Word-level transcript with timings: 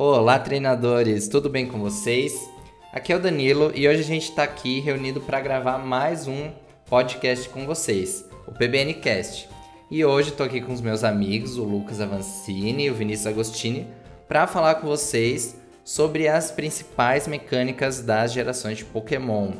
Olá, 0.00 0.38
treinadores, 0.38 1.26
tudo 1.26 1.50
bem 1.50 1.66
com 1.66 1.80
vocês? 1.80 2.48
Aqui 2.92 3.12
é 3.12 3.16
o 3.16 3.20
Danilo 3.20 3.72
e 3.74 3.88
hoje 3.88 3.98
a 3.98 4.04
gente 4.04 4.30
está 4.30 4.44
aqui 4.44 4.78
reunido 4.78 5.20
para 5.20 5.40
gravar 5.40 5.78
mais 5.78 6.28
um 6.28 6.52
podcast 6.88 7.48
com 7.48 7.66
vocês, 7.66 8.24
o 8.46 8.52
PBNcast. 8.52 9.48
E 9.90 10.04
hoje 10.04 10.28
estou 10.28 10.46
aqui 10.46 10.60
com 10.60 10.72
os 10.72 10.80
meus 10.80 11.02
amigos, 11.02 11.58
o 11.58 11.64
Lucas 11.64 12.00
Avancini 12.00 12.84
e 12.84 12.90
o 12.92 12.94
Vinícius 12.94 13.26
Agostini, 13.26 13.88
para 14.28 14.46
falar 14.46 14.76
com 14.76 14.86
vocês 14.86 15.60
sobre 15.84 16.28
as 16.28 16.52
principais 16.52 17.26
mecânicas 17.26 18.00
das 18.00 18.32
gerações 18.32 18.78
de 18.78 18.84
Pokémon. 18.84 19.50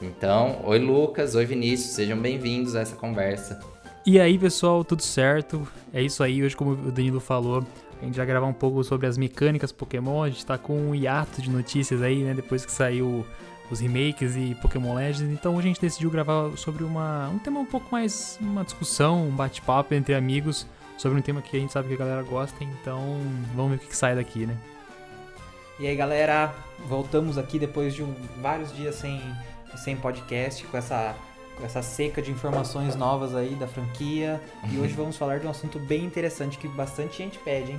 Então, 0.00 0.60
oi 0.62 0.78
Lucas, 0.78 1.34
oi 1.34 1.44
Vinícius, 1.44 1.96
sejam 1.96 2.16
bem-vindos 2.16 2.76
a 2.76 2.82
essa 2.82 2.94
conversa. 2.94 3.58
E 4.06 4.20
aí, 4.20 4.38
pessoal, 4.38 4.84
tudo 4.84 5.02
certo? 5.02 5.66
É 5.92 6.00
isso 6.00 6.22
aí, 6.22 6.40
hoje 6.40 6.56
como 6.56 6.70
o 6.70 6.92
Danilo 6.92 7.18
falou, 7.18 7.66
a 8.00 8.04
gente 8.04 8.16
vai 8.16 8.26
gravar 8.26 8.46
um 8.46 8.52
pouco 8.52 8.82
sobre 8.82 9.06
as 9.06 9.18
mecânicas 9.18 9.70
Pokémon. 9.72 10.22
A 10.22 10.30
gente 10.30 10.44
tá 10.44 10.56
com 10.56 10.74
um 10.74 10.94
hiato 10.94 11.42
de 11.42 11.50
notícias 11.50 12.02
aí, 12.02 12.22
né? 12.22 12.34
Depois 12.34 12.64
que 12.64 12.72
saiu 12.72 13.26
os 13.70 13.80
remakes 13.80 14.36
e 14.36 14.56
Pokémon 14.56 14.94
Legends. 14.94 15.32
Então 15.32 15.58
a 15.58 15.62
gente 15.62 15.80
decidiu 15.80 16.10
gravar 16.10 16.56
sobre 16.56 16.82
uma, 16.82 17.28
um 17.28 17.38
tema 17.38 17.60
um 17.60 17.66
pouco 17.66 17.86
mais. 17.92 18.38
uma 18.40 18.64
discussão, 18.64 19.28
um 19.28 19.30
bate-papo 19.30 19.94
entre 19.94 20.14
amigos 20.14 20.66
sobre 20.96 21.18
um 21.18 21.22
tema 21.22 21.40
que 21.40 21.56
a 21.56 21.60
gente 21.60 21.72
sabe 21.72 21.88
que 21.88 21.94
a 21.94 21.98
galera 21.98 22.22
gosta. 22.22 22.62
Então 22.64 23.20
vamos 23.54 23.72
ver 23.72 23.76
o 23.76 23.78
que, 23.80 23.86
que 23.88 23.96
sai 23.96 24.14
daqui, 24.14 24.46
né? 24.46 24.56
E 25.78 25.86
aí, 25.86 25.96
galera, 25.96 26.52
voltamos 26.86 27.38
aqui 27.38 27.58
depois 27.58 27.94
de 27.94 28.02
um, 28.02 28.14
vários 28.42 28.74
dias 28.76 28.96
sem, 28.96 29.22
sem 29.76 29.96
podcast, 29.96 30.62
com 30.66 30.76
essa 30.76 31.14
essa 31.64 31.82
seca 31.82 32.20
de 32.20 32.30
informações 32.30 32.96
novas 32.96 33.34
aí 33.34 33.54
da 33.54 33.66
franquia. 33.66 34.40
E 34.70 34.78
hoje 34.78 34.94
vamos 34.94 35.16
falar 35.16 35.38
de 35.38 35.46
um 35.46 35.50
assunto 35.50 35.78
bem 35.78 36.04
interessante 36.04 36.58
que 36.58 36.68
bastante 36.68 37.18
gente 37.18 37.38
pede, 37.38 37.72
hein? 37.72 37.78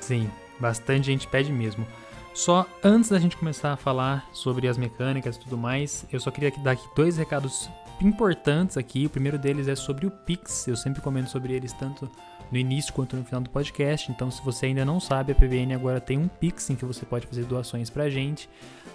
Sim, 0.00 0.30
bastante 0.58 1.06
gente 1.06 1.26
pede 1.26 1.52
mesmo. 1.52 1.86
Só 2.34 2.66
antes 2.84 3.08
da 3.10 3.18
gente 3.18 3.36
começar 3.36 3.72
a 3.72 3.76
falar 3.76 4.28
sobre 4.32 4.68
as 4.68 4.76
mecânicas 4.76 5.36
e 5.36 5.40
tudo 5.40 5.56
mais, 5.56 6.04
eu 6.12 6.20
só 6.20 6.30
queria 6.30 6.52
dar 6.58 6.72
aqui 6.72 6.86
dois 6.94 7.16
recados 7.16 7.70
importantes 8.00 8.76
aqui. 8.76 9.06
O 9.06 9.10
primeiro 9.10 9.38
deles 9.38 9.68
é 9.68 9.74
sobre 9.74 10.06
o 10.06 10.10
Pix. 10.10 10.68
Eu 10.68 10.76
sempre 10.76 11.00
comento 11.00 11.30
sobre 11.30 11.54
eles 11.54 11.72
tanto 11.72 12.10
no 12.50 12.58
início 12.58 12.92
quanto 12.92 13.16
no 13.16 13.24
final 13.24 13.40
do 13.40 13.50
podcast. 13.50 14.10
Então, 14.10 14.30
se 14.30 14.42
você 14.42 14.66
ainda 14.66 14.84
não 14.84 15.00
sabe, 15.00 15.32
a 15.32 15.34
PBN 15.34 15.74
agora 15.74 16.00
tem 16.00 16.18
um 16.18 16.28
Pix 16.28 16.70
em 16.70 16.76
que 16.76 16.84
você 16.84 17.04
pode 17.04 17.26
fazer 17.26 17.44
doações 17.44 17.90
pra 17.90 18.10
gente. 18.10 18.48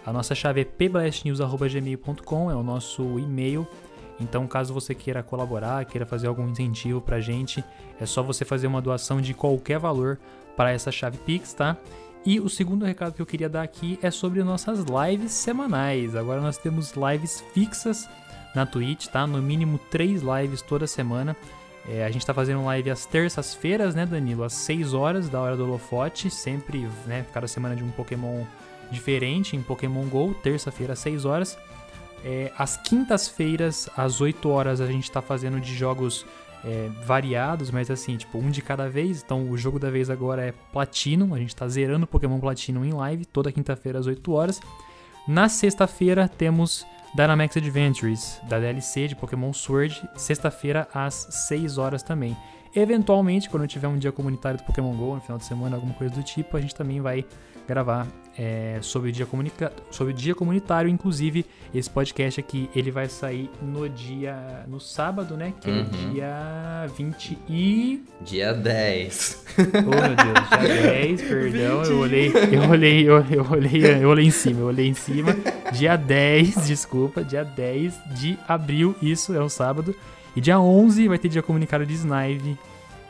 A 0.05 0.11
nossa 0.11 0.33
chave 0.33 0.61
é 0.61 0.65
pblastnews.gmail.com, 0.65 2.51
é 2.51 2.55
o 2.55 2.63
nosso 2.63 3.19
e-mail. 3.19 3.67
Então, 4.21 4.47
caso 4.47 4.73
você 4.73 4.93
queira 4.93 5.23
colaborar, 5.23 5.83
queira 5.85 6.05
fazer 6.05 6.27
algum 6.27 6.47
incentivo 6.47 7.01
pra 7.01 7.19
gente, 7.19 7.63
é 7.99 8.05
só 8.05 8.21
você 8.21 8.45
fazer 8.45 8.67
uma 8.67 8.81
doação 8.81 9.19
de 9.19 9.33
qualquer 9.33 9.79
valor 9.79 10.19
para 10.55 10.71
essa 10.71 10.91
chave 10.91 11.17
Pix, 11.17 11.53
tá? 11.53 11.77
E 12.25 12.39
o 12.39 12.47
segundo 12.47 12.85
recado 12.85 13.13
que 13.13 13.21
eu 13.21 13.25
queria 13.25 13.49
dar 13.49 13.63
aqui 13.63 13.97
é 14.01 14.11
sobre 14.11 14.43
nossas 14.43 14.85
lives 14.85 15.31
semanais. 15.31 16.15
Agora 16.15 16.39
nós 16.39 16.57
temos 16.57 16.93
lives 16.93 17.43
fixas 17.53 18.07
na 18.53 18.65
Twitch, 18.65 19.07
tá? 19.07 19.25
No 19.25 19.41
mínimo 19.41 19.79
três 19.89 20.21
lives 20.21 20.61
toda 20.61 20.85
semana. 20.85 21.35
É, 21.89 22.05
a 22.05 22.11
gente 22.11 22.23
tá 22.23 22.33
fazendo 22.33 22.63
live 22.65 22.91
às 22.91 23.07
terças-feiras, 23.07 23.95
né, 23.95 24.05
Danilo? 24.05 24.43
Às 24.43 24.53
6 24.53 24.93
horas 24.93 25.29
da 25.29 25.39
hora 25.39 25.57
do 25.57 25.63
holofote, 25.63 26.29
sempre, 26.29 26.87
né? 27.07 27.25
Cada 27.33 27.47
semana 27.47 27.75
de 27.75 27.83
um 27.83 27.89
Pokémon 27.89 28.43
diferente 28.91 29.55
em 29.55 29.63
Pokémon 29.63 30.05
GO, 30.07 30.35
terça-feira 30.43 30.93
às 30.93 30.99
6 30.99 31.25
horas. 31.25 31.57
É, 32.23 32.51
às 32.57 32.77
quintas-feiras, 32.77 33.89
às 33.97 34.21
8 34.21 34.49
horas, 34.49 34.79
a 34.81 34.87
gente 34.87 35.03
está 35.03 35.21
fazendo 35.21 35.59
de 35.59 35.73
jogos 35.75 36.25
é, 36.63 36.89
variados, 37.03 37.71
mas 37.71 37.89
assim, 37.89 38.17
tipo, 38.17 38.37
um 38.37 38.49
de 38.49 38.61
cada 38.61 38.89
vez. 38.89 39.23
Então, 39.23 39.49
o 39.49 39.57
jogo 39.57 39.79
da 39.79 39.89
vez 39.89 40.09
agora 40.09 40.43
é 40.43 40.53
Platinum. 40.71 41.33
A 41.33 41.39
gente 41.39 41.49
está 41.49 41.67
zerando 41.67 42.05
Pokémon 42.05 42.39
Platinum 42.39 42.85
em 42.85 42.93
live, 42.93 43.25
toda 43.25 43.51
quinta-feira 43.51 43.99
às 43.99 44.07
8 44.07 44.31
horas. 44.31 44.59
Na 45.27 45.49
sexta-feira, 45.49 46.27
temos 46.27 46.85
Dynamax 47.13 47.57
Adventures, 47.57 48.39
da 48.47 48.59
DLC 48.59 49.07
de 49.07 49.15
Pokémon 49.15 49.51
Sword, 49.53 50.01
sexta-feira 50.15 50.87
às 50.93 51.27
6 51.47 51.77
horas 51.77 52.01
também. 52.01 52.37
Eventualmente, 52.73 53.49
quando 53.49 53.67
tiver 53.67 53.87
um 53.87 53.97
dia 53.97 54.11
comunitário 54.11 54.57
do 54.57 54.63
Pokémon 54.63 54.95
GO, 54.95 55.15
no 55.15 55.21
final 55.21 55.37
de 55.37 55.45
semana, 55.45 55.75
alguma 55.75 55.93
coisa 55.93 56.13
do 56.13 56.23
tipo, 56.23 56.55
a 56.55 56.61
gente 56.61 56.73
também 56.73 57.01
vai 57.01 57.25
gravar 57.67 58.07
é, 58.37 58.79
sobre, 58.81 59.09
o 59.09 59.11
dia 59.11 59.27
sobre 59.89 60.13
o 60.13 60.15
dia 60.15 60.33
comunitário. 60.33 60.89
Inclusive, 60.89 61.45
esse 61.73 61.89
podcast 61.89 62.39
aqui, 62.39 62.69
ele 62.75 62.91
vai 62.91 63.07
sair 63.07 63.49
no 63.61 63.87
dia... 63.89 64.65
no 64.67 64.79
sábado, 64.79 65.35
né? 65.35 65.53
Que 65.59 65.69
uhum. 65.69 65.79
é 65.79 66.13
dia 66.13 66.87
20 66.95 67.37
e... 67.49 68.03
Dia 68.21 68.53
10. 68.53 69.45
Oh, 69.57 69.61
meu 69.91 70.15
Deus. 70.15 70.49
Dia 70.61 70.91
10, 70.91 71.21
perdão. 71.27 71.83
Eu 71.83 71.99
olhei, 71.99 72.31
eu 72.51 72.69
olhei, 72.69 73.09
eu, 73.09 73.25
eu, 73.29 73.51
olhei, 73.51 74.03
eu 74.03 74.09
olhei 74.09 74.25
em 74.25 74.31
cima, 74.31 74.59
eu 74.61 74.67
olhei 74.67 74.87
em 74.87 74.93
cima. 74.93 75.35
Dia 75.73 75.95
10, 75.97 76.55
desculpa, 76.67 77.23
dia 77.23 77.43
10 77.43 77.93
de 78.15 78.37
abril, 78.47 78.95
isso 79.01 79.33
é 79.33 79.43
um 79.43 79.49
sábado. 79.49 79.95
E 80.35 80.39
dia 80.39 80.59
11 80.59 81.09
vai 81.09 81.17
ter 81.17 81.27
dia 81.27 81.43
comunicado 81.43 81.85
de 81.85 81.93
Snipe 81.93 82.57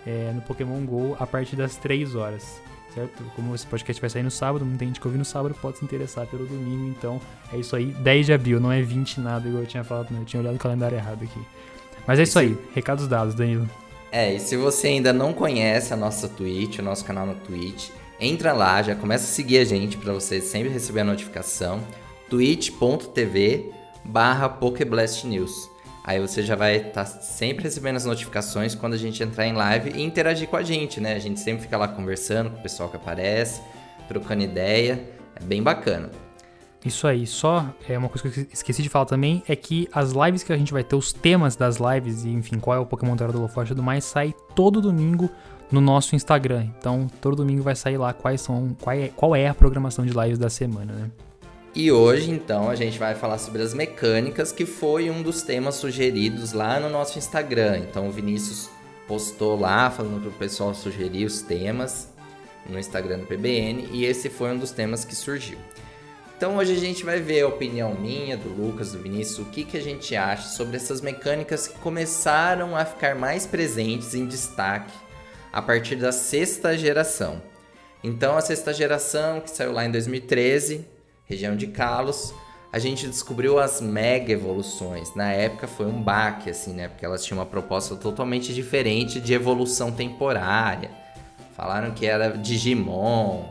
é, 0.05 0.31
no 0.33 0.41
Pokémon 0.41 0.83
GO 0.83 1.15
a 1.19 1.27
partir 1.27 1.55
das 1.55 1.75
3 1.75 2.15
horas 2.15 2.59
certo? 2.93 3.23
Como 3.35 3.53
esse 3.55 3.65
podcast 3.65 3.99
vai 3.99 4.09
sair 4.09 4.23
no 4.23 4.31
sábado, 4.31 4.65
muita 4.65 4.85
gente 4.85 4.99
que 4.99 5.07
ouvir 5.07 5.17
no 5.17 5.25
sábado 5.25 5.55
pode 5.61 5.77
se 5.77 5.85
interessar 5.85 6.27
pelo 6.27 6.45
domingo, 6.45 6.87
então 6.89 7.19
é 7.51 7.57
isso 7.57 7.75
aí, 7.75 7.85
10 7.85 8.25
de 8.25 8.33
abril, 8.33 8.59
não 8.59 8.71
é 8.71 8.81
20 8.81 9.19
nada, 9.19 9.47
igual 9.47 9.63
eu 9.63 9.67
tinha 9.67 9.83
falado, 9.83 10.11
não, 10.11 10.19
eu 10.19 10.25
tinha 10.25 10.41
olhado 10.41 10.55
o 10.55 10.59
calendário 10.59 10.97
errado 10.97 11.23
aqui. 11.23 11.39
Mas 12.05 12.19
é 12.19 12.23
isso 12.23 12.37
aí, 12.37 12.57
recados 12.73 13.07
dados, 13.07 13.35
Danilo. 13.35 13.69
É, 14.11 14.33
e 14.33 14.39
se 14.39 14.57
você 14.57 14.87
ainda 14.87 15.13
não 15.13 15.33
conhece 15.33 15.93
a 15.93 15.97
nossa 15.97 16.27
Twitch, 16.27 16.79
o 16.79 16.83
nosso 16.83 17.05
canal 17.05 17.25
no 17.25 17.35
Twitch, 17.35 17.89
entra 18.19 18.51
lá, 18.51 18.81
já 18.81 18.93
começa 18.93 19.23
a 19.23 19.27
seguir 19.27 19.59
a 19.59 19.63
gente 19.63 19.97
para 19.97 20.11
você 20.11 20.41
sempre 20.41 20.69
receber 20.69 21.01
a 21.01 21.05
notificação, 21.05 21.81
twitch.tv 22.29 23.71
barra 24.03 24.49
Pokeblast 24.49 25.25
News. 25.25 25.70
Aí 26.03 26.19
você 26.19 26.41
já 26.41 26.55
vai 26.55 26.77
estar 26.77 27.03
tá 27.03 27.05
sempre 27.05 27.63
recebendo 27.63 27.95
as 27.95 28.05
notificações 28.05 28.73
quando 28.73 28.93
a 28.93 28.97
gente 28.97 29.21
entrar 29.21 29.45
em 29.45 29.53
live 29.53 29.91
e 29.91 30.01
interagir 30.01 30.47
com 30.47 30.57
a 30.57 30.63
gente, 30.63 30.99
né? 30.99 31.13
A 31.13 31.19
gente 31.19 31.39
sempre 31.39 31.61
fica 31.61 31.77
lá 31.77 31.87
conversando 31.87 32.49
com 32.49 32.57
o 32.57 32.61
pessoal 32.61 32.89
que 32.89 32.95
aparece, 32.95 33.61
trocando 34.07 34.41
ideia. 34.41 34.99
É 35.35 35.43
bem 35.43 35.61
bacana. 35.61 36.09
Isso 36.83 37.05
aí, 37.05 37.27
só 37.27 37.67
é 37.87 37.95
uma 37.95 38.09
coisa 38.09 38.27
que 38.27 38.39
eu 38.39 38.47
esqueci 38.51 38.81
de 38.81 38.89
falar 38.89 39.05
também 39.05 39.43
é 39.47 39.55
que 39.55 39.87
as 39.93 40.11
lives 40.11 40.41
que 40.41 40.51
a 40.51 40.57
gente 40.57 40.73
vai 40.73 40.83
ter, 40.83 40.95
os 40.95 41.13
temas 41.13 41.55
das 41.55 41.77
lives 41.77 42.23
e 42.23 42.29
enfim, 42.29 42.57
qual 42.57 42.75
é 42.75 42.79
o 42.79 42.85
Pokémon 42.87 43.15
Terra 43.15 43.31
do 43.31 43.37
Holofote 43.37 43.67
e 43.67 43.75
tudo 43.75 43.83
mais, 43.83 44.03
sai 44.03 44.33
todo 44.55 44.81
domingo 44.81 45.29
no 45.71 45.79
nosso 45.79 46.15
Instagram. 46.15 46.65
Então, 46.79 47.05
todo 47.21 47.35
domingo 47.35 47.61
vai 47.61 47.75
sair 47.75 47.97
lá 47.97 48.11
quais 48.13 48.41
são, 48.41 48.75
qual 48.81 48.95
é, 48.95 49.09
qual 49.09 49.35
é 49.35 49.47
a 49.47 49.53
programação 49.53 50.03
de 50.03 50.11
lives 50.11 50.39
da 50.39 50.49
semana, 50.49 50.91
né? 50.91 51.11
E 51.73 51.89
hoje, 51.89 52.29
então, 52.29 52.69
a 52.69 52.75
gente 52.75 52.99
vai 52.99 53.15
falar 53.15 53.37
sobre 53.37 53.61
as 53.61 53.73
mecânicas, 53.73 54.51
que 54.51 54.65
foi 54.65 55.09
um 55.09 55.23
dos 55.23 55.41
temas 55.41 55.75
sugeridos 55.75 56.51
lá 56.51 56.81
no 56.81 56.89
nosso 56.89 57.17
Instagram. 57.17 57.77
Então, 57.77 58.09
o 58.09 58.11
Vinícius 58.11 58.69
postou 59.07 59.57
lá, 59.57 59.89
falando 59.89 60.19
para 60.19 60.29
o 60.29 60.33
pessoal 60.33 60.73
sugerir 60.75 61.23
os 61.25 61.41
temas 61.41 62.09
no 62.69 62.77
Instagram 62.77 63.19
do 63.19 63.25
PBN, 63.25 63.87
e 63.93 64.03
esse 64.03 64.29
foi 64.29 64.51
um 64.51 64.57
dos 64.57 64.71
temas 64.71 65.05
que 65.05 65.15
surgiu. 65.15 65.57
Então, 66.35 66.57
hoje 66.57 66.73
a 66.73 66.77
gente 66.77 67.05
vai 67.05 67.21
ver 67.21 67.41
a 67.41 67.47
opinião 67.47 67.93
minha, 67.93 68.35
do 68.35 68.49
Lucas, 68.49 68.91
do 68.91 68.99
Vinícius, 68.99 69.39
o 69.39 69.45
que, 69.45 69.63
que 69.63 69.77
a 69.77 69.81
gente 69.81 70.13
acha 70.13 70.49
sobre 70.49 70.75
essas 70.75 70.99
mecânicas 70.99 71.67
que 71.67 71.79
começaram 71.79 72.75
a 72.75 72.83
ficar 72.83 73.15
mais 73.15 73.45
presentes 73.45 74.13
em 74.13 74.25
destaque 74.25 74.93
a 75.53 75.61
partir 75.61 75.95
da 75.95 76.11
sexta 76.11 76.77
geração. 76.77 77.41
Então, 78.03 78.35
a 78.35 78.41
sexta 78.41 78.73
geração, 78.73 79.39
que 79.39 79.49
saiu 79.49 79.71
lá 79.71 79.85
em 79.85 79.91
2013, 79.91 80.85
região 81.31 81.55
de 81.55 81.67
Kalos, 81.67 82.33
a 82.73 82.77
gente 82.77 83.07
descobriu 83.07 83.57
as 83.57 83.79
mega 83.79 84.31
evoluções. 84.31 85.15
Na 85.15 85.31
época 85.31 85.65
foi 85.67 85.85
um 85.85 86.01
baque, 86.01 86.49
assim, 86.49 86.73
né? 86.73 86.89
Porque 86.89 87.05
elas 87.05 87.23
tinham 87.23 87.39
uma 87.39 87.45
proposta 87.45 87.95
totalmente 87.95 88.53
diferente 88.53 89.19
de 89.19 89.33
evolução 89.33 89.91
temporária. 89.91 90.91
Falaram 91.55 91.91
que 91.91 92.05
era 92.05 92.37
Digimon, 92.37 93.45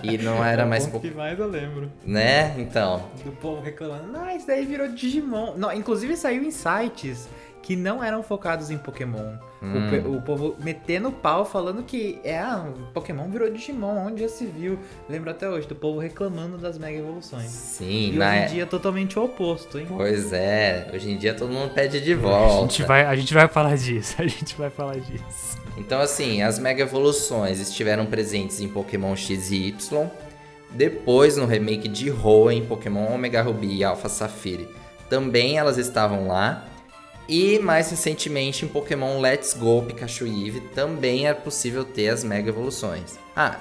que 0.00 0.18
não 0.18 0.42
era 0.44 0.62
é 0.62 0.64
mais. 0.64 0.86
O 0.86 1.00
que 1.00 1.10
mais 1.10 1.38
eu 1.38 1.48
lembro. 1.48 1.90
Né? 2.04 2.54
Então. 2.58 3.08
Do 3.24 3.32
povo 3.32 3.62
reclamando, 3.62 4.08
não, 4.08 4.28
isso 4.30 4.46
daí 4.46 4.64
virou 4.64 4.88
Digimon. 4.88 5.54
Não, 5.56 5.72
inclusive 5.72 6.16
saiu 6.16 6.42
em 6.42 6.50
sites 6.50 7.28
que 7.64 7.74
não 7.74 8.04
eram 8.04 8.22
focados 8.22 8.70
em 8.70 8.76
Pokémon. 8.76 9.38
Hum. 9.62 9.90
O, 10.04 10.16
o, 10.16 10.20
povo 10.20 10.54
metendo 10.62 11.10
pau 11.10 11.46
falando 11.46 11.82
que 11.82 12.20
é, 12.22 12.38
ah, 12.38 12.70
Pokémon 12.92 13.26
virou 13.30 13.50
Digimon, 13.50 14.06
onde 14.06 14.20
já 14.20 14.28
se 14.28 14.44
viu. 14.44 14.78
Lembro 15.08 15.30
até 15.30 15.48
hoje 15.48 15.66
do 15.66 15.74
povo 15.74 15.98
reclamando 15.98 16.58
das 16.58 16.76
mega 16.76 16.98
evoluções. 16.98 17.48
Sim, 17.48 18.12
e 18.12 18.18
na... 18.18 18.28
hoje 18.28 18.38
em 18.42 18.46
dia 18.48 18.62
é 18.64 18.66
totalmente 18.66 19.18
o 19.18 19.24
oposto, 19.24 19.78
hein? 19.78 19.86
Pois 19.88 20.30
é, 20.34 20.90
hoje 20.92 21.10
em 21.10 21.16
dia 21.16 21.32
todo 21.32 21.50
mundo 21.50 21.72
pede 21.72 22.02
de 22.02 22.14
volta. 22.14 22.58
A 22.58 22.60
gente 22.60 22.82
vai, 22.82 23.06
a 23.06 23.16
gente 23.16 23.32
vai 23.32 23.48
falar 23.48 23.76
disso, 23.78 24.14
a 24.20 24.26
gente 24.26 24.54
vai 24.56 24.68
falar 24.68 24.98
disso. 24.98 25.58
Então, 25.78 26.02
assim, 26.02 26.42
as 26.42 26.58
mega 26.58 26.82
evoluções 26.82 27.60
estiveram 27.60 28.04
presentes 28.04 28.60
em 28.60 28.68
Pokémon 28.68 29.16
X 29.16 29.50
e 29.50 29.68
Y. 29.68 30.10
Depois, 30.70 31.38
no 31.38 31.46
remake 31.46 31.88
de 31.88 32.10
Hoenn, 32.10 32.58
em 32.58 32.66
Pokémon 32.66 33.14
Omega 33.14 33.40
Ruby 33.40 33.76
e 33.76 33.84
Alpha 33.84 34.10
Sapphire, 34.10 34.68
também 35.08 35.56
elas 35.56 35.78
estavam 35.78 36.28
lá. 36.28 36.73
E 37.28 37.58
mais 37.58 37.90
recentemente 37.90 38.64
em 38.64 38.68
Pokémon 38.68 39.18
Let's 39.18 39.54
Go 39.54 39.82
Pikachu 39.82 40.26
Eve 40.26 40.60
também 40.74 41.26
é 41.26 41.32
possível 41.32 41.84
ter 41.84 42.08
as 42.08 42.22
Mega 42.22 42.50
Evoluções. 42.50 43.18
Ah, 43.34 43.56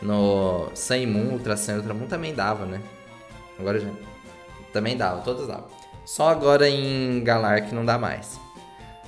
No 0.00 0.70
Sun 0.74 1.06
Moon, 1.06 1.32
Ultra 1.32 1.56
Sun 1.56 1.72
e 1.72 1.76
Ultra 1.76 1.94
Moon 1.94 2.06
também 2.06 2.34
dava, 2.34 2.64
né? 2.64 2.80
Agora 3.58 3.78
já. 3.78 3.88
Também 4.72 4.96
dava, 4.96 5.20
todas 5.20 5.46
davam. 5.46 5.66
Só 6.04 6.28
agora 6.28 6.68
em 6.68 7.22
Galar 7.22 7.66
que 7.66 7.74
não 7.74 7.84
dá 7.84 7.98
mais. 7.98 8.40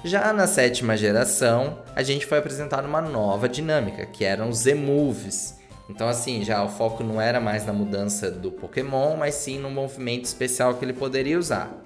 Já 0.04 0.34
na 0.34 0.46
sétima 0.46 0.98
geração, 0.98 1.78
a 1.96 2.02
gente 2.02 2.26
foi 2.26 2.36
apresentado 2.38 2.86
uma 2.86 3.00
nova 3.00 3.48
dinâmica, 3.48 4.04
que 4.04 4.22
eram 4.22 4.50
os 4.50 4.58
Z-Moves. 4.58 5.58
Então, 5.88 6.08
assim, 6.08 6.44
já 6.44 6.62
o 6.62 6.68
foco 6.68 7.02
não 7.02 7.20
era 7.20 7.40
mais 7.40 7.64
na 7.64 7.72
mudança 7.72 8.30
do 8.30 8.52
Pokémon, 8.52 9.16
mas 9.16 9.34
sim 9.34 9.58
no 9.58 9.70
movimento 9.70 10.26
especial 10.26 10.74
que 10.74 10.84
ele 10.84 10.92
poderia 10.92 11.38
usar. 11.38 11.83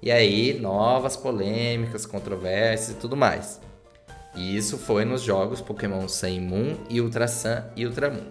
E 0.00 0.10
aí, 0.12 0.58
novas 0.60 1.16
polêmicas, 1.16 2.06
controvérsias 2.06 2.96
e 2.96 3.00
tudo 3.00 3.16
mais. 3.16 3.60
E 4.34 4.56
isso 4.56 4.78
foi 4.78 5.04
nos 5.04 5.22
jogos 5.22 5.60
Pokémon 5.60 6.06
Sun 6.06 6.40
Moon 6.40 6.76
e 6.88 7.00
Ultra 7.00 7.26
Sun 7.26 7.62
e 7.74 7.84
Ultra 7.84 8.10
Moon. 8.10 8.26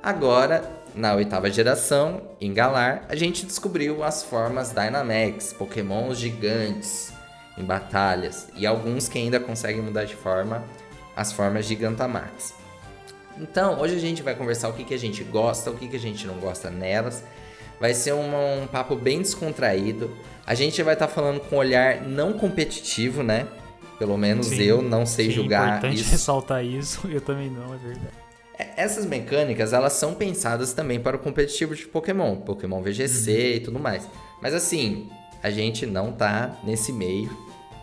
Agora, 0.00 0.62
na 0.94 1.14
oitava 1.14 1.50
geração, 1.50 2.22
em 2.40 2.54
Galar, 2.54 3.04
a 3.08 3.16
gente 3.16 3.44
descobriu 3.44 4.04
as 4.04 4.22
formas 4.22 4.70
Dynamax, 4.70 5.52
Pokémons 5.52 6.18
gigantes 6.18 7.12
em 7.58 7.64
batalhas 7.64 8.48
e 8.56 8.66
alguns 8.66 9.08
que 9.08 9.18
ainda 9.18 9.40
conseguem 9.40 9.82
mudar 9.82 10.04
de 10.04 10.14
forma, 10.14 10.64
as 11.16 11.32
formas 11.32 11.66
Gigantamax. 11.66 12.54
Então, 13.36 13.80
hoje 13.80 13.96
a 13.96 13.98
gente 13.98 14.22
vai 14.22 14.34
conversar 14.34 14.68
o 14.68 14.72
que, 14.72 14.84
que 14.84 14.94
a 14.94 14.98
gente 14.98 15.22
gosta, 15.24 15.70
o 15.70 15.76
que, 15.76 15.88
que 15.88 15.96
a 15.96 16.00
gente 16.00 16.26
não 16.26 16.34
gosta 16.34 16.70
nelas. 16.70 17.24
Vai 17.80 17.94
ser 17.94 18.12
um, 18.12 18.62
um 18.62 18.66
papo 18.66 18.96
bem 18.96 19.22
descontraído. 19.22 20.10
A 20.46 20.54
gente 20.54 20.82
vai 20.82 20.94
estar 20.94 21.06
tá 21.06 21.12
falando 21.12 21.40
com 21.40 21.56
um 21.56 21.58
olhar 21.58 22.02
não 22.02 22.32
competitivo, 22.32 23.22
né? 23.22 23.46
Pelo 23.98 24.16
menos 24.16 24.46
sim, 24.46 24.62
eu 24.62 24.80
não 24.80 25.04
sei 25.04 25.26
sim, 25.26 25.32
julgar 25.32 25.68
importante 25.68 26.00
isso. 26.00 26.10
ressaltar 26.10 26.64
isso, 26.64 27.06
eu 27.10 27.20
também 27.20 27.50
não, 27.50 27.74
é 27.74 27.78
verdade. 27.78 28.14
É, 28.58 28.68
essas 28.76 29.04
mecânicas, 29.04 29.72
elas 29.72 29.92
são 29.92 30.14
pensadas 30.14 30.72
também 30.72 31.00
para 31.00 31.16
o 31.16 31.18
competitivo 31.18 31.74
de 31.74 31.86
Pokémon, 31.86 32.36
Pokémon 32.36 32.80
VGC 32.80 33.30
uhum. 33.30 33.38
e 33.56 33.60
tudo 33.60 33.78
mais. 33.78 34.08
Mas 34.40 34.54
assim, 34.54 35.10
a 35.42 35.50
gente 35.50 35.84
não 35.84 36.12
tá 36.12 36.56
nesse 36.64 36.92
meio, 36.92 37.30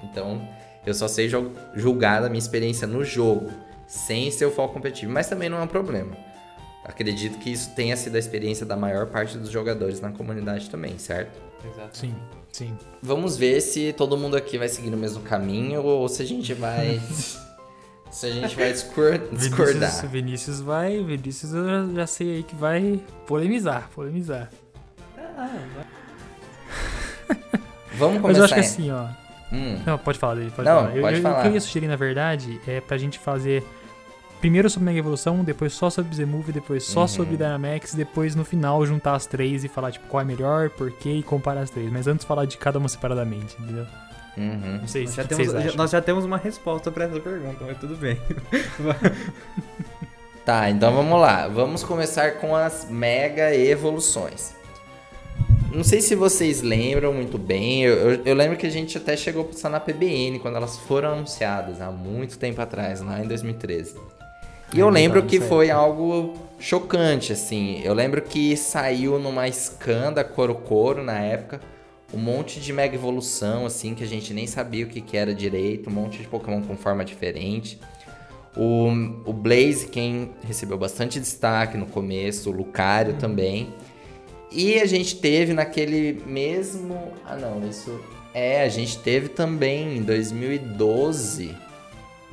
então, 0.03 0.47
eu 0.85 0.93
só 0.93 1.07
sei 1.07 1.29
julgar 1.73 2.23
a 2.23 2.29
minha 2.29 2.39
experiência 2.39 2.87
no 2.87 3.03
jogo, 3.03 3.51
sem 3.87 4.31
ser 4.31 4.45
o 4.45 4.51
foco 4.51 4.73
competitivo, 4.73 5.11
mas 5.11 5.27
também 5.27 5.49
não 5.49 5.57
é 5.57 5.61
um 5.61 5.67
problema. 5.67 6.15
Acredito 6.85 7.39
que 7.39 7.51
isso 7.51 7.71
tenha 7.75 7.97
sido 7.97 8.15
a 8.15 8.19
experiência 8.19 8.63
da 8.63 8.77
maior 8.77 9.07
parte 9.07 9.39
dos 9.39 9.49
jogadores 9.49 9.99
na 9.99 10.11
comunidade 10.11 10.69
também, 10.69 10.99
certo? 10.99 11.41
Exato. 11.67 11.97
Sim, 11.97 12.15
sim. 12.51 12.77
Vamos 13.01 13.35
ver 13.35 13.59
se 13.59 13.91
todo 13.93 14.15
mundo 14.15 14.37
aqui 14.37 14.55
vai 14.55 14.69
seguir 14.69 14.93
o 14.93 14.97
mesmo 14.97 15.23
caminho 15.23 15.81
ou 15.81 16.07
se 16.07 16.21
a 16.21 16.25
gente 16.25 16.53
vai. 16.53 17.01
se 18.11 18.27
a 18.27 18.31
gente 18.31 18.55
vai 18.55 18.71
discordar. 18.71 19.27
Vinícius, 19.31 20.11
Vinícius 20.11 20.61
vai. 20.61 21.03
Vinícius 21.03 21.53
eu 21.55 21.95
já, 21.95 22.05
sei 22.05 22.35
aí 22.35 22.43
que 22.43 22.55
vai 22.55 23.01
polemizar, 23.25 23.89
polemizar. 23.95 24.51
Ah, 25.17 25.49
vai. 25.75 25.85
Vamos 27.97 28.21
começar. 28.21 28.27
Mas 28.27 28.37
eu 28.37 28.43
acho 28.43 28.53
que 28.53 28.59
assim, 28.59 28.91
ó. 28.91 29.07
Hum. 29.51 29.81
Não, 29.83 29.97
pode 29.97 30.19
falar 30.19 30.35
dele, 30.35 30.51
pode 30.55 30.69
Não, 30.69 30.75
falar. 30.75 31.01
Pode 31.01 31.17
eu, 31.17 31.21
falar. 31.23 31.39
O 31.39 31.41
que 31.41 31.47
eu 31.47 31.53
ia 31.53 31.61
sugerir, 31.61 31.87
na 31.87 31.95
verdade, 31.95 32.61
é 32.67 32.79
pra 32.79 32.95
gente 32.95 33.17
fazer 33.17 33.63
primeiro 34.45 34.69
sobre 34.69 34.85
Mega 34.85 34.99
Evolução, 34.99 35.43
depois 35.43 35.73
só 35.73 35.89
sobre 35.89 36.15
Z-Move, 36.15 36.51
depois 36.51 36.83
só 36.83 37.01
uhum. 37.01 37.07
sobre 37.07 37.35
Dynamax, 37.35 37.95
depois 37.95 38.35
no 38.35 38.45
final 38.45 38.85
juntar 38.85 39.15
as 39.15 39.25
três 39.25 39.63
e 39.63 39.67
falar, 39.67 39.91
tipo, 39.91 40.05
qual 40.05 40.21
é 40.21 40.23
melhor, 40.23 40.69
por 40.69 40.91
quê 40.91 41.13
e 41.13 41.23
comparar 41.23 41.61
as 41.61 41.71
três. 41.71 41.91
Mas 41.91 42.05
antes 42.05 42.23
falar 42.23 42.45
de 42.45 42.55
cada 42.55 42.77
uma 42.77 42.87
separadamente, 42.87 43.55
entendeu? 43.59 43.87
Uhum. 44.37 44.77
Não 44.81 44.87
sei 44.87 45.05
nós 45.05 45.09
se 45.09 45.17
já, 45.17 45.23
temos, 45.23 45.47
já, 45.47 45.73
nós 45.73 45.89
já 45.89 45.99
temos 45.99 46.25
uma 46.25 46.37
resposta 46.37 46.91
para 46.91 47.05
essa 47.05 47.19
pergunta, 47.19 47.65
mas 47.65 47.75
tudo 47.79 47.95
bem. 47.95 48.19
tá, 50.45 50.69
então 50.69 50.93
vamos 50.93 51.19
lá. 51.19 51.47
Vamos 51.47 51.83
começar 51.83 52.33
com 52.33 52.55
as 52.55 52.87
mega 52.87 53.51
evoluções. 53.55 54.53
Não 55.73 55.83
sei 55.83 56.01
se 56.01 56.13
vocês 56.13 56.61
lembram 56.61 57.11
muito 57.11 57.39
bem. 57.39 57.81
Eu, 57.81 57.95
eu, 57.95 58.21
eu, 58.23 58.35
lembro 58.35 58.57
que 58.57 58.67
a 58.67 58.71
gente 58.71 58.95
até 58.95 59.17
chegou 59.17 59.41
a 59.41 59.45
passar 59.45 59.69
na 59.71 59.79
PBN 59.79 60.37
quando 60.37 60.55
elas 60.55 60.77
foram 60.77 61.13
anunciadas 61.13 61.81
há 61.81 61.89
muito 61.89 62.37
tempo 62.37 62.61
atrás, 62.61 63.01
lá 63.01 63.19
em 63.19 63.27
2013. 63.27 63.95
E 64.73 64.79
eu 64.79 64.89
lembro 64.89 65.23
que 65.23 65.39
foi 65.39 65.69
algo 65.69 66.33
chocante, 66.59 67.31
assim. 67.31 67.81
Eu 67.83 67.93
lembro 67.93 68.21
que 68.21 68.57
saiu 68.57 69.19
numa 69.19 69.47
scan 69.49 70.11
da 70.11 70.23
Coro 70.23 70.55
Coro 70.55 71.03
na 71.03 71.19
época 71.19 71.61
um 72.13 72.17
monte 72.17 72.59
de 72.59 72.71
mega 72.71 72.95
evolução, 72.95 73.65
assim, 73.65 73.93
que 73.93 74.03
a 74.03 74.07
gente 74.07 74.33
nem 74.33 74.47
sabia 74.47 74.85
o 74.85 74.87
que, 74.87 75.01
que 75.01 75.17
era 75.17 75.33
direito, 75.33 75.89
um 75.89 75.93
monte 75.93 76.19
de 76.19 76.27
Pokémon 76.27 76.61
com 76.61 76.77
forma 76.77 77.03
diferente. 77.03 77.79
O, 78.55 78.87
o 79.25 79.33
Blaze, 79.33 79.87
quem 79.87 80.31
recebeu 80.47 80.77
bastante 80.77 81.19
destaque 81.19 81.77
no 81.77 81.85
começo, 81.85 82.49
o 82.49 82.53
Lucario 82.53 83.13
uhum. 83.13 83.19
também. 83.19 83.73
E 84.51 84.79
a 84.79 84.85
gente 84.85 85.17
teve 85.17 85.51
naquele 85.51 86.23
mesmo. 86.25 87.11
Ah, 87.25 87.35
não, 87.35 87.67
isso. 87.67 87.99
É, 88.33 88.61
a 88.61 88.69
gente 88.69 88.97
teve 88.99 89.29
também 89.29 89.97
em 89.97 90.01
2012. 90.01 91.53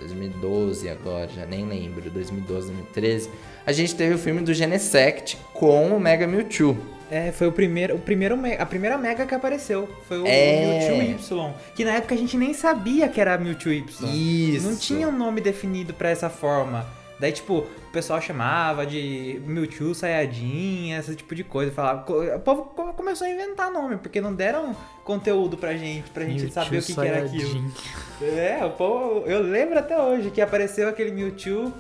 2012 0.03 0.89
agora, 0.89 1.29
já 1.29 1.47
nem 1.47 1.67
lembro. 1.67 2.11
2012, 2.11 2.69
2013. 2.69 3.31
A 3.65 3.73
gente 3.73 3.95
teve 3.95 4.15
o 4.15 4.19
filme 4.19 4.41
do 4.41 4.53
Genesect 4.53 5.39
com 5.53 5.97
o 5.97 6.01
Mega 6.01 6.27
Mewtwo. 6.27 6.77
É, 7.11 7.31
foi 7.31 7.47
o 7.47 7.53
primeiro, 7.53 7.95
o 7.95 7.99
primeiro, 7.99 8.39
a 8.59 8.67
primeira 8.67 8.97
Mega 8.97 9.27
que 9.27 9.35
apareceu. 9.35 9.89
Foi 10.09 10.21
o 10.21 10.27
é... 10.27 10.97
Mewtwo 10.97 11.03
Y. 11.03 11.55
Que 11.75 11.85
na 11.85 11.93
época 11.93 12.15
a 12.15 12.19
gente 12.19 12.37
nem 12.37 12.55
sabia 12.55 13.09
que 13.09 13.21
era 13.21 13.37
Mewtwo 13.39 13.71
Y. 13.71 13.85
Isso. 14.09 14.69
Não 14.69 14.77
tinha 14.77 15.09
um 15.09 15.17
nome 15.17 15.41
definido 15.41 15.93
para 15.93 16.09
essa 16.09 16.31
forma. 16.31 16.87
Daí, 17.23 17.31
tipo, 17.31 17.59
o 17.59 17.93
pessoal 17.93 18.21
chamava 18.21 18.85
de 18.85 19.41
Mewtwo, 19.47 19.95
Sayajin, 19.95 20.91
esse 20.95 21.15
tipo 21.15 21.37
de 21.37 21.45
coisa. 21.45 21.71
Falava, 21.71 22.05
o 22.35 22.41
povo 22.41 22.65
começou 22.95 23.29
a 23.29 23.31
inventar 23.31 23.71
nome, 23.71 23.97
porque 23.97 24.21
não 24.21 24.35
deram 24.35 24.75
conteúdo 25.05 25.57
pra 25.57 25.77
gente, 25.77 26.11
pra 26.11 26.25
gente 26.25 26.41
Mewtwo 26.41 26.53
saber 26.53 26.79
o 26.79 26.83
que, 26.83 26.93
que, 26.93 27.01
era 27.01 27.25
aquilo. 27.25 27.73
É, 28.21 28.65
o 28.65 28.71
povo, 28.71 29.25
eu 29.25 29.41
lembro 29.41 29.79
até 29.79 29.97
hoje 29.97 30.33
que 30.33 30.41
apareceu 30.41 30.89
aquele 30.89 31.13
Mewtwo 31.13 31.73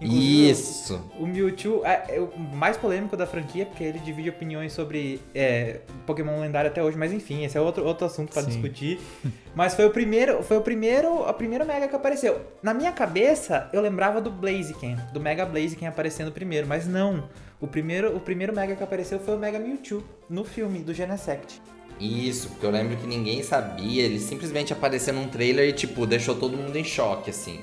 Inclusive, 0.00 0.50
Isso. 0.50 1.10
O, 1.18 1.24
o 1.24 1.26
Mewtwo 1.26 1.84
é, 1.84 2.04
é, 2.08 2.20
o 2.20 2.38
mais 2.38 2.76
polêmico 2.76 3.16
da 3.16 3.26
franquia, 3.26 3.66
porque 3.66 3.82
ele 3.82 3.98
divide 3.98 4.30
opiniões 4.30 4.72
sobre 4.72 5.20
é, 5.34 5.80
Pokémon 6.06 6.40
lendário 6.40 6.70
até 6.70 6.82
hoje, 6.82 6.96
mas 6.96 7.12
enfim, 7.12 7.44
esse 7.44 7.58
é 7.58 7.60
outro, 7.60 7.84
outro 7.84 8.06
assunto 8.06 8.32
para 8.32 8.42
discutir. 8.42 9.00
mas 9.54 9.74
foi 9.74 9.86
o 9.86 9.90
primeiro, 9.90 10.42
foi 10.42 10.56
o 10.56 10.60
primeiro, 10.60 11.24
a 11.24 11.32
primeira 11.32 11.64
Mega 11.64 11.88
que 11.88 11.96
apareceu. 11.96 12.40
Na 12.62 12.72
minha 12.72 12.92
cabeça, 12.92 13.68
eu 13.72 13.80
lembrava 13.80 14.20
do 14.20 14.30
Blaziken, 14.30 14.96
do 15.12 15.20
Mega 15.20 15.44
Blaziken 15.44 15.88
aparecendo 15.88 16.30
primeiro, 16.30 16.66
mas 16.66 16.86
não. 16.86 17.28
O 17.60 17.66
primeiro, 17.66 18.16
o 18.16 18.20
primeiro 18.20 18.54
Mega 18.54 18.76
que 18.76 18.82
apareceu 18.82 19.18
foi 19.18 19.34
o 19.34 19.38
Mega 19.38 19.58
Mewtwo 19.58 20.02
no 20.30 20.44
filme 20.44 20.78
do 20.78 20.94
Genesect. 20.94 21.60
Isso, 22.00 22.50
porque 22.50 22.64
eu 22.64 22.70
lembro 22.70 22.96
que 22.96 23.06
ninguém 23.06 23.42
sabia, 23.42 24.04
ele 24.04 24.20
simplesmente 24.20 24.72
apareceu 24.72 25.12
num 25.12 25.26
trailer 25.26 25.68
e 25.68 25.72
tipo 25.72 26.06
deixou 26.06 26.36
todo 26.36 26.56
mundo 26.56 26.76
em 26.76 26.84
choque 26.84 27.30
assim. 27.30 27.60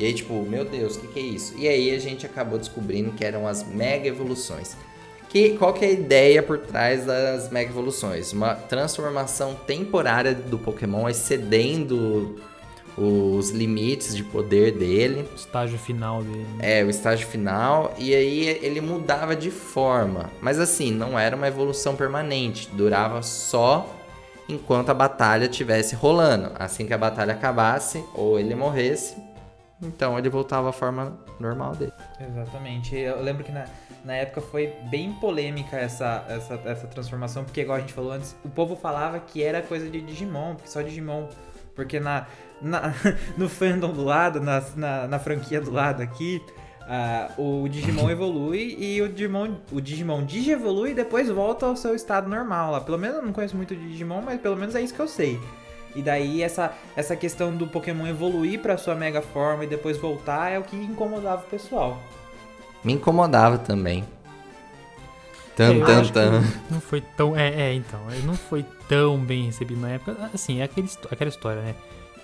E 0.00 0.06
aí, 0.06 0.14
tipo, 0.14 0.42
meu 0.48 0.64
Deus, 0.64 0.96
o 0.96 1.00
que, 1.00 1.08
que 1.08 1.20
é 1.20 1.22
isso? 1.22 1.54
E 1.58 1.68
aí 1.68 1.94
a 1.94 1.98
gente 1.98 2.24
acabou 2.24 2.58
descobrindo 2.58 3.12
que 3.12 3.22
eram 3.22 3.46
as 3.46 3.62
mega 3.62 4.08
evoluções. 4.08 4.74
Que, 5.28 5.58
qual 5.58 5.74
que 5.74 5.84
é 5.84 5.88
a 5.88 5.92
ideia 5.92 6.42
por 6.42 6.56
trás 6.56 7.04
das 7.04 7.50
mega 7.50 7.70
evoluções? 7.70 8.32
Uma 8.32 8.54
transformação 8.54 9.54
temporária 9.54 10.34
do 10.34 10.58
Pokémon 10.58 11.06
excedendo 11.06 12.40
os 12.96 13.50
limites 13.50 14.16
de 14.16 14.24
poder 14.24 14.72
dele. 14.72 15.28
O 15.30 15.36
estágio 15.36 15.78
final 15.78 16.22
dele. 16.22 16.46
É, 16.60 16.82
o 16.82 16.88
estágio 16.88 17.28
final. 17.28 17.94
E 17.98 18.14
aí 18.14 18.48
ele 18.62 18.80
mudava 18.80 19.36
de 19.36 19.50
forma. 19.50 20.30
Mas 20.40 20.58
assim, 20.58 20.90
não 20.90 21.18
era 21.18 21.36
uma 21.36 21.46
evolução 21.46 21.94
permanente. 21.94 22.70
Durava 22.72 23.20
só 23.20 23.86
enquanto 24.48 24.88
a 24.88 24.94
batalha 24.94 25.44
estivesse 25.44 25.94
rolando. 25.94 26.52
Assim 26.58 26.86
que 26.86 26.94
a 26.94 26.98
batalha 26.98 27.34
acabasse, 27.34 28.02
ou 28.14 28.40
ele 28.40 28.54
morresse, 28.54 29.14
então 29.82 30.18
ele 30.18 30.28
voltava 30.28 30.68
à 30.68 30.72
forma 30.72 31.18
normal 31.38 31.74
dele. 31.74 31.92
Exatamente. 32.20 32.96
Eu 32.96 33.20
lembro 33.22 33.42
que 33.44 33.52
na, 33.52 33.64
na 34.04 34.14
época 34.14 34.40
foi 34.40 34.74
bem 34.90 35.12
polêmica 35.14 35.76
essa, 35.76 36.24
essa, 36.28 36.54
essa 36.64 36.86
transformação, 36.86 37.44
porque 37.44 37.62
igual 37.62 37.78
a 37.78 37.80
gente 37.80 37.92
falou 37.92 38.12
antes, 38.12 38.36
o 38.44 38.48
povo 38.48 38.76
falava 38.76 39.18
que 39.18 39.42
era 39.42 39.62
coisa 39.62 39.88
de 39.88 40.00
Digimon, 40.00 40.54
porque 40.54 40.70
só 40.70 40.82
Digimon. 40.82 41.28
Porque 41.74 41.98
na, 41.98 42.26
na, 42.60 42.94
no 43.38 43.48
fandom 43.48 43.92
do 43.92 44.04
lado, 44.04 44.40
na, 44.40 44.62
na, 44.76 45.08
na 45.08 45.18
franquia 45.18 45.60
do 45.60 45.70
lado 45.70 46.02
aqui, 46.02 46.42
uh, 46.82 47.62
o 47.62 47.68
Digimon 47.68 48.10
evolui 48.10 48.76
e 48.78 49.00
o 49.00 49.08
Digimon, 49.08 49.56
o 49.72 49.80
Digimon 49.80 50.24
digievolui 50.24 50.90
e 50.90 50.94
depois 50.94 51.28
volta 51.30 51.64
ao 51.64 51.76
seu 51.76 51.94
estado 51.94 52.28
normal 52.28 52.72
lá. 52.72 52.80
Pelo 52.80 52.98
menos 52.98 53.16
eu 53.16 53.22
não 53.22 53.32
conheço 53.32 53.56
muito 53.56 53.74
de 53.74 53.88
Digimon, 53.88 54.20
mas 54.20 54.40
pelo 54.40 54.56
menos 54.56 54.74
é 54.74 54.82
isso 54.82 54.92
que 54.92 55.00
eu 55.00 55.08
sei. 55.08 55.40
E 55.94 56.02
daí 56.02 56.42
essa, 56.42 56.72
essa 56.94 57.16
questão 57.16 57.54
do 57.54 57.66
Pokémon 57.66 58.06
evoluir 58.06 58.60
para 58.60 58.78
sua 58.78 58.94
mega 58.94 59.20
forma 59.20 59.64
e 59.64 59.66
depois 59.66 59.96
voltar 59.96 60.50
é 60.50 60.58
o 60.58 60.62
que 60.62 60.76
incomodava 60.76 61.42
o 61.42 61.50
pessoal. 61.50 62.00
Me 62.84 62.92
incomodava 62.92 63.58
também. 63.58 64.04
Tan, 65.56 65.80
tan, 65.80 66.04
tan. 66.04 66.42
Não 66.70 66.80
foi 66.80 67.00
tão. 67.00 67.36
É, 67.36 67.68
é, 67.68 67.74
então. 67.74 68.00
Não 68.24 68.34
foi 68.34 68.64
tão 68.88 69.18
bem 69.18 69.46
recebido 69.46 69.80
na 69.80 69.90
época. 69.90 70.30
Assim, 70.32 70.60
é 70.60 70.64
aquele, 70.64 70.88
aquela 71.10 71.28
história, 71.28 71.60
né? 71.60 71.74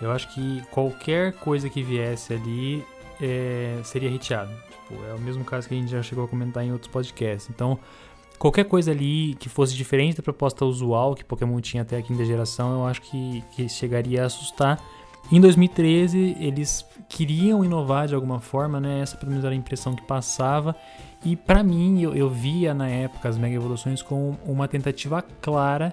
Eu 0.01 0.11
acho 0.11 0.33
que 0.35 0.63
qualquer 0.71 1.33
coisa 1.33 1.69
que 1.69 1.83
viesse 1.83 2.33
ali 2.33 2.85
é, 3.21 3.79
seria 3.85 4.15
hateado. 4.15 4.53
Tipo, 4.71 5.05
é 5.05 5.15
o 5.15 5.19
mesmo 5.19 5.45
caso 5.45 5.69
que 5.69 5.75
a 5.75 5.77
gente 5.77 5.91
já 5.91 6.03
chegou 6.03 6.25
a 6.25 6.29
comentar 6.29 6.65
em 6.65 6.73
outros 6.73 6.91
podcasts. 6.91 7.51
Então, 7.51 7.79
qualquer 8.39 8.65
coisa 8.65 8.91
ali 8.91 9.35
que 9.39 9.49
fosse 9.49 9.75
diferente 9.75 10.17
da 10.17 10.23
proposta 10.23 10.65
usual 10.65 11.15
que 11.15 11.25
Pokémon 11.25 11.61
tinha 11.61 11.83
até 11.83 11.97
a 11.97 12.03
quinta 12.03 12.25
geração, 12.25 12.81
eu 12.81 12.87
acho 12.87 13.03
que, 13.03 13.43
que 13.53 13.69
chegaria 13.69 14.23
a 14.23 14.27
assustar. 14.27 14.83
Em 15.31 15.41
2013, 15.41 16.37
eles 16.39 16.87
queriam 17.09 17.65
inovar 17.65 18.07
de 18.07 18.15
alguma 18.15 18.41
forma, 18.41 18.81
né? 18.81 19.01
Essa 19.01 19.17
pelo 19.17 19.31
menos 19.31 19.45
era 19.45 19.53
a 19.53 19.57
impressão 19.57 19.95
que 19.95 20.03
passava. 20.03 20.77
E 21.25 21.35
para 21.35 21.65
mim, 21.65 22.01
eu, 22.01 22.15
eu 22.15 22.31
via 22.31 22.73
na 22.73 22.89
época 22.89 23.29
as 23.29 23.37
Mega 23.37 23.57
Evoluções 23.57 24.03
como 24.03 24.39
uma 24.45 24.69
tentativa 24.69 25.23
clara 25.41 25.93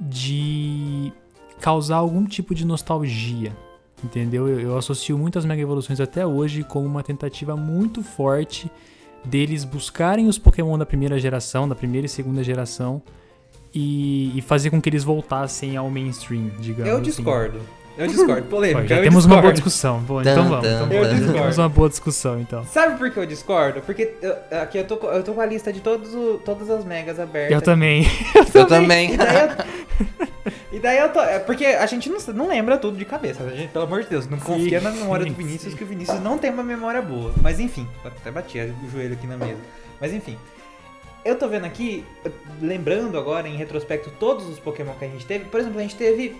de 0.00 1.12
causar 1.60 1.96
algum 1.96 2.24
tipo 2.24 2.54
de 2.54 2.64
nostalgia. 2.64 3.56
Entendeu? 4.04 4.48
Eu, 4.48 4.60
eu 4.60 4.78
associo 4.78 5.18
muitas 5.18 5.44
Mega 5.44 5.60
Evoluções 5.60 5.98
até 5.98 6.24
hoje 6.24 6.62
como 6.62 6.86
uma 6.86 7.02
tentativa 7.02 7.56
muito 7.56 8.04
forte 8.04 8.70
deles 9.24 9.64
buscarem 9.64 10.26
os 10.26 10.38
Pokémon 10.38 10.76
da 10.78 10.86
primeira 10.86 11.18
geração, 11.18 11.68
da 11.68 11.74
primeira 11.74 12.06
e 12.06 12.08
segunda 12.08 12.42
geração, 12.42 13.02
e, 13.74 14.36
e 14.36 14.42
fazer 14.42 14.70
com 14.70 14.80
que 14.80 14.88
eles 14.88 15.04
voltassem 15.04 15.76
ao 15.76 15.90
mainstream, 15.90 16.50
digamos. 16.60 16.90
Eu 16.90 16.98
assim. 16.98 17.22
Eu 18.02 18.06
discordo, 18.08 18.42
polêmica. 18.48 18.80
Pô, 18.82 18.86
já 18.88 18.96
eu 18.96 19.02
temos 19.02 19.16
discordo. 19.24 19.34
uma 19.34 19.42
boa 19.42 19.52
discussão. 19.52 19.98
Bom, 20.00 20.20
então 20.20 20.48
vamos. 20.48 20.58
Então, 20.66 20.92
Eu 20.92 21.04
já 21.04 21.10
discordo. 21.10 21.32
temos 21.34 21.58
uma 21.58 21.68
boa 21.68 21.88
discussão, 21.88 22.40
então. 22.40 22.64
Sabe 22.64 22.96
por 22.98 23.10
que 23.10 23.18
eu 23.18 23.26
discordo? 23.26 23.80
Porque 23.82 24.14
eu- 24.22 24.36
aqui 24.62 24.78
eu 24.78 24.84
tô, 24.86 24.96
com- 24.96 25.08
eu 25.08 25.22
tô 25.22 25.32
com 25.34 25.40
a 25.40 25.46
lista 25.46 25.72
de 25.72 25.80
todos 25.80 26.14
o- 26.14 26.40
todas 26.44 26.70
as 26.70 26.84
megas 26.84 27.18
abertas. 27.20 27.52
Eu 27.52 27.60
também. 27.62 28.06
Eu 28.54 28.66
também. 28.66 29.14
E 29.14 29.16
daí 29.16 29.36
eu, 29.36 30.50
e 30.72 30.78
daí 30.78 30.98
eu 30.98 31.08
tô. 31.12 31.20
é 31.20 31.38
Porque 31.38 31.64
a 31.66 31.86
gente 31.86 32.08
não, 32.08 32.18
não 32.34 32.48
lembra 32.48 32.76
tudo 32.78 32.96
de 32.96 33.04
cabeça. 33.04 33.42
A 33.44 33.50
gente, 33.50 33.68
pelo 33.68 33.84
amor 33.84 34.02
de 34.02 34.08
Deus, 34.08 34.28
não 34.28 34.38
Sim, 34.38 34.44
confia 34.44 34.80
na 34.80 34.90
memória 34.90 35.24
do 35.24 35.30
sim, 35.30 35.36
Vinícius, 35.36 35.72
sim. 35.72 35.76
que 35.78 35.84
o 35.84 35.86
Vinícius 35.86 36.20
não 36.20 36.38
tem 36.38 36.50
uma 36.50 36.62
memória 36.62 37.00
boa. 37.02 37.32
Mas 37.42 37.60
enfim, 37.60 37.86
até 38.04 38.30
bati 38.30 38.58
o 38.58 38.90
joelho 38.90 39.12
aqui 39.14 39.26
na 39.26 39.36
mesa. 39.36 39.58
Mas 40.00 40.12
enfim. 40.12 40.36
Eu 41.24 41.36
tô 41.36 41.46
vendo 41.48 41.66
aqui, 41.66 42.02
lembrando 42.62 43.18
agora 43.18 43.46
em 43.46 43.54
retrospecto 43.56 44.10
todos 44.18 44.48
os 44.48 44.58
Pokémon 44.58 44.94
que 44.98 45.04
a 45.04 45.08
gente 45.08 45.26
teve. 45.26 45.44
Por 45.44 45.60
exemplo, 45.60 45.78
a 45.78 45.82
gente 45.82 45.94
teve 45.96 46.34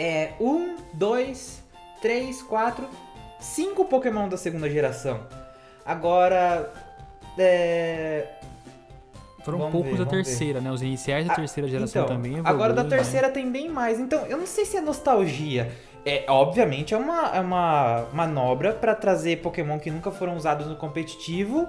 é, 0.00 0.32
um, 0.40 0.76
dois, 0.94 1.62
três, 2.00 2.40
quatro, 2.42 2.88
cinco 3.38 3.84
Pokémon 3.84 4.28
da 4.28 4.38
segunda 4.38 4.68
geração. 4.70 5.20
Agora. 5.84 6.72
É, 7.38 8.26
Foram 9.44 9.58
Vamos 9.58 9.72
poucos 9.72 9.90
ver, 9.92 9.98
da 9.98 10.04
vamos 10.04 10.18
ver. 10.18 10.24
terceira, 10.24 10.60
né? 10.60 10.70
Os 10.70 10.82
iniciais 10.82 11.26
da 11.26 11.32
Ah, 11.32 11.36
terceira 11.36 11.68
geração 11.68 12.04
então, 12.04 12.16
também. 12.16 12.38
Agora 12.44 12.72
da 12.72 12.80
evoluem, 12.80 12.84
né? 12.84 12.96
terceira 12.96 13.30
tem 13.30 13.50
bem 13.50 13.68
mais. 13.68 13.98
Então, 14.00 14.26
eu 14.26 14.36
não 14.38 14.46
sei 14.46 14.64
se 14.64 14.76
é 14.76 14.80
nostalgia. 14.80 15.70
É, 16.04 16.24
obviamente, 16.28 16.94
é 16.94 16.96
uma, 16.96 17.36
é 17.36 17.40
uma 17.40 18.06
manobra 18.12 18.72
pra 18.72 18.94
trazer 18.94 19.36
Pokémon 19.42 19.78
que 19.78 19.90
nunca 19.90 20.10
foram 20.10 20.34
usados 20.36 20.66
no 20.66 20.76
competitivo 20.76 21.68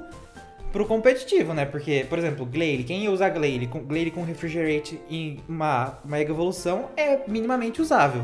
pro 0.72 0.86
competitivo, 0.86 1.54
né? 1.54 1.66
Porque, 1.66 2.06
por 2.10 2.18
exemplo, 2.18 2.46
Glalie, 2.46 2.84
quem 2.84 3.04
ia 3.04 3.12
usar 3.12 3.30
Glalie 3.30 3.68
com, 3.68 3.80
Glalie 3.80 4.12
com 4.12 4.24
Refrigerate 4.24 5.00
em 5.10 5.40
uma 5.48 6.00
Mega 6.06 6.32
Evolução 6.32 6.90
é 6.96 7.20
minimamente 7.28 7.82
usável. 7.82 8.24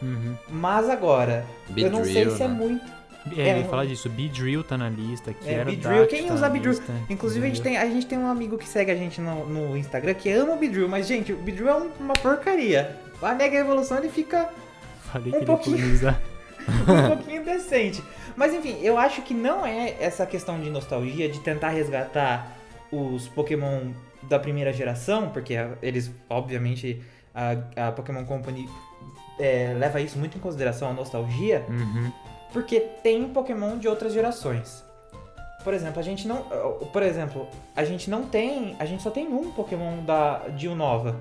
Uhum. 0.00 0.34
Mas 0.48 0.88
agora, 0.88 1.44
eu 1.76 1.90
não 1.90 2.04
sei 2.04 2.14
Beedrill, 2.14 2.36
se 2.36 2.42
é 2.42 2.48
né? 2.48 2.54
muito. 2.54 2.98
É, 3.36 3.48
É, 3.48 3.58
eu 3.58 3.62
um- 3.64 3.68
falar 3.68 3.84
disso. 3.84 4.08
Beedrill 4.08 4.62
tá 4.62 4.78
na 4.78 4.88
lista. 4.88 5.34
Que 5.34 5.48
É, 5.48 5.52
era 5.54 5.64
Beedrill. 5.64 5.98
Dact 6.02 6.14
Quem 6.16 6.26
tá 6.28 6.34
usa 6.34 6.42
na 6.42 6.48
Beedrill? 6.48 6.72
lista, 6.72 6.92
Inclusive, 7.10 7.44
a 7.44 7.48
gente, 7.48 7.60
tem, 7.62 7.76
a 7.76 7.84
gente 7.86 8.06
tem 8.06 8.16
um 8.18 8.28
amigo 8.28 8.56
que 8.56 8.66
segue 8.68 8.90
a 8.90 8.94
gente 8.96 9.20
no, 9.20 9.44
no 9.46 9.76
Instagram 9.76 10.14
que 10.14 10.30
ama 10.30 10.52
o 10.54 10.56
Beedrill, 10.56 10.88
mas, 10.88 11.06
gente, 11.06 11.32
o 11.32 11.36
Beedrill 11.36 11.68
é 11.68 11.74
um- 11.74 11.90
uma 12.00 12.14
porcaria. 12.14 12.96
A 13.20 13.34
Mega 13.34 13.56
Evolução 13.58 13.98
ele 13.98 14.08
fica 14.08 14.48
Falei 15.12 15.28
um 15.28 15.32
que 15.32 15.36
ele 15.38 15.46
pouquinho. 15.46 15.76
economizar. 15.76 16.20
um 16.88 17.16
pouquinho 17.16 17.44
decente. 17.44 18.02
Mas 18.38 18.54
enfim, 18.54 18.78
eu 18.80 18.96
acho 18.96 19.20
que 19.22 19.34
não 19.34 19.66
é 19.66 19.96
essa 20.00 20.24
questão 20.24 20.60
de 20.60 20.70
nostalgia, 20.70 21.28
de 21.28 21.40
tentar 21.40 21.70
resgatar 21.70 22.56
os 22.92 23.26
Pokémon 23.26 23.90
da 24.22 24.38
primeira 24.38 24.72
geração, 24.72 25.30
porque 25.30 25.54
eles, 25.82 26.10
obviamente, 26.30 27.02
a, 27.34 27.88
a 27.88 27.92
Pokémon 27.92 28.24
Company 28.24 28.68
é, 29.40 29.74
leva 29.76 30.00
isso 30.00 30.16
muito 30.18 30.38
em 30.38 30.40
consideração, 30.40 30.88
a 30.90 30.92
nostalgia, 30.92 31.64
Uhum. 31.68 32.12
porque 32.52 32.78
tem 32.80 33.28
Pokémon 33.28 33.76
de 33.76 33.88
outras 33.88 34.12
gerações. 34.12 34.84
Por 35.64 35.74
exemplo, 35.74 35.98
a 35.98 36.02
gente 36.02 36.26
não. 36.28 36.42
Por 36.92 37.02
exemplo, 37.02 37.48
a 37.74 37.84
gente 37.84 38.08
não 38.08 38.22
tem. 38.24 38.76
A 38.78 38.84
gente 38.86 39.02
só 39.02 39.10
tem 39.10 39.26
um 39.26 39.50
Pokémon 39.50 40.04
da, 40.04 40.46
de 40.56 40.68
Unova. 40.68 41.16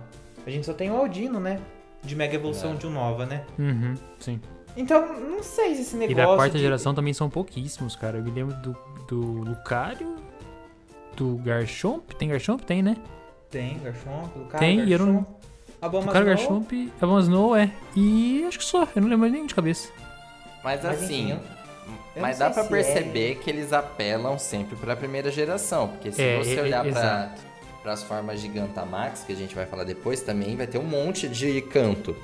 A 0.46 0.50
gente 0.52 0.66
só 0.68 0.74
tem 0.74 0.92
o 0.92 0.96
Aldino, 0.96 1.40
né? 1.40 1.60
De 2.04 2.16
Mega 2.16 2.36
Evolução 2.36 2.74
É. 2.74 2.76
de 2.76 2.86
Unova, 2.86 3.26
né? 3.26 3.44
Uhum, 3.58 3.96
sim. 4.20 4.40
Então, 4.78 5.20
não 5.20 5.42
sei 5.44 5.76
se 5.76 5.82
esse 5.82 5.96
E 5.96 6.00
negócio. 6.00 6.28
da 6.30 6.36
quarta 6.36 6.58
de- 6.58 6.64
geração 6.64 6.94
também 6.94 7.14
são 7.14 7.30
pouquíssimos, 7.30 7.96
cara. 7.96 8.18
Eu 8.20 8.24
me 8.24 8.32
lembro 8.32 8.56
do, 8.58 8.78
do 9.08 9.20
Lucario, 9.50 10.16
do 11.16 11.36
Garchomp. 11.38 12.14
Tem 12.16 12.30
Garchomp? 12.30 12.62
Tem, 12.64 12.82
né? 12.84 12.96
Tem, 13.50 13.80
Garchomp, 13.80 14.38
o 14.38 14.46
cara. 14.46 14.60
Tem, 14.60 14.82
e 14.86 14.92
eu 14.94 15.00
não- 15.00 15.26
A 15.82 15.88
O 15.88 15.90
Bulma 15.92 16.12
cara 16.12 16.26
Snow, 16.36 16.60
Garchomp, 16.62 16.92
a 17.00 17.06
Von 17.06 17.20
Snow 17.20 17.56
é. 17.56 17.72
E 17.96 18.44
acho 18.48 18.58
que 18.58 18.66
só. 18.66 18.88
Eu 18.96 19.02
não 19.02 19.10
lembro 19.10 19.30
nenhum 19.30 19.46
de 19.46 19.54
cabeça. 19.54 19.90
Mas 20.64 20.84
Mas, 20.84 21.04
assim, 21.04 21.32
eu- 21.34 21.40
mas 22.20 22.40
não 22.40 22.50
dá 22.50 22.64
se 22.64 22.68
perceber 22.68 23.36
que 23.36 23.50
eles 23.50 23.72
apelam 23.72 24.40
sempre 24.40 24.76
pra 24.76 24.96
primeira 24.96 25.30
geração. 25.32 25.88
Porque 25.90 26.12
se 26.12 26.22
É, 26.22 26.38
você 26.40 26.56
é, 26.56 26.62
olhar 26.64 26.86
é, 26.86 26.92
pra, 26.92 27.00
exato. 27.00 27.42
pras 27.84 28.02
formas 28.04 28.40
Gigantamax, 28.40 29.24
que 29.24 29.32
a 29.34 29.36
gente 29.36 29.54
vai 29.54 29.68
falar 29.68 29.84
depois, 29.84 30.22
também 30.22 30.56
vai 30.56 30.66
ter 30.66 30.80
um 30.80 30.84
monte 30.84 31.28
de 31.30 31.62
canto. 31.62 32.16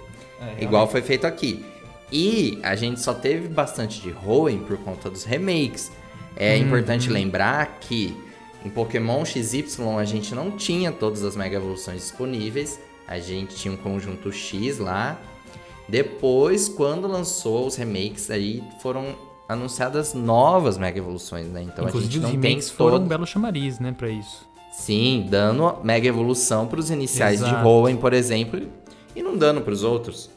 É, 0.59 0.63
Igual 0.63 0.87
foi 0.87 1.01
feito 1.03 1.25
aqui. 1.27 1.63
E 2.15 2.59
a 2.61 2.75
gente 2.75 3.01
só 3.01 3.11
teve 3.11 3.47
bastante 3.47 3.99
de 3.99 4.13
Hoenn 4.23 4.59
por 4.59 4.77
conta 4.77 5.09
dos 5.09 5.23
remakes. 5.23 5.91
É 6.35 6.55
Uhum. 6.55 6.61
importante 6.67 7.09
lembrar 7.09 7.79
que 7.81 8.15
em 8.63 8.69
Pokémon 8.69 9.25
XY 9.25 9.65
a 9.99 10.05
gente 10.05 10.35
não 10.35 10.51
tinha 10.51 10.91
todas 10.91 11.23
as 11.23 11.35
Mega 11.35 11.55
Evoluções 11.57 12.01
disponíveis. 12.01 12.79
A 13.07 13.17
gente 13.17 13.55
tinha 13.55 13.73
um 13.73 13.77
conjunto 13.77 14.31
X 14.31 14.77
lá. 14.77 15.19
Depois, 15.89 16.69
quando 16.69 17.07
lançou 17.07 17.65
os 17.67 17.75
remakes, 17.75 18.29
aí 18.29 18.63
foram 18.79 19.15
anunciadas 19.49 20.13
novas 20.13 20.77
Mega 20.77 20.99
Evoluções, 20.99 21.47
né? 21.47 21.63
Então 21.63 21.87
Inclusive, 21.87 22.09
a 22.09 22.11
gente 22.13 22.17
os 22.17 22.23
não 22.23 22.29
tem 22.41 22.49
remakes 22.51 22.69
foram 22.69 22.95
um 22.95 22.99
todo... 22.99 23.09
belo 23.09 23.25
chamariz, 23.25 23.79
né, 23.79 23.93
pra 23.97 24.09
isso. 24.09 24.47
Sim, 24.71 25.25
dando 25.29 25.77
Mega 25.83 26.07
Evolução 26.07 26.67
pros 26.67 26.89
iniciais 26.89 27.39
de 27.39 27.45
Exato. 27.47 27.67
Hoenn, 27.67 27.97
por 27.97 28.13
exemplo, 28.13 28.61
e 29.15 29.21
não 29.21 29.35
dando 29.37 29.61
pros 29.61 29.83
outros. 29.83 30.29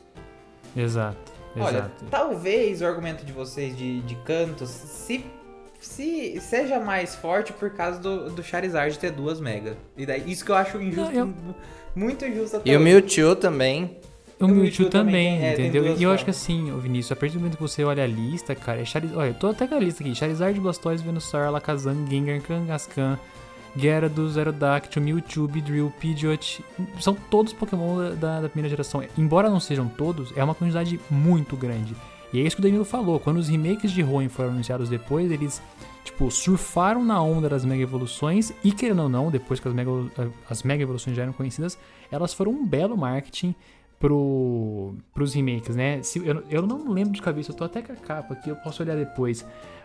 Exato. 0.76 1.36
Olha, 1.58 1.78
Exato. 1.78 2.04
talvez 2.10 2.80
o 2.82 2.86
argumento 2.86 3.25
de 3.25 3.32
vocês 3.32 3.76
de, 3.76 4.00
de 4.02 4.14
cantos 4.16 4.68
se, 4.68 5.25
se 5.80 6.40
seja 6.40 6.78
mais 6.80 7.14
forte 7.14 7.52
por 7.52 7.70
causa 7.70 7.98
do, 7.98 8.30
do 8.30 8.42
Charizard 8.42 8.98
ter 8.98 9.10
duas 9.10 9.40
Mega. 9.40 9.76
E 9.96 10.04
daí, 10.06 10.30
isso 10.30 10.44
que 10.44 10.50
eu 10.50 10.56
acho 10.56 10.80
injusto, 10.80 11.12
Não, 11.12 11.28
eu- 11.28 11.34
muito 11.94 12.25
injusto 12.25 12.56
até 12.58 12.70
E 12.70 12.75
o 12.75 12.76
hoje. 12.80 12.84
Mewtwo 12.84 13.36
também. 13.36 13.96
O 14.38 14.46
Mewtwo 14.46 14.62
Mewtwo 14.64 14.90
também 14.90 15.36
também, 15.38 15.46
é, 15.48 15.52
entendeu? 15.54 15.96
E 15.96 16.02
eu 16.02 16.10
acho 16.12 16.25
que 16.25 16.30
assim, 16.30 16.70
o 16.70 16.78
Vinícius, 16.78 17.12
a 17.12 17.16
partir 17.16 17.34
do 17.34 17.40
momento 17.40 17.56
que 17.56 17.62
você 17.62 17.82
olha 17.84 18.04
a 18.04 18.06
lista, 18.06 18.54
cara, 18.54 18.82
é 18.82 18.84
Charizard. 18.84 19.18
Olha, 19.18 19.28
eu 19.30 19.34
tô 19.34 19.48
até 19.48 19.66
com 19.66 19.75
a 19.75 19.78
lista 19.80 20.02
aqui: 20.02 20.14
Charizard, 20.14 20.60
Blastoise, 20.60 21.02
Venusaur, 21.02 21.46
Alakazam, 21.46 22.06
Gengar, 22.06 22.42
Kangaskhan, 22.42 23.18
Gyarados, 23.76 24.38
Aerodactyl, 24.38 25.02
Mewtwo, 25.02 25.47
Beedrill, 25.47 25.92
Pidgeot. 26.00 26.64
São 27.00 27.14
todos 27.14 27.52
Pokémon 27.52 28.14
da- 28.16 28.40
da, 28.40 28.49
primeira 28.49 28.68
geração. 28.68 29.02
Embora 29.16 29.50
não 29.50 29.61
sejam 29.61 29.87
todos, 29.88 30.33
é 30.37 30.42
uma 30.42 30.54
quantidade 30.54 30.99
muito 31.11 31.56
grande. 31.56 31.95
E 32.33 32.40
é 32.40 32.42
isso 32.42 32.56
que 32.56 32.61
o 32.61 32.62
Danilo 32.62 32.85
falou: 32.85 33.21
quando 33.21 33.37
os 33.37 33.49
remakes 33.49 33.92
de 33.92 34.02
Hoenn 34.02 34.28
foram 34.28 34.50
anunciados 34.50 34.88
depois, 34.88 35.30
eles. 35.30 35.62
Tipo, 36.04 36.30
surfaram 36.30 37.04
na 37.04 37.21
onda 37.21 37.49
das 37.49 37.64
Mega 37.64 37.83
Evoluções 37.83 38.52
e, 38.62 38.71
querendo 38.71 39.02
ou 39.02 39.09
não, 39.09 39.28
depois 39.28 39.59
que 39.59 39.66
as 39.66 39.75
Mega, 39.75 39.90
as 40.49 40.62
Mega 40.62 40.83
Evoluções 40.85 41.16
já 41.16 41.25
eram 41.25 41.33
conhecidas, 41.33 41.76
elas 42.12 42.33
foram 42.33 42.52
um 42.52 42.64
belo 42.64 42.97
marketing 42.97 43.52
pro, 43.99 44.95
pros 45.12 45.35
remakes, 45.35 45.75
né? 45.75 46.00
Se, 46.02 46.25
eu, 46.25 46.45
eu 46.49 46.62
não 46.62 46.92
lembro 46.92 47.12
de 47.12 47.21
cabeça, 47.21 47.50
eu 47.50 47.56
tô 47.56 47.64
até 47.64 47.83
com 47.83 47.92
a 47.92 47.97
capa 47.97 48.35
aqui, 48.35 48.49
eu 48.50 48.56
posso 48.56 48.83
olhar 48.85 48.97
depois. 48.97 49.45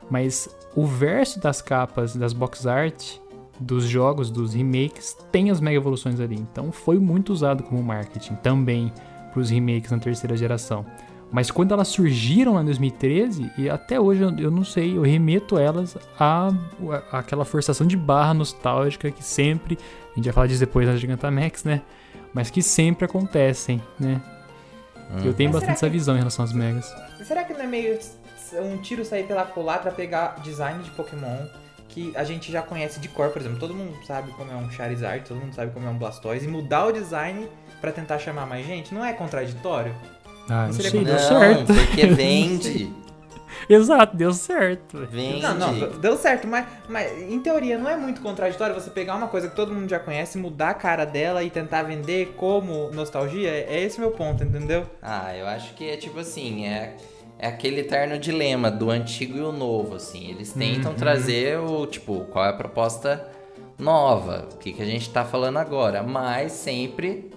Mas 0.09 0.47
o 0.75 0.85
verso 0.85 1.39
das 1.39 1.59
capas, 1.61 2.15
das 2.15 2.33
box 2.33 2.67
art, 2.67 3.17
dos 3.61 3.85
jogos, 3.85 4.29
dos 4.31 4.53
remakes, 4.53 5.15
tem 5.31 5.49
as 5.51 5.61
Mega 5.61 5.77
Evoluções 5.77 6.19
ali. 6.19 6.35
Então 6.35 6.71
foi 6.71 6.99
muito 6.99 7.31
usado 7.31 7.63
como 7.63 7.81
marketing 7.83 8.35
também 8.35 8.91
pros 9.31 9.49
remakes 9.49 9.91
na 9.91 9.99
terceira 9.99 10.35
geração. 10.35 10.85
Mas 11.31 11.49
quando 11.49 11.73
elas 11.73 11.87
surgiram 11.87 12.55
lá 12.55 12.61
em 12.61 12.65
2013, 12.65 13.49
e 13.57 13.69
até 13.69 13.97
hoje 13.97 14.21
eu, 14.37 14.51
não 14.51 14.65
sei, 14.65 14.97
eu 14.97 15.01
remeto 15.03 15.57
elas 15.57 15.95
a, 16.19 16.49
a 17.11 17.19
aquela 17.19 17.45
forçação 17.45 17.87
de 17.87 17.95
barra 17.95 18.33
nostálgica 18.33 19.09
que 19.09 19.23
sempre, 19.23 19.77
a 20.11 20.15
gente 20.15 20.25
vai 20.25 20.33
falar 20.33 20.47
disso 20.47 20.59
depois 20.59 20.85
na 20.87 20.97
Gigantamax, 20.97 21.63
né? 21.63 21.81
Mas 22.33 22.49
que 22.49 22.61
sempre 22.61 23.05
acontecem, 23.05 23.81
né? 23.99 24.21
Eu 25.23 25.33
tenho 25.33 25.49
Mas 25.49 25.59
bastante 25.59 25.77
essa 25.77 25.87
que- 25.87 25.93
visão 25.93 26.15
em 26.15 26.19
relação 26.19 26.43
às 26.43 26.51
megas. 26.53 26.93
Será 27.23 27.43
que 27.45 27.53
não 27.53 27.61
é 27.61 27.67
meio 27.67 27.97
um 28.63 28.77
tiro 28.77 29.05
sair 29.05 29.23
pela 29.25 29.45
culatra 29.45 29.91
pegar 29.91 30.39
design 30.43 30.83
de 30.83 30.89
Pokémon 30.91 31.37
que 31.91 32.11
a 32.15 32.23
gente 32.23 32.51
já 32.51 32.61
conhece 32.61 32.99
de 32.99 33.07
cor, 33.07 33.29
por 33.29 33.41
exemplo, 33.41 33.59
todo 33.59 33.73
mundo 33.73 33.93
sabe 34.05 34.31
como 34.31 34.51
é 34.51 34.55
um 34.55 34.69
Charizard, 34.71 35.23
todo 35.27 35.37
mundo 35.37 35.53
sabe 35.53 35.71
como 35.71 35.85
é 35.85 35.89
um 35.89 35.97
Blastoise, 35.97 36.45
e 36.45 36.47
mudar 36.47 36.85
o 36.87 36.91
design 36.91 37.47
pra 37.79 37.91
tentar 37.91 38.17
chamar 38.19 38.45
mais 38.45 38.65
gente, 38.65 38.93
não 38.93 39.03
é 39.03 39.13
contraditório? 39.13 39.93
Ah, 40.49 40.65
Não 40.67 40.73
sei, 40.73 40.91
deu 40.91 41.03
Não, 41.13 41.19
certo. 41.19 41.73
porque 41.73 42.07
vende. 42.07 42.91
Exato, 43.69 44.15
deu 44.17 44.33
certo. 44.33 45.05
Vende. 45.09 45.41
Não, 45.41 45.55
não, 45.55 45.89
deu 45.99 46.17
certo, 46.17 46.47
mas, 46.47 46.65
mas 46.89 47.11
em 47.21 47.39
teoria 47.39 47.77
não 47.77 47.89
é 47.89 47.95
muito 47.95 48.21
contraditório 48.21 48.73
você 48.73 48.89
pegar 48.89 49.15
uma 49.15 49.27
coisa 49.27 49.47
que 49.49 49.55
todo 49.55 49.73
mundo 49.73 49.89
já 49.89 49.99
conhece, 49.99 50.37
mudar 50.37 50.69
a 50.69 50.73
cara 50.73 51.05
dela 51.05 51.43
e 51.43 51.49
tentar 51.49 51.83
vender 51.83 52.33
como 52.37 52.89
nostalgia? 52.91 53.49
É 53.49 53.81
esse 53.81 53.97
o 53.97 54.01
meu 54.01 54.11
ponto, 54.11 54.43
entendeu? 54.43 54.85
Ah, 55.01 55.35
eu 55.35 55.45
acho 55.47 55.73
que 55.73 55.89
é 55.89 55.95
tipo 55.97 56.19
assim, 56.19 56.65
é, 56.65 56.95
é 57.41 57.47
aquele 57.47 57.81
eterno 57.81 58.17
dilema 58.19 58.69
do 58.69 58.89
antigo 58.91 59.37
e 59.37 59.41
o 59.41 59.51
novo, 59.51 59.95
assim. 59.95 60.29
Eles 60.29 60.53
tentam 60.53 60.91
Uhum. 60.91 60.97
trazer 60.97 61.57
o, 61.59 61.85
tipo, 61.87 62.21
qual 62.31 62.45
é 62.45 62.49
a 62.49 62.53
proposta 62.53 63.27
nova, 63.79 64.47
o 64.53 64.57
que, 64.57 64.71
que 64.73 64.81
a 64.81 64.85
gente 64.85 65.09
tá 65.09 65.25
falando 65.25 65.57
agora, 65.57 66.03
mas 66.03 66.51
sempre 66.51 67.31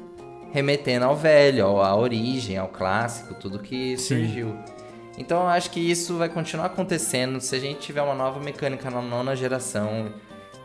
remetendo 0.53 1.05
ao 1.07 1.17
velho, 1.17 1.65
ao- 1.67 1.83
à 1.83 1.97
origem, 1.97 2.57
ao 2.59 2.69
clássico, 2.69 3.35
tudo 3.35 3.59
que 3.59 3.97
Sim. 3.97 4.19
surgiu. 4.27 4.55
Então 5.17 5.41
eu 5.43 5.49
acho 5.49 5.71
que 5.71 5.81
isso 5.81 6.17
vai 6.19 6.29
continuar 6.29 6.67
acontecendo 6.67 7.41
se 7.41 7.55
a 7.57 7.59
gente 7.59 7.79
tiver 7.81 8.03
uma 8.03 8.15
nova 8.15 8.39
mecânica 8.41 8.91
na 8.91 9.01
nona 9.01 9.35
geração, 9.35 10.13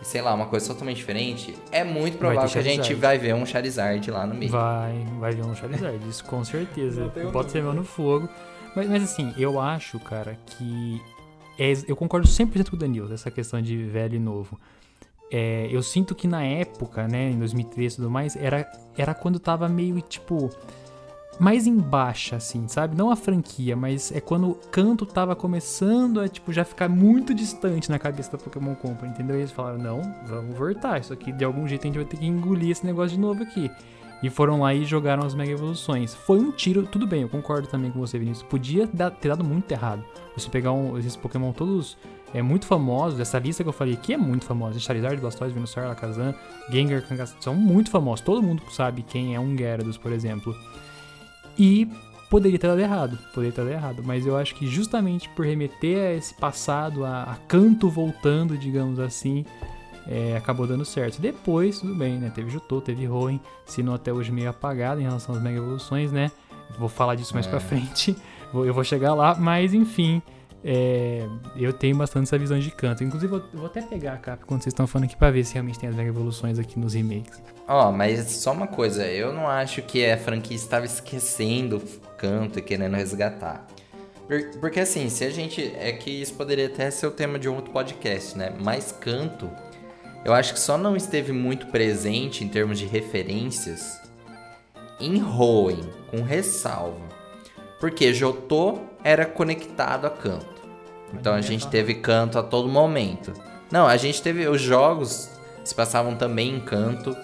e 0.01 0.05
sei 0.05 0.21
lá, 0.21 0.33
uma 0.33 0.45
coisa 0.47 0.67
totalmente 0.67 0.97
diferente. 0.97 1.55
É 1.71 1.83
muito 1.83 2.17
provável 2.17 2.49
que 2.49 2.57
a 2.57 2.61
gente 2.61 2.93
vai 2.93 3.17
ver 3.17 3.33
um 3.35 3.45
Charizard 3.45 4.09
lá 4.11 4.25
no 4.27 4.33
meio. 4.35 4.51
Vai, 4.51 5.05
vai 5.19 5.31
vir 5.33 5.43
um 5.45 5.55
Charizard, 5.55 5.99
isso 6.09 6.23
com 6.25 6.43
certeza. 6.43 7.11
Pode 7.31 7.51
ser 7.51 7.63
mão 7.63 7.73
no 7.73 7.83
fogo. 7.83 8.27
Mas, 8.75 8.89
mas 8.89 9.03
assim, 9.03 9.33
eu 9.37 9.59
acho, 9.59 9.99
cara, 9.99 10.37
que. 10.45 11.01
é- 11.57 11.73
eu 11.87 11.95
concordo 11.95 12.27
100% 12.27 12.69
com 12.69 12.75
o 12.75 12.79
Danilo, 12.79 13.07
dessa 13.07 13.29
questão 13.31 13.61
de 13.61 13.77
velho 13.83 14.15
e 14.15 14.19
novo. 14.19 14.59
É, 15.31 15.67
eu 15.71 15.83
sinto 15.83 16.15
que 16.15 16.27
na 16.27 16.43
época, 16.43 17.07
né, 17.07 17.29
em 17.29 17.37
2013 17.37 17.93
e 17.93 17.97
tudo 17.97 18.09
mais, 18.09 18.35
era, 18.35 18.67
era 18.97 19.13
quando 19.13 19.39
tava 19.39 19.69
meio, 19.69 20.01
tipo, 20.01 20.49
mais 21.39 21.67
em 21.67 21.77
baixa, 21.77 22.35
assim, 22.35 22.67
sabe? 22.67 22.97
Não 22.97 23.11
a 23.11 23.15
franquia, 23.15 23.75
mas 23.75 24.11
é 24.11 24.19
quando 24.19 24.49
o 24.49 24.55
canto 24.55 25.05
tava 25.05 25.35
começando 25.35 26.19
a, 26.19 26.27
tipo, 26.27 26.51
já 26.51 26.65
ficar 26.65 26.89
muito 26.89 27.33
distante 27.33 27.89
na 27.89 27.99
cabeça 27.99 28.31
da 28.31 28.37
Pokémon 28.39 28.75
Company, 28.75 29.11
entendeu? 29.11 29.37
E 29.37 29.39
eles 29.41 29.51
falaram, 29.51 29.77
não, 29.77 30.01
vamos 30.25 30.57
voltar, 30.57 30.99
isso 30.99 31.13
aqui 31.13 31.31
de 31.31 31.45
algum 31.45 31.67
jeito 31.67 31.83
a 31.83 31.87
gente 31.87 31.95
vai 31.95 32.05
ter 32.05 32.17
que 32.17 32.25
engolir 32.25 32.71
esse 32.71 32.85
negócio 32.85 33.11
de 33.11 33.19
novo 33.19 33.43
aqui. 33.43 33.71
E 34.21 34.29
foram 34.29 34.59
lá 34.61 34.73
e 34.73 34.83
jogaram 34.83 35.25
as 35.25 35.33
Mega 35.33 35.51
Evoluções. 35.51 36.13
Foi 36.13 36.39
um 36.39 36.51
tiro, 36.51 36.83
tudo 36.83 37.07
bem, 37.07 37.21
eu 37.21 37.29
concordo 37.29 37.67
também 37.67 37.89
com 37.89 37.99
você, 37.99 38.19
Vinícius. 38.19 38.45
Podia 38.47 38.85
dar- 38.91 39.11
ter 39.11 39.29
dado 39.29 39.43
muito 39.45 39.71
errado. 39.71 40.03
Você 40.35 40.49
pegar 40.49 40.71
um- 40.73 40.97
esses 40.97 41.15
Pokémon 41.15 41.51
todos 41.53 41.97
é, 42.33 42.41
muito 42.43 42.67
famosos, 42.67 43.19
essa 43.19 43.39
lista 43.39 43.63
que 43.63 43.69
eu 43.69 43.73
falei 43.73 43.95
aqui 43.95 44.13
é 44.13 44.17
muito 44.17 44.45
famosa. 44.45 44.79
Charizard, 44.79 45.19
Blastoise, 45.19 45.51
Venusaur, 45.53 45.85
Alakazam, 45.87 46.35
Gengar, 46.69 47.01
Kangaskhan, 47.07 47.41
são 47.41 47.55
muito 47.55 47.89
famosos. 47.89 48.23
Todo 48.23 48.43
mundo 48.43 48.61
sabe 48.71 49.01
quem 49.01 49.33
é 49.33 49.39
um 49.39 49.55
Gyarados, 49.55 49.97
por 49.97 50.11
exemplo. 50.11 50.55
E 51.57 51.87
poderia 52.29 52.59
ter 52.59 52.67
dado 52.67 52.79
errado, 52.79 53.17
poderia 53.33 53.51
ter 53.51 53.63
dado 53.63 53.73
errado. 53.73 54.03
Mas 54.05 54.25
eu 54.27 54.37
acho 54.37 54.53
que 54.53 54.67
justamente 54.67 55.27
por 55.29 55.45
remeter 55.45 55.97
a 56.07 56.13
esse 56.13 56.33
passado, 56.35 57.03
a, 57.03 57.23
a 57.23 57.35
canto 57.47 57.89
voltando, 57.89 58.55
digamos 58.57 58.99
assim, 58.99 59.43
é, 60.09 60.35
acabou 60.35 60.65
dando 60.65 60.83
certo. 60.83 61.21
Depois, 61.21 61.79
tudo 61.79 61.93
bem, 61.93 62.17
né? 62.17 62.31
Teve 62.33 62.49
Jutô, 62.49 62.81
teve 62.81 63.07
Hoenn, 63.07 63.39
Sinnoh 63.65 63.93
até 63.93 64.11
hoje 64.11 64.31
meio 64.31 64.49
apagado 64.49 64.99
em 64.99 65.03
relação 65.03 65.35
às 65.35 65.41
Mega 65.41 65.57
Evoluções, 65.57 66.11
né? 66.11 66.31
Vou 66.79 66.89
falar 66.89 67.15
disso 67.15 67.33
mais 67.33 67.45
É. 67.45 67.49
pra 67.49 67.59
frente, 67.59 68.15
eu 68.53 68.73
vou 68.73 68.83
chegar 68.83 69.13
lá, 69.13 69.35
mas 69.35 69.73
enfim, 69.73 70.21
é, 70.63 71.25
eu 71.55 71.71
tenho 71.71 71.95
bastante 71.95 72.23
essa 72.23 72.37
visão 72.37 72.57
de 72.59 72.69
canto. 72.71 73.03
Inclusive, 73.03 73.33
eu 73.33 73.43
vou 73.53 73.65
até 73.67 73.81
pegar 73.81 74.13
a 74.13 74.17
capa 74.17 74.45
quando 74.45 74.61
vocês 74.63 74.73
estão 74.73 74.85
falando 74.87 75.05
aqui 75.05 75.15
pra 75.15 75.29
ver 75.31 75.43
se 75.45 75.53
realmente 75.53 75.79
tem 75.79 75.87
as 75.89 75.95
Mega 75.95 76.09
Evoluções 76.09 76.57
aqui 76.59 76.79
nos 76.79 76.93
remakes. 76.95 77.41
Ó, 77.67 77.91
mas 77.91 78.19
só 78.31 78.51
uma 78.51 78.67
coisa, 78.67 79.05
eu 79.05 79.31
não 79.31 79.47
acho 79.47 79.81
que 79.83 80.05
a 80.05 80.17
franquia 80.17 80.55
estava 80.55 80.85
esquecendo 80.85 81.77
o 81.77 81.81
canto 82.17 82.57
e 82.59 82.61
querendo 82.61 82.95
resgatar. 82.95 83.65
Por- 84.27 84.59
Porque 84.59 84.79
assim, 84.79 85.09
se 85.09 85.23
a 85.23 85.29
gente. 85.29 85.73
É 85.77 85.91
que 85.91 86.09
isso 86.09 86.33
poderia 86.33 86.67
até 86.67 86.89
ser 86.91 87.07
o 87.07 87.11
tema 87.11 87.39
de 87.39 87.47
um 87.49 87.55
outro 87.55 87.71
podcast, 87.71 88.37
né? 88.37 88.53
Mas 88.59 88.91
canto, 88.91 89.49
eu 90.25 90.33
acho 90.33 90.53
que 90.53 90.59
só 90.59 90.77
não 90.77 90.95
esteve 90.95 91.31
muito 91.31 91.67
presente 91.67 92.43
em 92.43 92.47
termos 92.47 92.77
de 92.77 92.85
referências 92.85 93.99
em 94.99 95.23
Hoenn, 95.23 95.81
com 96.11 96.21
ressalva. 96.21 97.07
Porque 97.79 98.13
Jotô 98.13 98.79
era 99.03 99.25
conectado 99.25 100.05
a 100.05 100.09
canto. 100.09 100.59
Então 101.13 101.33
a 101.33 101.41
gente 101.41 101.67
teve 101.67 101.95
canto 101.95 102.37
a 102.37 102.43
todo 102.43 102.67
momento. 102.67 103.33
Não, 103.71 103.87
a 103.87 103.95
gente 103.97 104.21
teve. 104.21 104.47
Os 104.47 104.61
jogos 104.61 105.29
se 105.63 105.73
passavam 105.73 106.15
também 106.15 106.55
em 106.55 106.59
canto. 106.59 107.15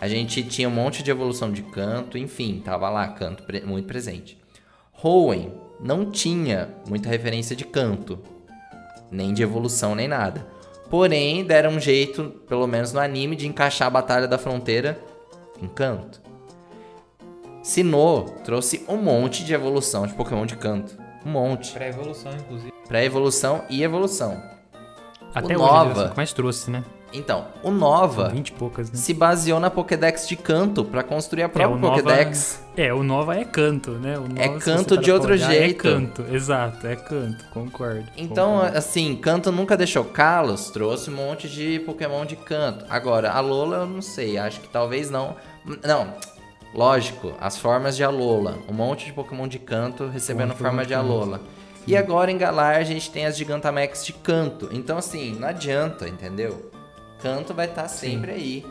A 0.00 0.08
gente 0.08 0.42
tinha 0.42 0.68
um 0.68 0.72
monte 0.72 1.02
de 1.02 1.10
evolução 1.10 1.52
de 1.52 1.62
canto, 1.62 2.16
enfim, 2.18 2.60
tava 2.64 2.88
lá, 2.88 3.06
canto 3.08 3.42
pre- 3.44 3.60
muito 3.60 3.86
presente. 3.86 4.36
Hoenn 5.02 5.50
não 5.78 6.10
tinha 6.10 6.70
muita 6.88 7.08
referência 7.08 7.54
de 7.54 7.64
canto, 7.64 8.18
nem 9.10 9.32
de 9.32 9.42
evolução, 9.42 9.94
nem 9.94 10.08
nada. 10.08 10.46
Porém, 10.90 11.44
deram 11.44 11.70
um 11.70 11.80
jeito, 11.80 12.24
pelo 12.48 12.66
menos 12.66 12.92
no 12.92 13.00
anime, 13.00 13.36
de 13.36 13.46
encaixar 13.46 13.86
a 13.86 13.90
Batalha 13.90 14.26
da 14.28 14.36
Fronteira 14.36 15.00
em 15.62 15.68
canto. 15.68 16.20
Sinnoh 17.62 18.24
trouxe 18.44 18.84
um 18.88 18.96
monte 18.96 19.44
de 19.44 19.54
evolução 19.54 20.06
de 20.06 20.14
Pokémon 20.14 20.44
de 20.46 20.56
canto. 20.56 20.98
Um 21.24 21.30
monte. 21.30 21.72
Pra 21.72 21.86
evolução, 21.86 22.32
inclusive. 22.32 22.72
Pra 22.88 23.04
evolução 23.04 23.62
e 23.70 23.82
evolução. 23.82 24.42
Até 25.34 25.56
O 25.56 25.60
hoje, 25.60 25.70
Nova- 25.70 25.80
a 25.80 25.84
geração 25.88 26.10
que 26.10 26.16
mais 26.16 26.32
trouxe, 26.32 26.70
né? 26.70 26.84
Então, 27.12 27.46
o 27.62 27.70
Nova 27.72 28.28
20 28.28 28.48
e 28.48 28.52
poucas, 28.52 28.90
né? 28.90 28.96
se 28.96 29.12
baseou 29.12 29.58
na 29.58 29.68
Pokédex 29.68 30.28
de 30.28 30.36
canto 30.36 30.84
pra 30.84 31.02
construir 31.02 31.42
a 31.42 31.48
própria 31.48 31.74
o 31.74 31.78
Nova- 31.78 32.00
Pokédex. 32.02 32.62
É, 32.76 32.94
o 32.94 33.02
Nova 33.02 33.36
é 33.36 33.44
canto, 33.44 33.90
né? 33.92 34.16
O 34.16 34.28
Nova, 34.28 34.40
É 34.40 34.48
canto 34.60 34.96
de 34.96 35.10
outro 35.10 35.32
olhar, 35.32 35.50
jeito. 35.50 35.88
É 35.88 35.90
canto, 35.92 36.24
exato, 36.30 36.86
é 36.86 36.94
canto, 36.96 37.44
concordo. 37.52 38.04
Então, 38.16 38.52
concordo. 38.58 38.78
assim, 38.78 39.16
canto 39.16 39.50
nunca 39.50 39.76
deixou 39.76 40.04
Kalos, 40.04 40.70
trouxe 40.70 41.10
um 41.10 41.14
monte 41.14 41.48
de 41.48 41.80
Pokémon 41.80 42.24
de 42.24 42.36
canto. 42.36 42.84
Agora, 42.88 43.32
a 43.32 43.40
Lola 43.40 43.78
eu 43.78 43.86
não 43.86 44.00
sei, 44.00 44.38
acho 44.38 44.60
que 44.60 44.68
talvez 44.68 45.10
não. 45.10 45.34
Não, 45.84 46.14
lógico, 46.74 47.32
as 47.40 47.58
formas 47.58 47.96
de 47.96 48.04
Alola. 48.04 48.58
Um 48.68 48.72
monte 48.72 49.06
de 49.06 49.12
Pokémon 49.12 49.48
de 49.48 49.58
canto 49.58 50.06
recebendo 50.06 50.50
Pokémon 50.50 50.68
forma 50.70 50.86
de. 50.86 50.94
Alola. 50.94 51.40
E 51.86 51.96
agora 51.96 52.30
em 52.30 52.38
Galar 52.38 52.76
a 52.76 52.84
gente 52.84 53.10
tem 53.10 53.26
as 53.26 53.36
Gigantamax 53.36 54.04
de 54.06 54.12
canto. 54.12 54.68
Então, 54.70 54.98
assim, 54.98 55.34
não 55.38 55.48
adianta, 55.48 56.06
entendeu? 56.08 56.69
Canto 57.22 57.52
vai 57.54 57.66
estar 57.66 57.88
sempre 57.88 58.30
aí. 58.32 58.66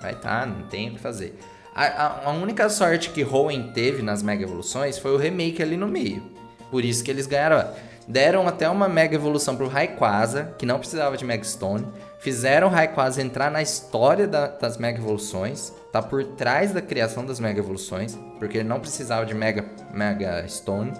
Vai 0.00 0.12
estar, 0.12 0.46
não 0.46 0.62
tem 0.68 0.90
o 0.90 0.92
que 0.94 1.00
fazer. 1.00 1.38
A, 1.74 1.84
a- 1.84 2.24
a 2.26 2.30
única 2.30 2.68
sorte 2.68 3.10
que 3.10 3.24
Hoenn 3.24 3.72
teve 3.72 4.02
nas 4.02 4.22
Mega 4.22 4.42
Evoluções 4.44 4.98
foi 4.98 5.12
o 5.12 5.16
remake 5.16 5.62
ali 5.62 5.76
no 5.76 5.88
meio. 5.88 6.22
Por 6.70 6.84
isso 6.84 7.02
que 7.02 7.10
eles 7.10 7.26
ganharam. 7.26 7.68
Deram 8.06 8.46
até 8.46 8.68
uma 8.68 8.86
Mega 8.88 9.14
Evolução 9.14 9.56
pro 9.56 9.66
Rayquaza, 9.66 10.54
que 10.58 10.66
não 10.66 10.78
precisava 10.78 11.16
de 11.16 11.24
Mega 11.24 11.42
Stone. 11.42 11.86
Fizeram 12.18 12.68
o 12.68 12.70
Rayquaza 12.70 13.22
entrar 13.22 13.50
na 13.50 13.62
história 13.62 14.28
da- 14.28 14.46
das 14.48 14.76
Mega 14.76 14.98
Evoluções. 14.98 15.72
Tá 15.90 16.02
por 16.02 16.22
trás 16.22 16.70
da 16.72 16.82
criação 16.82 17.24
das 17.24 17.40
Mega 17.40 17.60
Evoluções. 17.60 18.14
Porque 18.38 18.58
ele 18.58 18.68
não 18.68 18.78
precisava 18.78 19.24
de 19.24 19.32
Mega, 19.34 19.64
Mega 19.92 20.46
Stone. 20.48 20.92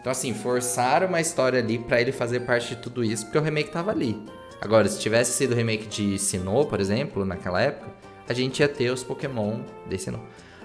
Então, 0.00 0.10
assim, 0.10 0.34
forçaram 0.34 1.06
uma 1.06 1.20
história 1.20 1.60
ali 1.60 1.78
pra 1.78 2.00
ele 2.00 2.10
fazer 2.12 2.40
parte 2.40 2.70
de 2.74 2.76
tudo 2.76 3.04
isso, 3.04 3.24
porque 3.26 3.38
o 3.38 3.42
remake 3.42 3.70
tava 3.70 3.90
ali. 3.92 4.20
Agora, 4.60 4.88
se 4.88 4.98
tivesse 4.98 5.32
sido 5.32 5.52
o 5.52 5.54
remake 5.54 5.86
de 5.86 6.18
Sinnoh, 6.18 6.66
por 6.66 6.80
exemplo, 6.80 7.24
naquela 7.24 7.60
época, 7.60 7.90
a 8.28 8.32
gente 8.32 8.60
ia 8.60 8.68
ter 8.68 8.90
os 8.90 9.02
Pokémon 9.04 9.60
de 9.88 9.98
Sinnoh. 9.98 10.20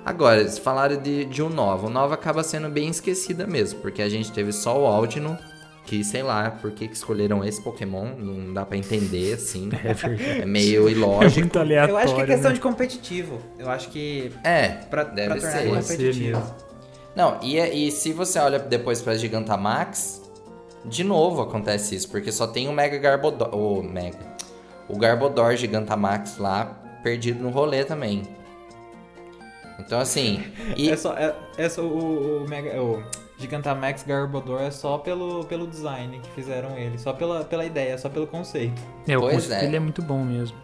Agora, 0.06 0.42
eles 0.42 0.58
falaram 0.58 0.98
de, 0.98 1.26
de 1.26 1.42
um 1.42 1.50
Nova. 1.50 1.88
O 1.88 1.90
Nova 1.90 2.16
acaba 2.16 2.44
sendo 2.44 2.68
bem 2.70 2.90
esquecida 2.90 3.48
mesmo, 3.48 3.80
porque 3.80 4.02
a 4.02 4.10
gente 4.10 4.32
teve 4.32 4.52
só 4.52 4.78
o 4.82 4.86
Aldino, 4.86 5.38
que 5.86 6.04
sei 6.04 6.24
lá 6.24 6.50
por 6.52 6.72
que, 6.72 6.88
que 6.88 6.96
escolheram 6.96 7.44
esse 7.46 7.62
Pokémon, 7.62 8.16
não 8.18 8.54
dá 8.54 8.66
pra 8.66 8.76
entender, 8.78 9.34
assim. 9.36 9.70
É. 9.84 10.42
É 10.42 10.46
meio 10.46 10.90
É 10.90 10.92
ilógico. 10.92 11.40
muito 11.40 11.58
aleatório. 11.60 11.94
Eu 11.94 11.98
acho 11.98 12.16
que 12.16 12.22
é 12.22 12.26
questão 12.26 12.50
né? 12.50 12.56
de 12.56 12.62
competitivo. 12.62 13.40
Eu 13.60 13.70
acho 13.70 13.90
que 13.90 14.32
É, 14.44 14.70
pra, 14.90 15.04
deve 15.04 15.28
pra 15.30 15.36
tornar 15.38 15.52
ser. 15.52 15.62
Ser 15.84 15.98
competitivo. 15.98 16.40
mesmo. 16.40 16.56
Não, 17.16 17.40
e, 17.44 17.60
e 17.88 17.92
se 17.92 18.12
você 18.12 18.40
olha 18.40 18.58
depois 18.60 19.02
pra 19.02 19.16
Gigantamax, 19.16 20.23
de 20.86 21.04
novo 21.04 21.42
acontece 21.42 21.96
isso, 21.96 22.10
porque 22.10 22.32
só 22.32 22.48
tem 22.48 22.68
o 22.68 22.74
Mega 22.74 22.98
Garbodor. 22.98 23.54
O 23.56 23.82
Mega. 23.82 24.34
O 24.88 24.98
Garbodor 24.98 25.56
Gigantamax 25.56 26.38
lá, 26.38 26.66
perdido 27.02 27.42
no 27.42 27.50
rolê 27.50 27.84
também. 27.86 28.24
Então 29.80 30.00
assim. 30.00 30.44
E, 30.76 30.90
É 30.90 30.98
só, 30.98 31.14
é, 31.14 31.36
é 31.58 31.70
só 31.70 31.82
o, 31.82 32.44
o, 32.44 32.50
Mega, 32.50 32.82
o 32.82 33.04
Gigantamax 33.38 34.04
Garbodor 34.04 34.62
é 34.62 34.72
só 34.72 34.98
pelo, 34.98 35.46
pelo 35.46 35.68
design 35.68 36.20
que 36.20 36.30
fizeram 36.32 36.78
ele. 36.78 36.98
Só 36.98 37.14
pela, 37.14 37.44
pela 37.44 37.66
ideia, 37.66 37.98
só 37.98 38.10
pelo 38.10 38.28
conceito. 38.28 38.82
É, 39.08 39.18
o 39.18 39.22
Pois 39.22 39.36
conceito 39.36 39.54
é. 39.54 39.62
dele 39.62 39.78
é 39.78 39.80
muito 39.80 40.02
bom 40.02 40.24
mesmo. 40.24 40.58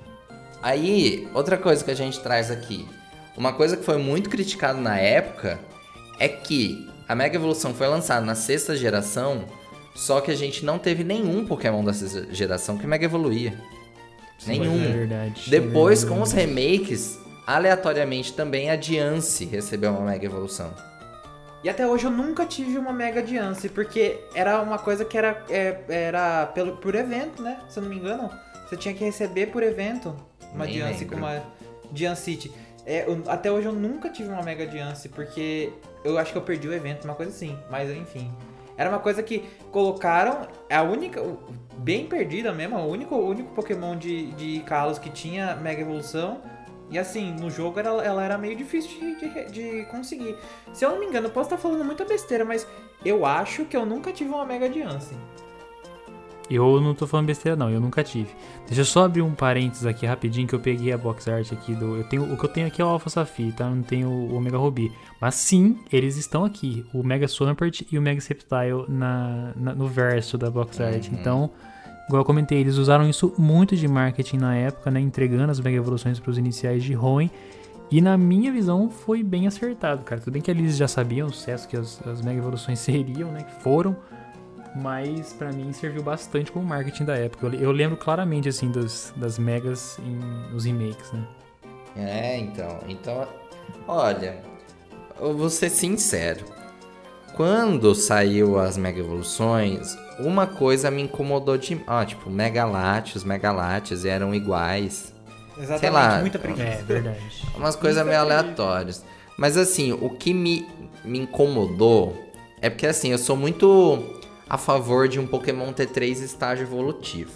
Aí, 0.62 1.28
outra 1.34 1.58
coisa 1.58 1.84
que 1.84 1.92
a 1.92 1.96
gente 1.96 2.20
traz 2.20 2.52
aqui. 2.52 2.88
Uma 3.38 3.54
coisa 3.54 3.78
que 3.78 3.84
foi 3.84 3.98
muito 3.98 4.30
criticada 4.30 4.80
na 4.80 5.00
época 5.00 5.60
é 6.20 6.28
que 6.28 6.90
a 7.08 7.16
Mega 7.16 7.38
Evolução 7.38 7.74
foi 7.74 7.88
lançada 7.88 8.26
na 8.26 8.36
sexta 8.36 8.76
geração, 8.76 9.46
só 10.00 10.22
que 10.22 10.32
a 10.32 10.36
gente 10.36 10.64
não 10.66 10.80
teve 10.80 11.04
nenhum 11.04 11.46
Pokémon 11.46 11.84
sexta 11.94 12.28
geração 12.34 12.78
que 12.78 12.88
Mega 12.88 13.06
evoluía. 13.06 13.54
Nenhum. 14.48 14.82
É 14.84 14.88
verdade. 14.88 15.50
Depois, 15.50 16.04
é 16.04 16.08
com 16.08 16.22
os 16.22 16.32
remakes, 16.32 17.20
aleatoriamente 17.46 18.34
também 18.34 18.70
a 18.70 18.76
Diance 18.76 19.44
recebeu 19.46 19.92
uma 19.92 20.02
Mega 20.10 20.26
Evolução. 20.26 20.74
E 21.62 21.68
até 21.70 21.86
hoje 21.86 22.06
eu 22.06 22.12
nunca 22.12 22.46
tive 22.46 22.78
uma 22.78 22.94
Mega 22.94 23.22
Diance, 23.22 23.68
porque 23.68 24.18
era 24.34 24.62
uma 24.62 24.78
coisa 24.80 25.04
que 25.04 25.18
era, 25.18 25.44
é, 25.50 25.82
era 25.90 26.46
pelo, 26.46 26.78
por 26.78 26.96
evento, 26.96 27.42
né? 27.44 27.60
Se 27.68 27.80
eu 27.80 27.84
não 27.84 27.90
me 27.90 27.98
engano. 27.98 28.30
Você 28.70 28.78
tinha 28.78 28.94
que 28.94 29.04
receber 29.04 29.48
por 29.48 29.62
evento 29.62 30.16
uma 30.54 30.64
Nem 30.64 30.76
Diance 30.76 31.00
lembro. 31.00 31.18
com 31.18 31.22
uma 31.26 31.44
Diancity. 31.92 32.50
É, 32.86 33.04
eu- 33.06 33.22
até 33.28 33.52
hoje 33.52 33.68
eu 33.68 33.74
nunca 33.74 34.10
tive 34.10 34.30
uma 34.30 34.42
Mega 34.42 34.66
Diance, 34.66 35.10
porque 35.10 35.74
eu 36.06 36.18
acho 36.18 36.32
que 36.32 36.38
eu 36.38 36.42
perdi 36.42 36.68
o 36.70 36.74
evento, 36.74 37.04
uma 37.04 37.16
coisa 37.16 37.32
assim. 37.32 37.58
Mas 37.70 37.90
enfim. 37.90 38.32
Era 38.80 38.90
uma 38.90 39.00
coisa 39.00 39.22
que 39.22 39.44
colocaram. 39.74 40.48
A 40.72 40.82
única. 40.82 41.22
Bem 41.78 42.08
perdida 42.08 42.52
mesmo, 42.52 42.78
o 42.78 42.88
único, 42.90 43.16
único 43.16 43.54
Pokémon 43.54 43.96
de, 43.96 44.32
de 44.34 44.60
Kalos 44.62 45.00
que 45.00 45.10
tinha 45.10 45.56
Mega 45.56 45.82
Evolução. 45.82 46.42
E 46.90 46.98
assim, 46.98 47.32
no 47.34 47.50
jogo 47.50 47.80
ela, 47.80 48.04
ela 48.04 48.24
era 48.24 48.38
meio 48.38 48.56
difícil 48.56 48.92
de, 49.00 49.16
de, 49.16 49.52
de 49.52 49.86
conseguir. 49.86 50.36
Se 50.74 50.84
eu 50.84 50.92
não 50.92 51.00
me 51.00 51.06
engano, 51.06 51.30
posso 51.30 51.48
estar 51.54 51.58
falando 51.58 51.86
muita 51.86 52.04
besteira, 52.04 52.44
mas 52.44 52.68
eu 53.06 53.26
acho 53.26 53.66
que 53.66 53.78
eu 53.78 53.86
nunca 53.86 54.12
tive 54.12 54.30
uma 54.30 54.46
Mega 54.46 54.68
Diance. 54.68 55.16
Eu 56.50 56.82
não 56.82 56.96
tô 56.96 57.06
falando 57.06 57.28
besteira, 57.28 57.56
não, 57.56 57.70
eu 57.70 57.80
nunca 57.80 58.04
tive. 58.04 58.30
Deixa 58.66 58.82
eu 58.82 58.86
só 58.86 59.06
abrir 59.06 59.22
um 59.22 59.32
parênteses 59.36 59.86
aqui 59.86 60.06
rapidinho 60.06 60.48
que 60.48 60.56
eu 60.56 60.60
peguei 60.60 60.92
a 60.92 60.98
box 60.98 61.30
art 61.30 61.52
aqui 61.54 61.76
do. 61.76 61.96
Eu 61.98 62.04
tenho, 62.06 62.24
o 62.34 62.36
que 62.38 62.44
eu 62.44 62.50
tenho 62.50 62.66
aqui 62.68 62.82
é 62.82 62.86
o 62.86 62.88
Alpha 62.88 63.10
Sapphire, 63.10 63.52
tá? 63.52 63.66
Eu 63.66 63.76
Não 63.76 63.84
tenho 63.84 64.10
o 64.10 64.36
Omega 64.36 64.58
Ruby. 64.58 64.92
Mas 65.22 65.36
sim, 65.36 65.78
eles 65.92 66.18
estão 66.18 66.44
aqui. 66.44 66.86
O 66.94 67.04
Mega 67.04 67.28
Swampert 67.28 67.82
e 67.92 67.98
o 67.98 68.02
Mega 68.02 68.20
Sceptile 68.20 68.86
na, 68.88 69.52
na- 69.56 69.76
no 69.76 69.88
verso 69.88 70.38
da 70.38 70.50
box 70.50 70.82
art. 70.82 71.08
Uhum. 71.08 71.18
Então, 71.20 71.50
igual 72.08 72.22
eu 72.22 72.26
comentei, 72.26 72.58
eles 72.60 72.78
usaram 72.78 73.08
isso 73.08 73.32
muito 73.38 73.76
de 73.76 73.88
marketing 73.88 74.38
na 74.38 74.56
época, 74.56 74.90
né? 74.90 75.00
Entregando 75.00 75.52
as 75.52 75.60
Mega 75.60 75.78
Evoluções 75.78 76.20
para 76.20 76.32
os 76.32 76.38
iniciais 76.38 76.84
de 76.84 76.96
Hoenn. 76.98 77.30
E 77.92 78.02
na 78.02 78.18
minha 78.18 78.52
visão 78.52 78.90
foi 78.90 79.22
bem 79.24 79.48
acertado, 79.48 80.04
cara. 80.04 80.22
Tudo 80.22 80.34
bem 80.34 80.42
que 80.42 80.50
eles 80.52 80.78
já 80.78 80.88
sabiam 80.88 81.28
o 81.28 81.32
sucesso 81.34 81.68
que 81.68 81.76
as, 81.78 82.00
as 82.08 82.22
Mega 82.22 82.40
Evoluções 82.40 82.78
seriam, 82.82 83.32
né? 83.32 83.44
Que 83.44 83.62
foram 83.64 83.96
mas 84.76 85.34
pra 85.34 85.52
mim 85.52 85.72
serviu 85.74 86.04
bastante 86.04 86.52
como 86.52 86.66
marketing 86.66 87.06
da 87.06 87.16
época. 87.16 87.48
Eu, 87.48 87.54
eu 87.54 87.72
lembro 87.72 87.98
claramente 87.98 88.50
assim 88.50 88.72
das, 88.72 89.14
das 89.16 89.38
megas 89.40 90.00
em, 90.00 90.52
nos 90.52 90.66
remakes, 90.66 91.12
né? 91.12 91.24
É, 91.96 92.38
então. 92.38 92.80
Então, 92.88 93.28
olha, 93.88 94.42
eu 95.20 95.36
vou 95.36 95.50
ser 95.50 95.70
sincero. 95.70 96.46
Quando 97.36 97.96
saiu 97.96 98.60
as 98.60 98.78
Mega 98.78 99.00
Evoluções, 99.00 99.98
uma 100.20 100.46
coisa 100.46 100.92
me 100.92 101.02
incomodou 101.02 101.58
de. 101.58 101.80
Ó, 101.88 102.04
tipo, 102.04 102.30
Mega 102.30 102.66
Latios, 102.66 103.24
Mega 103.24 103.52
Latios 103.52 104.06
eram 104.06 104.34
iguais. 104.36 105.14
Exatamente, 105.58 105.80
Sei 105.80 105.90
lá. 105.90 106.20
muita 106.20 106.40
preguiça. 106.40 106.64
É, 106.64 106.84
verdade. 106.84 107.20
Umas 107.56 107.76
coisas 107.76 108.06
meio 108.06 108.20
aleatórias. 108.20 109.04
Mas 109.38 109.58
assim, 109.58 109.94
o 109.94 110.10
que 110.10 110.34
me, 110.34 110.68
me 111.04 111.20
incomodou 111.20 112.14
é 112.62 112.70
porque 112.70 112.88
assim, 112.88 113.12
eu 113.12 113.18
sou 113.18 113.38
muito 113.38 114.19
a 114.50 114.58
favor 114.58 115.08
de 115.08 115.20
um 115.20 115.28
Pokémon 115.28 115.72
ter 115.72 115.88
três 115.88 116.22
estágios 116.22 116.68
evolutivos. 116.68 117.34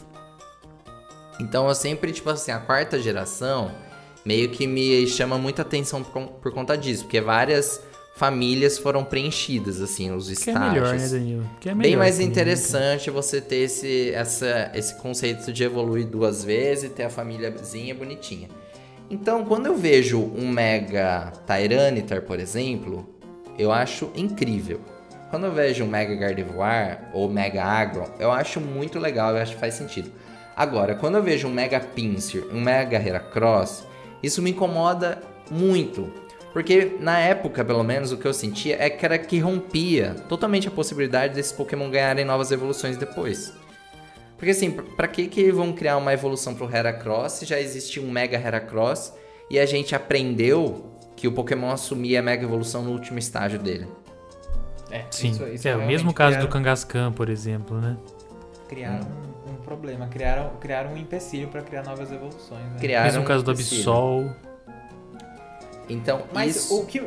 Então 1.40 1.68
eu 1.68 1.76
sempre, 1.76 2.12
tipo 2.12 2.30
assim, 2.30 2.52
a 2.52 2.60
quarta 2.60 3.00
geração 3.00 3.72
meio 4.26 4.50
que 4.50 4.66
me 4.66 5.06
chama 5.08 5.38
muita 5.38 5.62
atenção 5.62 6.04
por, 6.04 6.28
por 6.28 6.52
conta 6.54 6.78
disso, 6.78 7.04
porque 7.04 7.20
várias 7.20 7.82
famílias 8.16 8.78
foram 8.78 9.04
preenchidas, 9.04 9.82
assim, 9.82 10.12
os 10.12 10.26
Que 10.28 10.32
é 10.32 10.54
estágios. 10.54 10.74
melhor, 10.74 10.96
né, 10.96 11.08
Danilo? 11.10 11.50
Que 11.60 11.70
é 11.70 11.74
melhor 11.74 11.90
Bem 11.90 11.98
mais 11.98 12.16
também, 12.16 12.28
né, 12.28 12.32
interessante 12.32 13.10
você 13.10 13.42
ter 13.42 13.56
esse, 13.58 14.12
essa, 14.12 14.72
esse 14.76 14.96
conceito 15.02 15.52
de 15.52 15.64
evoluir 15.64 16.06
duas 16.06 16.44
vezes 16.44 16.86
e 16.86 16.90
ter 16.90 17.04
a 17.04 17.10
famíliazinha 17.10 17.94
bonitinha. 17.96 18.50
Então, 19.10 19.44
quando 19.44 19.66
eu 19.66 19.76
vejo 19.76 20.20
um 20.20 20.48
Mega 20.48 21.34
Tyranitar, 21.46 22.22
por 22.22 22.40
exemplo, 22.40 23.08
eu 23.58 23.72
acho 23.72 24.12
incrível. 24.16 24.80
Quando 25.34 25.48
eu 25.48 25.52
vejo 25.52 25.84
um 25.84 25.88
Mega 25.88 26.14
Gardevoir 26.14 27.10
ou 27.12 27.28
Mega 27.28 27.64
Agron, 27.64 28.08
eu 28.20 28.32
acho 28.32 28.62
muito 28.62 29.00
legal, 29.00 29.32
eu 29.32 29.42
acho 29.42 29.56
que 29.56 29.60
faz 29.60 29.74
sentido. 29.74 30.12
Agora, 30.56 30.94
quando 30.94 31.16
eu 31.16 31.24
vejo 31.24 31.48
um 31.48 31.52
Mega 31.52 31.80
Pinsir, 31.80 32.46
um 32.54 32.62
Mega 32.62 32.98
Heracross, 32.98 33.84
isso 34.22 34.44
me 34.44 34.52
incomoda 34.52 35.24
muito. 35.50 36.14
Porque 36.54 36.98
na 37.00 37.18
época, 37.18 37.66
pelo 37.66 37.84
menos, 37.84 38.12
o 38.12 38.18
que 38.18 38.28
eu 38.28 38.32
sentia 38.32 38.78
é 38.80 38.92
que 38.92 39.04
era 39.04 39.18
que 39.18 39.40
rompia 39.40 40.14
totalmente 40.30 40.68
a 40.68 40.72
possibilidade 40.72 41.34
desses 41.34 41.52
Pokémon 41.52 41.90
ganharem 41.90 42.24
novas 42.26 42.52
evoluções 42.52 42.96
depois. 42.96 43.54
Porque 44.38 44.52
assim, 44.52 44.70
pr- 44.70 44.84
pra 44.96 45.08
que 45.08 45.26
que 45.28 45.52
vão 45.52 45.74
criar 45.74 45.98
uma 45.98 46.14
evolução 46.14 46.54
pro 46.54 46.70
Heracross 46.72 47.32
se 47.32 47.46
já 47.48 47.60
existia 47.60 48.04
um 48.04 48.12
Mega 48.12 48.38
Heracross 48.38 49.12
e 49.50 49.58
a 49.58 49.66
gente 49.66 49.96
aprendeu 49.96 50.96
que 51.16 51.28
o 51.28 51.32
Pokémon 51.32 51.72
assumia 51.72 52.20
a 52.20 52.22
Mega 52.22 52.44
Evolução 52.44 52.84
no 52.84 52.92
último 52.92 53.18
estágio 53.18 53.58
dele? 53.58 53.88
É, 54.94 55.06
Sim, 55.10 55.32
isso- 55.32 55.44
isso 55.48 55.68
é 55.68 55.72
o 55.72 55.78
realmente 55.78 55.88
mesmo 55.92 56.14
caso 56.14 56.32
criaram- 56.36 56.48
do 56.48 56.52
Kangaskhan, 56.54 57.12
por 57.12 57.28
exemplo, 57.28 57.82
né? 57.82 57.98
Criaram 58.70 59.08
um, 59.48 59.52
um 59.54 59.56
problema, 59.56 60.06
criaram, 60.08 60.52
criaram 60.60 60.92
um 60.94 60.98
empecilho 60.98 61.48
pra 61.48 61.64
criar 61.64 61.84
novas 61.84 62.12
evoluções. 62.12 62.62
Né? 62.62 62.78
Criaram 62.80 63.06
mesmo 63.06 63.24
caso 63.24 63.44
do 63.44 63.52
um. 63.52 63.54
Absol. 63.56 64.36
Então, 65.90 66.24
Mas 66.32 66.56
isso... 66.56 66.80
o 66.80 66.86
que. 66.86 67.02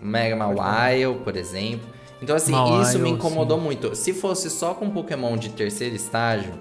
Mega. 0.00 0.36
Mawile, 0.36 1.14
por 1.24 1.36
exemplo. 1.36 1.88
Então, 2.20 2.36
assim, 2.36 2.52
Mawile, 2.52 2.82
isso 2.82 2.98
me 2.98 3.10
incomodou 3.10 3.58
sim. 3.58 3.64
muito. 3.64 3.94
Se 3.94 4.12
fosse 4.12 4.50
só 4.50 4.74
com 4.74 4.90
Pokémon 4.90 5.36
de 5.38 5.48
terceiro 5.50 5.94
estágio, 5.96 6.52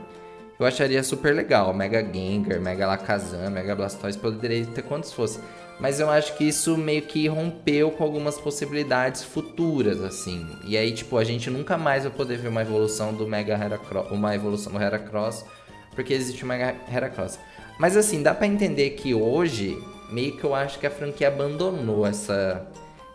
eu 0.58 0.66
acharia 0.66 1.04
super 1.04 1.36
legal. 1.36 1.74
Mega 1.74 2.02
Gengar, 2.02 2.60
Mega 2.62 2.88
Lakazam, 2.88 3.50
Mega 3.52 3.76
Blastoise, 3.76 4.18
poderia 4.18 4.66
ter 4.66 4.82
quantos 4.84 5.12
fosse. 5.12 5.40
Mas 5.80 6.00
eu 6.00 6.10
acho 6.10 6.36
que 6.38 6.46
isso 6.46 6.78
meio 6.78 7.02
que 7.02 7.28
rompeu 7.28 7.92
com 7.92 8.04
algumas 8.04 8.40
possibilidades 8.40 9.24
futuras, 9.24 10.02
assim. 10.02 10.48
E 10.64 10.78
aí, 10.78 10.94
tipo, 10.94 11.18
a 11.18 11.24
gente 11.24 11.50
nunca 11.50 11.78
mais 11.78 12.04
vai 12.04 12.12
poder 12.12 12.38
ver 12.38 12.48
uma 12.48 12.62
evolução 12.62 13.14
do 13.14 13.28
Mega 13.28 13.54
Heracross, 13.54 14.10
uma 14.12 14.34
evolução 14.34 14.72
do 14.72 14.82
Heracross, 14.82 15.46
porque 15.94 16.14
existe 16.14 16.44
o 16.44 16.48
Mega 16.48 16.76
Heracross. 16.92 17.38
Mas 17.78 17.98
assim, 17.98 18.24
dá 18.24 18.34
pra 18.34 18.48
entender 18.48 18.92
que 18.92 19.14
hoje, 19.14 19.78
meio 20.10 20.38
que 20.38 20.44
eu 20.46 20.56
acho 20.56 20.80
que 20.80 20.88
a 20.88 20.92
franquia 20.92 21.28
abandonou 21.28 22.06
essa, 22.06 22.66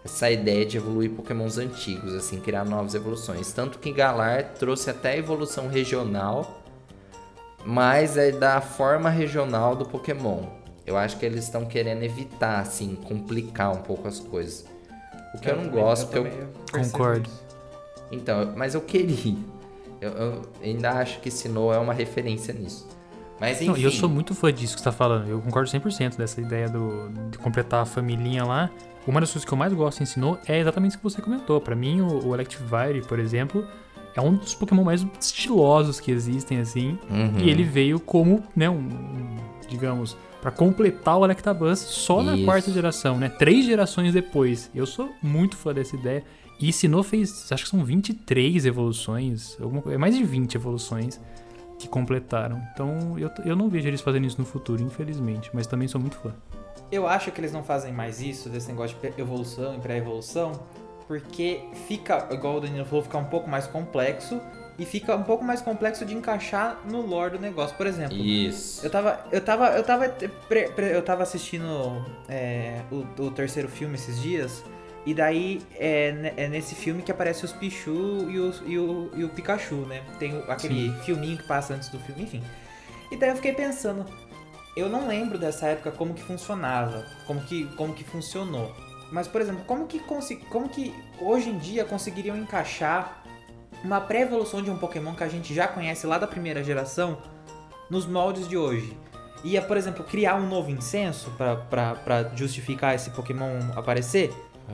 essa 0.05 0.31
ideia 0.31 0.67
de 0.67 0.77
evoluir 0.77 1.11
pokémons 1.11 1.57
antigos, 1.57 2.15
assim, 2.15 2.41
criar 2.41 2.67
novas 2.67 2.95
evoluções. 2.95 3.51
Tanto 3.53 3.79
que 3.79 3.91
Galar 3.91 4.53
trouxe 4.59 4.91
até 4.91 5.13
a 5.13 5.17
evolução 5.17 5.67
regional, 5.67 6.63
mas 7.65 8.19
é 8.19 8.31
da 8.31 8.61
forma 8.61 9.09
regional 9.09 9.75
do 9.75 9.87
Pokémon. 9.87 10.60
Eu 10.91 10.97
acho 10.97 11.17
que 11.19 11.25
eles 11.25 11.45
estão 11.45 11.65
querendo 11.65 12.03
evitar, 12.03 12.59
assim, 12.59 12.97
complicar 12.97 13.73
um 13.73 13.81
pouco 13.83 14.09
as 14.09 14.19
coisas. 14.19 14.65
O 15.33 15.39
que 15.39 15.49
eu, 15.49 15.57
não 15.57 15.65
também- 15.67 15.81
gosto, 15.81 16.07
porque 16.07 16.19
eu, 16.19 16.49
percebo 16.73 16.93
Concordo. 16.93 17.29
isso. 17.29 17.45
então, 18.11 18.53
mas 18.57 18.75
eu 18.75 18.81
queria. 18.81 19.37
Eu, 20.01 20.11
eu 20.11 20.43
ainda 20.63 20.91
acho 20.93 21.21
que 21.21 21.31
Sinnoh 21.31 21.73
é 21.73 21.79
uma 21.79 21.93
referência 21.93 22.53
nisso. 22.53 22.89
Mas 23.39 23.59
enfim. 23.59 23.67
Não, 23.71 23.77
e 23.77 23.85
eu 23.85 23.93
sou 23.93 24.09
muito 24.09 24.35
fã 24.35 24.53
disso 24.53 24.75
que 24.75 24.81
você 24.81 24.85
tá 24.85 24.93
falando. 24.93 25.29
Eu 25.29 25.41
concordo 25.41 25.71
100% 25.71 26.17
dessa 26.17 26.41
ideia 26.41 26.69
do, 26.69 27.09
de 27.31 27.39
completar 27.39 27.83
a 27.83 27.87
familhinha 27.87 28.45
lá. 28.45 28.69
Uma 29.07 29.21
das 29.21 29.31
coisas 29.31 29.47
que 29.47 29.53
eu 29.55 29.57
mais 29.57 29.73
gosto 29.73 30.03
em 30.03 30.07
Sinnoh 30.07 30.39
é 30.49 30.59
exatamente 30.59 30.91
isso 30.91 30.99
que 30.99 31.05
você 31.05 31.23
comentou. 31.23 31.61
Pra 31.61 31.77
mim, 31.77 32.01
o, 32.01 32.27
o 32.29 32.35
Electivire, 32.35 33.03
por 33.07 33.19
exemplo, 33.21 33.65
é 34.17 34.21
um 34.21 34.35
dos 34.35 34.55
Pokémon 34.55 34.83
mais 34.83 35.07
estilosos 35.21 36.01
que 36.01 36.11
existem, 36.11 36.59
assim. 36.59 36.99
Uhum. 37.09 37.39
E 37.39 37.49
ele 37.49 37.63
veio 37.63 38.01
como, 38.01 38.43
né, 38.57 38.69
um, 38.69 38.75
um, 38.79 39.37
digamos, 39.71 40.17
pra 40.43 40.51
completar 40.51 41.17
o 41.19 41.25
Electabuzz 41.25 41.79
só 41.79 42.23
na 42.23 42.35
Isso. 42.35 42.45
quarta 42.45 42.71
geração, 42.71 43.17
né? 43.19 43.29
Três 43.29 43.65
gerações 43.65 44.13
depois. 44.13 44.71
Eu 44.75 44.85
sou 44.87 45.11
muito 45.23 45.57
fã 45.57 45.73
dessa 45.73 45.97
ideia. 45.97 46.23
E 46.61 46.73
Sinnoh 46.73 47.03
fez, 47.03 47.51
acho 47.51 47.65
que 47.65 47.71
são 47.71 47.83
23 47.85 48.67
evoluções, 48.67 49.57
alguma, 49.61 49.81
coisa- 49.81 49.95
é 49.95 49.99
mais 49.99 50.15
de 50.15 50.23
20 50.23 50.55
evoluções 50.57 51.19
que 51.79 51.89
completaram. 51.89 52.61
Então 52.75 53.19
eu, 53.19 53.31
eu 53.47 53.57
não 53.57 53.71
vejo 53.71 53.89
eles 53.89 54.03
fazendo 54.03 54.27
isso 54.27 54.39
no 54.39 54.45
futuro, 54.45 54.83
infelizmente. 54.83 55.49
Mas 55.55 55.67
também 55.67 55.89
sou 55.89 55.99
muito 56.01 56.17
fã. 56.19 56.35
Eu 56.93 57.07
acho 57.07 57.31
que 57.31 57.41
eles 57.41 57.53
não 57.53 57.63
fazem 57.63 57.93
mais 57.93 58.21
isso, 58.21 58.49
desse 58.51 58.69
negócio 58.69 58.97
de 59.01 59.21
evolução 59.21 59.75
e 59.75 59.79
pré-evolução, 59.79 60.53
porque 61.07 61.61
fica, 61.87 62.29
igual 62.31 62.57
o 62.57 62.61
Danilo 62.61 62.85
falou, 62.85 63.03
fica 63.03 63.17
um 63.17 63.25
pouco 63.25 63.49
mais 63.49 63.67
complexo 63.67 64.41
e 64.81 64.87
fica 64.87 65.15
um 65.15 65.23
pouco 65.23 65.45
mais 65.45 65.61
complexo 65.61 66.07
de 66.07 66.15
encaixar 66.15 66.81
no 66.87 67.03
lore 67.03 67.37
do 67.37 67.39
negócio. 67.39 67.77
Por 67.77 67.87
exemplo, 67.87 68.17
Isso. 68.17 68.83
eu 68.83 68.89
tava, 68.89 69.27
eu 69.31 69.41
tava, 69.43 69.67
eu 69.77 69.83
tava, 69.85 70.09
pre- 70.49 70.69
pre- 70.71 70.97
eu 70.97 71.03
tava 71.03 71.23
assistindo 71.23 72.03
é, 72.27 72.81
o, 72.91 73.25
o 73.25 73.31
terceiro 73.31 73.69
filme 73.69 73.97
esses 73.97 74.19
dias. 74.23 74.65
E 75.05 75.13
daí 75.13 75.61
é, 75.75 76.33
é 76.35 76.49
nesse 76.49 76.75
filme 76.75 77.03
que 77.03 77.13
aparece 77.13 77.45
os 77.45 77.53
Pichu 77.53 78.27
e, 78.31 78.39
os, 78.39 78.63
e, 78.67 78.79
o, 78.79 79.11
e 79.15 79.23
o 79.23 79.29
Pikachu, 79.29 79.87
né? 79.87 80.03
Tem 80.19 80.43
aquele 80.49 80.91
filminho 81.05 81.37
que 81.37 81.47
passa 81.47 81.75
antes 81.75 81.91
do 81.91 81.99
filme, 81.99 82.23
enfim. 82.23 82.43
E 83.13 83.17
daí 83.19 83.29
eu 83.29 83.37
fiquei 83.37 83.53
pensando, 83.53 84.07
eu 84.75 84.89
não 84.89 85.07
lembro 85.07 85.37
dessa 85.37 85.67
época 85.67 85.91
como 85.91 86.15
que 86.15 86.23
funcionava, 86.23 87.05
como 87.27 87.43
que, 87.43 87.67
como 87.77 87.93
que 87.93 88.03
funcionou. 88.05 88.75
Mas, 89.13 89.27
por 89.29 89.43
exemplo, 89.43 89.63
como 89.67 89.87
que, 89.87 89.99
como 90.49 90.69
que 90.71 90.95
hoje 91.21 91.51
em 91.51 91.59
dia 91.59 91.85
conseguiriam 91.85 92.37
encaixar 92.39 93.20
uma 93.83 94.01
pré-evolução 94.01 94.63
de 94.63 94.71
um 94.71 94.77
Pokémon 94.77 95.15
que 95.15 95.25
a 95.25 95.29
gente 95.29 95.55
já 95.55 95.67
conhece 95.69 96.07
lá 96.07 96.19
da 96.19 96.27
primeira 96.27 96.63
geração 96.63 97.19
nos 97.89 98.07
moldes 98.07 98.49
de 98.49 98.57
hoje? 98.57 98.97
Ia, 99.43 99.63
por 99.63 99.77
exemplo, 99.77 100.05
criar 100.05 100.37
um 100.37 100.47
novo 100.47 100.71
incenso 100.71 101.31
pra 101.71 102.31
justificar 102.35 102.95
esse 102.95 103.11
Pokémon 103.11 103.59
aparecer? 103.75 104.33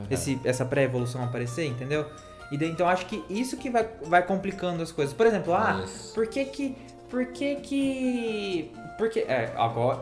esse, 0.09 0.39
essa 0.43 0.65
pré-evolução 0.65 1.23
aparecer, 1.23 1.65
entendeu? 1.65 2.05
E 2.51 2.57
daí, 2.57 2.69
então 2.69 2.87
acho 2.87 3.05
que 3.05 3.23
isso 3.29 3.57
que 3.57 3.69
vai, 3.69 3.87
vai 4.03 4.25
complicando 4.25 4.81
as 4.81 4.91
coisas. 4.91 5.13
Por 5.13 5.25
exemplo, 5.25 5.53
ah, 5.53 5.81
Isso. 5.83 6.13
por 6.13 6.27
que 6.27 6.45
que. 6.45 6.77
Por 7.09 7.25
que 7.27 7.55
que. 7.55 8.71
Porque. 8.97 9.19
É, 9.21 9.51
agora. 9.57 9.99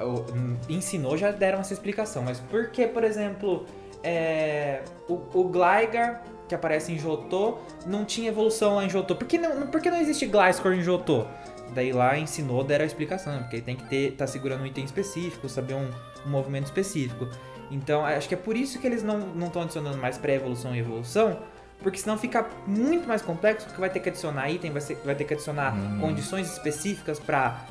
Ensinou, 0.70 1.18
já 1.18 1.32
deram 1.32 1.60
essa 1.60 1.74
explicação. 1.74 2.24
Mas 2.24 2.40
por 2.40 2.70
que, 2.70 2.88
por 2.88 3.04
exemplo, 3.04 3.66
é, 4.04 4.84
o, 5.10 5.14
o 5.34 5.44
Gligar, 5.46 6.24
que 6.48 6.54
aparece 6.56 6.92
em 6.92 6.98
Jotô, 7.00 7.58
não 7.86 8.06
tinha 8.06 8.30
evolução 8.30 8.76
lá 8.76 8.86
em 8.86 8.90
Jotô? 8.90 9.16
Por 9.16 9.28
que 9.28 9.38
não, 9.38 9.68
por 9.68 9.82
que 9.82 9.90
não 9.90 9.98
existe 10.00 10.26
Gliscor 10.26 10.74
em 10.74 10.82
Jotô? 10.82 11.26
Daí 11.74 11.92
lá 11.92 12.18
ensinou, 12.18 12.64
deram 12.64 12.84
a 12.84 12.86
explicação, 12.86 13.40
porque 13.40 13.60
tem 13.62 13.76
que 13.76 13.84
ter, 13.86 14.12
tá 14.12 14.26
segurando 14.28 14.62
um 14.62 14.66
item 14.66 14.86
específico, 14.86 15.50
saber 15.50 15.74
um, 15.74 15.90
um 16.26 16.30
movimento 16.30 16.66
específico. 16.66 17.28
Então, 17.72 18.06
acho 18.06 18.28
que 18.30 18.36
é 18.36 18.38
por 18.38 18.56
isso 18.56 18.80
que 18.80 18.86
eles 18.86 19.02
não 19.02 19.48
estão 19.48 19.64
adicionando 19.64 19.98
mais 19.98 20.18
pré-evolução 20.18 20.76
e 20.76 20.80
evolução, 20.80 21.40
porque 21.82 21.98
senão 21.98 22.18
fica 22.18 22.48
muito 22.68 23.08
mais 23.08 23.22
complexo, 23.24 23.66
porque 23.66 23.82
vai 23.82 23.90
ter 23.90 24.00
que 24.00 24.10
adicionar 24.10 24.50
item, 24.52 24.72
vai, 24.72 24.82
ser- 24.82 24.98
vai 25.04 25.16
ter 25.16 25.24
que 25.26 25.34
adicionar 25.34 25.74
condições 26.00 26.52
específicas 26.54 27.20
para 27.20 27.66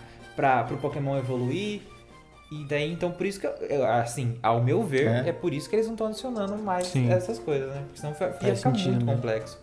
o 0.73 0.77
Pokémon 0.79 1.17
evoluir. 1.17 1.81
E 2.61 2.65
daí, 2.65 2.93
então, 2.93 3.11
por 3.11 3.27
isso 3.27 3.41
que, 3.41 3.47
eu- 3.47 3.85
assim, 3.87 4.37
ao 4.43 4.63
meu 4.63 4.83
ver, 4.83 5.09
É. 5.09 5.29
é, 5.31 5.33
por 5.33 5.53
isso 5.53 5.69
que 5.69 5.75
eles 5.75 5.87
não 5.87 5.95
estão 5.95 6.07
adicionando 6.07 6.57
mais 6.59 6.87
Sim. 6.87 7.11
essas 7.11 7.39
coisas, 7.39 7.69
né? 7.75 7.83
Porque 7.87 8.01
senão 8.01 8.15
fi- 8.15 8.25
ia 8.25 8.31
ficar 8.55 8.57
sentido, 8.57 8.91
muito 8.93 9.07
né? 9.07 9.15
complexo. 9.15 9.59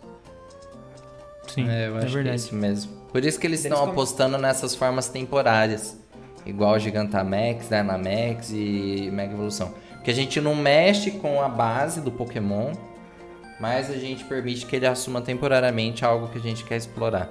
Sim, 1.48 1.68
É, 1.68 1.88
eu 1.88 1.96
acho 1.96 2.06
que 2.06 2.12
é 2.12 2.14
verdade. 2.14 2.36
isso 2.36 2.54
mesmo. 2.54 2.92
Por 3.10 3.24
isso 3.24 3.38
que 3.38 3.46
eles 3.46 3.64
Eles 3.64 3.72
estão 3.76 3.90
apostando 3.90 4.36
nessas 4.38 4.74
formas 4.74 5.08
temporárias. 5.08 5.98
Igual 6.44 6.78
Gigantamax, 6.78 7.68
Dynamax 7.68 8.50
e 8.52 9.10
Mega 9.12 9.32
Evolução. 9.34 9.72
Porque 9.94 10.10
a 10.10 10.14
gente 10.14 10.40
não 10.40 10.54
mexe 10.56 11.12
com 11.12 11.40
a 11.40 11.48
base 11.48 12.00
do 12.00 12.10
Pokémon, 12.10 12.72
mas 13.60 13.90
a 13.90 13.94
gente 13.94 14.24
permite 14.24 14.66
que 14.66 14.74
ele 14.76 14.86
assuma 14.86 15.20
temporariamente 15.20 16.04
algo 16.04 16.28
que 16.28 16.38
a 16.38 16.40
gente 16.40 16.64
quer 16.64 16.76
explorar. 16.76 17.30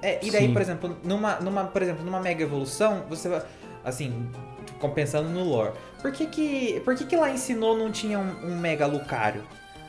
É, 0.00 0.24
e 0.24 0.30
daí, 0.30 0.46
Sim. 0.46 0.52
por 0.52 0.62
exemplo, 0.62 0.96
numa, 1.02 1.36
numa, 1.40 1.64
por 1.64 1.82
exemplo, 1.82 2.04
numa 2.04 2.20
mega 2.20 2.42
evolução, 2.44 3.02
você 3.08 3.28
vai, 3.28 3.42
assim, 3.84 4.28
compensando 4.78 5.28
no 5.28 5.42
lore. 5.44 5.72
Por 6.00 6.12
que 6.12 6.26
que, 6.26 6.80
por 6.84 6.94
que, 6.94 7.04
que 7.04 7.16
lá 7.16 7.30
ensinou 7.30 7.76
não 7.76 7.90
tinha 7.90 8.18
um, 8.18 8.52
um 8.52 8.58
mega 8.58 8.86
Lucario? 8.86 9.42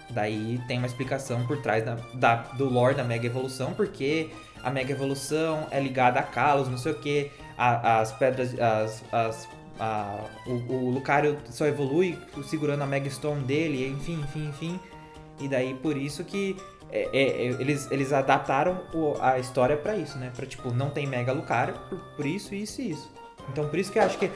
Daí 0.09 0.59
tem 0.67 0.77
uma 0.79 0.87
explicação 0.87 1.45
por 1.45 1.61
trás 1.61 1.85
da, 1.85 1.95
da- 2.15 2.35
do 2.57 2.67
lore 2.67 2.95
da 2.95 3.03
mega 3.03 3.27
evolução, 3.27 3.73
porque 3.73 4.29
a 4.63 4.71
mega 4.71 4.91
evolução 4.91 5.67
é 5.69 5.79
ligada 5.79 6.19
a 6.19 6.23
Kalos, 6.23 6.67
não 6.67 6.77
sei 6.77 6.93
o 6.93 6.95
que, 6.95 7.31
as 7.57 8.11
pedras, 8.13 8.59
as, 8.59 9.03
as, 9.11 9.47
a- 9.79 10.25
o, 10.47 10.73
o 10.73 10.89
Lucario 10.89 11.37
só 11.51 11.67
evolui 11.67 12.17
segurando 12.43 12.81
a 12.81 12.87
Mega 12.87 13.09
Stone 13.09 13.43
dele, 13.43 13.87
enfim, 13.87 14.19
enfim, 14.23 14.47
enfim. 14.49 14.79
E 15.39 15.47
daí 15.47 15.75
por 15.75 15.95
isso 15.95 16.23
que 16.23 16.57
é, 16.91 17.07
é, 17.13 17.21
é, 17.21 17.45
eles, 17.61 17.87
eles 17.91 18.11
adaptaram 18.11 18.81
o- 18.93 19.13
a 19.21 19.37
história 19.37 19.77
pra 19.77 19.95
isso, 19.95 20.17
né? 20.17 20.31
Pra 20.35 20.45
tipo, 20.47 20.71
não 20.73 20.89
tem 20.89 21.05
Mega 21.05 21.31
Lucario, 21.31 21.75
por, 21.87 21.99
por 22.15 22.25
isso, 22.25 22.55
isso 22.55 22.81
e 22.81 22.89
isso. 22.91 23.11
Então 23.51 23.69
por 23.69 23.77
isso 23.77 23.91
que 23.91 23.99
eu 23.99 24.03
acho 24.03 24.17
que 24.17 24.29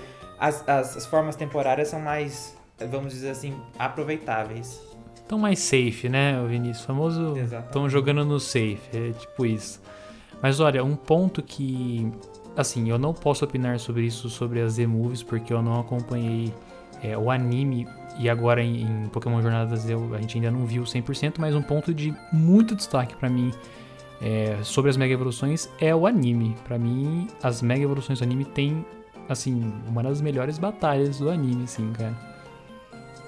as, 0.44 0.68
as, 0.68 0.98
as 0.98 1.06
formas 1.06 1.38
temporárias 1.38 1.88
são 1.88 2.02
mais, 2.02 2.54
vamos 2.90 3.14
dizer 3.14 3.30
assim, 3.30 3.56
aproveitáveis. 3.80 4.82
Tão 5.26 5.40
mais 5.40 5.60
safe, 5.60 6.10
né, 6.10 6.38
o 6.42 6.48
Vinícius? 6.48 6.86
Famoso. 6.86 7.34
Estão 7.38 7.90
jogando 7.90 8.26
no 8.26 8.42
safe, 8.42 8.82
é 8.94 9.14
tipo 9.14 9.46
isso. 9.46 9.82
Mas 10.42 10.60
olha, 10.60 10.84
um 10.84 10.98
ponto 10.98 11.42
que. 11.42 12.12
Assim, 12.58 12.90
eu 12.90 13.00
não 13.00 13.14
posso 13.14 13.46
opinar 13.46 13.80
sobre 13.80 14.06
isso, 14.06 14.30
sobre 14.30 14.60
as 14.60 14.74
Z-Movies, 14.74 15.24
porque 15.24 15.54
eu 15.54 15.62
não 15.62 15.80
acompanhei 15.80 16.54
é, 17.02 17.18
o 17.18 17.32
anime 17.32 17.88
e 18.20 18.30
agora 18.30 18.62
em, 18.62 18.84
em 18.84 19.08
Pokémon 19.08 19.42
Jornadas 19.42 19.90
eu, 19.90 20.14
a 20.14 20.20
gente 20.20 20.38
ainda 20.38 20.52
não 20.52 20.66
viu 20.66 20.84
100%, 20.84 21.36
mas 21.40 21.56
um 21.56 21.62
ponto 21.62 21.94
de 21.94 22.14
muito 22.32 22.76
destaque 22.76 23.16
pra 23.16 23.30
mim 23.30 23.52
é, 24.22 24.58
sobre 24.62 24.92
as 24.92 24.98
Mega 24.98 25.14
Evoluções 25.14 25.70
é 25.80 25.96
o 25.96 26.06
anime. 26.06 26.56
Pra 26.66 26.78
mim, 26.78 27.30
as 27.42 27.62
Mega 27.62 27.84
Evoluções 27.84 28.20
do 28.20 28.24
anime 28.24 28.44
tem, 28.44 28.86
assim, 29.30 29.74
uma 29.88 30.02
das 30.04 30.22
melhores 30.22 30.58
batalhas 30.58 31.18
do 31.20 31.30
anime, 31.30 31.64
assim, 31.64 31.92
cara. 31.94 32.14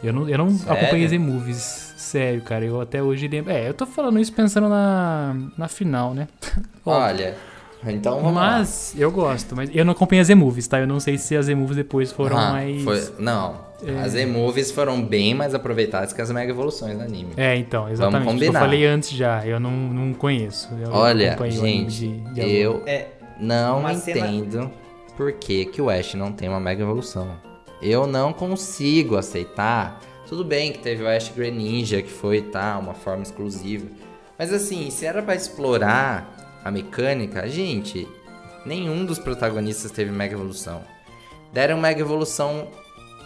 Eu 0.04 0.14
não, 0.14 0.30
eu 0.30 0.38
não 0.38 0.50
Sério? 0.52 0.74
acompanhei 0.74 1.08
Z-Movies, 1.08 1.94
sério, 1.98 2.42
cara. 2.42 2.64
Eu 2.66 2.80
até 2.82 3.02
hoje 3.02 3.28
lembro. 3.28 3.52
É, 3.52 3.68
eu 3.70 3.74
tô 3.74 3.86
falando 3.86 4.20
isso 4.20 4.32
pensando 4.34 4.70
na, 4.70 5.36
na 5.58 5.68
final, 5.68 6.14
né? 6.14 6.28
Olha, 6.86 7.36
então 7.88 8.18
vamos 8.22 8.36
lá. 8.36 8.58
Mas 8.60 8.94
eu 8.98 9.12
gosto, 9.12 9.56
mas 9.56 9.70
eu 9.74 9.84
não 9.86 9.94
acompanhei 9.94 10.22
as 10.22 10.28
Z-Movies, 10.28 10.68
tá? 10.68 10.80
Eu 10.80 10.86
não 10.88 11.00
sei 11.00 11.18
se 11.18 11.36
as 11.36 11.46
Z-Movies 11.48 11.78
depois 11.78 12.12
foram 12.12 12.38
Ah, 12.38 12.52
mais. 12.52 12.84
foi- 12.84 13.14
Não, 13.18 13.56
É. 13.84 14.00
as 14.02 14.14
E-Movies 14.14 14.70
foram 14.72 15.02
bem 15.04 15.34
mais 15.34 15.56
aproveitadas 15.56 16.14
que 16.14 16.22
as 16.22 16.30
Mega 16.32 16.52
Evoluções 16.52 16.98
do 16.98 17.04
anime. 17.04 17.30
É, 17.38 17.56
então, 17.56 17.90
exatamente. 17.90 18.28
Eu 18.28 18.32
combinar. 18.34 18.60
falei 18.60 18.86
antes 18.86 19.10
já, 19.12 19.46
eu 19.46 19.60
não, 19.60 19.72
não 19.72 20.14
conheço. 20.14 20.70
Eu 20.80 20.92
Olha, 20.92 21.36
gente, 21.50 22.08
de- 22.08 22.34
de 22.34 22.42
eu 22.42 22.84
É, 22.86 23.08
não 23.40 23.80
Uma 23.80 23.94
cena- 23.96 24.28
entendo 24.28 24.72
por 25.18 25.32
que, 25.34 25.66
que 25.66 25.82
o 25.82 25.90
Ash 25.90 26.14
não 26.14 26.32
tem 26.32 26.50
uma 26.50 26.60
Mega 26.60 26.84
Evolução. 26.84 27.36
Eu 27.82 28.08
não 28.08 28.32
consigo 28.34 29.18
aceitar. 29.18 30.02
Tudo 30.28 30.44
bem 30.44 30.72
que 30.72 30.80
teve 30.80 31.04
o 31.04 31.08
Ash 31.08 31.30
Greninja, 31.30 32.02
que 32.02 32.10
foi 32.12 32.42
tá, 32.42 32.78
uma 32.80 32.94
forma 32.94 33.24
exclusiva. 33.24 33.86
Mas 34.38 34.52
assim, 34.52 34.90
se 34.90 35.06
era 35.06 35.22
pra 35.22 35.36
explorar 35.36 36.60
a 36.64 36.72
mecânica, 36.72 37.48
gente, 37.48 38.08
nenhum 38.66 39.06
dos 39.06 39.20
protagonistas 39.20 39.92
teve 39.92 40.12
Mega 40.12 40.34
Evolução. 40.34 40.82
Deram 41.54 41.80
Mega 41.80 42.02
Evolução 42.02 42.68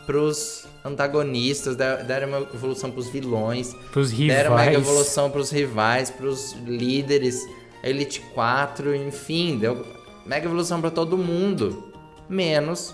pros 0.06 0.67
antagonistas, 0.84 1.75
der- 1.75 2.04
deram 2.04 2.28
uma 2.30 2.39
evolução 2.39 2.89
pros 2.91 3.08
vilões, 3.10 3.73
Pros 3.91 4.12
Deram 4.12 4.56
mega 4.56 4.71
rivais. 4.71 4.88
evolução 4.88 5.30
pros 5.30 5.52
rivais, 5.52 6.10
pros 6.10 6.54
líderes, 6.65 7.45
Elite 7.84 8.19
4, 8.34 8.95
enfim, 8.95 9.58
deu 9.58 9.86
mega 10.29 10.45
evolução 10.45 10.79
pra 10.79 10.91
todo 10.91 11.17
mundo, 11.17 11.91
menos 12.29 12.93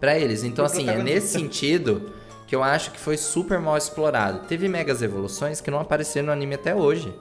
pra 0.00 0.18
eles. 0.18 0.42
Então, 0.42 0.64
assim, 0.64 0.88
é 0.88 1.00
nesse 1.00 1.28
sentido 1.28 2.10
que 2.48 2.56
eu 2.56 2.64
acho 2.64 2.90
que 2.90 2.98
foi 2.98 3.16
super 3.16 3.60
mal 3.60 3.76
explorado. 3.76 4.40
Teve 4.48 4.66
megas 4.66 5.02
evoluções 5.02 5.60
que 5.60 5.70
não 5.70 5.78
apareceram 5.78 6.26
no 6.26 6.32
anime 6.32 6.56
até 6.56 6.74
hoje. 6.74 7.14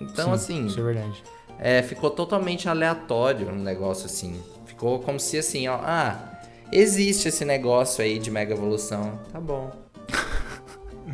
Então, 0.00 0.26
Sim, 0.26 0.32
assim, 0.32 0.66
Isso 0.66 0.78
é 0.78 0.82
verdade. 0.84 1.24
é, 1.58 1.82
ficou 1.82 2.10
totalmente 2.10 2.68
aleatório 2.68 3.48
um 3.48 3.56
negócio 3.58 4.06
assim. 4.06 4.40
Ficou 4.66 5.00
como 5.00 5.18
se 5.18 5.36
assim, 5.36 5.66
ó, 5.66 5.80
ah, 5.82 6.38
existe 6.70 7.26
esse 7.26 7.44
negócio 7.44 8.04
aí 8.04 8.20
de 8.20 8.30
mega 8.30 8.54
evolução. 8.54 9.18
Tá 9.32 9.40
bom. 9.40 9.83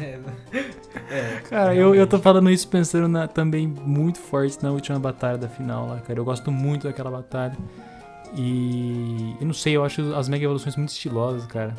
É, 0.00 1.40
Cara, 1.48 1.74
eu, 1.74 1.94
eu 1.94 2.06
tô 2.06 2.18
falando 2.18 2.50
isso 2.50 2.66
pensando 2.68 3.08
na- 3.08 3.28
também 3.28 3.66
muito 3.66 4.18
forte 4.18 4.62
na 4.62 4.70
última 4.70 4.98
batalha 4.98 5.38
da 5.38 5.48
final 5.48 5.86
lá, 5.88 5.98
cara. 6.00 6.18
Eu 6.18 6.24
gosto 6.24 6.50
muito 6.50 6.86
daquela 6.86 7.10
batalha. 7.10 7.56
E. 8.36 9.34
Eu 9.40 9.46
não 9.46 9.54
sei, 9.54 9.76
eu 9.76 9.84
acho 9.84 10.14
as 10.14 10.28
mega 10.28 10.44
evoluções 10.44 10.76
muito 10.76 10.90
estilosas, 10.90 11.46
cara. 11.46 11.74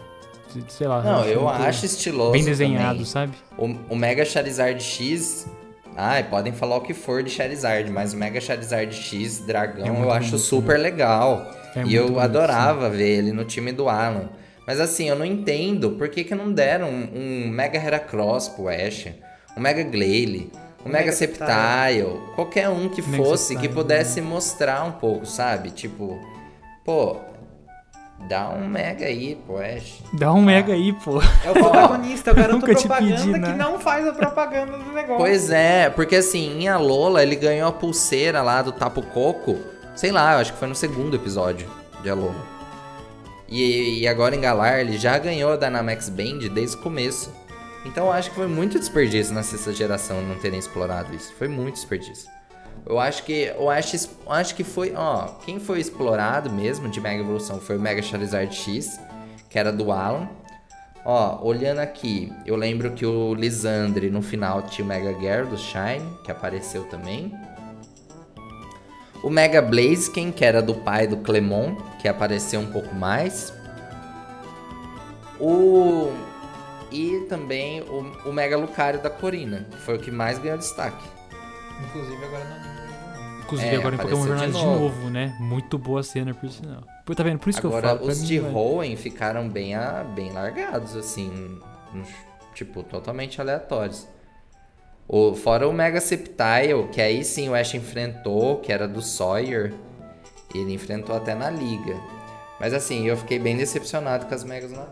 Sei 0.68 0.86
lá. 0.88 1.02
Não, 1.02 1.26
eu 1.26 1.42
muito 1.44 1.62
acho 1.64 1.86
estiloso. 1.86 2.32
Bem 2.34 2.44
desenhado, 2.44 2.90
também. 3.00 3.06
sabe? 3.06 3.34
O, 3.58 3.66
o 3.90 3.96
Mega 3.96 4.26
Charizard 4.26 4.82
X. 4.84 5.48
Ai, 5.96 6.24
podem 6.24 6.54
falar 6.54 6.78
o 6.78 6.82
que 6.82 6.94
for 6.94 7.22
de 7.24 7.30
Charizard, 7.30 7.90
mas 7.92 8.14
o 8.14 8.18
Mega 8.18 8.40
Charizard 8.40 8.94
X 8.96 9.40
Dragão 9.40 9.86
É 9.86 9.90
eu 9.90 10.12
acho 10.12 10.30
bonito, 10.32 10.38
super 10.40 10.80
legal. 10.80 11.46
É 11.76 11.84
e 11.86 11.96
eu 11.96 12.04
bonito, 12.06 12.20
adorava 12.20 12.90
ver 12.90 13.10
ele 13.18 13.32
no 13.34 13.44
time 13.46 13.72
do 13.72 13.88
Alan. 13.90 14.30
Mas 14.72 14.80
assim, 14.80 15.10
eu 15.10 15.18
não 15.18 15.26
entendo 15.26 15.92
por 15.98 16.08
que, 16.08 16.24
que 16.24 16.34
não 16.34 16.50
deram 16.50 16.88
um, 16.88 17.10
um 17.14 17.50
Mega 17.50 17.78
Heracross 17.78 18.48
pro 18.48 18.70
Ash, 18.70 19.08
um 19.58 19.60
Mega 19.60 19.84
Glalie, 19.84 20.50
um 20.86 20.88
Mega 20.88 21.00
Mega 21.00 21.12
Sceptile, 21.12 22.22
qualquer 22.36 22.70
um 22.70 22.88
que 22.88 23.02
Mega 23.02 23.22
fosse, 23.22 23.58
que 23.58 23.68
pudesse 23.68 24.22
mostrar 24.22 24.86
um 24.86 24.94
pouco, 24.94 25.26
sabe? 25.26 25.72
Tipo, 25.72 26.18
pô, 26.86 27.18
dá 28.30 28.48
um 28.48 28.66
Mega 28.66 29.08
aí 29.08 29.38
pro 29.46 29.58
Ash. 29.58 30.02
Dá 30.14 30.32
um 30.32 30.42
mega 30.42 30.72
aí, 30.72 30.94
pô. 30.94 31.22
É 31.46 31.50
o 31.50 31.54
protagonista, 31.54 32.30
é 32.30 32.32
o 32.32 32.36
garoto 32.38 32.60
Nunca 32.60 32.74
te 32.74 32.88
propaganda 32.88 33.16
pedi, 33.18 33.34
que 33.34 33.40
né? 33.40 33.56
não 33.58 33.78
faz 33.78 34.08
a 34.08 34.14
propaganda 34.14 34.78
do 34.78 34.94
negócio. 34.94 35.18
Pois 35.18 35.50
é, 35.52 35.90
porque 35.90 36.16
assim, 36.16 36.62
em 36.62 36.70
Alola 36.70 37.22
ele 37.22 37.36
ganhou 37.36 37.68
a 37.68 37.74
pulseira 37.74 38.42
lá 38.42 38.62
do 38.62 38.72
Tapo 38.72 39.02
Coco, 39.02 39.60
sei 39.98 40.14
lá, 40.14 40.36
eu 40.36 40.40
acho 40.40 40.54
que 40.54 40.60
foi 40.60 40.70
no 40.70 40.76
segundo 40.76 41.14
episódio 41.14 41.70
de 42.02 42.10
Alola. 42.10 42.51
E, 43.52 44.00
e 44.00 44.08
agora 44.08 44.34
em 44.34 44.40
Galar 44.40 44.80
ele 44.80 44.98
já 44.98 45.18
ganhou 45.18 45.52
a 45.52 45.58
Dynamax 45.58 46.08
Band 46.08 46.48
desde 46.54 46.78
o 46.78 46.80
começo. 46.80 47.30
Então 47.86 48.06
eu 48.06 48.12
acho 48.14 48.30
que 48.30 48.36
foi 48.36 48.48
muito 48.48 48.80
desperdício 48.80 49.34
na 49.34 49.44
sexta 49.44 49.74
geração 49.74 50.22
não 50.22 50.36
terem 50.36 50.58
explorado 50.58 51.14
isso. 51.14 51.34
Foi 51.38 51.50
muito 51.50 51.76
desperdício. 51.76 52.30
Eu 52.86 52.98
acho 52.98 53.24
que 53.24 53.52
eu 53.54 53.70
acho, 53.70 54.10
eu 54.26 54.32
acho 54.32 54.56
que 54.56 54.64
foi, 54.64 54.94
ó, 54.96 55.28
quem 55.46 55.60
foi 55.60 55.82
explorado 55.82 56.50
mesmo 56.50 56.88
de 56.88 57.02
Mega 57.02 57.22
Evolução 57.22 57.60
foi 57.60 57.78
o 57.78 57.80
Mega 57.80 58.02
Charizard 58.02 58.56
X, 58.56 59.00
que 59.50 59.60
era 59.60 59.72
do 59.72 59.92
Alan. 59.92 60.30
Ó, 61.04 61.46
olhando 61.46 61.80
aqui, 61.80 62.32
eu 62.46 62.56
lembro 62.56 62.92
que 62.92 63.06
o 63.06 63.34
Lisandre 63.34 64.10
no 64.10 64.22
final 64.22 64.62
tinha 64.62 64.86
o 64.86 64.88
Mega 64.88 65.14
Gyarados 65.20 65.60
Shine, 65.60 66.18
que 66.24 66.32
apareceu 66.32 66.84
também. 66.86 67.34
O 69.24 69.30
Mega 69.30 69.62
Blaziken, 69.62 70.32
que 70.32 70.44
era 70.44 70.62
do 70.62 70.74
pai 70.74 71.06
do 71.08 71.18
Clemon, 71.18 71.76
que 72.02 72.08
apareceu 72.08 72.60
um 72.60 72.66
pouco 72.72 72.94
mais. 72.96 73.54
O 75.40 76.12
e 76.92 77.26
também 77.30 77.82
o, 77.82 78.30
o 78.30 78.34
Mega 78.34 78.58
Lucario 78.58 79.02
da 79.02 79.10
Corina, 79.10 79.66
que 79.72 79.78
foi 79.78 79.96
o 79.96 80.00
que 80.00 80.12
mais 80.12 80.38
ganhou 80.38 80.58
destaque. 80.58 81.04
Inclusive 81.86 82.26
agora 82.26 82.44
não. 82.46 83.42
Inclusive 83.44 83.70
É, 83.76 83.78
agora 83.78 83.96
em 83.96 83.98
Pokémon 83.98 84.22
de 84.22 84.28
Jornada 84.28 84.48
de 84.52 84.54
novo. 84.54 84.80
novo. 84.80 85.10
né? 85.10 85.36
Muito 85.40 85.78
boa 85.78 86.04
cena, 86.04 86.34
por 86.34 86.50
sinal. 86.50 86.84
Pô, 87.06 87.16
tá 87.16 87.24
vendo? 87.24 87.40
Por 87.40 87.50
isso 87.50 87.60
que 87.60 87.66
eu 87.66 87.70
Agora, 87.72 87.88
falo. 87.90 88.00
pra 88.02 88.08
os 88.12 88.22
mim, 88.22 88.28
de 88.28 88.40
Hoenn 88.40 88.96
ficaram 88.96 89.50
bem, 89.50 89.74
a, 89.76 90.04
bem 90.04 90.32
largados, 90.32 90.96
assim, 90.96 91.60
no- 91.94 92.04
tipo, 92.54 92.84
totalmente 92.84 93.40
aleatórios. 93.42 94.08
O, 95.14 95.36
fora 95.36 95.68
o 95.68 95.74
Mega 95.74 96.00
Sceptile, 96.00 96.88
que 96.90 97.02
aí 97.02 97.22
sim 97.26 97.50
o 97.50 97.54
Ash 97.54 97.74
enfrentou, 97.74 98.60
que 98.60 98.72
era 98.72 98.88
do 98.88 99.02
Sawyer, 99.02 99.74
ele 100.56 100.74
enfrentou 100.74 101.14
até 101.14 101.36
na 101.36 101.50
liga. 101.50 102.00
Mas 102.58 102.74
assim, 102.74 103.06
eu 103.06 103.18
fiquei 103.18 103.38
bem 103.38 103.58
decepcionado 103.58 104.26
com 104.26 104.34
as 104.34 104.46
Megas 104.46 104.72
na 104.72 104.88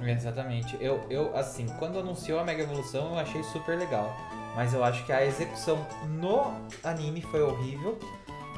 Exatamente. 0.00 0.74
Eu, 0.80 1.04
eu, 1.10 1.36
assim, 1.36 1.66
quando 1.78 1.98
anunciou 1.98 2.38
a 2.38 2.44
Mega 2.44 2.62
Evolução, 2.62 3.12
eu 3.12 3.18
achei 3.18 3.42
super 3.42 3.76
legal. 3.76 4.16
Mas 4.56 4.72
eu 4.72 4.82
acho 4.82 5.04
que 5.04 5.12
a 5.12 5.22
execução 5.22 5.84
no 6.08 6.50
anime 6.82 7.20
foi 7.20 7.42
horrível. 7.42 7.98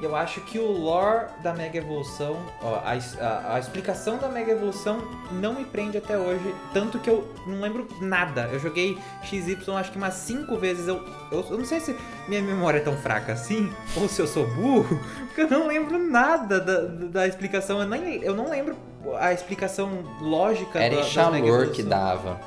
E 0.01 0.05
eu 0.05 0.17
acho 0.17 0.41
que 0.41 0.59
o 0.59 0.67
lore 0.67 1.27
da 1.43 1.53
Mega 1.53 1.77
Evolução, 1.77 2.39
ó, 2.63 2.77
a, 2.77 2.95
a, 3.23 3.55
a 3.55 3.59
explicação 3.59 4.17
da 4.17 4.29
Mega 4.29 4.53
Evolução 4.53 4.99
não 5.33 5.55
me 5.55 5.65
prende 5.65 5.99
até 5.99 6.17
hoje. 6.17 6.55
Tanto 6.73 6.99
que 6.99 7.11
eu 7.11 7.29
não 7.47 7.61
lembro 7.61 7.87
nada. 8.01 8.49
Eu 8.51 8.59
joguei 8.59 8.99
XY 9.23 9.59
acho 9.77 9.93
que 9.93 9.99
umas 9.99 10.15
5 10.15 10.57
vezes. 10.57 10.89
Eu, 10.89 11.05
eu, 11.31 11.45
eu 11.51 11.59
não 11.59 11.67
sei 11.67 11.81
se 11.81 11.95
minha 12.27 12.41
memória 12.41 12.79
é 12.79 12.83
tão 12.83 12.97
fraca 12.97 13.35
assim, 13.35 13.71
ou 13.95 14.09
se 14.09 14.23
eu 14.23 14.27
sou 14.27 14.47
burro, 14.47 14.99
porque 15.29 15.43
eu 15.43 15.51
não 15.51 15.67
lembro 15.67 15.99
nada 15.99 16.59
da, 16.59 16.81
da, 16.81 17.27
explicação. 17.27 17.81
Eu, 17.81 17.89
nem, 17.89 18.23
eu 18.23 18.35
não 18.35 18.49
lembro 18.49 18.77
a 19.19 19.35
explicação 19.35 20.03
lógica 20.21 20.79
Era 20.79 20.97
da, 20.97 21.01
em 21.03 21.05
Chalor 21.05 21.71
que 21.71 21.83
dava. 21.83 22.41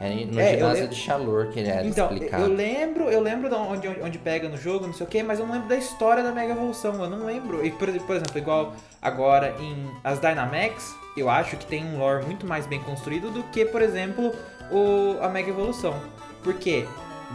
Era 0.00 0.12
em- 0.12 0.26
no 0.26 0.40
É, 0.40 0.54
ginásio 0.56 0.80
lem- 0.82 0.88
de 0.90 0.96
Chalor 0.96 1.48
que 1.48 1.60
ele 1.60 1.68
era 1.68 1.86
Então, 1.86 2.06
explicado. 2.10 2.42
eu 2.42 2.48
lembro, 2.52 3.04
eu 3.10 3.20
lembro 3.20 3.48
de 3.48 3.54
onde, 3.54 3.88
onde, 3.88 4.18
pega 4.18 4.48
no 4.48 4.56
jogo, 4.56 4.86
não 4.86 4.92
sei 4.94 5.06
o 5.06 5.08
que, 5.08 5.22
mas 5.22 5.38
eu 5.38 5.46
não 5.46 5.54
lembro 5.54 5.68
da 5.68 5.76
história 5.76 6.22
da 6.22 6.32
Mega 6.32 6.52
Evolução, 6.52 7.02
eu 7.02 7.08
não 7.08 7.24
lembro. 7.24 7.64
E, 7.64 7.70
por, 7.70 7.88
por 8.00 8.16
exemplo, 8.16 8.36
igual 8.38 8.72
agora 9.00 9.54
em 9.60 9.86
as 10.02 10.18
Dynamax, 10.18 10.94
eu 11.16 11.30
acho 11.30 11.56
que 11.56 11.66
tem 11.66 11.84
um 11.84 11.98
lore 11.98 12.24
muito 12.24 12.44
mais 12.46 12.66
bem 12.66 12.80
construído 12.80 13.30
do 13.30 13.42
que, 13.44 13.64
por 13.64 13.80
exemplo, 13.82 14.32
o, 14.70 15.16
a 15.22 15.28
Mega 15.28 15.50
Evolução. 15.50 15.94
Por 16.42 16.54
quê? 16.54 16.84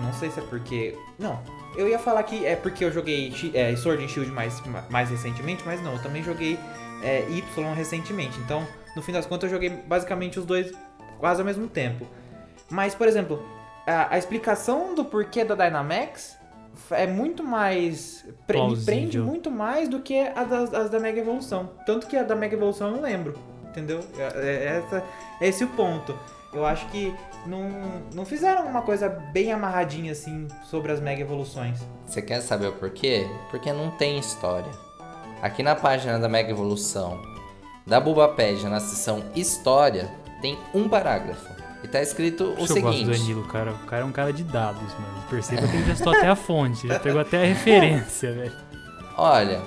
Não 0.02 0.12
sei 0.14 0.30
se 0.30 0.40
é 0.40 0.44
porque. 0.44 0.96
Não. 1.18 1.40
Eu 1.78 1.88
ia 1.88 2.00
falar 2.00 2.24
que 2.24 2.46
é 2.46 2.56
porque 2.56 2.84
eu 2.84 2.92
joguei 2.92 3.32
é, 3.54 3.76
Sword 3.76 4.04
and 4.04 4.08
Shield 4.10 4.32
mais, 4.32 4.62
mais 4.90 5.10
recentemente, 5.10 5.64
mas 5.66 5.82
não, 5.82 5.94
eu 5.94 6.02
também 6.02 6.22
joguei 6.24 6.60
é, 7.02 7.24
Y 7.30 7.74
recentemente. 7.74 8.38
Então, 8.40 8.68
no 8.96 9.02
fim 9.02 9.12
das 9.14 9.26
contas, 9.26 9.50
eu 9.50 9.56
joguei 9.56 9.70
basicamente 9.70 10.40
os 10.40 10.46
dois 10.46 10.74
quase 11.20 11.40
ao 11.42 11.46
mesmo 11.46 11.68
tempo. 11.68 12.06
Mas, 12.70 12.94
por 12.96 13.08
exemplo, 13.08 13.44
a, 13.86 14.14
a 14.14 14.18
explicação 14.18 14.94
do 14.94 15.04
porquê 15.06 15.44
da 15.44 15.56
Dynamax 15.56 16.38
é 16.92 17.08
muito 17.08 17.44
mais. 17.44 18.26
pre- 18.48 18.62
me 18.68 18.78
prende 18.78 19.20
muito 19.20 19.50
mais 19.52 19.90
do 19.90 20.00
que 20.00 20.20
a 20.20 20.44
das, 20.44 20.74
as 20.74 20.90
da 20.90 21.00
Mega 21.00 21.20
Evolução. 21.20 21.72
Tanto 21.86 22.08
que 22.08 22.16
a 22.16 22.24
da 22.24 22.36
Mega 22.36 22.56
Evolução 22.56 22.88
eu 22.90 22.96
não 22.96 23.02
lembro. 23.02 23.38
Entendeu? 23.70 24.00
É, 24.18 24.24
é, 24.24 24.84
essa, 24.86 25.04
é 25.42 25.48
esse 25.48 25.64
o 25.64 25.68
ponto. 25.70 26.18
Eu 26.52 26.66
acho 26.66 26.88
que 26.88 27.14
não, 27.46 27.70
não 28.14 28.26
fizeram 28.26 28.66
uma 28.66 28.82
coisa 28.82 29.08
bem 29.08 29.52
amarradinha 29.52 30.12
assim 30.12 30.48
sobre 30.64 30.92
as 30.92 31.00
Mega 31.00 31.22
Evoluções. 31.22 31.80
Você 32.08 32.22
quer 32.22 32.42
saber 32.42 32.68
o 32.68 32.74
porquê? 32.74 33.28
Porque 33.52 33.72
não 33.72 33.92
tem 33.92 34.18
história. 34.18 34.72
Aqui 35.42 35.62
na 35.62 35.76
página 35.76 36.18
da 36.18 36.28
Mega 36.28 36.50
Evolução, 36.50 37.22
da 37.86 38.00
Bulbapedia, 38.00 38.68
na 38.70 38.80
seção 38.80 39.24
História, 39.36 40.10
tem 40.42 40.58
um 40.74 40.90
parágrafo. 40.90 41.48
E 41.84 41.88
tá 41.88 42.02
escrito 42.02 42.56
o 42.58 42.64
isso 42.64 42.78
eu 42.78 42.82
gosto 42.82 43.06
do 43.06 43.14
seguinte. 43.14 43.20
Danilo, 43.20 43.48
cara. 43.48 43.72
O 43.72 43.86
cara 43.86 44.02
é 44.02 44.06
um 44.06 44.12
cara 44.12 44.34
de 44.34 44.44
dados, 44.44 44.94
mano. 44.94 45.24
Perceba 45.30 45.68
que 45.68 45.76
ele 45.76 45.86
já 45.86 45.94
estou 45.94 46.14
até 46.14 46.28
a 46.28 46.36
fonte, 46.36 46.88
já 46.88 47.00
pegou 47.00 47.22
até 47.22 47.42
a 47.42 47.46
referência, 47.46 48.34
velho. 48.34 48.54
Olha, 49.18 49.62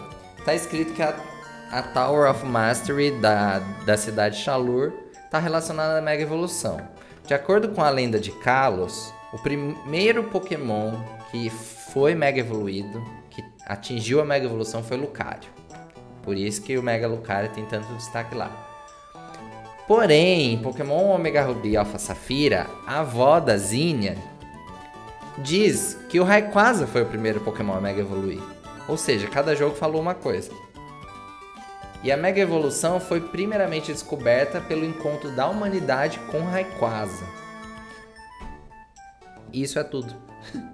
tá 0.44 0.54
escrito 0.54 0.92
que 0.92 1.02
a, 1.02 1.14
a 1.70 1.82
Tower 1.82 2.30
of 2.30 2.44
Mastery 2.44 3.12
da, 3.12 3.60
da 3.86 3.96
cidade 3.96 4.36
de 4.36 4.42
Chalur 4.42 4.92
tá 5.30 5.38
relacionada 5.38 5.98
à 5.98 6.02
Mega 6.02 6.22
Evolução. 6.22 6.78
De 7.26 7.34
acordo 7.34 7.68
com 7.70 7.82
a 7.82 7.88
lenda 7.88 8.18
de 8.18 8.30
Kalos, 8.32 9.12
o 9.32 9.38
primeiro 9.38 10.24
Pokémon 10.24 10.92
que 11.30 11.48
foi 11.48 12.14
Mega 12.14 12.40
Evoluído, 12.40 13.02
que 13.30 13.42
atingiu 13.66 14.20
a 14.20 14.24
Mega 14.24 14.44
Evolução, 14.44 14.82
foi 14.82 14.98
Lucario. 14.98 15.48
Por 16.22 16.36
isso 16.36 16.62
que 16.62 16.76
o 16.76 16.82
Mega 16.82 17.08
Lucario 17.08 17.50
tem 17.50 17.64
tanto 17.64 17.92
destaque 17.94 18.34
lá. 18.34 18.71
Porém, 19.94 20.54
em 20.54 20.58
Pokémon 20.58 21.10
Omega 21.14 21.42
Ruby 21.44 21.72
e 21.72 21.76
Alpha 21.76 21.98
Safira, 21.98 22.66
a 22.86 23.00
avó 23.00 23.38
da 23.38 23.58
Zinnia 23.58 24.16
diz 25.36 25.98
que 26.08 26.18
o 26.18 26.24
Rayquaza 26.24 26.86
foi 26.86 27.02
o 27.02 27.06
primeiro 27.06 27.40
Pokémon 27.40 27.74
a 27.74 27.80
Mega 27.80 28.00
evoluir. 28.00 28.40
Ou 28.88 28.96
seja, 28.96 29.26
cada 29.28 29.54
jogo 29.54 29.76
falou 29.76 30.00
uma 30.00 30.14
coisa. 30.14 30.50
E 32.02 32.10
a 32.10 32.16
Mega 32.16 32.40
Evolução 32.40 32.98
foi 32.98 33.20
primeiramente 33.20 33.92
descoberta 33.92 34.62
pelo 34.62 34.82
encontro 34.86 35.30
da 35.32 35.46
humanidade 35.46 36.18
com 36.30 36.40
Rayquaza. 36.40 37.26
Isso 39.52 39.78
é 39.78 39.84
tudo. 39.84 40.14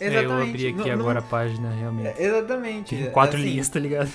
É, 0.00 0.24
eu 0.24 0.32
abri 0.32 0.66
aqui 0.66 0.78
Não- 0.78 0.84
não- 0.86 0.92
agora 0.94 1.20
a 1.20 1.22
página, 1.22 1.70
realmente. 1.70 2.20
Exatamente. 2.20 2.96
Tem 2.96 3.10
quatro 3.12 3.36
Assim, 3.36 3.46
linhas, 3.46 3.68
tá 3.68 3.78
ligado? 3.78 4.10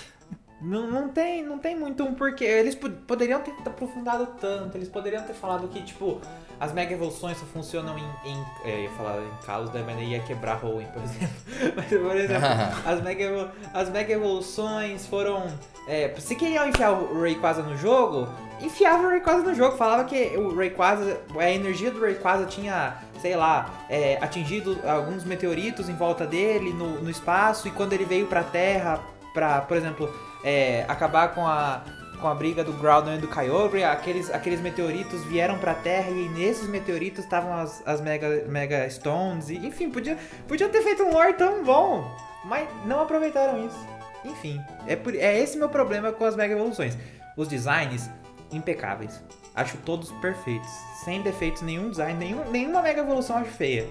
Não, 0.60 0.88
não, 0.88 1.10
tem, 1.10 1.43
não 1.43 1.60
tem 1.60 1.76
muito 1.76 2.04
um 2.04 2.15
porquê. 2.15 2.43
Eles 2.46 2.74
po- 2.74 2.89
poderiam 2.89 3.39
ter 3.41 3.54
aprofundado 3.65 4.26
tanto, 4.41 4.76
eles 4.76 4.89
poderiam 4.89 5.22
ter 5.24 5.34
falado 5.34 5.67
que, 5.67 5.84
tipo, 5.84 6.20
as 6.60 6.74
mega 6.74 6.93
evoluções 6.93 7.38
só 7.38 7.46
funcionam 7.46 7.96
em. 7.98 8.04
em 8.32 8.46
é, 8.65 8.76
eu 8.76 8.84
ia 8.86 8.89
falar 8.91 9.17
em 9.22 9.46
Kalos, 9.46 9.72
né, 9.72 9.84
mas 9.86 10.00
ia 10.02 10.20
quebrar 10.22 10.63
Hoenn, 10.65 10.88
por 10.88 11.04
exemplo. 11.04 11.28
Mas, 11.76 11.88
por 11.88 12.15
exemplo, 12.15 12.48
as 12.86 13.02
mega, 13.04 13.52
as 13.74 13.89
mega 13.91 14.13
evoluções 14.13 15.06
foram. 15.06 15.46
É, 15.88 16.13
se 16.17 16.36
queriam 16.36 16.67
enfiar 16.67 16.91
o 16.91 17.22
Rayquaza 17.22 17.62
no 17.62 17.78
jogo, 17.78 18.28
enfiava 18.60 19.04
o 19.04 19.10
Rayquaza 19.10 19.43
no 19.43 19.54
jogo. 19.54 19.78
Falava 19.78 20.06
que 20.06 20.36
o 20.38 20.56
Rayquaza, 20.56 21.22
a 21.38 21.52
energia 21.52 21.91
do 21.91 22.02
Rayquaza 22.02 22.46
tinha, 22.48 22.98
sei 23.22 23.36
lá, 23.36 23.70
é, 23.89 24.17
atingido 24.22 24.78
alguns 24.88 25.24
meteoritos 25.24 25.88
em 25.88 25.96
volta 25.96 26.26
dele 26.26 26.74
no, 26.74 27.00
no 27.02 27.10
espaço 27.12 27.67
e 27.67 27.72
quando 27.72 27.93
ele 27.93 28.06
veio 28.06 28.26
pra 28.26 28.43
Terra 28.43 29.00
pra, 29.34 29.62
por 29.62 29.78
exemplo, 29.78 30.12
é, 30.43 30.86
acabar 30.88 31.34
com 31.34 31.45
a 31.45 31.82
com 32.19 32.28
a 32.28 32.34
briga 32.34 32.63
do 32.63 32.73
Groudon 32.73 33.15
e 33.15 33.17
do 33.19 33.28
Kyogre, 33.28 33.84
aqueles, 33.84 34.32
aqueles 34.32 34.60
meteoritos 34.60 35.23
vieram 35.26 35.58
pra 35.58 35.73
Terra 35.73 36.10
e 36.10 36.28
nesses 36.30 36.67
meteoritos 36.67 37.23
estavam 37.23 37.54
as, 37.54 37.86
as 37.86 38.02
Mega, 38.02 38.45
Mega 38.47 38.89
Stones, 38.89 39.50
e, 39.50 39.58
enfim, 39.58 39.89
podia, 39.89 40.17
podia 40.47 40.67
ter 40.67 40.82
feito 40.82 41.04
um 41.04 41.13
lore 41.13 41.34
tão 41.34 41.63
bom, 41.63 42.10
mas 42.45 42.67
não 42.86 43.02
aproveitaram 43.02 43.65
isso. 43.65 43.88
Enfim, 44.26 44.62
é, 44.88 44.95
por, 44.95 45.15
é 45.15 45.39
esse 45.39 45.58
meu 45.58 45.69
problema 45.69 46.12
com 46.12 46.26
as 46.26 46.36
Mega 46.36 46.54
Evoluções. 46.54 46.97
Os 47.36 47.47
designs, 47.47 48.10
impecáveis. 48.52 49.23
Acho 49.54 49.78
todos 49.78 50.12
perfeitos, 50.13 50.69
sem 51.04 51.21
defeitos 51.21 51.62
nenhum 51.62 51.89
design, 51.89 52.13
nenhum, 52.17 52.50
nenhuma 52.50 52.82
Mega 52.82 53.02
Evolução 53.02 53.38
eu 53.38 53.43
acho 53.43 53.52
feia. 53.52 53.88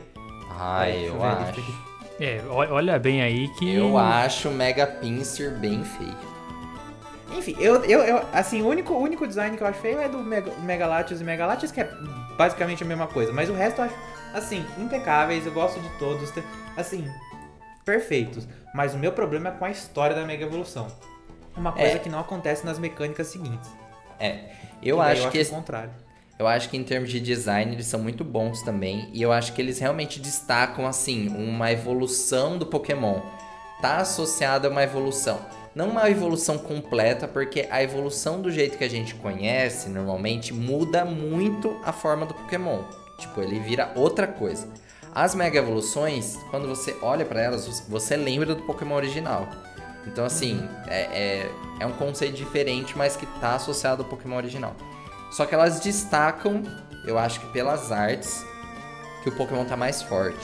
Ai, 0.51 0.93
Deixa 0.93 1.07
eu 1.07 1.25
acho. 1.25 1.87
É, 2.19 2.41
olha 2.49 2.99
bem 2.99 3.21
aí 3.21 3.49
que. 3.55 3.75
Eu 3.75 3.99
acho 3.99 4.49
o 4.49 4.53
Mega 4.53 4.87
Pinsir 4.87 5.51
bem 5.59 5.85
feio. 5.85 6.36
Enfim, 7.33 7.57
eu, 7.59 7.85
eu, 7.85 8.01
eu 8.01 8.23
assim, 8.33 8.63
o 8.63 8.69
único, 8.69 8.95
único 8.95 9.27
design 9.27 9.57
que 9.57 9.63
eu 9.63 9.67
acho 9.67 9.81
feio 9.81 9.99
é 9.99 10.09
do 10.09 10.19
Mega, 10.19 10.53
Megalatios 10.61 11.21
e 11.21 11.25
Megalatios, 11.25 11.73
que 11.73 11.81
é 11.81 11.91
basicamente 12.37 12.83
a 12.83 12.87
mesma 12.87 13.07
coisa. 13.07 13.33
Mas 13.33 13.49
o 13.51 13.53
resto 13.53 13.81
eu 13.81 13.85
acho, 13.87 13.95
assim, 14.35 14.65
impecáveis, 14.79 15.45
eu 15.45 15.53
gosto 15.53 15.81
de 15.81 15.89
todos, 15.99 16.33
assim, 16.77 17.05
perfeitos. 17.85 18.47
Mas 18.75 18.95
o 18.95 18.99
meu 18.99 19.13
problema 19.13 19.49
é 19.49 19.53
com 19.53 19.65
a 19.65 19.71
história 19.71 20.15
da 20.15 20.25
Mega 20.25 20.45
Evolução. 20.45 20.87
Uma 21.57 21.73
coisa 21.73 21.97
É. 21.97 21.99
que 21.99 22.09
não 22.09 22.21
acontece 22.21 22.65
nas 22.65 22.79
mecânicas 22.79 23.29
seguintes. 23.29 23.71
É, 24.21 24.51
eu 24.83 25.01
acho 25.01 25.31
que 25.31 25.41
o 25.41 25.49
contrário. 25.49 25.91
Eu 26.39 26.47
acho 26.47 26.69
que 26.69 26.77
em 26.77 26.85
termos 26.85 27.11
de 27.11 27.19
design 27.19 27.73
eles 27.73 27.87
são 27.87 27.99
muito 28.01 28.23
bons 28.23 28.61
também. 28.61 29.09
E 29.15 29.23
eu 29.23 29.33
acho 29.33 29.55
que 29.55 29.63
eles 29.63 29.79
realmente 29.79 30.21
destacam, 30.21 30.87
assim, 30.87 31.29
uma 31.29 31.73
evolução 31.73 32.59
do 32.59 32.67
Pokémon. 32.67 33.21
Tá 33.81 33.97
associado 33.99 34.67
a 34.67 34.71
uma 34.71 34.83
evolução. 34.83 35.41
Não 35.77 35.91
uma 35.91 36.09
evolução 36.11 36.57
completa, 36.57 37.29
porque 37.29 37.69
a 37.71 37.83
evolução 37.83 38.41
do 38.41 38.51
jeito 38.51 38.79
que 38.79 38.83
a 38.85 38.89
gente 38.89 39.15
conhece, 39.15 39.91
normalmente, 39.91 40.53
muda 40.55 41.05
muito 41.05 41.79
a 41.85 41.93
forma 41.93 42.25
do 42.25 42.33
Pokémon. 42.33 42.83
Tipo, 43.19 43.43
ele 43.43 43.61
vira 43.61 43.93
outra 43.95 44.27
coisa. 44.27 44.67
As 45.15 45.35
Mega 45.35 45.59
Evoluções, 45.59 46.37
quando 46.51 46.67
você 46.67 46.97
olha 47.03 47.27
pra 47.27 47.43
elas, 47.43 47.85
você 47.89 48.17
lembra 48.17 48.55
do 48.55 48.63
Pokémon 48.63 48.95
original. 48.95 49.49
Então, 50.07 50.25
assim, 50.25 50.67
é, 50.87 51.01
é, 51.03 51.51
é 51.81 51.87
um 51.87 51.93
conceito 51.93 52.35
diferente, 52.37 52.97
mas 52.97 53.15
que 53.15 53.27
tá 53.39 53.57
associado 53.57 54.03
ao 54.03 54.09
Pokémon 54.09 54.37
original. 54.37 54.75
Só 55.31 55.45
que 55.45 55.55
elas 55.55 55.79
destacam, 55.81 56.63
eu 57.07 57.19
acho 57.19 57.41
que 57.41 57.47
pelas 57.49 57.93
artes, 57.93 58.43
que 59.23 59.29
o 59.29 59.33
Pokémon 59.33 59.67
tá 59.67 59.77
mais 59.77 60.01
forte. 60.01 60.39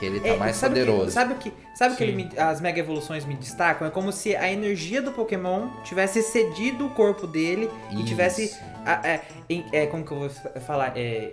Que 0.00 0.06
ele 0.06 0.18
tá 0.20 0.28
É, 0.30 0.36
mais 0.36 0.56
sabe 0.56 0.74
o 0.74 0.78
que- 0.84 0.84
poderoso. 0.86 1.10
sabe 1.12 1.32
o 1.34 1.36
que, 1.36 1.52
sabe 1.76 1.94
o 1.94 1.96
que 1.96 2.12
me- 2.12 2.30
as 2.36 2.60
mega 2.60 2.80
evoluções 2.80 3.24
me 3.24 3.34
destacam? 3.34 3.86
É 3.86 3.90
como 3.90 4.10
se 4.12 4.34
a 4.34 4.50
energia 4.50 5.00
do 5.02 5.12
Pokémon 5.12 5.68
tivesse 5.84 6.18
excedido 6.20 6.86
o 6.86 6.90
corpo 6.90 7.26
dele 7.26 7.70
e 7.90 8.02
tivesse. 8.04 8.44
Isso. 8.46 8.58
é, 8.86 9.20
é, 9.72 9.86
como 9.86 10.04
que 10.04 10.12
eu 10.12 10.18
vou 10.20 10.30
fa- 10.30 10.60
falar? 10.60 10.92
É, 10.96 11.32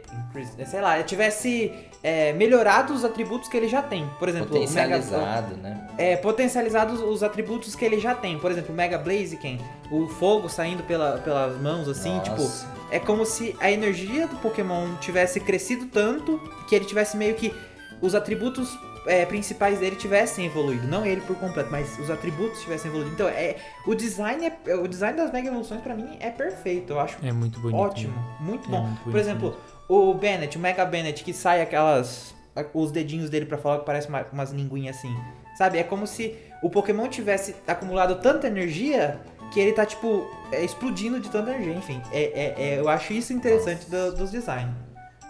é, 0.58 0.66
sei 0.66 0.82
lá, 0.82 1.02
tivesse 1.04 1.72
é, 2.04 2.34
melhorado 2.34 2.94
os 2.94 3.06
atributos 3.06 3.48
que 3.48 3.56
ele 3.56 3.68
já 3.68 3.82
tem. 3.82 4.10
Por 4.20 4.28
exemplo, 4.28 4.50
o 4.50 4.60
Mega, 4.60 4.98
Potencializado, 4.98 5.56
né? 5.58 5.88
é, 5.98 6.16
potencializados 6.18 7.00
os 7.02 7.22
atributos 7.24 7.76
que 7.76 7.86
ele 7.86 8.00
já 8.00 8.14
tem. 8.16 8.38
Por 8.40 8.52
exemplo, 8.52 8.74
o 8.74 8.76
Mega 8.76 8.98
Blaziken, 8.98 9.60
o 9.92 10.08
fogo 10.08 10.50
saindo 10.50 10.84
pela, 10.84 11.20
pelas 11.20 11.60
mãos, 11.62 11.88
assim, 11.88 12.20
tipo. 12.20 12.42
Nossa. 12.42 12.68
É 12.92 13.00
como 13.00 13.26
se 13.26 13.56
a 13.60 13.72
energia 13.72 14.28
do 14.28 14.36
Pokémon 14.38 14.96
tivesse 15.02 15.40
crescido 15.40 15.88
tanto 15.88 16.40
que 16.68 16.76
ele 16.76 16.86
tivesse 16.86 17.16
meio 17.18 17.34
que. 17.36 17.54
Os 18.02 18.14
atributos 18.16 18.78
é, 19.06 19.26
principais 19.26 19.80
dele 19.80 19.96
tivessem 19.96 20.46
evoluído. 20.46 20.88
Não 20.88 21.06
ele 21.06 21.22
por 21.22 21.36
completo, 21.38 21.70
mas 21.72 21.98
os 22.00 22.10
atributos 22.10 22.62
tivessem 22.62 22.90
evoluído. 22.90 23.14
Então, 23.14 23.28
é, 23.28 23.56
o, 23.86 23.94
design 23.96 24.52
é, 24.66 24.76
o 24.76 24.88
design 24.88 25.18
das 25.18 25.32
Mega 25.32 25.48
Evoluções 25.50 25.82
pra 25.82 25.96
mim 25.96 26.18
é 26.20 26.30
perfeito. 26.30 26.94
Eu 26.94 27.00
acho 27.00 27.18
É 27.24 27.32
muito 27.32 27.60
bonito. 27.60 27.80
ótimo. 27.80 28.14
né? 28.16 28.38
Muito 28.40 28.68
É 28.68 28.72
bom. 28.72 28.82
muito 28.84 29.04
por 29.04 29.16
exemplo, 29.18 29.58
o 29.90 30.14
Bennett, 30.14 30.58
o 30.58 30.62
Mega 30.62 30.86
Bennett, 30.86 31.24
que 31.24 31.34
sai 31.34 31.62
aquelas. 31.62 32.34
Os 32.74 32.92
dedinhos 32.92 33.30
dele 33.32 33.46
pra 33.48 33.58
falar 33.58 33.80
que 33.80 33.86
parece 33.86 34.08
uma- 34.08 34.26
umas 34.32 34.52
linguinhas 34.52 34.98
assim. 34.98 35.14
Sabe? 35.58 35.80
É 35.80 35.84
como 35.84 36.06
se 36.06 36.36
o 36.62 36.70
Pokémon 36.70 37.08
tivesse 37.08 37.56
acumulado 37.68 38.16
tanta 38.22 38.46
energia 38.48 39.20
que 39.52 39.60
ele 39.60 39.72
tá, 39.74 39.86
tipo, 39.86 40.28
é, 40.52 40.64
explodindo 40.64 41.20
de 41.20 41.30
tanta 41.30 41.52
energia. 41.52 41.74
Enfim, 41.74 42.02
é, 42.12 42.22
é- 42.24 42.56
é- 42.58 42.80
eu 42.80 42.88
acho 42.90 43.12
isso 43.14 43.34
interessante 43.34 43.90
do- 43.90 44.16
dos 44.16 44.32
designs. 44.32 44.70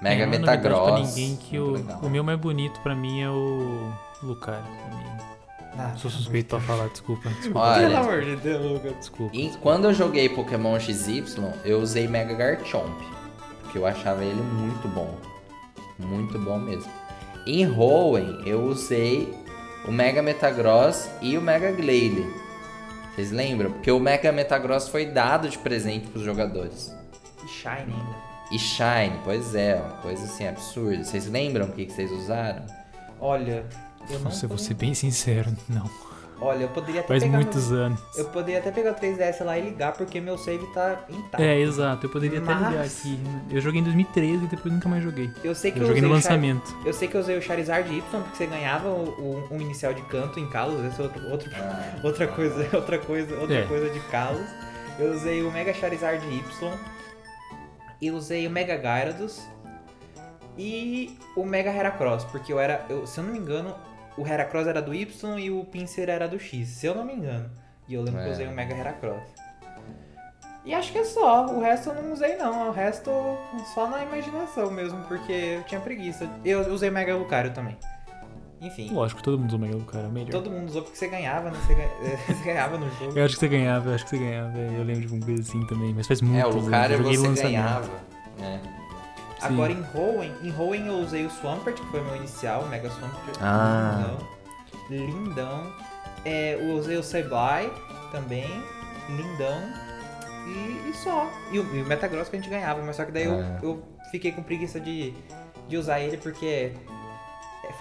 Mega 0.01 0.23
é, 0.23 0.25
Metagross. 0.25 0.83
pra 0.91 0.99
ninguém 0.99 1.35
que 1.37 1.57
o, 1.59 1.75
o 2.01 2.09
meu 2.09 2.23
mais 2.23 2.39
bonito 2.39 2.79
pra 2.81 2.95
mim 2.95 3.21
é 3.21 3.29
o 3.29 3.91
Lucario. 4.21 4.63
Ah, 5.77 5.93
Sou 5.97 6.11
suspeito 6.11 6.49
pra 6.49 6.59
falar, 6.59 6.87
desculpa. 6.89 7.29
Desculpa. 7.41 7.59
Olha, 7.59 7.87
Pelo 7.87 7.97
amor 7.97 8.21
de 8.21 8.35
Deus, 8.35 8.63
Lucas. 8.73 8.95
desculpa. 8.99 9.35
E 9.35 9.49
quando 9.57 9.85
eu 9.85 9.93
joguei 9.93 10.29
Pokémon 10.29 10.79
XY, 10.79 11.23
eu 11.65 11.79
usei 11.81 12.07
Mega 12.07 12.33
Garchomp. 12.35 12.93
Porque 13.63 13.79
eu 13.79 13.85
achava 13.87 14.23
ele 14.23 14.39
muito 14.39 14.87
bom. 14.89 15.17
Muito 15.97 16.37
bom 16.37 16.59
mesmo. 16.59 16.91
Em 17.47 17.65
Hoenn, 17.67 18.43
eu 18.45 18.61
usei 18.65 19.33
o 19.87 19.91
Mega 19.91 20.21
Metagross 20.21 21.09
e 21.21 21.35
o 21.37 21.41
Mega 21.41 21.71
Glalie. 21.71 22.31
Vocês 23.15 23.31
lembram? 23.31 23.71
Porque 23.71 23.91
o 23.91 23.99
Mega 23.99 24.31
Metagross 24.31 24.87
foi 24.89 25.07
dado 25.07 25.49
de 25.49 25.57
presente 25.57 26.07
pros 26.07 26.23
jogadores. 26.23 26.95
E 27.43 27.47
Shine 27.47 27.71
ainda. 27.79 28.32
E 28.53 28.59
Shine, 28.59 29.19
pois 29.23 29.55
é, 29.55 29.75
uma 29.75 29.97
coisa 30.01 30.23
assim 30.25 30.47
absurda. 30.47 31.03
Vocês 31.03 31.27
lembram 31.27 31.65
o 31.65 31.71
que, 31.71 31.85
que 31.87 31.91
vocês 31.93 32.11
usaram? 32.11 32.63
Olha, 33.19 33.65
eu 34.09 34.17
não. 34.19 34.25
Nossa, 34.25 34.47
vou 34.47 34.57
ser 34.57 34.75
bem 34.75 34.93
sincero, 34.93 35.51
não. 35.67 35.89
Olha, 36.41 36.63
eu 36.63 36.69
poderia 36.69 36.99
até 36.99 37.07
Faz 37.07 37.23
pegar. 37.23 37.37
muitos 37.37 37.69
meu- 37.71 37.79
anos. 37.79 37.99
Eu 38.17 38.25
poderia 38.25 38.59
até 38.59 38.69
pegar 38.69 38.91
o 38.91 38.95
3DS 38.95 39.39
lá 39.45 39.57
e 39.57 39.61
ligar 39.61 39.93
porque 39.93 40.19
meu 40.19 40.37
save 40.37 40.65
tá 40.73 40.99
intacto. 41.09 41.41
É, 41.41 41.57
exato. 41.59 42.05
Eu 42.05 42.09
poderia 42.11 42.39
até 42.39 42.53
ligar 42.53 42.71
Mas- 42.73 42.99
aqui. 42.99 43.17
Eu 43.49 43.61
joguei 43.61 43.79
em 43.79 43.83
2013 43.83 44.43
e 44.43 44.47
depois 44.47 44.73
nunca 44.73 44.89
mais 44.89 45.03
joguei. 45.03 45.31
Eu 45.43 45.55
sei 45.55 45.71
que 45.71 45.79
Eu 45.79 45.83
eu, 45.83 45.87
joguei 45.87 46.01
no 46.01 46.09
usei 46.09 46.19
o 46.19 46.21
Char- 46.21 46.31
lançamento. 46.33 46.75
Eu 46.85 46.93
sei 46.93 47.07
que 47.07 47.15
eu 47.15 47.21
usei 47.21 47.37
o 47.37 47.41
Charizard 47.41 47.89
Y 47.89 48.01
porque 48.21 48.35
você 48.37 48.45
ganhava 48.45 48.89
o- 48.89 49.09
o- 49.09 49.47
um 49.51 49.61
inicial 49.61 49.93
de 49.93 50.01
canto 50.03 50.37
em 50.39 50.47
Kalos, 50.49 50.83
esse 50.85 50.99
é 50.99 51.03
outro, 51.03 51.29
outro- 51.29 51.49
Ah, 51.55 51.93
outra 52.03 52.27
coisa, 52.27 52.67
outra 52.75 52.99
coisa, 52.99 53.35
outra 53.39 53.55
É. 53.59 53.65
coisa 53.65 53.89
de 53.89 53.99
Kalos. 54.11 54.45
Eu 54.99 55.13
usei 55.13 55.41
o 55.43 55.51
Mega 55.51 55.73
Charizard 55.73 56.23
Y. 56.27 56.71
E 58.03 58.11
usei 58.11 58.45
o 58.45 58.49
Mega 58.51 58.77
Gyarados. 58.77 59.41
E 60.57 61.17
o 61.37 61.45
Mega 61.45 61.71
Heracross, 61.71 62.25
porque 62.25 62.51
eu 62.51 62.59
era, 62.59 62.85
eu- 62.89 63.07
se 63.07 63.17
eu 63.17 63.23
não 63.23 63.31
me 63.31 63.39
engano, 63.39 63.73
o 64.17 64.27
Heracross 64.27 64.67
era 64.67 64.81
do 64.81 64.93
Y 64.93 65.39
e 65.39 65.49
o 65.49 65.63
Pinsir 65.63 66.09
era 66.09 66.27
do 66.27 66.37
X, 66.37 66.67
se 66.67 66.85
eu 66.85 66.93
não 66.93 67.05
me 67.05 67.13
engano. 67.13 67.49
E 67.87 67.93
eu 67.93 68.01
lembro 68.01 68.19
que 68.19 68.27
eu 68.27 68.31
É. 68.31 68.33
usei 68.33 68.47
o 68.47 68.51
Mega 68.51 68.75
Heracross. 68.75 69.23
E 70.65 70.73
acho 70.73 70.91
que 70.91 70.97
é 70.97 71.05
só, 71.05 71.45
o 71.47 71.61
resto 71.61 71.89
eu 71.91 72.01
não 72.03 72.11
usei 72.11 72.35
não, 72.35 72.67
o 72.69 72.71
resto 72.71 73.09
só 73.73 73.87
na 73.87 74.03
imaginação 74.03 74.69
mesmo, 74.69 75.01
porque 75.05 75.31
eu 75.31 75.63
tinha 75.63 75.79
preguiça. 75.79 76.29
Eu 76.43 76.73
usei 76.73 76.89
o 76.89 76.91
Mega 76.91 77.15
Lucario 77.15 77.53
também. 77.53 77.77
Enfim, 78.63 78.93
Lógico, 78.93 79.21
todo 79.21 79.37
mundo 79.37 79.49
usou 79.49 79.59
Mega 79.59 79.75
Lucario, 79.75 80.05
é 80.05 80.09
o 80.09 80.11
melhor. 80.11 80.31
todo 80.31 80.49
mundo 80.49 80.69
usou 80.69 80.81
porque 80.83 80.97
você 80.97 81.07
ganhava, 81.07 81.51
né? 81.51 81.59
Você, 81.65 81.75
ganha- 81.75 82.17
você 82.27 82.43
ganhava 82.45 82.77
no 82.77 82.89
jogo. 82.91 83.17
Eu 83.19 83.25
acho 83.25 83.33
que 83.35 83.39
você 83.41 83.47
ganhava, 83.49 83.89
eu 83.89 83.95
acho 83.95 84.03
que 84.05 84.09
você 84.11 84.17
ganhava. 84.17 84.57
Eu 84.57 84.83
lembro 84.83 85.07
de 85.07 85.13
uma 85.13 85.25
coisa 85.25 85.41
assim 85.41 85.65
também, 85.67 85.93
mas 85.93 86.07
faz 86.07 86.21
muito 86.21 86.39
é, 86.39 86.45
o 86.45 86.49
anos. 86.51 86.63
Lucario 86.65 86.93
eu 86.95 86.97
joguei 87.03 87.17
você 87.17 87.27
lançamento. 87.27 87.51
ganhava. 87.51 87.89
né? 88.39 88.61
Agora 89.41 89.73
em 89.73 89.83
Hoenn, 89.93 90.31
em 90.41 90.55
Hoenn 90.57 90.87
eu 90.87 90.93
usei 90.99 91.25
o 91.25 91.29
Swampert, 91.29 91.75
que 91.75 91.85
foi 91.87 91.99
o 91.99 92.05
meu 92.05 92.15
inicial, 92.15 92.61
o 92.63 92.69
Mega 92.69 92.89
Swampert. 92.89 93.37
Ah. 93.41 94.15
Lindão. 94.89 95.07
Lindão. 95.25 95.73
É, 96.23 96.53
eu 96.55 96.75
usei 96.77 96.95
o 96.97 97.03
Sableye 97.03 97.69
também. 98.11 98.47
Lindão. 99.09 99.61
E, 100.47 100.89
e 100.89 100.93
só. 100.95 101.29
E 101.51 101.59
o, 101.59 101.75
e 101.75 101.81
o 101.81 101.85
Metagross 101.85 102.29
que 102.29 102.37
a 102.37 102.39
gente 102.39 102.49
ganhava, 102.49 102.81
mas 102.83 102.95
só 102.95 103.03
que 103.03 103.11
daí 103.11 103.25
eu, 103.25 103.39
Ah. 103.39 103.59
eu 103.61 103.83
fiquei 104.11 104.31
com 104.31 104.41
preguiça 104.41 104.79
de, 104.79 105.13
de 105.67 105.75
usar 105.77 105.99
ele 105.99 106.15
porque 106.17 106.71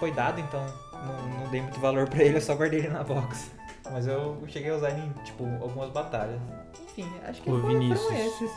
foi 0.03 0.11
dado, 0.11 0.41
então 0.41 0.65
não, 0.91 1.39
não 1.39 1.49
dei 1.49 1.61
muito 1.61 1.79
valor 1.79 2.09
pra 2.09 2.21
ele, 2.21 2.35
eu 2.35 2.41
só 2.41 2.55
guardei 2.55 2.79
ele 2.79 2.89
na 2.89 3.05
box. 3.05 3.49
Mas 3.89 4.05
eu 4.05 4.37
cheguei 4.47 4.69
a 4.69 4.75
usar 4.75 4.89
ele 4.91 5.01
em, 5.01 5.23
tipo, 5.23 5.45
algumas 5.61 5.89
batalhas. 5.91 6.41
Enfim, 6.89 7.09
acho 7.25 7.41
que 7.41 7.49
Ô, 7.49 7.53
foram, 7.53 7.67
foram 7.67 7.79
Vinícius. 7.79 8.11
esses. 8.11 8.51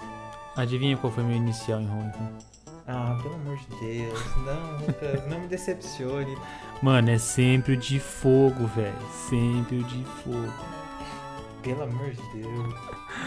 Adivinha 0.56 0.96
qual 0.96 1.12
foi 1.12 1.22
meu 1.22 1.36
inicial 1.36 1.80
em 1.80 1.86
Kong? 1.86 2.12
Ah, 2.88 3.16
pelo 3.22 3.34
amor 3.34 3.56
de 3.58 3.76
Deus. 3.80 4.36
Não, 4.38 4.86
Lucas, 4.86 5.28
não 5.28 5.40
me 5.40 5.46
decepcione. 5.46 6.36
Mano, 6.82 7.10
é 7.10 7.18
sempre 7.18 7.74
o 7.74 7.76
de 7.76 8.00
fogo, 8.00 8.66
velho. 8.66 8.92
Sempre 9.28 9.78
o 9.78 9.84
de 9.84 10.04
fogo. 10.24 10.52
Pelo 11.62 11.82
amor 11.84 12.10
de 12.10 12.22
Deus. 12.42 12.74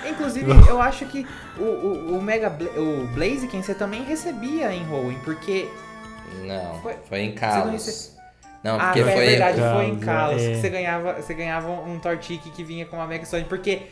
Inclusive, 0.09 0.51
eu 0.67 0.81
acho 0.81 1.05
que 1.05 1.25
o, 1.57 1.63
o, 1.63 2.17
o 2.17 2.21
Mega 2.21 2.49
Bla 2.49 2.69
o 2.71 3.07
Blaziken 3.13 3.61
você 3.61 3.73
também 3.73 4.03
recebia 4.03 4.73
em 4.73 4.85
Hoenn, 4.91 5.19
porque. 5.23 5.69
Não, 6.45 6.75
Foi- 6.81 6.93
foi, 7.07 7.19
em 7.21 7.29
não 7.29 7.35
Kalos. 7.35 8.17
Não, 8.63 8.75
ah, 8.79 8.85
porque 8.85 8.99
é 8.99 9.03
foi. 9.03 9.25
verdade, 9.25 9.57
Kalos, 9.57 9.73
foi 9.81 9.85
em 9.91 9.99
Kalos. 9.99 10.41
é. 10.41 10.49
que 10.51 10.55
Você 10.57 10.69
ganhava, 10.69 11.13
você 11.13 11.33
ganhava 11.33 11.69
um 11.69 11.99
Tortique 11.99 12.49
que 12.49 12.63
vinha 12.63 12.85
com 12.85 12.97
uma 12.97 13.07
Mega 13.07 13.25
Sonic, 13.25 13.47
porque 13.47 13.83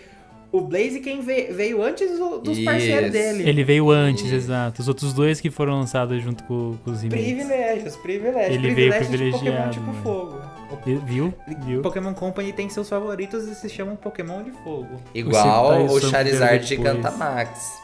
o 0.51 0.61
Blaziken 0.61 1.21
ve- 1.21 1.49
veio 1.53 1.81
antes 1.81 2.17
do- 2.17 2.39
dos 2.39 2.59
parceiros 2.59 3.11
dele. 3.11 3.47
Ele 3.47 3.63
veio 3.63 3.89
antes, 3.89 4.25
Isso. 4.25 4.35
exato. 4.35 4.81
Os 4.81 4.87
outros 4.87 5.13
dois 5.13 5.39
que 5.39 5.49
foram 5.49 5.73
lançados 5.79 6.21
junto 6.21 6.43
com, 6.43 6.75
com 6.83 6.91
os 6.91 7.01
remakes. 7.01 7.25
Privilégios, 7.25 7.95
privilégios. 7.97 8.55
Ele 8.55 8.73
veio 8.73 8.91
privilégios 8.91 9.09
de 9.09 9.17
Pokémon 9.31 9.39
privilegiado, 9.39 9.73
tipo 9.73 9.93
fogo. 10.03 10.41
Viu? 11.05 11.33
O 11.47 11.65
Viu? 11.65 11.81
Pokémon 11.81 12.13
Company 12.13 12.51
tem 12.51 12.67
seus 12.69 12.89
favoritos 12.89 13.47
e 13.47 13.55
se 13.55 13.69
chamam 13.69 13.95
Pokémon 13.95 14.43
de 14.43 14.51
fogo. 14.51 15.01
Igual 15.15 15.69
tá 15.69 15.77
o 15.77 15.85
usando 15.85 16.11
Charizard. 16.11 16.65
Gigantamax. 16.65 17.81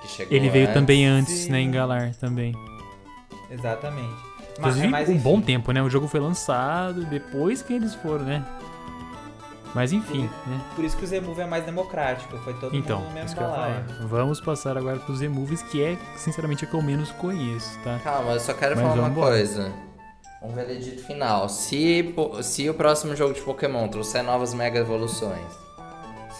Que 0.00 0.08
chegou 0.08 0.34
Ele 0.36 0.48
veio 0.48 0.64
antes. 0.64 0.74
também 0.74 1.06
antes, 1.06 1.34
Sim. 1.34 1.52
né, 1.52 1.60
em 1.60 1.70
Galar 1.70 2.14
também. 2.16 2.52
Exatamente. 3.52 4.14
Mas, 4.40 4.58
Inclusive, 4.58 4.88
mas, 4.88 5.08
um 5.08 5.12
enfim. 5.12 5.22
bom 5.22 5.40
tempo, 5.40 5.72
né? 5.72 5.82
O 5.82 5.88
jogo 5.90 6.08
foi 6.08 6.20
lançado 6.20 7.04
depois 7.04 7.62
que 7.62 7.72
eles 7.72 7.94
foram, 7.94 8.24
né? 8.24 8.44
Mas 9.74 9.90
enfim, 9.92 10.28
né? 10.46 10.60
Por 10.76 10.84
isso 10.84 10.94
que 10.98 11.04
o 11.04 11.06
Z-Move 11.06 11.40
é 11.40 11.46
mais 11.46 11.64
democrático, 11.64 12.36
foi 12.38 12.52
todo 12.54 12.76
Então, 12.76 12.98
mundo 12.98 13.08
no 13.08 13.14
mesmo 13.14 13.26
isso 13.28 13.36
que 13.36 13.42
eu 13.42 13.46
ia 13.46 13.52
balaio. 13.54 13.84
falar. 13.84 14.06
Vamos 14.06 14.40
passar 14.40 14.76
agora 14.76 14.98
pros 14.98 15.18
Z-Movies, 15.18 15.62
que 15.62 15.82
é, 15.82 15.96
sinceramente, 16.14 16.64
a 16.66 16.68
que 16.68 16.74
eu 16.74 16.82
menos 16.82 17.10
conheço, 17.12 17.78
tá? 17.82 17.98
Calma, 18.04 18.32
eu 18.32 18.40
só 18.40 18.52
quero 18.52 18.76
Mas 18.76 18.82
falar 18.82 18.94
uma 18.94 19.02
vamos 19.04 19.16
embora. 19.16 19.34
coisa. 19.36 19.72
Um 20.42 20.52
veredito 20.52 21.02
final. 21.04 21.48
Se, 21.48 22.14
se 22.42 22.68
o 22.68 22.74
próximo 22.74 23.16
jogo 23.16 23.32
de 23.32 23.40
Pokémon 23.40 23.88
trouxer 23.88 24.22
novas 24.22 24.52
Mega 24.52 24.78
Evoluções, 24.80 25.40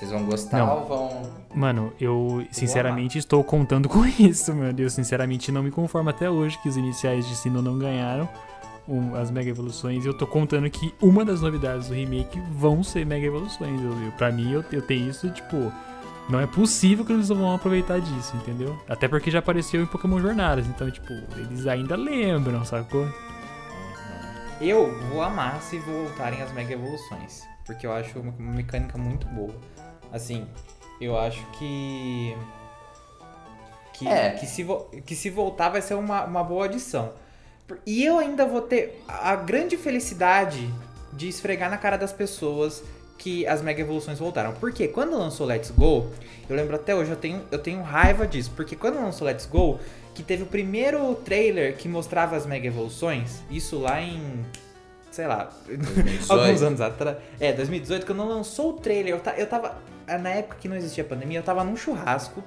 vocês 0.02 0.10
vão 0.10 0.24
gostar 0.24 0.58
Não. 0.58 0.80
ou 0.80 0.86
vão. 0.86 1.22
Mano, 1.54 1.92
eu 2.00 2.44
sinceramente 2.50 3.18
estou 3.18 3.42
contando 3.44 3.88
com 3.90 4.04
isso, 4.04 4.52
meu 4.54 4.72
Deus. 4.72 4.92
Sinceramente, 4.94 5.52
não 5.52 5.62
me 5.62 5.70
conformo 5.70 6.10
até 6.10 6.28
hoje 6.28 6.58
que 6.62 6.68
os 6.68 6.76
iniciais 6.76 7.26
de 7.28 7.36
Sino 7.36 7.62
não 7.62 7.78
ganharam 7.78 8.28
um- 8.88 9.14
as 9.14 9.30
Mega 9.30 9.48
Evoluções. 9.50 10.04
E 10.04 10.08
eu 10.08 10.14
tô 10.16 10.26
contando 10.26 10.68
que 10.68 10.92
uma 11.00 11.24
das 11.24 11.40
novidades 11.40 11.88
do 11.88 11.94
remake 11.94 12.40
vão 12.52 12.82
ser 12.82 13.06
Mega 13.06 13.26
Evoluções. 13.26 13.80
Eu, 13.80 13.92
eu, 14.02 14.12
pra 14.12 14.32
mim, 14.32 14.50
eu, 14.52 14.64
eu 14.72 14.82
tenho 14.82 15.08
isso, 15.08 15.30
tipo. 15.30 15.72
Não 16.28 16.38
é 16.40 16.46
possível 16.46 17.04
que 17.04 17.12
eles 17.12 17.28
não 17.28 17.36
vão 17.36 17.52
aproveitar 17.54 18.00
disso, 18.00 18.36
entendeu? 18.36 18.78
Até 18.88 19.08
porque 19.08 19.28
já 19.30 19.40
apareceu 19.40 19.82
em 19.82 19.86
Pokémon 19.86 20.20
Jornadas. 20.20 20.66
Então, 20.68 20.88
tipo, 20.90 21.12
eles 21.36 21.66
ainda 21.66 21.96
lembram, 21.96 22.64
sacou? 22.64 23.06
Eu 24.60 24.96
vou 25.10 25.20
amar 25.22 25.60
se 25.60 25.78
voltarem 25.80 26.40
as 26.40 26.52
Mega 26.52 26.72
Evoluções, 26.74 27.42
porque 27.66 27.84
eu 27.86 27.92
acho 27.92 28.20
uma 28.20 28.32
mecânica 28.52 28.96
muito 28.96 29.26
boa. 29.28 29.52
Assim, 30.12 30.46
eu 31.00 31.18
acho 31.18 31.44
que. 31.58 32.36
Que, 33.94 34.08
É. 34.08 34.30
que, 34.30 34.46
se, 34.46 34.66
que 35.06 35.14
se 35.14 35.30
voltar 35.30 35.68
vai 35.68 35.82
ser 35.82 35.94
uma, 35.94 36.24
uma 36.24 36.42
boa 36.44 36.64
adição. 36.66 37.12
E 37.86 38.04
eu 38.04 38.18
ainda 38.18 38.44
vou 38.46 38.60
ter 38.62 39.02
a 39.08 39.34
grande 39.36 39.76
felicidade 39.76 40.68
de 41.12 41.28
esfregar 41.28 41.70
na 41.70 41.76
cara 41.78 41.96
das 41.96 42.12
pessoas 42.12 42.82
que 43.18 43.46
as 43.46 43.62
Mega 43.62 43.80
Evoluções 43.80 44.18
voltaram. 44.18 44.52
Porque 44.54 44.88
quando 44.88 45.16
lançou 45.16 45.46
Let's 45.46 45.70
Go, 45.70 46.10
eu 46.48 46.56
lembro 46.56 46.74
até 46.76 46.94
hoje, 46.94 47.10
eu 47.10 47.16
tenho, 47.16 47.42
eu 47.50 47.58
tenho 47.58 47.80
raiva 47.82 48.26
disso. 48.26 48.50
Porque 48.56 48.74
quando 48.76 48.96
lançou 48.96 49.26
Let's 49.26 49.46
Go, 49.46 49.78
que 50.14 50.22
teve 50.22 50.42
o 50.42 50.46
primeiro 50.46 51.14
trailer 51.16 51.76
que 51.76 51.88
mostrava 51.88 52.36
as 52.36 52.44
Mega 52.44 52.66
Evoluções, 52.66 53.42
isso 53.50 53.78
lá 53.78 54.00
em 54.02 54.44
sei 55.10 55.26
lá, 55.26 55.50
2018. 55.66 56.32
alguns 56.32 56.62
anos 56.62 56.80
atrás. 56.80 57.18
É, 57.38 57.52
2018, 57.52 58.06
quando 58.06 58.24
lançou 58.26 58.70
o 58.70 58.72
trailer, 58.74 59.14
eu, 59.14 59.20
ta- 59.20 59.34
eu 59.36 59.46
tava. 59.46 59.76
Na 60.06 60.30
época 60.30 60.56
que 60.60 60.68
não 60.68 60.76
existia 60.76 61.04
pandemia, 61.04 61.38
eu 61.38 61.42
tava 61.42 61.64
num 61.64 61.76
churrasco. 61.76 62.42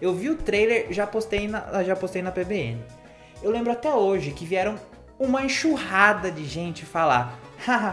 Eu 0.00 0.14
vi 0.14 0.30
o 0.30 0.36
trailer, 0.36 0.86
já 0.90 1.06
postei 1.06 1.46
na, 1.46 1.82
já 1.84 1.94
postei 1.94 2.22
na 2.22 2.32
PBN. 2.32 2.82
Eu 3.42 3.50
lembro 3.50 3.72
até 3.72 3.92
hoje 3.92 4.30
que 4.30 4.44
vieram 4.44 4.76
uma 5.18 5.44
enxurrada 5.44 6.30
de 6.30 6.44
gente 6.46 6.84
falar. 6.86 7.38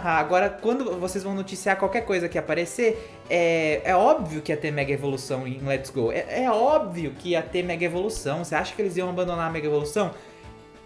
Agora 0.06 0.50
quando 0.50 0.98
vocês 0.98 1.24
vão 1.24 1.36
noticiar 1.36 1.78
qualquer 1.78 2.02
coisa 2.02 2.30
que 2.30 2.38
aparecer, 2.38 3.12
é, 3.30 3.82
é 3.84 3.96
óbvio 3.96 4.42
que 4.42 4.52
ia 4.54 4.58
ter 4.58 4.72
Mega 4.72 4.94
Evolução 4.94 5.46
em 5.46 5.60
Let's 5.60 5.90
Go. 5.90 6.12
É, 6.12 6.44
é 6.44 6.50
óbvio 6.50 7.12
que 7.12 7.30
ia 7.30 7.42
ter 7.42 7.64
Mega 7.64 7.84
Evolução. 7.84 8.46
Você 8.46 8.56
acha 8.56 8.74
que 8.74 8.82
eles 8.82 8.96
iam 8.96 9.10
abandonar 9.10 9.50
a 9.50 9.52
Mega 9.52 9.68
Evolução? 9.68 10.12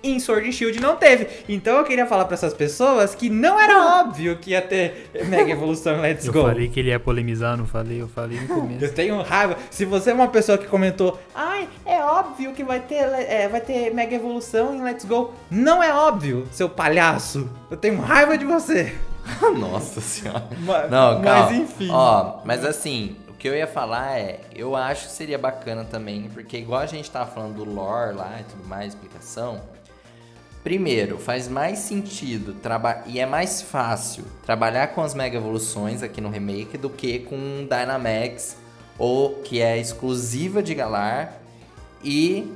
Em 0.04 0.20
Sword 0.20 0.48
and 0.50 0.52
Shield 0.52 0.80
não 0.80 0.96
teve. 0.96 1.28
Então 1.48 1.78
eu 1.78 1.84
queria 1.84 2.06
falar 2.08 2.26
pra 2.26 2.34
essas 2.34 2.54
pessoas 2.54 3.14
que 3.14 3.30
não 3.30 3.60
era 3.60 4.02
óbvio 4.02 4.38
que 4.38 4.52
ia 4.52 4.62
ter 4.62 5.10
Mega 5.28 5.52
Evolução 5.52 5.98
em 5.98 6.02
Let's 6.02 6.26
Eu 6.26 6.34
Go. 6.34 6.42
falei 6.42 6.68
que 6.70 6.80
ele 6.80 6.90
ia 6.90 7.00
polemizar, 7.00 7.56
não 7.56 7.66
falei? 7.68 8.02
Eu 8.02 8.08
falei 8.08 8.40
no 8.40 8.48
começo. 8.48 8.84
Eu 8.86 8.94
tenho 8.94 9.22
raiva. 9.22 9.56
Se 9.70 9.86
você 9.86 10.10
é 10.12 10.14
uma 10.14 10.28
pessoa 10.28 10.58
que 10.58 10.66
comentou, 10.66 11.20
ai, 11.36 11.68
é 11.86 12.02
óbvio 12.04 12.54
que 12.54 12.64
vai 12.64 12.80
ter, 12.80 12.96
é, 12.96 13.48
vai 13.48 13.62
ter 13.62 13.94
Mega 13.94 14.16
Evolução 14.16 14.76
em 14.76 14.82
Let's 14.82 15.06
Go. 15.06 15.34
Não 15.52 15.84
é 15.84 15.94
óbvio, 15.94 16.48
seu 16.52 16.68
palhaço. 16.68 17.50
Eu 17.70 17.78
tenho 17.78 18.00
raiva 18.02 18.38
de 18.38 18.46
você. 18.46 18.96
Nossa 19.60 20.02
senhora. 20.02 20.48
Ma- 20.62 20.88
Não, 20.88 21.20
mas 21.20 21.24
calma. 21.26 21.56
enfim. 21.56 21.90
Ó, 21.92 22.40
mas 22.44 22.66
assim, 22.66 23.16
o 23.30 23.34
que 23.34 23.48
eu 23.48 23.56
ia 23.56 23.68
falar 23.68 24.18
é, 24.18 24.40
eu 24.56 24.76
acho 24.76 25.06
que 25.08 25.12
seria 25.14 25.38
bacana 25.38 25.84
também, 25.86 26.30
porque 26.34 26.58
igual 26.58 26.82
a 26.82 26.86
gente 26.88 27.10
tava 27.10 27.30
falando 27.30 27.54
do 27.56 27.64
lore 27.64 28.16
lá 28.16 28.38
e 28.40 28.44
tudo 28.44 28.68
mais, 28.68 28.94
explicação. 28.94 29.62
Primeiro, 30.64 31.18
faz 31.18 31.48
mais 31.48 31.80
sentido 31.80 32.56
e 33.08 33.20
é 33.20 33.26
mais 33.26 33.64
fácil 33.64 34.24
trabalhar 34.46 34.90
com 34.90 35.02
as 35.02 35.16
mega 35.16 35.36
evoluções 35.36 36.04
aqui 36.04 36.22
no 36.22 36.30
remake 36.30 36.78
do 36.78 36.90
que 36.90 37.20
com 37.20 37.68
Dynamax 37.68 38.58
ou 38.98 39.42
que 39.42 39.60
é 39.60 39.80
exclusiva 39.80 40.62
de 40.62 40.76
Galar 40.76 41.42
e 42.04 42.54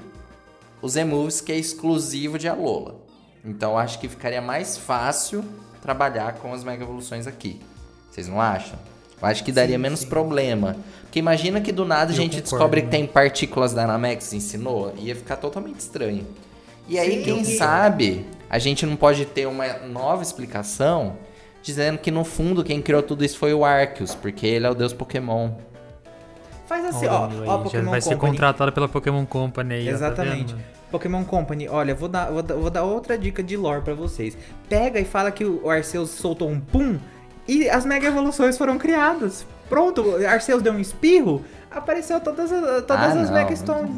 os 0.83 0.95
Emoves 0.95 1.41
que 1.41 1.51
é 1.51 1.57
exclusivo 1.57 2.37
de 2.37 2.47
Alola. 2.47 2.95
Então 3.43 3.71
eu 3.71 3.77
acho 3.79 3.97
que 3.97 4.07
ficaria 4.07 4.41
mais 4.41 4.77
fácil 4.77 5.43
trabalhar 5.81 6.33
com 6.33 6.53
as 6.53 6.63
mega 6.63 6.83
evoluções 6.83 7.25
aqui. 7.25 7.59
Vocês 8.11 8.27
não 8.27 8.39
acham? 8.39 8.77
Eu 9.19 9.27
acho 9.27 9.43
que 9.43 9.51
daria 9.51 9.77
Sim, 9.77 9.81
menos 9.81 10.01
sim. 10.01 10.07
problema. 10.07 10.77
Porque 11.01 11.17
imagina 11.17 11.59
que 11.59 11.71
do 11.71 11.85
nada 11.85 12.11
a 12.11 12.15
gente 12.15 12.35
concordo, 12.35 12.49
descobre 12.51 12.81
que 12.81 12.87
né? 12.87 12.91
tem 12.91 13.07
partículas 13.07 13.73
Dynamax 13.73 14.33
ensinou, 14.33 14.93
ia 14.97 15.15
ficar 15.15 15.37
totalmente 15.37 15.79
estranho. 15.79 16.27
E 16.87 16.99
aí, 16.99 17.17
Sim. 17.17 17.23
quem 17.23 17.43
sabe, 17.43 18.25
a 18.49 18.59
gente 18.59 18.85
não 18.85 18.95
pode 18.95 19.25
ter 19.25 19.47
uma 19.47 19.67
nova 19.79 20.21
explicação 20.21 21.17
dizendo 21.63 21.97
que 21.97 22.11
no 22.11 22.23
fundo 22.23 22.63
quem 22.63 22.81
criou 22.81 23.01
tudo 23.01 23.25
isso 23.25 23.37
foi 23.39 23.53
o 23.53 23.65
Arceus, 23.65 24.13
porque 24.13 24.45
ele 24.45 24.67
é 24.67 24.69
o 24.69 24.75
deus 24.75 24.93
Pokémon. 24.93 25.51
Faz 26.67 26.85
assim, 26.85 27.07
Ó, 27.07 27.27
ó, 27.27 27.29
ó, 27.47 27.57
Pokémon 27.59 27.89
vai 27.91 28.01
ser 28.01 28.15
Company. 28.15 28.31
contratado 28.31 28.71
pela 28.71 28.87
Pokémon 28.87 29.25
Company 29.25 29.73
aí, 29.75 29.85
tá 29.85 29.91
Exatamente. 29.91 30.53
vendo? 30.53 30.63
Pokémon 30.91 31.23
Company, 31.23 31.67
olha, 31.67 31.93
vou 31.95 32.07
dar, 32.07 32.31
vou, 32.31 32.41
dar, 32.43 32.55
vou 32.55 32.69
dar 32.69 32.83
outra 32.83 33.17
dica 33.17 33.41
de 33.43 33.57
lore 33.57 33.81
pra 33.81 33.93
vocês. 33.93 34.37
Pega 34.69 34.99
e 34.99 35.05
fala 35.05 35.31
que 35.31 35.43
o 35.43 35.69
Arceus 35.69 36.11
soltou 36.11 36.49
um 36.49 36.59
pum 36.59 36.97
e 37.47 37.67
as 37.69 37.85
Mega 37.85 38.07
Evoluções 38.07 38.57
foram 38.57 38.77
criadas. 38.77 39.45
Pronto, 39.67 40.15
Arceus 40.27 40.61
deu 40.61 40.73
um 40.73 40.79
espirro, 40.79 41.43
apareceu 41.69 42.19
todas, 42.19 42.51
as- 42.51 42.83
todas 42.85 43.03
Ah, 43.03 43.21
as 43.21 43.29
não. 43.29 43.33
Mega 43.33 43.55
Stones. 43.55 43.91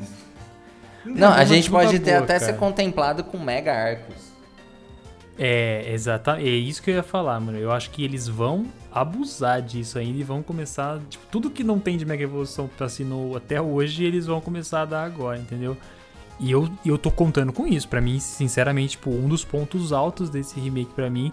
Não, 1.16 1.32
a 1.32 1.46
gente 1.46 1.70
pode 1.70 2.00
ter 2.00 2.12
boa, 2.12 2.24
até 2.24 2.40
cara. 2.40 2.46
ser 2.52 2.58
contemplado 2.58 3.24
com 3.24 3.38
Mega 3.38 3.74
Arceus. 3.74 4.28
É, 5.38 5.92
exatamente. 5.94 6.48
É 6.48 6.52
isso 6.52 6.82
que 6.82 6.90
eu 6.90 6.96
ia 6.96 7.04
falar, 7.04 7.40
mano. 7.40 7.58
Eu 7.58 7.72
acho 7.72 7.92
que 7.92 8.04
eles 8.04 8.28
vão 8.28 8.66
abusar 8.92 9.62
disso 9.62 10.00
ainda 10.00 10.18
e 10.18 10.24
vão 10.24 10.42
começar. 10.42 11.00
Tipo, 11.10 11.26
tudo 11.32 11.52
que 11.52 11.64
não 11.64 11.80
tem 11.80 11.98
de 11.98 12.06
Mega 12.06 12.24
Evolução 12.24 12.68
pra 12.68 12.88
assinou 12.88 13.38
até 13.38 13.62
hoje, 13.62 14.04
eles 14.04 14.26
vão 14.26 14.42
começar 14.42 14.82
a 14.82 14.86
dar 14.86 15.04
agora, 15.04 15.38
entendeu? 15.38 15.78
E 16.40 16.52
eu, 16.52 16.70
eu 16.86 16.98
tô 16.98 17.12
contando 17.12 17.54
com 17.54 17.68
isso. 17.68 17.88
Pra 17.88 18.02
mim, 18.02 18.20
sinceramente, 18.20 18.92
tipo, 18.92 19.12
um 19.12 19.28
dos 19.28 19.44
pontos 19.46 19.94
altos 19.94 20.30
desse 20.30 20.60
remake 20.60 20.92
pra 20.94 21.10
mim, 21.10 21.32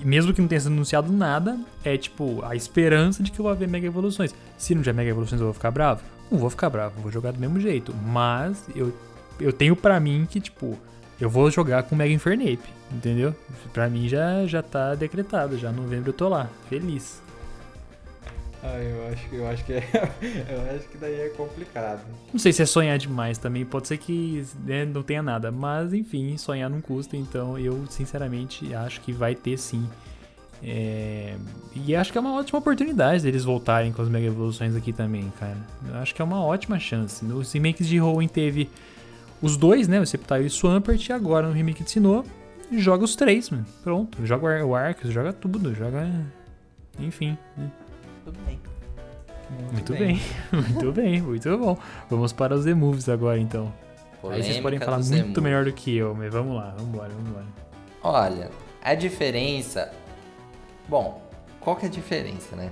e 0.00 0.06
mesmo 0.06 0.32
que 0.32 0.40
não 0.40 0.48
tenha 0.48 0.60
sido 0.60 0.72
anunciado 0.72 1.12
nada, 1.12 1.58
é 1.84 1.96
tipo 1.96 2.44
a 2.44 2.54
esperança 2.54 3.22
de 3.22 3.30
que 3.30 3.40
eu 3.40 3.44
vou 3.44 3.54
ver 3.54 3.68
Mega 3.68 3.86
Evoluções. 3.86 4.34
Se 4.56 4.74
não 4.74 4.82
tiver 4.82 4.94
Mega 4.94 5.10
Evoluções, 5.10 5.40
eu 5.40 5.46
vou 5.46 5.54
ficar 5.54 5.70
bravo? 5.70 6.02
Não 6.30 6.38
vou 6.38 6.50
ficar 6.50 6.68
bravo, 6.70 7.00
vou 7.00 7.10
jogar 7.10 7.32
do 7.32 7.40
mesmo 7.40 7.58
jeito. 7.60 7.94
Mas 7.94 8.64
eu, 8.74 8.92
eu 9.40 9.52
tenho 9.52 9.74
pra 9.74 9.98
mim 9.98 10.26
que, 10.28 10.40
tipo, 10.40 10.78
eu 11.20 11.28
vou 11.28 11.50
jogar 11.50 11.82
com 11.84 11.96
Mega 11.96 12.12
Infernape, 12.12 12.68
entendeu? 12.92 13.34
Pra 13.72 13.88
mim 13.88 14.08
já, 14.08 14.46
já 14.46 14.62
tá 14.62 14.94
decretado, 14.94 15.58
já 15.58 15.72
novembro 15.72 16.10
eu 16.10 16.14
tô 16.14 16.28
lá, 16.28 16.48
feliz. 16.68 17.20
Ah, 18.62 18.76
eu 18.78 19.12
acho, 19.12 19.34
eu 19.34 19.48
acho 19.48 19.64
que 19.64 19.72
é, 19.72 19.82
eu 20.50 20.76
acho 20.76 20.88
que 20.88 20.98
daí 20.98 21.20
é 21.20 21.28
complicado. 21.30 22.00
Não 22.32 22.38
sei 22.38 22.52
se 22.52 22.62
é 22.62 22.66
sonhar 22.66 22.98
demais 22.98 23.38
também, 23.38 23.64
pode 23.64 23.86
ser 23.86 23.98
que 23.98 24.44
né, 24.64 24.84
não 24.84 25.02
tenha 25.02 25.22
nada, 25.22 25.50
mas 25.52 25.92
enfim, 25.92 26.36
sonhar 26.36 26.68
não 26.68 26.80
custa, 26.80 27.16
então 27.16 27.56
eu 27.58 27.86
sinceramente 27.88 28.74
acho 28.74 29.00
que 29.00 29.12
vai 29.12 29.34
ter 29.34 29.56
sim. 29.56 29.88
É, 30.62 31.34
E 31.74 31.94
acho 31.94 32.10
que 32.10 32.18
é 32.18 32.20
uma 32.20 32.34
ótima 32.34 32.58
oportunidade 32.58 33.22
deles 33.22 33.44
voltarem 33.44 33.92
com 33.92 34.02
as 34.02 34.08
Mega 34.08 34.26
Evoluções 34.26 34.74
aqui 34.74 34.92
também, 34.92 35.32
cara. 35.38 35.56
Eu 35.88 35.94
acho 35.96 36.14
que 36.14 36.20
é 36.20 36.24
uma 36.24 36.42
ótima 36.44 36.78
chance. 36.78 37.24
Nos 37.24 37.52
remakes 37.52 37.86
de 37.86 38.00
Hoenn 38.00 38.26
teve 38.28 38.68
os 39.40 39.56
dois, 39.56 39.86
né? 39.86 40.00
O 40.00 40.06
Sceptile 40.06 40.44
e 40.44 40.46
o 40.46 40.50
Swampert, 40.50 41.08
e 41.08 41.12
agora 41.12 41.46
no 41.46 41.52
remake 41.52 41.84
de 41.84 41.90
Sinnoh, 41.92 42.24
joga 42.72 43.04
os 43.04 43.14
três, 43.14 43.50
mano. 43.50 43.64
Pronto, 43.84 44.24
joga 44.26 44.44
o 44.44 44.48
Ar- 44.48 44.64
o 44.64 44.74
Arceus, 44.74 45.14
joga 45.14 45.32
tudo, 45.32 45.74
joga... 45.74 46.10
Enfim, 46.98 47.38
né? 47.56 47.70
Tudo 48.24 48.38
bem. 48.44 48.58
Muito 49.72 49.92
bem. 49.92 50.20
muito 50.52 50.92
bem, 50.92 51.22
muito 51.22 51.56
bom. 51.58 51.78
Vamos 52.10 52.32
para 52.32 52.54
os 52.54 52.66
emoves 52.66 53.08
agora 53.08 53.38
então. 53.38 53.72
Aí 54.24 54.42
vocês 54.42 54.56
podem 54.58 54.80
Polêmica 54.80 54.84
falar 54.84 54.98
muito 55.24 55.40
melhor 55.40 55.64
do 55.64 55.72
que 55.72 55.96
eu, 55.96 56.12
mas 56.14 56.32
vamos 56.32 56.56
lá, 56.56 56.74
vamos 56.76 56.92
embora, 56.92 57.08
vamos 57.10 57.30
embora. 57.30 57.46
Olha, 58.02 58.50
a 58.82 58.94
diferença. 58.94 59.92
Bom, 60.88 61.22
qual 61.60 61.76
que 61.76 61.84
é 61.84 61.88
a 61.88 61.92
diferença, 61.92 62.56
né? 62.56 62.70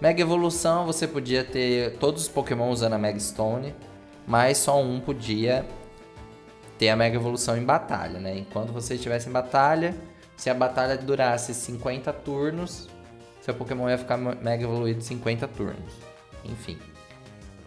Mega 0.00 0.22
Evolução 0.22 0.86
você 0.86 1.06
podia 1.06 1.44
ter 1.44 1.98
todos 1.98 2.22
os 2.22 2.28
Pokémon 2.28 2.70
usando 2.70 2.94
a 2.94 2.98
Mega 2.98 3.20
Stone, 3.20 3.74
mas 4.26 4.56
só 4.56 4.80
um 4.80 4.98
podia 4.98 5.66
ter 6.78 6.88
a 6.88 6.96
Mega 6.96 7.16
Evolução 7.16 7.58
em 7.58 7.64
batalha, 7.64 8.18
né? 8.18 8.38
Enquanto 8.38 8.72
você 8.72 8.94
estivesse 8.94 9.28
em 9.28 9.32
batalha, 9.32 9.94
se 10.38 10.48
a 10.48 10.54
batalha 10.54 10.96
durasse 10.96 11.52
50 11.52 12.10
turnos, 12.14 12.88
seu 13.42 13.52
Pokémon 13.52 13.90
ia 13.90 13.98
ficar 13.98 14.16
Mega 14.16 14.64
Evoluído 14.64 15.02
50 15.02 15.46
turnos. 15.48 15.92
Enfim. 16.46 16.78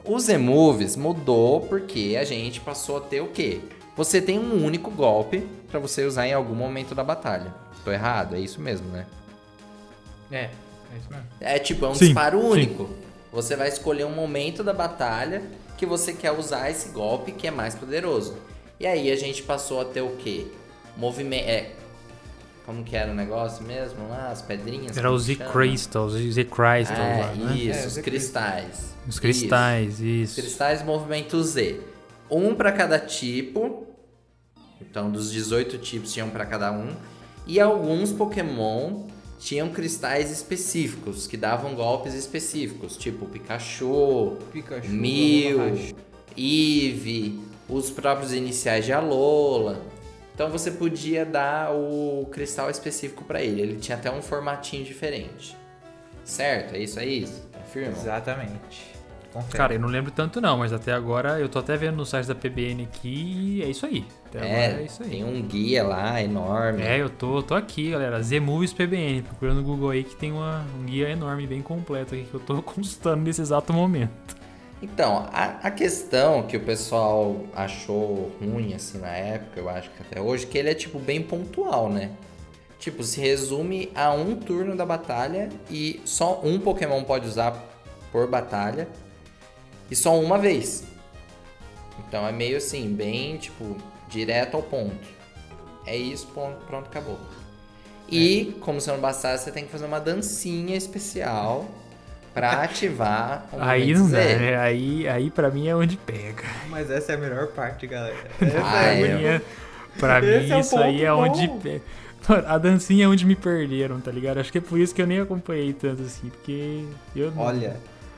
Os 0.03 0.27
Emoves 0.27 0.95
mudou 0.95 1.61
porque 1.61 2.17
a 2.19 2.23
gente 2.23 2.59
passou 2.59 2.97
a 2.97 3.01
ter 3.01 3.21
o 3.21 3.27
quê? 3.27 3.61
Você 3.95 4.19
tem 4.19 4.39
um 4.39 4.65
único 4.65 4.89
golpe 4.89 5.47
pra 5.69 5.79
você 5.79 6.03
usar 6.03 6.27
em 6.27 6.33
algum 6.33 6.55
momento 6.55 6.95
da 6.95 7.03
batalha. 7.03 7.53
Tô 7.85 7.91
errado? 7.91 8.35
É 8.35 8.39
isso 8.39 8.59
mesmo, 8.59 8.87
né? 8.87 9.05
É, 10.33 10.49
é 10.93 10.97
isso 10.97 11.07
mesmo. 11.09 11.25
É 11.39 11.59
tipo, 11.59 11.85
é 11.85 11.89
um 11.89 11.95
Sim, 11.95 12.05
disparo 12.05 12.39
sim. 12.41 12.47
único. 12.47 12.89
Você 13.31 13.55
vai 13.55 13.67
escolher 13.67 14.05
um 14.05 14.11
momento 14.13 14.63
da 14.63 14.73
batalha 14.73 15.41
que 15.77 15.85
você 15.85 16.13
quer 16.13 16.31
usar 16.31 16.69
esse 16.69 16.89
golpe 16.89 17.31
que 17.31 17.47
é 17.47 17.51
mais 17.51 17.73
poderoso. 17.75 18.37
E 18.79 18.85
aí 18.85 19.11
a 19.11 19.15
gente 19.15 19.41
passou 19.43 19.81
a 19.81 19.85
ter 19.85 20.01
o 20.01 20.15
quê? 20.17 20.47
Movimento. 20.97 21.47
É. 21.47 21.71
Como 22.65 22.83
que 22.83 22.95
era 22.95 23.11
o 23.11 23.15
negócio 23.15 23.63
mesmo 23.65 24.07
lá? 24.07 24.29
As 24.29 24.41
pedrinhas? 24.41 24.95
Era 24.95 25.11
os? 25.11 25.23
Z-Crystals, 25.23 26.13
os 26.13 26.33
Z-Crystals 26.33 26.99
É, 26.99 27.21
lá, 27.21 27.33
né? 27.35 27.55
isso, 27.57 27.79
É, 27.79 27.87
os 27.87 27.97
cristais. 27.97 28.93
Os 29.07 29.19
cristais, 29.19 29.99
Isso. 29.99 30.03
isso. 30.05 30.41
Cristais 30.41 30.81
movimento 30.83 31.41
Z. 31.43 31.81
Um 32.31 32.55
pra 32.55 32.71
cada 32.71 32.97
tipo. 32.99 33.85
Então, 34.79 35.11
dos 35.11 35.31
18 35.31 35.77
tipos 35.79 36.13
tinham 36.13 36.29
pra 36.29 36.45
cada 36.45 36.71
um. 36.71 36.95
E 37.45 37.59
alguns 37.59 38.13
Pokémon 38.13 39.07
tinham 39.43 39.69
cristais 39.69 40.31
específicos, 40.31 41.27
que 41.27 41.35
davam 41.35 41.75
golpes 41.75 42.13
específicos, 42.13 42.95
tipo 42.95 43.25
Pikachu, 43.25 44.37
Pikachu, 44.53 44.89
Mew, 44.89 45.59
Alola, 45.59 45.77
Eevee, 46.37 47.43
os 47.67 47.89
próprios 47.91 48.31
iniciais 48.31 48.85
de 48.85 48.93
Alola. 48.93 49.81
Então 50.33 50.49
você 50.49 50.71
podia 50.71 51.25
dar 51.25 51.73
o 51.73 52.25
cristal 52.31 52.69
específico 52.69 53.25
pra 53.25 53.41
ele. 53.41 53.61
Ele 53.61 53.75
tinha 53.75 53.97
até 53.97 54.09
um 54.09 54.21
formatinho 54.21 54.85
diferente. 54.85 55.55
Certo? 56.23 56.75
É 56.75 56.79
isso 56.79 56.97
aí? 56.97 57.27
Confirma? 57.51 57.91
Exatamente. 57.91 58.93
Confere. 59.33 59.57
Cara, 59.57 59.73
eu 59.73 59.79
não 59.79 59.89
lembro 59.89 60.11
tanto 60.11 60.39
não, 60.39 60.57
mas 60.57 60.71
até 60.71 60.93
agora 60.93 61.39
eu 61.39 61.49
tô 61.49 61.59
até 61.59 61.75
vendo 61.75 61.97
no 61.97 62.05
site 62.05 62.27
da 62.27 62.35
PBN 62.35 62.83
aqui 62.83 63.57
e 63.57 63.63
é 63.63 63.67
isso 63.67 63.85
aí. 63.85 64.05
Até 64.33 64.45
agora 64.45 64.79
É, 64.79 64.81
é 64.81 64.85
isso 64.85 65.03
aí. 65.03 65.09
tem 65.09 65.23
um 65.23 65.41
guia 65.41 65.83
lá 65.83 66.21
enorme. 66.21 66.81
É, 66.81 66.99
eu 66.99 67.09
tô, 67.09 67.43
tô 67.43 67.55
aqui, 67.55 67.91
galera. 67.91 68.21
Z-Movies 68.21 68.73
PBN. 68.73 69.21
Procurando 69.23 69.57
no 69.57 69.63
Google 69.63 69.89
aí 69.91 70.03
que 70.03 70.15
tem 70.15 70.31
uma, 70.31 70.65
um 70.79 70.85
guia 70.85 71.09
enorme, 71.09 71.45
bem 71.45 71.61
completo 71.61 72.15
aqui 72.15 72.23
que 72.23 72.33
eu 72.33 72.39
tô 72.39 72.61
consultando 72.63 73.23
nesse 73.23 73.41
exato 73.41 73.71
momento. 73.71 74.35
Então, 74.81 75.29
a, 75.31 75.59
a 75.67 75.71
questão 75.71 76.43
que 76.43 76.57
o 76.57 76.59
pessoal 76.59 77.37
achou 77.55 78.31
ruim, 78.41 78.73
assim, 78.73 78.97
na 78.97 79.11
época, 79.11 79.59
eu 79.61 79.69
acho 79.69 79.89
que 79.91 80.01
até 80.01 80.19
hoje, 80.19 80.45
que 80.45 80.57
ele 80.57 80.69
é, 80.69 80.73
tipo, 80.73 80.99
bem 80.99 81.21
pontual, 81.21 81.89
né? 81.89 82.11
tipo, 82.83 83.01
se 83.01 83.21
resume 83.21 83.89
a 83.95 84.11
um 84.11 84.35
turno 84.35 84.75
da 84.75 84.85
batalha 84.85 85.47
e 85.71 86.01
só 86.03 86.41
um 86.43 86.59
Pokémon 86.59 87.01
pode 87.05 87.25
usar 87.25 87.53
por 88.11 88.27
batalha 88.27 88.89
e 89.89 89.95
só 89.95 90.19
uma 90.19 90.37
vez. 90.37 90.83
Então 92.05 92.27
é 92.27 92.31
meio 92.33 92.57
assim, 92.57 92.93
bem, 92.93 93.37
tipo, 93.37 93.77
direto 94.13 94.55
ao 94.55 94.63
ponto. 94.63 94.95
É 95.85 95.95
isso, 95.97 96.27
ponto, 96.27 96.57
pronto, 96.65 96.85
acabou. 96.87 97.19
E, 98.09 98.55
como 98.61 98.79
se 98.79 98.87
não 98.89 98.99
bastasse, 98.99 99.43
você 99.45 99.51
tem 99.51 99.65
que 99.65 99.71
fazer 99.71 99.85
uma 99.85 99.99
dancinha 99.99 100.75
especial 100.77 101.65
pra 102.33 102.51
ativar 102.63 103.47
o 103.51 103.57
Aí 103.59 103.93
não 103.93 104.09
dá, 104.09 104.17
né? 104.17 104.57
Aí, 104.57 105.07
aí 105.07 105.29
pra 105.31 105.49
mim 105.49 105.67
é 105.67 105.75
onde 105.75 105.97
pega. 105.97 106.43
Mas 106.69 106.89
essa 106.91 107.13
é 107.13 107.15
a 107.15 107.17
melhor 107.17 107.47
parte, 107.47 107.87
galera. 107.87 108.15
Essa 108.39 108.61
Ah, 108.63 108.85
é 108.85 109.01
é. 109.01 109.29
muito- 109.31 109.45
Pra 109.99 110.21
mim, 110.21 110.27
é- 110.27 110.31
pra 110.31 110.37
Esse 110.37 110.47
mim 110.47 110.51
é 110.53 110.59
isso 110.59 110.77
aí 110.77 111.03
é 111.03 111.13
onde 111.13 111.47
bom. 111.47 111.59
pega. 111.59 111.81
Mano, 112.27 112.43
A 112.47 112.57
dancinha 112.57 113.05
é 113.05 113.07
onde 113.07 113.25
me 113.25 113.35
perderam, 113.35 113.99
tá 113.99 114.09
ligado? 114.11 114.39
Acho 114.39 114.51
que 114.51 114.57
é 114.57 114.61
por 114.61 114.79
isso 114.79 114.95
que 114.95 115.01
eu 115.01 115.07
nem 115.07 115.19
acompanhei 115.19 115.73
tanto 115.73 116.03
assim, 116.03 116.29
porque 116.29 116.85
eu 117.15 117.31
não. 117.31 117.43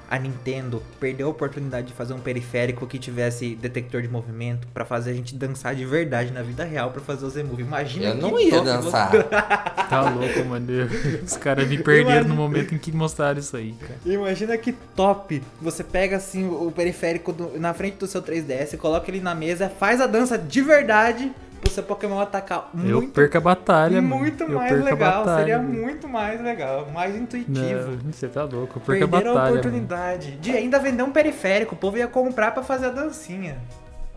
A 0.10 0.18
Nintendo 0.20 0.82
perdeu 1.00 1.28
a 1.28 1.30
oportunidade 1.32 1.88
de 1.88 1.94
fazer 1.94 2.14
um 2.14 2.20
periférico 2.20 2.86
que 2.88 3.00
tivesse 3.00 3.56
detector 3.56 4.02
de 4.02 4.08
movimento 4.08 4.68
pra 4.74 4.86
fazer 4.86 5.12
a 5.12 5.14
gente 5.14 5.36
dançar 5.36 5.74
de 5.76 5.86
verdade 5.86 6.32
na 6.32 6.42
vida 6.42 6.64
real 6.64 6.92
pra 6.92 7.02
fazer 7.02 7.26
o 7.26 7.30
Z-Move. 7.30 7.62
Imagina 7.64 8.06
Eu 8.08 8.16
que 8.16 8.22
não 8.22 8.40
ia 8.40 8.62
dançar. 8.62 9.12
Tá 9.86 10.10
louco, 10.10 10.44
mano. 10.46 10.68
Os 11.24 11.38
caras 11.38 11.68
me 11.70 11.78
perderam 11.78 12.28
no 12.28 12.36
momento 12.36 12.74
em 12.74 12.78
que 12.78 12.92
mostraram 12.92 13.40
isso 13.40 13.56
aí, 13.56 13.74
cara. 13.80 14.00
Imagina 14.06 14.58
que 14.58 14.72
top! 14.72 15.44
Você 15.62 15.84
pega 15.84 16.18
assim 16.18 16.48
o 16.48 16.72
periférico 16.72 17.32
do- 17.32 17.60
na 17.60 17.72
frente 17.74 17.98
do 17.98 18.08
seu 18.08 18.22
3DS, 18.22 18.78
coloca 18.78 19.12
ele 19.12 19.20
na 19.22 19.36
mesa, 19.36 19.70
faz 19.70 20.02
a 20.02 20.08
dança 20.08 20.38
de 20.40 20.62
verdade 20.62 21.32
pro 21.56 21.70
seu 21.70 21.84
Pokémon 21.84 22.20
atacar 22.20 22.70
eu 22.74 23.00
muito, 23.02 23.14
perco 23.14 23.38
a 23.38 23.42
batalha, 23.42 24.02
mano. 24.02 24.18
muito 24.18 24.44
Eu 24.44 24.50
mais 24.50 24.72
a 24.72 24.84
legal. 24.84 25.26
batalha, 25.26 25.38
Seria 25.40 25.60
muito 25.60 26.08
mais 26.08 26.42
legal, 26.42 26.88
mais 26.94 27.16
intuitivo. 27.16 27.92
Não, 28.04 28.12
você 28.12 28.28
tá 28.28 28.44
louco. 28.44 28.78
Eu 28.78 28.82
perco 28.82 29.04
a 29.04 29.08
Perderam 29.08 29.32
a, 29.32 29.34
batalha. 29.34 29.50
mano. 29.56 29.60
oportunidade 29.60 30.32
de 30.38 30.52
ainda 30.52 30.80
vender 30.80 31.04
um 31.04 31.12
periférico. 31.12 31.76
O 31.76 31.78
povo 31.78 31.98
ia 31.98 32.08
comprar 32.08 32.52
pra 32.52 32.64
fazer 32.64 32.88
a 32.88 32.92
dancinha. 32.92 33.58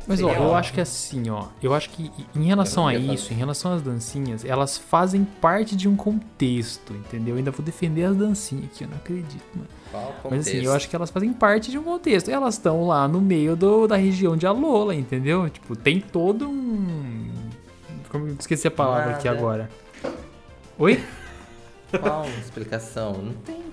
Mas 0.09 0.23
ó, 0.23 0.33
eu 0.33 0.55
acho 0.55 0.73
que 0.73 0.81
assim, 0.81 1.29
ó, 1.29 1.49
eu 1.63 1.75
acho 1.75 1.91
que 1.91 2.11
em 2.35 2.45
relação 2.45 2.89
a 2.89 2.95
isso, 2.95 3.25
fazer. 3.25 3.35
em 3.35 3.37
relação 3.37 3.73
às 3.75 3.83
dancinhas, 3.83 4.43
elas 4.43 4.79
fazem 4.79 5.23
parte 5.23 5.77
de 5.77 5.87
um 5.87 5.95
contexto, 5.95 6.95
entendeu? 6.95 7.35
Eu 7.35 7.39
ainda 7.39 7.51
vou 7.51 7.63
defender 7.65 8.05
as 8.05 8.17
dancinhas 8.17 8.65
aqui, 8.65 8.85
eu 8.85 8.89
não 8.89 8.97
acredito, 8.97 9.45
mano. 9.55 9.69
Mas 10.31 10.49
assim, 10.49 10.65
eu 10.65 10.73
acho 10.73 10.89
que 10.89 10.97
elas 10.97 11.11
fazem 11.11 11.33
parte 11.33 11.71
de 11.71 11.79
um 11.79 11.83
contexto. 11.83 12.31
Elas 12.31 12.55
estão 12.55 12.87
lá 12.87 13.07
no 13.07 13.21
meio 13.21 13.55
do, 13.55 13.87
da 13.87 13.97
região 13.97 14.37
de 14.37 14.47
Alola, 14.47 14.95
entendeu? 14.95 15.49
Tipo, 15.49 15.77
tem 15.77 16.01
todo 16.01 16.49
um. 16.49 17.31
Como 18.11 18.29
eu 18.29 18.37
esqueci 18.39 18.67
a 18.67 18.71
palavra 18.71 19.13
aqui 19.15 19.27
Nada. 19.27 19.39
agora. 19.39 19.71
Oi? 20.79 21.03
Qual 22.01 22.25
explicação? 22.41 23.13
Não 23.13 23.33
tem. 23.35 23.68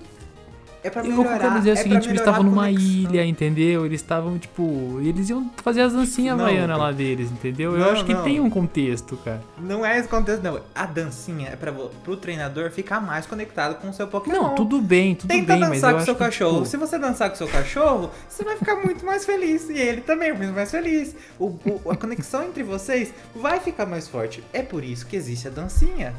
É 0.86 0.90
pra 0.90 1.02
Eu 1.02 1.08
melhorar. 1.16 1.38
quero 1.38 1.54
dizer 1.58 1.70
o 1.70 1.72
é 1.72 1.76
seguinte, 1.76 2.00
pra 2.02 2.10
eles 2.10 2.20
estavam 2.20 2.42
numa 2.44 2.70
ilha, 2.70 3.24
entendeu? 3.24 3.84
Eles 3.84 4.00
estavam, 4.00 4.38
tipo. 4.38 5.00
Eles 5.02 5.28
iam 5.28 5.50
fazer 5.62 5.80
as 5.82 5.92
dancinhas 5.92 6.38
havaianas 6.38 6.78
lá 6.78 6.92
deles, 6.92 7.30
entendeu? 7.30 7.72
Eu 7.72 7.78
Não, 7.80 7.90
acho 7.90 8.04
que 8.04 8.14
não. 8.14 8.22
tem 8.22 8.38
um 8.40 8.48
contexto, 8.48 9.16
cara. 9.16 9.42
Não 9.58 9.84
é 9.84 9.98
esse 9.98 10.08
contexto, 10.08 10.42
não. 10.42 10.60
A 10.74 10.86
dancinha 10.86 11.48
é 11.48 11.56
pra, 11.56 11.72
pro 11.72 12.16
treinador 12.16 12.70
ficar 12.70 13.00
mais 13.00 13.26
conectado 13.26 13.80
com 13.80 13.88
o 13.88 13.92
seu 13.92 14.06
Pokémon. 14.06 14.36
Não, 14.36 14.54
tudo 14.54 14.80
bem, 14.80 15.14
tudo 15.14 15.28
Tenta 15.28 15.52
bem, 15.54 15.60
mas 15.60 15.70
dançar 15.70 15.90
eu 15.90 15.94
com 15.94 15.96
acho 15.98 16.04
seu 16.06 16.14
cachorro. 16.14 16.54
tipo, 16.58 16.66
Se 16.66 16.76
você 16.76 16.98
dançar 16.98 17.30
com 17.30 17.36
seu 17.36 17.48
cachorro, 17.48 18.10
você 18.28 18.44
vai 18.44 18.56
ficar 18.56 18.76
muito 18.76 19.04
mais 19.04 19.26
feliz. 19.26 19.68
E 19.68 19.78
ele 19.78 20.02
também 20.02 20.30
vai 20.32 20.40
ficar 20.42 20.52
mais 20.54 20.70
feliz. 20.70 21.16
O, 21.38 21.46
o- 21.46 21.90
a 21.90 21.96
conexão 21.96 22.44
entre 22.44 22.62
vocês 22.62 23.12
vai 23.34 23.58
ficar 23.58 23.86
mais 23.86 24.06
forte. 24.06 24.42
É 24.52 24.62
por 24.62 24.84
isso 24.84 25.04
que 25.06 25.16
existe 25.16 25.48
a 25.48 25.50
dancinha. 25.50 26.14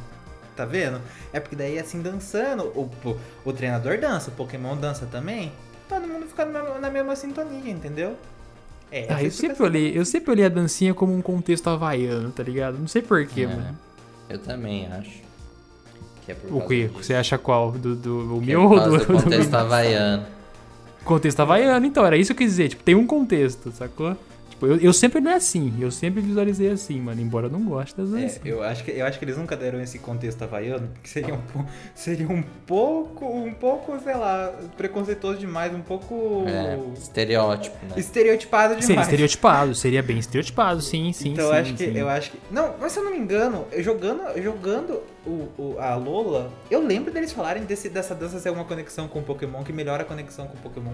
Tá 0.57 0.65
vendo? 0.65 0.99
É 1.31 1.39
porque 1.39 1.55
daí, 1.55 1.77
assim, 1.77 2.01
dançando, 2.01 2.63
o, 2.75 2.89
o, 3.05 3.17
o 3.45 3.53
treinador 3.53 3.99
dança, 3.99 4.31
o 4.31 4.33
Pokémon 4.33 4.75
dança 4.75 5.05
também. 5.05 5.51
Todo 5.87 6.05
mundo 6.07 6.25
fica 6.27 6.43
na, 6.45 6.79
na 6.79 6.89
mesma 6.89 7.15
sintonia, 7.15 7.71
entendeu? 7.71 8.15
É, 8.91 9.05
Ah, 9.09 9.23
eu 9.23 9.29
sempre 9.31 9.61
olhei, 9.63 9.97
eu 9.97 10.03
sempre 10.03 10.31
olhei 10.31 10.45
a 10.45 10.49
dancinha 10.49 10.93
como 10.93 11.13
um 11.15 11.21
contexto 11.21 11.69
havaiano, 11.69 12.31
tá 12.31 12.41
ligado? 12.41 12.77
Não 12.79 12.87
sei 12.87 13.01
porquê, 13.03 13.41
É, 13.41 13.47
mano. 13.47 13.77
Eu 14.29 14.39
também 14.39 14.87
acho. 14.87 15.21
Que 16.25 16.31
é 16.31 16.35
por 16.35 16.53
O 16.53 16.67
que? 16.67 16.87
Você 16.87 17.13
acha 17.13 17.37
qual? 17.37 17.71
Do, 17.71 17.95
do 17.95 18.37
o 18.37 18.39
Que 18.41 18.47
meu 18.47 18.61
é 18.61 18.63
ou 18.65 18.69
por 18.69 18.79
do, 18.81 18.89
do 18.97 18.97
do- 19.05 19.23
contexto 19.23 19.53
havaiano. 19.55 20.25
contexto 21.05 21.39
havaiano? 21.39 21.85
Então, 21.85 22.05
era 22.05 22.17
isso 22.17 22.33
que 22.33 22.43
eu 22.43 22.47
quis 22.47 22.51
dizer. 22.55 22.69
Tipo, 22.69 22.83
tem 22.83 22.95
um 22.95 23.05
contexto, 23.07 23.71
sacou? 23.71 24.17
Tipo, 24.57 24.65
eu, 24.65 24.77
eu 24.77 24.91
sempre 24.93 25.21
não 25.21 25.29
é 25.31 25.35
assim. 25.35 25.71
Eu 25.79 25.91
sempre 25.91 26.19
visualizei 26.19 26.71
assim, 26.71 26.99
mano. 26.99 27.21
Embora 27.21 27.45
eu 27.45 27.51
não 27.51 27.63
goste 27.63 27.95
das 27.95 28.11
É, 28.11 28.39
eu, 28.43 28.63
acho 28.63 28.83
que, 28.83 28.89
eu 28.89 29.05
acho 29.05 29.19
que 29.19 29.25
eles 29.25 29.37
nunca 29.37 29.55
deram 29.55 29.79
esse 29.79 29.99
contexto 29.99 30.41
havaiano, 30.41 30.87
porque 30.87 31.07
seria 31.07 31.35
um, 31.35 31.41
seria 31.93 32.27
um 32.27 32.41
pouco, 32.65 33.25
um 33.25 33.53
pouco, 33.53 33.99
sei 33.99 34.15
lá, 34.15 34.51
preconceituoso 34.75 35.37
demais, 35.37 35.71
um 35.75 35.81
pouco 35.81 36.43
É, 36.47 36.75
estereótipo, 36.97 37.77
né? 37.85 37.93
estereotipado 37.97 38.69
demais. 38.73 38.85
Seria 38.87 39.01
estereotipado, 39.01 39.75
seria 39.75 40.01
bem 40.01 40.17
estereotipado, 40.17 40.81
sim, 40.81 41.13
sim, 41.13 41.33
então 41.33 41.45
sim. 41.45 41.51
eu 41.51 41.61
acho 41.61 41.73
que, 41.75 41.85
sim. 41.85 41.97
eu 41.97 42.09
acho 42.09 42.31
que, 42.31 42.39
não, 42.49 42.73
mas 42.81 42.91
se 42.93 42.99
eu 42.99 43.03
não 43.03 43.11
me 43.11 43.17
engano, 43.19 43.65
eu 43.71 43.83
jogando, 43.83 44.21
jogando 44.41 45.03
o, 45.25 45.47
o- 45.57 45.75
a 45.79 45.95
Lola, 45.95 46.51
eu 46.71 46.81
lembro 46.83 47.11
deles 47.13 47.31
falarem 47.31 47.63
desse, 47.63 47.89
dessa 47.89 48.15
dança 48.15 48.39
ser 48.39 48.49
uma 48.49 48.63
conexão 48.65 49.07
com 49.07 49.19
o 49.19 49.23
Pokémon 49.23 49.63
que 49.63 49.71
melhora 49.71 50.01
a 50.01 50.05
conexão 50.05 50.47
com 50.47 50.55
o 50.57 50.61
Pokémon. 50.61 50.93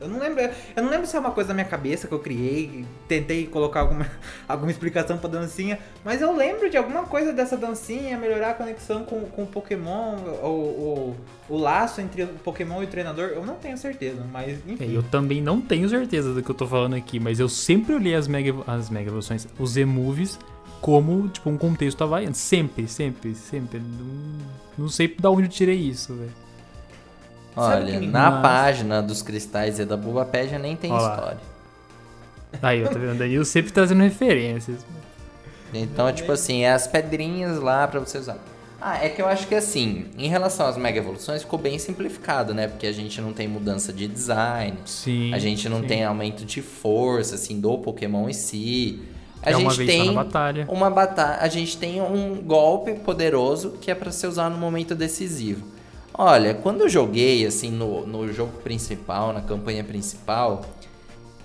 Eu 0.00 0.08
não 0.08 0.18
lembro, 0.18 0.40
eu 0.40 0.82
não 0.82 0.90
lembro 0.90 1.06
se 1.06 1.14
é 1.14 1.20
uma 1.20 1.30
coisa 1.30 1.48
da 1.48 1.54
minha 1.54 1.66
cabeça 1.66 2.08
que 2.08 2.14
eu 2.14 2.18
criei, 2.18 2.86
tentei 3.06 3.46
colocar 3.46 3.80
alguma, 3.80 4.06
alguma 4.48 4.70
explicação 4.70 5.18
pra 5.18 5.28
dancinha, 5.28 5.78
mas 6.04 6.22
eu 6.22 6.34
lembro 6.34 6.70
de 6.70 6.76
alguma 6.76 7.02
coisa 7.04 7.32
dessa 7.32 7.56
dancinha, 7.56 8.16
melhorar 8.16 8.50
a 8.50 8.54
conexão 8.54 9.04
com, 9.04 9.20
com 9.26 9.42
o 9.42 9.46
Pokémon, 9.46 10.16
o, 10.42 11.16
o, 11.48 11.58
laço 11.58 12.00
entre 12.00 12.22
o 12.22 12.28
Pokémon 12.28 12.82
e 12.82 12.86
o 12.86 12.88
treinador, 12.88 13.28
eu 13.28 13.44
não 13.44 13.56
tenho 13.56 13.76
certeza, 13.76 14.24
mas 14.32 14.58
É, 14.66 14.72
enfim. 14.72 14.94
eu 14.94 15.02
também 15.02 15.42
não 15.42 15.60
tenho 15.60 15.88
certeza 15.88 16.32
do 16.32 16.42
que 16.42 16.50
eu 16.50 16.54
tô 16.54 16.66
falando 16.66 16.94
aqui, 16.94 17.20
mas 17.20 17.38
eu 17.38 17.48
sempre 17.48 17.94
olhei 17.94 18.14
as 18.14 18.26
mega, 18.26 18.54
as 18.66 18.88
mega 18.88 19.08
evoluções, 19.08 19.46
os 19.58 19.72
Z-Movies, 19.72 20.38
como, 20.80 21.28
tipo, 21.28 21.50
um 21.50 21.58
contexto 21.58 22.02
havaiano. 22.02 22.34
Sempre, 22.34 22.88
sempre, 22.88 23.34
sempre. 23.34 23.78
Não, 23.78 24.38
não 24.78 24.88
sei 24.88 25.14
da 25.18 25.30
onde 25.30 25.42
eu 25.42 25.48
tirei 25.48 25.76
isso, 25.76 26.14
velho. 26.14 26.32
Olha, 27.56 27.98
me- 28.00 28.06
na 28.06 28.40
página 28.40 29.02
dos 29.02 29.22
cristais 29.22 29.78
e 29.78 29.84
da 29.84 29.96
Bulbapédia 29.96 30.58
nem 30.58 30.76
tem 30.76 30.90
Ó 30.92 30.96
lá. 30.98 31.14
história. 31.14 31.38
Aí, 32.62 32.84
ó, 32.84 32.88
tá 32.88 32.98
vendo? 32.98 33.18
Danilo 33.18 33.44
sempre 33.44 33.72
trazendo 33.72 34.02
referências. 34.02 34.84
Então, 35.72 36.08
é 36.08 36.12
tipo 36.12 36.32
assim, 36.32 36.62
é 36.62 36.72
as 36.72 36.86
pedrinhas 36.86 37.60
lá 37.60 37.86
pra 37.86 38.00
você 38.00 38.18
usar. 38.18 38.38
Ah, 38.80 39.04
é 39.04 39.08
que 39.10 39.20
eu 39.20 39.28
acho 39.28 39.46
que 39.46 39.54
assim, 39.54 40.06
em 40.16 40.26
relação 40.28 40.66
às 40.66 40.76
mega 40.76 40.98
evoluções, 40.98 41.42
ficou 41.42 41.58
bem 41.58 41.78
simplificado, 41.78 42.54
né? 42.54 42.66
Porque 42.66 42.86
a 42.86 42.92
gente 42.92 43.20
não 43.20 43.32
tem 43.32 43.46
mudança 43.46 43.92
de 43.92 44.08
design, 44.08 44.76
Sim. 44.86 45.34
a 45.34 45.38
gente 45.38 45.68
não 45.68 45.80
sim. 45.80 45.86
tem 45.86 46.04
aumento 46.04 46.44
de 46.46 46.62
força, 46.62 47.34
assim, 47.34 47.60
do 47.60 47.76
Pokémon 47.78 48.28
em 48.28 48.32
si. 48.32 49.00
A 49.42 49.50
É 49.52 49.56
uma 49.56 49.70
gente 49.70 49.84
vez 49.84 49.92
só 49.92 49.98
tem 50.04 50.14
na 50.14 50.24
batalha. 50.24 50.66
uma 50.70 50.90
batalha, 50.90 51.38
a 51.42 51.48
gente 51.48 51.76
tem 51.76 52.00
um 52.00 52.36
golpe 52.42 52.94
poderoso 52.94 53.72
que 53.80 53.90
é 53.90 53.94
pra 53.94 54.10
ser 54.10 54.26
usado 54.28 54.52
no 54.52 54.58
momento 54.58 54.94
decisivo. 54.94 55.64
Olha, 56.22 56.52
quando 56.52 56.82
eu 56.82 56.88
joguei 56.90 57.46
assim 57.46 57.70
no, 57.70 58.06
no 58.06 58.30
jogo 58.30 58.52
principal, 58.58 59.32
na 59.32 59.40
campanha 59.40 59.82
principal, 59.82 60.60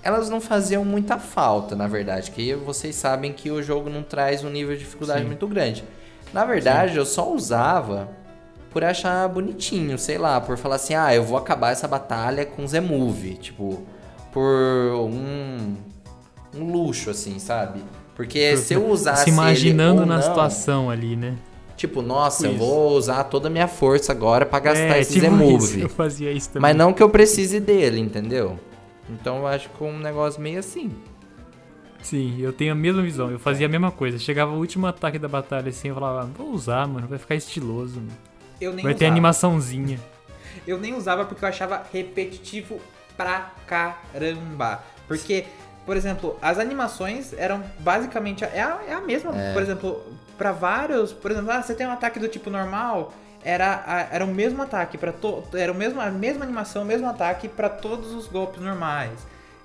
elas 0.02 0.28
não 0.28 0.38
faziam 0.38 0.84
muita 0.84 1.18
falta, 1.18 1.74
na 1.74 1.88
verdade, 1.88 2.30
que 2.30 2.52
vocês 2.52 2.94
sabem 2.94 3.32
que 3.32 3.50
o 3.50 3.62
jogo 3.62 3.88
não 3.88 4.02
traz 4.02 4.44
um 4.44 4.50
nível 4.50 4.74
de 4.74 4.80
dificuldade 4.80 5.20
Sim. 5.22 5.28
muito 5.28 5.48
grande. 5.48 5.82
Na 6.30 6.44
verdade, 6.44 6.94
eu 6.98 7.06
só 7.06 7.32
usava 7.32 8.10
por 8.70 8.84
achar 8.84 9.26
bonitinho, 9.30 9.96
sei 9.96 10.18
lá, 10.18 10.42
por 10.42 10.58
falar 10.58 10.74
assim, 10.74 10.94
ah, 10.94 11.14
eu 11.14 11.24
vou 11.24 11.38
acabar 11.38 11.72
essa 11.72 11.88
batalha 11.88 12.44
com 12.44 12.66
Z-Move, 12.66 13.36
tipo, 13.36 13.82
por 14.30 14.44
um, 15.00 15.74
um 16.54 16.70
luxo, 16.70 17.08
assim, 17.08 17.38
sabe? 17.38 17.82
Porque 18.14 18.58
se 18.58 18.74
eu 18.74 18.86
usasse 18.90 19.24
Se 19.24 19.30
imaginando 19.30 20.04
na 20.04 20.16
não, 20.16 20.22
situação 20.22 20.90
ali, 20.90 21.16
né? 21.16 21.34
Tipo, 21.76 22.00
nossa, 22.00 22.46
eu 22.46 22.56
vou 22.56 22.92
usar 22.92 23.24
toda 23.24 23.48
a 23.48 23.50
minha 23.50 23.68
força 23.68 24.10
agora 24.12 24.46
pra 24.46 24.58
gastar 24.58 24.96
é, 24.96 25.00
esse 25.00 25.20
tipo 25.20 25.42
isso, 25.56 25.78
Eu 25.78 25.88
fazia 25.90 26.32
isso 26.32 26.48
também. 26.48 26.62
Mas 26.62 26.76
não 26.76 26.92
que 26.92 27.02
eu 27.02 27.10
precise 27.10 27.60
dele, 27.60 28.00
entendeu? 28.00 28.58
Então 29.10 29.38
eu 29.38 29.46
acho 29.46 29.68
que 29.68 29.84
é 29.84 29.86
um 29.86 29.98
negócio 29.98 30.40
meio 30.40 30.58
assim. 30.58 30.90
Sim, 32.02 32.36
eu 32.40 32.52
tenho 32.52 32.72
a 32.72 32.74
mesma 32.74 33.02
visão. 33.02 33.30
Eu 33.30 33.38
fazia 33.38 33.66
a 33.66 33.68
mesma 33.68 33.90
coisa. 33.90 34.18
Chegava 34.18 34.52
o 34.52 34.58
último 34.58 34.86
ataque 34.86 35.18
da 35.18 35.28
batalha 35.28 35.68
assim, 35.68 35.88
eu 35.88 35.94
falava, 35.94 36.22
"Ah, 36.22 36.28
vou 36.36 36.50
usar, 36.52 36.86
mano, 36.86 37.06
vai 37.08 37.18
ficar 37.18 37.34
estiloso. 37.34 37.96
Mano. 37.96 38.12
Eu 38.60 38.72
nem 38.72 38.84
Vai 38.84 38.94
ter 38.94 39.04
usava. 39.04 39.12
animaçãozinha. 39.12 40.00
Eu 40.66 40.78
nem 40.78 40.94
usava 40.94 41.24
porque 41.26 41.44
eu 41.44 41.48
achava 41.48 41.82
repetitivo 41.92 42.80
pra 43.16 43.52
caramba. 43.66 44.82
Porque, 45.06 45.44
por 45.86 45.96
exemplo, 45.96 46.36
as 46.42 46.58
animações 46.58 47.32
eram 47.32 47.62
basicamente. 47.78 48.44
É 48.44 48.60
a, 48.60 48.80
é 48.88 48.92
a 48.92 49.00
mesma. 49.00 49.32
Por 49.54 49.62
exemplo, 49.62 50.04
pra 50.36 50.52
vários. 50.52 51.12
Por 51.12 51.30
exemplo, 51.30 51.50
ah, 51.50 51.62
você 51.62 51.74
tem 51.74 51.86
um 51.86 51.92
ataque 51.92 52.18
do 52.18 52.28
tipo 52.28 52.50
normal. 52.50 53.14
Era, 53.44 53.84
a- 53.86 54.08
era 54.14 54.24
o 54.24 54.28
mesmo 54.28 54.60
ataque 54.62 54.98
para 54.98 55.12
to, 55.12 55.44
era 55.54 55.70
o 55.70 55.74
mesmo, 55.74 56.00
a 56.00 56.10
mesma 56.10 56.44
animação, 56.44 56.82
o 56.82 56.84
mesmo 56.84 57.08
ataque 57.08 57.48
pra 57.48 57.68
todos 57.68 58.12
os 58.12 58.26
golpes 58.26 58.60
normais. 58.60 59.12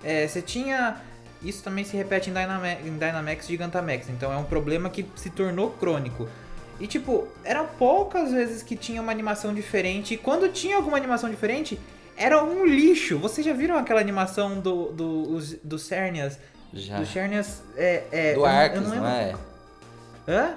É, 0.04 0.28
você 0.28 0.42
tinha 0.42 0.98
isso 1.42 1.64
também 1.64 1.84
se 1.84 1.98
repete 1.98 2.30
em, 2.30 2.34
Dynama 2.34 2.72
em 2.72 2.96
Dynamax 3.00 3.46
e 3.46 3.48
Gigantamax, 3.48 4.08
então 4.10 4.32
é 4.32 4.38
um 4.38 4.44
problema 4.44 4.92
que 4.92 5.08
se 5.16 5.32
tornou 5.32 5.72
crônico. 5.72 6.30
E 6.80 6.86
tipo, 6.86 7.28
eram 7.44 7.66
poucas 7.80 8.32
vezes 8.32 8.62
que 8.62 8.76
tinha 8.76 9.02
uma 9.02 9.12
animação 9.12 9.52
diferente. 9.52 10.14
E 10.14 10.18
quando 10.18 10.48
tinha 10.52 10.76
alguma 10.76 10.98
animação 10.98 11.30
diferente, 11.32 11.80
era 12.18 12.44
um 12.44 12.66
lixo. 12.66 13.18
Vocês 13.18 13.46
já 13.46 13.54
viram 13.54 13.78
aquela 13.78 14.00
animação 14.00 14.60
do, 14.60 14.92
do, 14.92 15.34
os- 15.36 15.56
do 15.64 15.78
Cernias? 15.80 16.38
Já. 16.74 16.98
Do 17.00 17.06
Cernias 17.06 17.62
é. 17.76 18.04
é 18.12 18.34
do 18.34 18.40
eu 18.40 18.46
não- 18.46 18.46
eu 18.46 18.46
Arceus, 18.46 18.88
não 18.88 19.08
é? 19.08 19.36
Hã? 20.28 20.54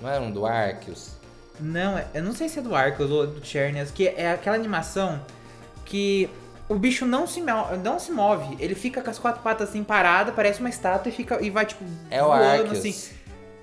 Não 0.00 0.08
era 0.10 0.20
um 0.22 0.30
do 0.30 0.44
Arceus? 0.46 1.12
Não, 1.60 1.96
é- 1.98 2.06
eu 2.14 2.22
não 2.22 2.32
sei 2.32 2.48
se 2.48 2.58
é 2.58 2.62
do 2.62 2.74
Arcos 2.74 3.10
ou 3.10 3.26
do 3.26 3.44
Chernias, 3.46 3.90
que 3.90 4.08
é 4.08 4.32
aquela 4.32 4.56
animação 4.56 5.20
que 5.84 6.28
o 6.68 6.74
bicho 6.74 7.04
não 7.06 7.26
se, 7.26 7.40
não 7.40 7.98
se 7.98 8.10
move. 8.10 8.56
Ele 8.58 8.74
fica 8.74 9.00
com 9.02 9.10
as 9.10 9.18
quatro 9.18 9.42
patas 9.42 9.68
assim 9.68 9.84
parada, 9.84 10.32
parece 10.32 10.60
uma 10.60 10.70
estátua 10.70 11.10
e 11.10 11.12
fica 11.12 11.40
e 11.44 11.50
vai 11.50 11.66
tipo 11.66 11.84
É 12.10 12.22
o 12.22 12.26
voando 12.26 12.44
Arceus. 12.70 12.78
assim. 12.78 13.14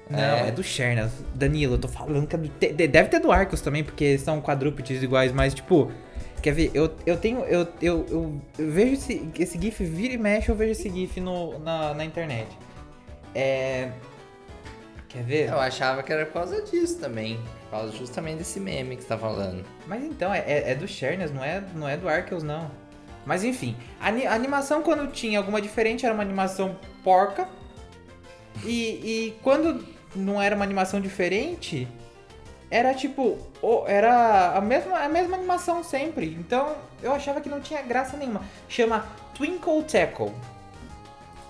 Não, 0.09 0.19
É. 0.19 0.47
é, 0.47 0.51
do 0.51 0.63
Chernias. 0.63 1.11
Danilo, 1.35 1.75
eu 1.75 1.77
tô 1.79 1.87
falando 1.87 2.25
que 2.27 2.35
é 2.35 2.39
do, 2.39 2.47
deve 2.87 3.09
ter 3.09 3.19
do 3.19 3.31
Arcos 3.31 3.61
também, 3.61 3.83
porque 3.83 4.17
são 4.17 4.39
quadrúpedes 4.41 5.03
iguais, 5.03 5.31
mas 5.31 5.53
tipo, 5.53 5.91
quer 6.41 6.53
ver? 6.53 6.71
Eu, 6.73 6.93
eu 7.05 7.17
tenho 7.17 7.39
eu, 7.45 7.67
eu, 7.81 8.05
eu, 8.09 8.41
eu 8.57 8.71
vejo 8.71 8.93
esse, 8.93 9.29
esse 9.37 9.59
gif 9.59 9.83
vira 9.83 10.13
e 10.13 10.17
mexe, 10.17 10.49
eu 10.49 10.55
vejo 10.55 10.71
esse 10.71 10.89
gif 10.89 11.19
no, 11.19 11.59
na, 11.59 11.93
na 11.93 12.05
internet. 12.05 12.47
É 13.35 13.91
Quer 15.09 15.23
ver? 15.23 15.49
Eu 15.49 15.59
achava 15.59 16.03
que 16.03 16.13
era 16.13 16.23
por 16.23 16.33
causa 16.33 16.61
disso 16.61 16.99
também. 16.99 17.39
Por 17.63 17.71
causa 17.71 17.97
justamente 17.97 18.37
desse 18.37 18.59
meme 18.59 18.95
que 18.95 19.01
você 19.01 19.07
tá 19.09 19.17
falando. 19.17 19.65
Mas 19.87 20.03
então, 20.03 20.31
é, 20.31 20.39
é- 20.39 20.71
é 20.71 20.75
do 20.75 20.87
Chernias, 20.87 21.31
não 21.31 21.43
é, 21.43 21.63
não 21.73 21.89
é 21.89 21.97
do 21.97 22.07
Arceus, 22.07 22.43
não. 22.43 22.69
Mas 23.25 23.43
enfim, 23.43 23.75
a, 23.99 24.09
a 24.09 24.33
animação 24.35 24.83
quando 24.83 25.11
tinha 25.11 25.39
alguma 25.39 25.59
diferente 25.59 26.05
era 26.05 26.13
uma 26.13 26.21
animação 26.21 26.77
porca. 27.03 27.49
E, 28.63 28.71
e 28.71 29.35
quando 29.41 29.83
não 30.15 30.39
era 30.39 30.55
uma 30.55 30.63
animação 30.63 31.01
diferente, 31.01 31.87
era 32.71 32.93
tipo, 32.93 33.37
o- 33.61 33.83
era 33.87 34.53
a 34.57 34.61
mesma, 34.61 34.99
a 34.99 35.09
mesma 35.09 35.35
animação 35.37 35.83
sempre. 35.83 36.35
Então 36.39 36.75
eu 37.01 37.11
achava 37.13 37.41
que 37.41 37.49
não 37.49 37.59
tinha 37.61 37.81
graça 37.81 38.15
nenhuma. 38.17 38.41
Chama 38.67 39.05
Twinkle 39.35 39.83
Tackle. 39.83 40.31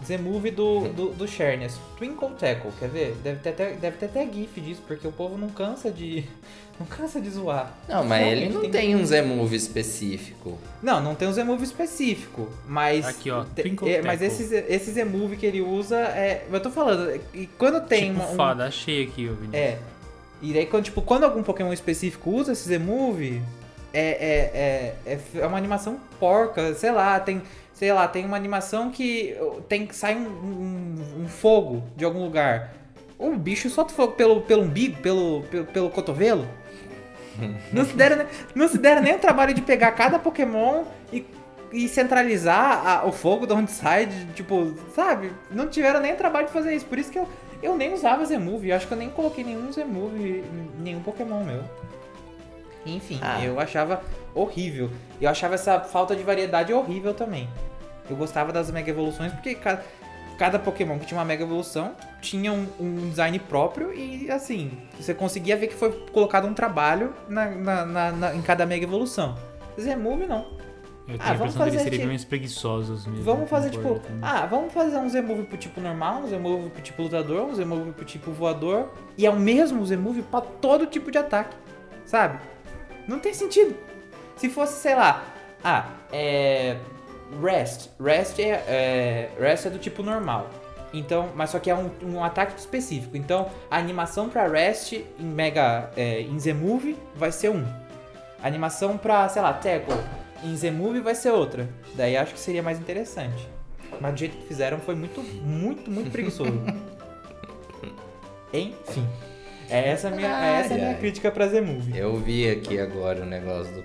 Z-Movie 0.05 0.51
do, 0.51 0.87
do, 0.89 1.09
do 1.09 1.27
Chernias. 1.27 1.77
Twinkle 1.97 2.29
Tackle, 2.39 2.71
quer 2.79 2.87
ver? 2.87 3.17
Deve 3.21 3.39
ter, 3.39 3.49
até, 3.49 3.71
deve 3.73 3.97
ter 3.97 4.05
até 4.05 4.25
GIF 4.25 4.61
disso, 4.61 4.81
porque 4.87 5.05
o 5.05 5.11
povo 5.11 5.37
não 5.37 5.49
cansa 5.49 5.91
de. 5.91 6.23
Não 6.79 6.85
cansa 6.85 7.19
de 7.19 7.29
zoar. 7.29 7.73
Não, 7.89 8.05
mas 8.05 8.25
ele 8.25 8.47
não 8.47 8.69
tem 8.71 8.95
um 8.95 9.05
Z-Move 9.05 9.53
específico. 9.53 10.57
Não, 10.81 11.01
não 11.03 11.13
tem 11.13 11.27
um 11.27 11.33
Z-Move 11.33 11.61
específico, 11.61 12.47
mas. 12.65 13.05
Aqui, 13.05 13.29
ó, 13.29 13.43
te- 13.43 13.63
Twinkle 13.63 13.91
é, 13.95 14.01
mas 14.01 14.21
esse, 14.21 14.55
esse 14.69 14.91
Z-Move 14.91 15.35
que 15.35 15.45
ele 15.45 15.59
usa 15.59 15.97
é. 15.99 16.45
Eu 16.49 16.61
tô 16.61 16.71
falando, 16.71 17.19
e 17.33 17.47
quando 17.57 17.85
tem 17.85 18.13
tipo 18.13 18.21
uma. 18.23 18.31
um- 18.31 18.35
fada, 18.37 18.65
achei 18.65 19.03
aqui, 19.03 19.25
Vinícius. 19.27 19.53
é. 19.53 19.77
E 20.41 20.53
daí, 20.53 20.65
quando, 20.65 20.85
tipo, 20.85 21.01
quando 21.01 21.23
algum 21.25 21.43
Pokémon 21.43 21.73
específico 21.73 22.29
usa 22.31 22.53
esse 22.53 22.67
Z-Move, 22.67 23.41
é, 23.93 24.01
é, 24.01 25.11
é, 25.11 25.13
é, 25.13 25.19
é 25.41 25.45
uma 25.47 25.57
animação 25.57 25.99
porca, 26.19 26.73
sei 26.73 26.91
lá, 26.91 27.19
tem. 27.19 27.41
Sei 27.73 27.93
lá, 27.93 28.05
tem 28.09 28.25
uma 28.25 28.35
animação 28.35 28.91
que 28.91 29.37
tem 29.69 29.87
sai 29.93 30.13
um, 30.13 30.27
um, 30.27 31.23
um 31.23 31.27
fogo 31.29 31.81
de 31.95 32.03
algum 32.03 32.21
lugar. 32.21 32.73
O 33.17 33.33
bicho 33.37 33.69
solta 33.69 33.93
fogo 33.93 34.11
pelo, 34.13 34.41
pelo 34.41 34.63
umbigo, 34.63 35.01
pelo, 35.01 35.43
pelo, 35.49 35.65
pelo 35.65 35.89
cotovelo. 35.89 36.45
Não 37.71 37.85
se, 37.85 37.93
deram, 37.93 38.25
não 38.53 38.67
se 38.67 38.77
deram 38.77 39.01
nem 39.01 39.15
o 39.15 39.19
trabalho 39.19 39.53
de 39.53 39.61
pegar 39.61 39.93
cada 39.93 40.19
Pokémon 40.19 40.83
e, 41.13 41.25
e 41.71 41.87
centralizar 41.87 42.85
a- 42.85 43.05
o 43.05 43.13
fogo 43.13 43.47
de 43.47 43.53
onde 43.53 43.71
sai, 43.71 44.07
de, 44.07 44.25
tipo, 44.33 44.73
sabe? 44.93 45.31
Não 45.49 45.67
tiveram 45.67 46.01
nem 46.01 46.11
o 46.13 46.17
trabalho 46.17 46.47
de 46.47 46.51
fazer 46.53 46.75
isso. 46.75 46.85
Por 46.85 46.97
isso 46.99 47.09
que 47.09 47.17
eu, 47.17 47.29
eu 47.61 47.75
nem 47.77 47.93
usava 47.93 48.25
Z-Move. 48.25 48.69
Eu 48.69 48.75
acho 48.75 48.87
que 48.87 48.93
eu 48.93 48.97
nem 48.97 49.09
coloquei 49.09 49.43
nenhum 49.43 49.71
Z-Move 49.71 50.43
em 50.45 50.81
nenhum 50.83 51.01
Pokémon 51.01 51.43
meu. 51.43 51.63
Enfim, 52.85 53.19
Ah. 53.21 53.43
eu 53.43 53.59
achava 53.59 54.01
horrível. 54.33 54.89
Eu 55.21 55.29
achava 55.29 55.55
essa 55.55 55.79
falta 55.81 56.15
de 56.15 56.23
variedade 56.23 56.73
horrível 56.73 57.13
também. 57.13 57.47
Eu 58.09 58.15
gostava 58.15 58.51
das 58.51 58.71
Mega 58.71 58.89
Evoluções 58.89 59.31
porque 59.33 59.53
cada, 59.53 59.83
cada 60.37 60.57
Pokémon 60.57 60.97
que 60.97 61.05
tinha 61.05 61.17
uma 61.19 61.25
Mega 61.25 61.43
Evolução 61.43 61.91
tinha 62.21 62.51
um, 62.51 62.65
um 62.79 63.09
design 63.09 63.37
próprio 63.39 63.93
e 63.93 64.31
assim, 64.31 64.71
você 64.99 65.13
conseguia 65.13 65.55
ver 65.57 65.67
que 65.67 65.75
foi 65.75 65.91
colocado 66.11 66.47
um 66.47 66.53
trabalho 66.53 67.13
na, 67.27 67.45
na- 67.49 67.85
na- 67.85 68.11
na- 68.11 68.35
em 68.35 68.41
cada 68.41 68.65
Mega 68.65 68.85
Evolução. 68.85 69.35
Z-Move 69.79 70.25
não. 70.25 70.45
Eu 71.09 71.17
tenho 71.17 71.29
Ah, 71.29 71.31
a 71.31 71.37
vamos 71.37 71.55
fazer 71.55 71.79
serem 71.79 71.91
tipo- 71.99 72.07
mais 72.07 72.23
preguiçosos 72.23 73.05
mesmo. 73.07 73.23
Vamos 73.23 73.49
fazer 73.49 73.69
tipo, 73.71 73.99
também. 73.99 74.19
ah, 74.21 74.45
vamos 74.45 74.71
fazer 74.71 74.97
um 74.97 75.09
Z-Move 75.09 75.43
pro 75.43 75.57
tipo 75.57 75.81
normal, 75.81 76.21
um 76.21 76.27
Z-Move 76.27 76.69
pro 76.69 76.81
tipo 76.81 77.01
lutador, 77.03 77.41
um 77.47 77.55
Z-Move 77.55 77.91
pro 77.93 78.05
tipo 78.05 78.31
voador 78.31 78.89
e 79.17 79.25
é 79.25 79.29
o 79.29 79.35
mesmo 79.39 79.83
Z-Move 79.85 80.21
pra 80.23 80.41
todo 80.41 80.85
tipo 80.85 81.09
de 81.11 81.17
ataque, 81.17 81.55
sabe? 82.05 82.39
Não 83.07 83.19
tem 83.19 83.33
sentido. 83.33 83.75
Se 84.35 84.49
fosse, 84.49 84.79
sei 84.81 84.93
lá, 84.95 85.23
ah, 85.63 85.87
é 86.11 86.77
Rest, 87.43 87.89
Rest 87.99 88.39
é, 88.39 88.49
é 88.67 89.29
Rest 89.39 89.65
é 89.65 89.69
do 89.69 89.79
tipo 89.79 90.03
normal. 90.03 90.47
Então, 90.93 91.29
mas 91.35 91.51
só 91.51 91.59
que 91.59 91.69
é 91.69 91.75
um, 91.75 91.89
um 92.03 92.23
ataque 92.23 92.57
específico. 92.59 93.15
Então, 93.15 93.47
a 93.69 93.77
animação 93.77 94.27
pra 94.29 94.47
Rest 94.47 94.93
em 94.93 95.05
Mega 95.23 95.91
é, 95.95 96.21
em 96.21 96.39
Z-Move 96.39 96.97
vai 97.15 97.31
ser 97.31 97.49
um. 97.49 97.63
A 98.41 98.47
animação 98.47 98.97
pra, 98.97 99.27
sei 99.29 99.41
lá, 99.41 99.53
Tackle 99.53 99.97
em 100.43 100.55
Z-Movie 100.55 101.01
vai 101.01 101.15
ser 101.15 101.31
outra. 101.31 101.67
Daí 101.95 102.15
acho 102.17 102.33
que 102.33 102.39
seria 102.39 102.63
mais 102.63 102.79
interessante. 102.79 103.47
Mas 103.99 104.13
do 104.13 104.19
jeito 104.19 104.37
que 104.37 104.47
fizeram 104.47 104.79
foi 104.79 104.95
muito, 104.95 105.21
muito, 105.21 105.89
muito 105.89 106.11
preguiçoso. 106.11 106.51
Enfim. 108.53 109.07
É 109.69 109.89
essa 109.89 110.07
a 110.07 110.11
minha, 110.11 110.27
é 110.27 110.59
essa 110.61 110.73
a 110.73 110.77
minha 110.77 110.89
Ai, 110.89 110.93
ai. 110.95 110.99
crítica 110.99 111.31
pra 111.31 111.47
Z-Movie. 111.47 111.97
Eu 111.97 112.15
vi 112.17 112.49
aqui 112.49 112.79
agora 112.79 113.21
o 113.21 113.25
negócio 113.25 113.71
do 113.73 113.83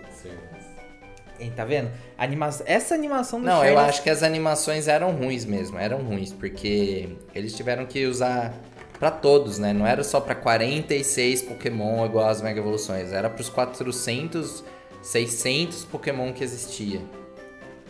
Hein, 1.38 1.52
Tá 1.54 1.64
vendo? 1.64 1.90
Anima 2.16 2.48
essa 2.64 2.94
animação 2.94 3.40
do 3.40 3.46
Não, 3.46 3.64
eu 3.64 3.78
acho 3.78 4.02
que 4.02 4.08
as 4.08 4.22
animações 4.22 4.88
eram 4.88 5.10
ruins 5.10 5.44
mesmo, 5.44 5.78
eram 5.78 5.98
ruins, 5.98 6.32
porque 6.32 7.08
eles 7.34 7.54
tiveram 7.54 7.84
que 7.86 8.06
usar 8.06 8.54
pra 8.98 9.10
todos, 9.10 9.58
né? 9.58 9.72
Não 9.72 9.86
era 9.86 10.02
só 10.04 10.20
pra 10.20 10.34
46 10.34 11.42
Pokémon 11.42 12.06
igual 12.06 12.28
as 12.28 12.40
Mega 12.40 12.60
Evoluções, 12.60 13.12
era 13.12 13.28
pros 13.28 13.48
400, 13.48 14.64
600 15.04 15.84
Pokémon 15.84 16.32
que 16.32 16.42
existia. 16.42 17.00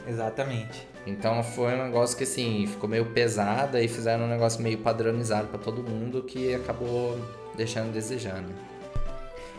Exatamente. 0.07 0.87
Então 1.07 1.43
foi 1.43 1.75
um 1.75 1.85
negócio 1.85 2.17
que 2.17 2.25
assim, 2.25 2.67
ficou 2.67 2.89
meio 2.89 3.07
pesado 3.07 3.79
e 3.79 3.87
fizeram 3.89 4.25
um 4.25 4.29
negócio 4.29 4.63
meio 4.63 4.79
padronizado 4.79 5.49
pra 5.49 5.59
todo 5.59 5.83
mundo 5.83 6.23
que 6.23 6.55
acabou 6.55 7.19
deixando 7.57 7.89
a 7.91 7.93
desejar, 7.93 8.41
né? 8.41 8.49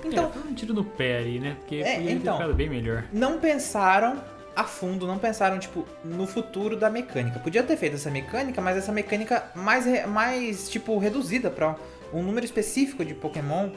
Então, 0.04 0.26
é, 0.26 0.30
foi 0.32 0.42
um 0.52 0.54
tiro 0.54 0.74
no 0.74 0.84
pé 0.84 1.18
aí, 1.18 1.40
né? 1.40 1.56
Porque 1.60 1.78
É, 1.78 1.96
podia 1.96 2.08
ter 2.08 2.12
então. 2.14 2.38
ficado 2.38 2.54
bem 2.54 2.70
melhor. 2.70 3.06
não 3.12 3.40
pensaram 3.40 4.22
a 4.56 4.64
fundo, 4.64 5.06
não 5.08 5.18
pensaram, 5.18 5.58
tipo, 5.60 5.86
no 6.04 6.26
futuro 6.28 6.78
da 6.78 6.90
mecânica. 6.90 7.40
Podia 7.40 7.62
ter 7.64 7.76
feito 7.76 7.96
essa 7.96 8.10
mecânica, 8.12 8.62
mas 8.62 8.78
essa 8.78 8.92
mecânica 8.92 9.44
mais, 9.56 9.86
mais 10.08 10.70
tipo, 10.70 10.98
reduzida 10.98 11.50
pra 11.50 11.76
um 12.14 12.22
número 12.24 12.46
específico 12.46 13.04
de 13.04 13.14
Pokémon. 13.16 13.70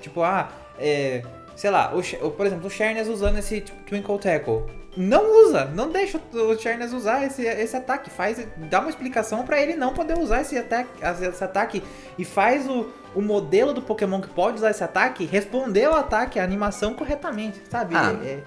Tipo, 0.00 0.22
ah, 0.22 0.50
é, 0.78 1.22
sei 1.58 1.70
lá, 1.70 1.92
o, 1.92 1.98
o- 2.26 2.30
por 2.30 2.46
exemplo, 2.46 2.66
o 2.68 2.70
Sharnes 2.70 3.08
usando 3.08 3.36
esse 3.38 3.60
tipo, 3.60 3.82
Twinkle 3.84 4.18
Tackle. 4.18 4.62
Não 4.96 5.44
usa, 5.46 5.64
não 5.66 5.90
deixa 5.90 6.20
o 6.32 6.56
Sharnes 6.58 6.92
usar 6.92 7.24
esse, 7.24 7.42
esse 7.42 7.76
ataque. 7.76 8.10
Faz, 8.10 8.44
dá 8.70 8.80
uma 8.80 8.88
explicação 8.90 9.44
pra 9.44 9.60
ele 9.60 9.74
não 9.76 9.92
poder 9.92 10.18
usar 10.18 10.40
esse 10.40 10.56
ataque, 10.56 10.88
esse 11.28 11.44
ataque 11.44 11.82
e 12.18 12.24
faz 12.24 12.68
o, 12.68 12.86
o 13.14 13.20
modelo 13.20 13.72
do 13.72 13.82
Pokémon 13.82 14.20
que 14.20 14.28
pode 14.28 14.56
usar 14.56 14.70
esse 14.70 14.82
ataque 14.82 15.24
responder 15.24 15.84
ao 15.84 15.94
ataque, 15.96 16.38
a 16.40 16.44
animação 16.44 16.94
corretamente, 16.94 17.60
sabe? 17.70 17.94
Ah, 17.96 18.14
É- 18.24 18.38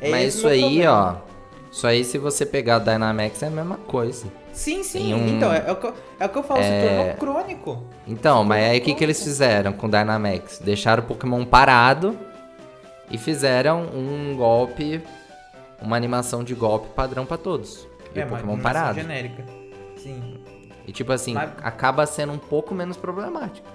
é 0.00 0.10
Mas 0.10 0.28
esse 0.28 0.38
isso 0.38 0.46
o 0.46 0.50
aí, 0.50 0.60
problema. 0.60 1.22
ó. 1.24 1.28
Isso 1.70 1.86
aí, 1.86 2.02
se 2.04 2.16
você 2.16 2.46
pegar 2.46 2.76
a 2.76 2.78
Dynamax, 2.78 3.42
é 3.42 3.46
a 3.48 3.50
mesma 3.50 3.76
coisa. 3.76 4.26
Sim, 4.52 4.82
sim. 4.82 5.12
um- 5.12 5.28
Então, 5.36 5.52
é, 5.52 5.64
é 5.66 5.72
o 5.72 5.76
que 5.76 5.86
eu, 5.86 5.94
é 6.18 6.24
o 6.26 6.28
que 6.30 6.38
eu 6.38 6.42
falo, 6.42 6.62
se 6.62 6.70
tornou 6.70 7.14
crônico. 7.16 7.84
Então, 8.06 8.42
mas 8.44 8.64
aí 8.70 8.78
o 8.78 8.80
que, 8.82 8.94
que 8.94 9.04
eles 9.04 9.22
fizeram 9.22 9.72
com 9.74 9.86
o 9.86 9.90
Dynamax? 9.90 10.58
Deixaram 10.64 11.02
o 11.02 11.06
Pokémon 11.06 11.44
parado 11.44 12.18
e 13.10 13.18
fizeram 13.18 13.82
um 13.86 14.34
golpe, 14.36 15.02
uma 15.80 15.96
animação 15.96 16.42
de 16.44 16.54
golpe 16.54 16.88
padrão 16.94 17.24
pra 17.26 17.36
todos. 17.38 17.86
E 18.14 18.20
é, 18.20 18.24
o 18.24 18.28
Pokémon 18.28 18.58
parado. 18.58 18.98
genérica. 19.00 19.44
Sim. 19.96 20.42
E 20.86 20.92
tipo 20.92 21.12
assim, 21.12 21.34
Mas- 21.34 21.50
acaba 21.62 22.06
sendo 22.06 22.32
um 22.32 22.38
pouco 22.38 22.74
menos 22.74 22.96
problemático. 22.96 23.66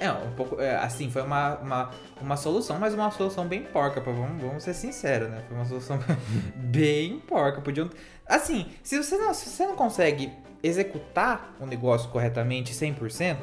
É, 0.00 0.10
um 0.10 0.32
pouco. 0.32 0.60
é, 0.60 0.74
assim, 0.76 1.08
foi 1.08 1.22
uma, 1.22 1.54
uma, 1.58 1.90
uma 2.20 2.36
solução, 2.36 2.78
mas 2.78 2.92
uma 2.94 3.10
solução 3.12 3.46
bem 3.46 3.62
porca, 3.62 4.00
pô, 4.00 4.12
vamos, 4.12 4.42
vamos 4.42 4.62
ser 4.64 4.74
sinceros, 4.74 5.30
né? 5.30 5.42
Foi 5.46 5.56
uma 5.56 5.64
solução 5.64 5.98
bem 6.56 7.20
porca. 7.20 7.60
Podiam. 7.60 7.88
Assim, 8.26 8.66
se 8.82 9.00
você 9.02 9.16
não, 9.16 9.32
se 9.32 9.48
você 9.48 9.64
não 9.66 9.76
consegue 9.76 10.32
executar 10.62 11.54
o 11.60 11.66
negócio 11.66 12.10
corretamente 12.10 12.72
100%, 12.74 13.36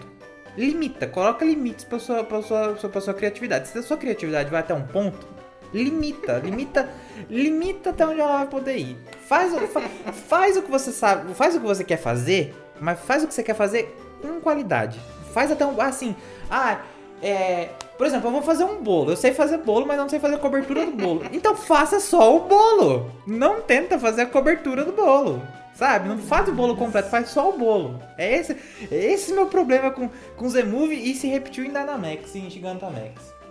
limita, 0.58 1.08
coloca 1.08 1.44
limites 1.46 1.86
pra 1.86 2.00
sua, 2.00 2.24
pra 2.24 2.42
sua, 2.42 2.74
pra 2.74 3.02
sua 3.02 3.14
criatividade. 3.14 3.68
Se 3.68 3.78
a 3.78 3.84
sua 3.84 3.98
criatividade 3.98 4.50
vai 4.50 4.60
até 4.60 4.74
um 4.74 4.84
ponto, 4.84 5.28
limita, 5.74 6.38
limita, 6.44 6.90
limita 7.30 7.92
até 7.92 8.06
onde 8.06 8.20
ela 8.20 8.38
vai 8.40 8.48
poder 8.48 8.78
ir. 8.78 8.98
Faz, 9.28 9.54
o- 9.54 9.68
fa- 9.68 9.82
faz 10.28 10.58
o 10.58 10.62
que 10.62 10.70
você 10.72 10.92
sabe, 10.92 11.34
faz 11.34 11.56
o 11.56 11.60
que 11.62 11.66
você 11.66 11.84
quer 11.84 11.98
fazer, 11.98 12.54
mas 12.80 13.00
faz 13.00 13.24
o 13.24 13.28
que 13.28 13.34
você 13.34 13.44
quer 13.44 13.56
fazer 13.56 13.96
com 14.22 14.40
qualidade. 14.42 15.00
Faz 15.34 15.52
até 15.52 15.66
um, 15.66 15.80
assim, 15.80 16.16
ah, 16.50 16.80
é, 17.24 17.70
Por 17.98 18.08
exemplo, 18.08 18.28
eu 18.28 18.32
vou 18.32 18.42
fazer 18.42 18.64
um 18.64 18.82
bolo. 18.82 19.12
Eu 19.12 19.16
sei 19.16 19.32
fazer 19.32 19.60
bolo, 19.60 19.86
mas 19.86 19.96
não 19.96 20.10
sei 20.10 20.20
fazer 20.20 20.34
a 20.36 20.40
cobertura 20.40 20.84
do 20.88 20.92
bolo. 20.92 21.24
Então 21.32 21.56
faça 21.56 22.00
só 22.00 22.36
o 22.36 22.40
bolo. 22.42 23.12
Não 23.28 23.62
tenta 23.62 24.00
fazer 24.00 24.24
a 24.24 24.26
cobertura 24.26 24.84
do 24.84 24.92
bolo. 24.92 25.40
Sabe? 25.74 26.10
Não 26.10 26.18
faz 26.18 26.48
o 26.48 26.54
bolo 26.54 26.76
completo, 26.76 27.10
faz 27.10 27.30
só 27.30 27.50
o 27.50 27.58
bolo. 27.58 28.02
É 28.18 28.38
esse, 28.38 28.56
é 28.92 29.14
esse 29.14 29.34
meu 29.34 29.48
problema 29.48 29.92
com, 29.92 30.10
com 30.36 30.50
Z-Move 30.50 30.94
e 30.96 31.16
se 31.16 31.28
repetiu 31.28 31.64
em 31.64 31.70
Dynamax 31.70 32.36
e 32.36 32.40
em 32.40 32.50
Gigantamax. 32.50 33.42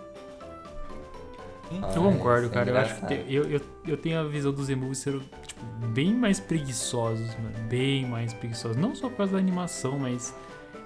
Eu 1.95 2.03
concordo, 2.03 2.49
cara. 2.49 2.69
Eu 2.69 2.77
acho 2.77 3.05
que 3.05 3.13
eu, 3.29 3.49
eu, 3.49 3.61
eu 3.87 3.97
tenho 3.97 4.19
a 4.19 4.23
visão 4.23 4.51
dos 4.51 4.69
emulos 4.69 4.97
ser 4.97 5.19
tipo, 5.47 5.61
bem 5.93 6.13
mais 6.13 6.39
preguiçosos, 6.39 7.33
mano. 7.35 7.67
Bem 7.69 8.05
mais 8.05 8.33
preguiçosos. 8.33 8.77
Não 8.77 8.93
só 8.93 9.09
por 9.09 9.17
causa 9.17 9.33
da 9.33 9.39
animação, 9.39 9.97
mas. 9.97 10.35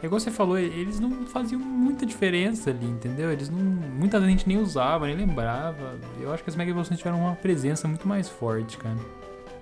É 0.03 0.05
igual 0.05 0.19
você 0.19 0.29
falou, 0.29 0.57
eles 0.57 0.99
não 0.99 1.25
faziam 1.25 1.59
muita 1.59 2.05
diferença 2.05 2.69
ali, 2.69 2.85
entendeu? 2.85 3.31
Eles 3.31 3.49
não. 3.49 3.59
Muita 3.59 4.21
gente 4.21 4.47
nem 4.47 4.57
usava, 4.57 5.07
nem 5.07 5.15
lembrava. 5.15 5.97
Eu 6.19 6.31
acho 6.31 6.43
que 6.43 6.49
as 6.49 6.55
Mega 6.55 6.69
Evoluções 6.69 6.99
tiveram 6.99 7.19
uma 7.19 7.35
presença 7.35 7.87
muito 7.87 8.07
mais 8.07 8.29
forte, 8.29 8.77
cara. 8.77 8.97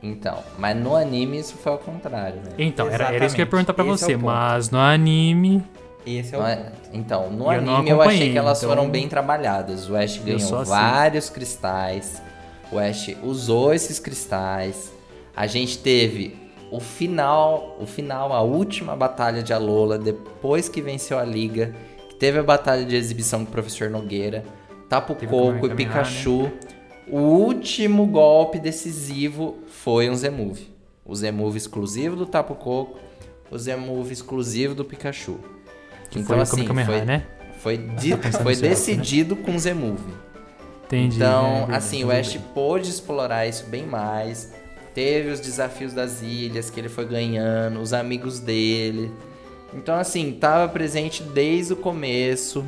Então, 0.04 0.44
mas 0.60 0.76
no 0.76 0.98
anime 0.98 1.40
isso 1.40 1.56
foi 1.56 1.72
ao 1.72 1.78
contrário, 1.78 2.36
né? 2.36 2.52
Então, 2.58 2.90
era, 2.90 3.06
era 3.06 3.26
isso 3.26 3.34
que 3.34 3.40
eu 3.40 3.46
ia 3.46 3.50
perguntar 3.50 3.74
pra 3.74 3.86
Esse 3.86 4.04
você, 4.04 4.14
é 4.14 4.18
mas 4.18 4.70
no 4.70 4.78
anime. 4.78 5.64
Esse 6.06 6.36
é 6.36 6.38
o 6.38 6.46
é, 6.46 6.74
Então, 6.92 7.32
no 7.32 7.46
eu 7.46 7.52
anime 7.52 7.90
eu 7.90 8.02
achei 8.02 8.34
que 8.34 8.38
elas 8.38 8.58
então... 8.58 8.70
foram 8.70 8.90
bem 8.90 9.08
trabalhadas. 9.08 9.90
O 9.90 9.96
Ash 9.96 10.18
ganhou 10.18 10.60
assim. 10.60 10.70
vários 10.70 11.30
cristais. 11.30 12.22
O 12.70 12.78
Ash 12.78 13.16
usou 13.24 13.74
esses 13.74 13.98
cristais. 13.98 14.92
A 15.34 15.48
gente 15.48 15.78
teve 15.78 16.36
o 16.70 16.82
final, 16.82 17.78
o 17.80 17.86
final, 17.86 18.34
a 18.34 18.42
última 18.42 18.98
batalha 18.98 19.42
de 19.42 19.54
Alola, 19.54 19.98
depois 19.98 20.68
que 20.68 20.82
venceu 20.82 21.18
a 21.18 21.24
liga, 21.24 21.74
que 22.10 22.16
teve 22.16 22.40
a 22.40 22.44
batalha 22.44 22.84
de 22.84 22.96
exibição 22.98 23.46
com 23.46 23.50
o 23.50 23.54
professor 23.54 23.90
Nogueira, 23.90 24.44
Tapu 24.90 25.16
Coco 25.16 25.68
e 25.68 25.74
Pikachu. 25.74 26.44
Né? 26.44 26.52
O 27.08 27.18
último 27.18 28.06
golpe 28.06 28.60
decisivo 28.60 29.58
foi 29.68 30.10
um 30.10 30.16
Z-Move. 30.16 30.68
O 31.06 31.16
Z-Move 31.16 31.58
exclusivo 31.58 32.16
do 32.16 32.26
Tapu 32.26 32.56
Coco, 32.56 32.98
o 33.52 33.58
Z-Move 33.58 34.14
exclusivo 34.14 34.74
do 34.74 34.86
Pikachu. 34.86 35.38
Que 36.10 36.20
então, 36.20 36.36
foi 36.36 36.40
assim, 36.40 36.86
foi, 36.86 37.02
né? 37.02 37.28
Foi, 37.60 37.78
de, 38.00 38.16
foi 38.42 38.56
decidido 38.56 39.36
né? 39.36 39.42
com 39.44 39.58
Z-Move. 39.58 40.14
Entendi. 40.86 41.16
Então, 41.16 41.68
é, 41.70 41.76
assim, 41.76 42.04
o 42.04 42.12
Ash 42.12 42.38
pôde 42.54 42.90
explorar 42.90 43.48
isso 43.48 43.66
bem 43.66 43.86
mais. 43.86 44.54
Teve 44.94 45.32
os 45.32 45.40
desafios 45.40 45.92
das 45.92 46.22
ilhas 46.22 46.70
que 46.70 46.80
ele 46.80 46.90
foi 46.90 47.06
ganhando, 47.06 47.80
os 47.80 47.94
amigos 47.94 48.40
dele. 48.40 49.12
Então, 49.74 49.96
assim, 49.96 50.32
tava 50.40 50.72
presente 50.72 51.24
desde 51.24 51.74
o 51.74 51.76
começo. 51.76 52.64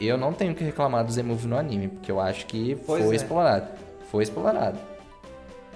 Eu 0.00 0.16
não 0.16 0.32
tenho 0.32 0.54
que 0.54 0.62
reclamar 0.62 1.04
do 1.04 1.12
Z-Move 1.12 1.46
no 1.46 1.56
anime, 1.56 1.88
porque 1.88 2.10
eu 2.10 2.20
acho 2.20 2.46
que 2.46 2.76
pois 2.86 3.04
foi 3.04 3.14
é. 3.14 3.16
explorado. 3.16 3.68
Foi 4.10 4.22
explorado. 4.22 4.78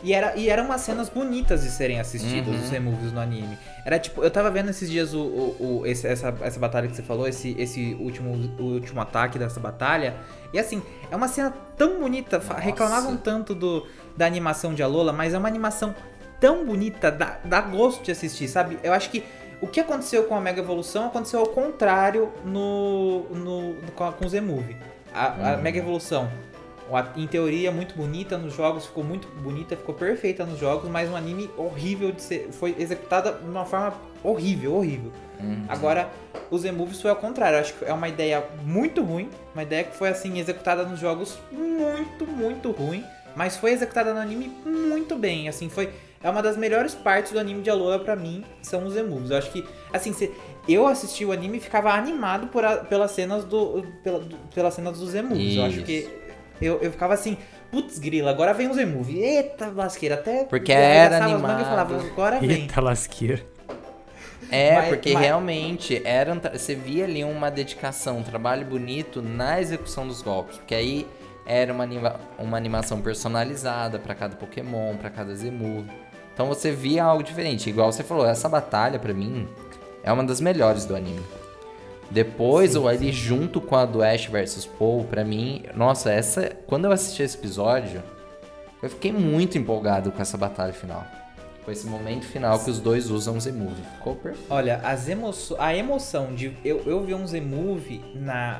E, 0.02 0.12
era, 0.12 0.36
e 0.36 0.48
eram 0.48 0.64
umas 0.64 0.80
cenas 0.80 1.08
bonitas 1.08 1.62
de 1.62 1.70
serem 1.70 2.00
assistidas, 2.00 2.48
uhum. 2.54 2.62
os 2.62 2.70
removes 2.70 3.12
no 3.12 3.20
anime. 3.20 3.56
Era 3.84 3.98
tipo, 4.00 4.22
eu 4.22 4.30
tava 4.30 4.50
vendo 4.50 4.70
esses 4.70 4.90
dias 4.90 5.14
o, 5.14 5.20
o, 5.20 5.80
o 5.80 5.86
esse, 5.86 6.06
essa, 6.06 6.34
essa 6.40 6.58
batalha 6.58 6.88
que 6.88 6.96
você 6.96 7.02
falou, 7.02 7.28
esse, 7.28 7.54
esse 7.56 7.96
último, 8.00 8.32
último 8.58 9.00
ataque 9.00 9.38
dessa 9.38 9.60
batalha. 9.60 10.16
E 10.52 10.58
assim, 10.58 10.82
é 11.08 11.14
uma 11.14 11.28
cena 11.28 11.52
tão 11.76 12.00
bonita. 12.00 12.38
Nossa. 12.38 12.54
Reclamavam 12.54 13.16
tanto 13.16 13.54
do, 13.54 13.86
da 14.16 14.26
animação 14.26 14.74
de 14.74 14.82
Alola, 14.82 15.12
mas 15.12 15.34
é 15.34 15.38
uma 15.38 15.48
animação 15.48 15.94
tão 16.40 16.66
bonita, 16.66 17.08
dá, 17.12 17.38
dá 17.44 17.60
gosto 17.60 18.02
de 18.02 18.10
assistir, 18.10 18.48
sabe? 18.48 18.76
Eu 18.82 18.92
acho 18.92 19.08
que 19.08 19.22
o 19.62 19.66
que 19.68 19.80
aconteceu 19.80 20.24
com 20.24 20.34
a 20.34 20.40
Mega 20.40 20.60
Evolução 20.60 21.06
aconteceu 21.06 21.40
ao 21.40 21.46
contrário 21.46 22.30
no, 22.44 23.20
no, 23.30 23.72
no 23.74 23.92
com, 23.92 24.26
o 24.26 24.28
Z-Move. 24.28 24.76
A, 25.14 25.52
a 25.52 25.56
uhum. 25.56 25.62
Mega 25.62 25.78
Evolução 25.78 26.28
em 27.16 27.26
teoria 27.26 27.70
muito 27.70 27.94
bonita 27.94 28.36
nos 28.36 28.54
jogos, 28.54 28.86
ficou 28.86 29.02
muito 29.02 29.26
bonita, 29.40 29.76
ficou 29.76 29.94
perfeita 29.94 30.44
nos 30.44 30.58
jogos, 30.58 30.90
mas 30.90 31.08
um 31.08 31.16
anime 31.16 31.48
horrível 31.56 32.12
de 32.12 32.20
ser, 32.20 32.48
foi 32.52 32.74
executada 32.78 33.32
de 33.32 33.48
uma 33.48 33.64
forma 33.64 33.94
horrível, 34.22 34.74
horrível. 34.74 35.12
Uhum. 35.40 35.64
Agora, 35.68 36.10
os 36.50 36.64
emoves 36.64 37.00
foi 37.00 37.10
ao 37.10 37.16
contrário, 37.16 37.58
acho 37.58 37.74
que 37.74 37.84
é 37.84 37.92
uma 37.92 38.08
ideia 38.08 38.44
muito 38.64 39.02
ruim, 39.02 39.30
uma 39.54 39.62
ideia 39.62 39.84
que 39.84 39.96
foi 39.96 40.08
assim 40.08 40.38
executada 40.38 40.84
nos 40.84 41.00
jogos 41.00 41.38
muito, 41.50 42.26
muito 42.26 42.70
ruim, 42.70 43.04
mas 43.34 43.56
foi 43.56 43.72
executada 43.72 44.12
no 44.12 44.20
anime 44.20 44.52
muito 44.64 45.16
bem, 45.16 45.48
assim, 45.48 45.68
foi 45.70 45.90
é 46.22 46.30
uma 46.30 46.42
das 46.42 46.56
melhores 46.56 46.94
partes 46.94 47.32
do 47.32 47.38
anime 47.38 47.62
de 47.62 47.70
Alola 47.70 47.98
para 47.98 48.14
mim, 48.14 48.44
são 48.60 48.86
os 48.86 48.96
emoves. 48.96 49.30
Eu 49.30 49.38
acho 49.38 49.50
que 49.50 49.64
assim, 49.92 50.12
se, 50.12 50.30
eu 50.68 50.86
assisti 50.86 51.24
o 51.24 51.32
anime 51.32 51.58
e 51.58 51.60
ficava 51.60 51.92
animado 51.92 52.46
por 52.48 52.64
a, 52.64 52.78
pelas 52.78 53.10
cenas 53.10 53.44
do 53.44 53.84
pela, 54.02 54.20
do, 54.20 54.36
pelas 54.54 54.74
cenas 54.74 54.98
dos 54.98 55.14
emoves. 55.14 55.56
Eu 55.56 55.64
acho 55.64 55.82
que 55.82 56.08
eu, 56.60 56.78
eu 56.80 56.92
ficava 56.92 57.14
assim, 57.14 57.36
putz 57.70 57.98
grila, 57.98 58.30
agora 58.30 58.54
vem 58.54 58.68
o 58.68 58.74
Z-Movie. 58.74 59.18
Eita 59.18 59.72
lasqueira, 59.74 60.14
até... 60.14 60.44
Porque 60.44 60.72
era 60.72 61.24
animado. 61.24 61.60
E 61.60 61.64
falava, 61.64 61.96
agora 61.96 62.38
vem. 62.38 62.62
Eita 62.62 62.80
lasqueira. 62.80 63.42
É, 64.50 64.76
mas, 64.76 64.88
porque 64.90 65.14
mas... 65.14 65.22
realmente 65.22 66.02
era, 66.04 66.34
você 66.34 66.74
via 66.74 67.04
ali 67.04 67.24
uma 67.24 67.50
dedicação, 67.50 68.18
um 68.18 68.22
trabalho 68.22 68.66
bonito 68.66 69.22
na 69.22 69.60
execução 69.60 70.06
dos 70.06 70.22
golpes. 70.22 70.58
Porque 70.58 70.74
aí 70.74 71.06
era 71.46 71.72
uma, 71.72 71.82
anima, 71.82 72.20
uma 72.38 72.56
animação 72.56 73.00
personalizada 73.00 73.98
para 73.98 74.14
cada 74.14 74.36
Pokémon, 74.36 74.96
para 74.96 75.10
cada 75.10 75.34
Z-Move. 75.34 75.90
Então 76.32 76.46
você 76.46 76.70
via 76.70 77.04
algo 77.04 77.22
diferente. 77.22 77.68
Igual 77.68 77.92
você 77.92 78.02
falou, 78.02 78.26
essa 78.26 78.48
batalha 78.48 78.98
para 78.98 79.12
mim 79.12 79.48
é 80.02 80.12
uma 80.12 80.24
das 80.24 80.40
melhores 80.40 80.84
do 80.84 80.96
anime. 80.96 81.22
Depois, 82.10 82.76
ou 82.76 82.88
ali 82.88 83.10
junto 83.10 83.60
com 83.60 83.74
a 83.74 83.86
do 83.86 84.02
Ash 84.02 84.26
vs 84.26 84.66
Paul, 84.78 85.04
pra 85.04 85.24
mim, 85.24 85.64
nossa, 85.74 86.12
essa. 86.12 86.54
Quando 86.66 86.84
eu 86.84 86.92
assisti 86.92 87.22
esse 87.22 87.38
episódio, 87.38 88.02
eu 88.82 88.90
fiquei 88.90 89.10
muito 89.12 89.56
empolgado 89.56 90.12
com 90.12 90.20
essa 90.20 90.36
batalha 90.36 90.72
final. 90.72 91.06
Com 91.64 91.70
esse 91.70 91.86
momento 91.86 92.26
final 92.26 92.58
que 92.58 92.68
os 92.68 92.80
dois 92.80 93.08
usam 93.08 93.40
Z-Move. 93.40 93.80
Ficou 93.96 94.16
perfeito. 94.16 94.52
Olha, 94.52 94.78
as 94.84 95.08
emo 95.08 95.30
a 95.58 95.74
emoção 95.74 96.34
de 96.34 96.54
eu, 96.64 96.82
eu 96.84 97.02
ver 97.04 97.14
um 97.14 97.26
Z-Move 97.26 98.02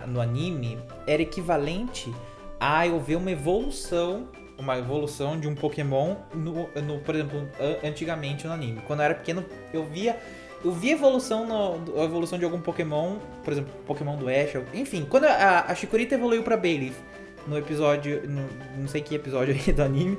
no 0.06 0.20
anime 0.20 0.78
era 1.06 1.20
equivalente 1.20 2.14
a 2.60 2.86
eu 2.86 3.00
ver 3.00 3.16
uma 3.16 3.32
evolução 3.32 4.28
uma 4.62 4.78
evolução 4.78 5.38
de 5.38 5.48
um 5.48 5.54
Pokémon 5.54 6.16
no, 6.34 6.68
no, 6.82 6.98
por 7.00 7.14
exemplo, 7.14 7.48
antigamente 7.84 8.46
no 8.46 8.52
anime. 8.52 8.80
Quando 8.86 9.00
eu 9.00 9.04
era 9.04 9.14
pequeno, 9.14 9.44
eu 9.72 9.84
via 9.84 10.18
eu 10.64 10.70
vi 10.70 10.90
evolução 10.90 11.46
no, 11.46 12.00
a 12.00 12.04
evolução 12.04 12.38
de 12.38 12.44
algum 12.44 12.60
Pokémon, 12.60 13.16
por 13.42 13.52
exemplo, 13.52 13.72
Pokémon 13.84 14.16
do 14.16 14.28
Ash, 14.28 14.54
enfim, 14.72 15.04
quando 15.08 15.24
a, 15.24 15.64
a 15.66 15.74
Chikorita 15.74 16.14
evoluiu 16.14 16.42
pra 16.44 16.56
Bayleaf 16.56 16.94
no 17.48 17.58
episódio, 17.58 18.22
no, 18.28 18.48
não 18.78 18.86
sei 18.86 19.00
que 19.00 19.14
episódio 19.14 19.54
aí 19.58 19.72
do 19.72 19.82
anime, 19.82 20.18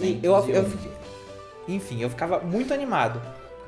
e 0.00 0.20
eu, 0.22 0.34
eu, 0.34 0.48
eu, 0.48 0.72
enfim, 1.68 2.00
eu 2.00 2.08
ficava 2.08 2.40
muito 2.40 2.72
animado. 2.72 3.20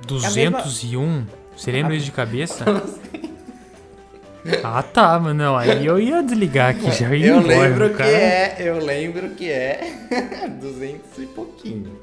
201? 0.07 0.41
É 0.41 0.51
mesma... 0.51 1.29
Você 1.57 1.71
lembra 1.71 1.95
isso 1.95 2.07
de 2.07 2.13
cabeça? 2.13 2.65
ah 4.63 4.83
tá, 4.83 5.19
mano, 5.19 5.35
não, 5.35 5.57
aí 5.57 5.85
eu 5.85 5.99
ia 5.99 6.23
desligar 6.23 6.71
aqui, 6.71 6.91
já 6.91 7.15
ia 7.15 7.27
Eu 7.27 7.39
embora, 7.39 7.59
lembro 7.59 7.95
que 7.95 8.03
é, 8.03 8.57
eu 8.61 8.79
lembro 8.79 9.31
que 9.31 9.51
é 9.51 9.93
200 10.61 11.19
e 11.19 11.27
pouquinho. 11.27 12.01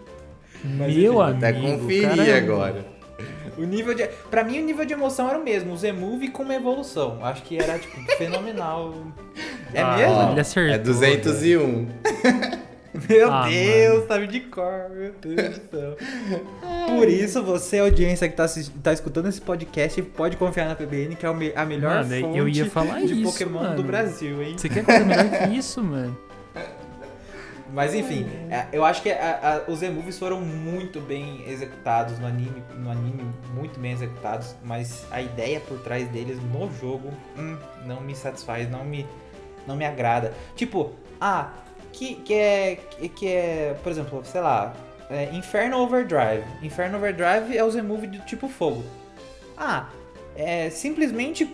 Mas, 0.63 0.95
Meu 0.95 1.13
enfim, 1.13 1.21
amigo, 1.21 1.21
até 1.21 1.53
conferir 1.53 2.35
agora. 2.35 2.93
O 3.57 3.63
nível 3.63 3.93
de. 3.93 4.07
Pra 4.31 4.43
mim, 4.43 4.59
o 4.59 4.65
nível 4.65 4.85
de 4.85 4.93
emoção 4.93 5.29
era 5.29 5.37
o 5.37 5.43
mesmo. 5.43 5.73
O 5.73 5.77
Z-Move 5.77 6.29
com 6.29 6.43
uma 6.43 6.55
evolução. 6.55 7.19
Acho 7.23 7.43
que 7.43 7.57
era, 7.57 7.77
tipo, 7.77 7.99
fenomenal. 8.17 8.93
É 9.75 9.81
ah, 9.81 9.97
mesmo? 9.97 10.31
Ele 10.33 10.39
acertou. 10.39 10.75
É 10.75 10.77
201. 10.77 11.87
Meu 13.09 13.31
ah, 13.31 13.47
Deus, 13.47 13.95
mano. 13.95 14.07
sabe 14.07 14.27
de 14.27 14.39
cor, 14.41 14.89
meu 14.91 15.13
Deus 15.19 15.57
do 15.57 15.69
céu. 15.71 15.97
Por 16.87 17.09
isso, 17.09 17.41
você, 17.41 17.79
audiência 17.79 18.29
que 18.29 18.35
tá, 18.35 18.45
tá 18.83 18.93
escutando 18.93 19.27
esse 19.29 19.41
podcast, 19.41 19.99
pode 20.01 20.37
confiar 20.37 20.67
na 20.67 20.75
PBN, 20.75 21.15
que 21.15 21.25
é 21.25 21.29
a 21.55 21.65
melhor 21.65 22.05
mano, 22.05 22.21
fonte 22.21 22.37
eu 22.37 22.47
ia 22.47 22.69
falar 22.69 23.01
de 23.01 23.21
isso, 23.21 23.31
Pokémon 23.31 23.63
mano. 23.63 23.75
do 23.75 23.83
Brasil, 23.83 24.43
hein? 24.43 24.55
Você 24.57 24.69
quer 24.69 24.85
coisa 24.85 25.03
melhor 25.03 25.29
que 25.29 25.55
isso, 25.55 25.81
mano? 25.83 26.15
Mas 27.73 27.95
enfim, 27.95 28.27
é, 28.51 28.67
eu 28.71 28.85
acho 28.85 29.01
que 29.01 29.09
a, 29.09 29.63
a, 29.67 29.71
os 29.71 29.81
removes 29.81 30.19
foram 30.19 30.39
muito 30.39 31.01
bem 31.01 31.43
executados 31.47 32.19
no 32.19 32.27
anime, 32.27 32.63
no 32.77 32.91
anime 32.91 33.25
muito 33.55 33.79
bem 33.79 33.93
executados, 33.93 34.55
mas 34.63 35.07
a 35.09 35.19
ideia 35.19 35.59
por 35.59 35.79
trás 35.79 36.07
deles 36.09 36.37
no 36.51 36.71
jogo 36.79 37.09
hum, 37.35 37.57
não 37.83 37.99
me 37.99 38.15
satisfaz, 38.15 38.69
não 38.69 38.85
me, 38.85 39.07
não 39.65 39.75
me 39.75 39.85
agrada. 39.85 40.33
Tipo, 40.55 40.91
ah, 41.19 41.51
que, 41.93 42.15
que 42.15 42.33
é 42.33 42.79
que 43.15 43.27
é, 43.27 43.77
por 43.81 43.91
exemplo, 43.91 44.21
sei 44.25 44.41
lá, 44.41 44.73
é 45.09 45.33
Inferno 45.33 45.77
Overdrive. 45.77 46.43
Inferno 46.61 46.97
Overdrive 46.97 47.55
é 47.55 47.63
os 47.63 47.75
remove 47.75 48.07
do 48.07 48.19
tipo 48.25 48.49
fogo. 48.49 48.83
Ah, 49.57 49.89
é 50.35 50.69
simplesmente 50.69 51.47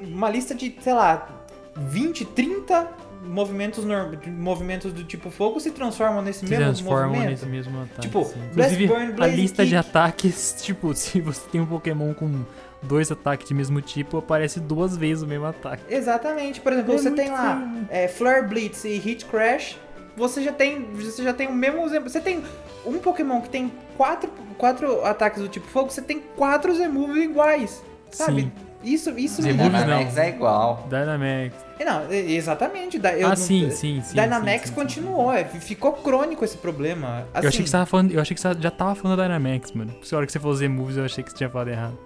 uma 0.00 0.30
lista 0.30 0.54
de, 0.54 0.74
sei 0.80 0.94
lá, 0.94 1.28
20, 1.76 2.24
30 2.24 2.88
movimentos, 3.24 3.84
norm- 3.84 4.14
movimentos 4.28 4.92
do 4.92 5.04
tipo 5.04 5.30
fogo 5.30 5.58
se 5.60 5.70
transformam 5.70 6.22
nesse 6.22 6.40
Se 6.40 6.46
mesmo 6.46 6.64
transformam 6.64 7.08
movimento. 7.08 7.30
nesse 7.30 7.46
mesmo 7.46 7.82
ataque. 7.82 8.00
Tipo, 8.02 8.24
sim. 8.24 8.40
Blast 8.54 8.74
Inclusive, 8.74 8.86
Burn, 8.86 9.22
a 9.22 9.26
lista 9.26 9.64
de 9.64 9.76
Kick. 9.76 9.88
ataques, 9.88 10.56
tipo, 10.62 10.94
se 10.94 11.20
você 11.20 11.40
tem 11.50 11.60
um 11.60 11.66
Pokémon 11.66 12.12
com 12.14 12.44
dois 12.82 13.10
ataques 13.10 13.48
de 13.48 13.54
mesmo 13.54 13.80
tipo, 13.80 14.18
aparece 14.18 14.60
duas 14.60 14.96
vezes 14.96 15.22
o 15.22 15.26
mesmo 15.26 15.46
ataque. 15.46 15.82
Exatamente. 15.88 16.60
Por 16.60 16.72
exemplo, 16.72 16.94
É 16.94 16.98
você 16.98 17.10
tem 17.10 17.30
lá 17.30 17.72
é, 17.88 18.08
Flare 18.08 18.46
Blitz 18.46 18.84
e 18.84 18.98
Hit 18.98 19.24
Crash. 19.24 19.78
Você 20.16 20.42
já 20.42 20.52
tem, 20.52 20.82
você 20.94 21.22
já 21.24 21.32
tem 21.32 21.48
o 21.48 21.52
mesmo 21.54 21.82
exemplo. 21.84 22.08
Você 22.08 22.20
tem 22.20 22.42
um 22.86 22.98
Pokémon 22.98 23.40
que 23.40 23.48
tem 23.48 23.72
quatro, 23.96 24.30
quatro 24.58 25.04
ataques 25.04 25.40
do 25.42 25.48
tipo 25.48 25.66
fogo, 25.66 25.90
você 25.90 26.02
tem 26.02 26.20
quatro 26.36 26.72
Z-Moves 26.74 27.24
iguais. 27.24 27.82
Sabe? 28.10 28.42
Sim. 28.42 28.52
Isso, 28.84 29.10
isso 29.18 29.40
não. 29.42 29.48
Dynamax 29.50 30.16
é 30.18 30.28
igual. 30.28 30.86
Dynamax. 30.90 31.54
Não, 31.84 32.02
é- 32.10 32.16
exatamente. 32.32 32.98
da- 32.98 33.16
eu 33.18 33.28
ah, 33.28 33.34
sim, 33.36 33.70
sim, 33.70 34.00
sim. 34.02 34.14
Dynamax 34.14 34.52
sim, 34.52 34.58
sim, 34.58 34.66
sim. 34.68 34.72
continuou, 34.74 35.32
é, 35.32 35.44
ficou 35.44 35.92
crônico 35.94 36.44
esse 36.44 36.56
problema. 36.58 37.26
Eu 37.32 37.38
achei 37.38 37.48
Assim, 37.48 37.62
que 37.62 37.68
você 37.68 37.72
tava 37.72 37.86
falando. 37.86 38.10
Eu 38.12 38.20
achei 38.20 38.34
que 38.34 38.40
você 38.40 38.54
já 38.60 38.70
tava 38.70 38.94
falando 38.94 39.16
da 39.16 39.24
Dynamax, 39.24 39.72
mano. 39.72 39.92
Porque 39.94 40.14
a 40.14 40.18
hora 40.18 40.26
que 40.26 40.32
você 40.32 40.38
falou 40.38 40.54
Z-Moves, 40.54 40.96
eu 40.98 41.04
achei 41.04 41.24
que 41.24 41.30
você 41.30 41.36
tinha 41.36 41.48
falado 41.50 41.68
errado. 41.68 41.98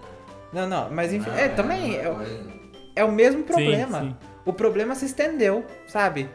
Não, 0.53 0.67
não, 0.69 0.91
mas 0.91 1.13
enfim, 1.13 1.29
é, 1.37 1.45
Ah, 1.45 1.49
também 1.51 1.91
uma 1.91 1.97
é, 2.01 2.15
coisa. 2.15 2.41
é 2.97 3.05
o 3.05 3.13
mesmo 3.13 3.41
Sim, 3.41 3.45
problema. 3.47 4.01
sim. 4.01 4.17
O 4.47 4.53
problema 4.53 4.95
se 4.95 5.05
estendeu, 5.05 5.65
sabe? 5.87 6.29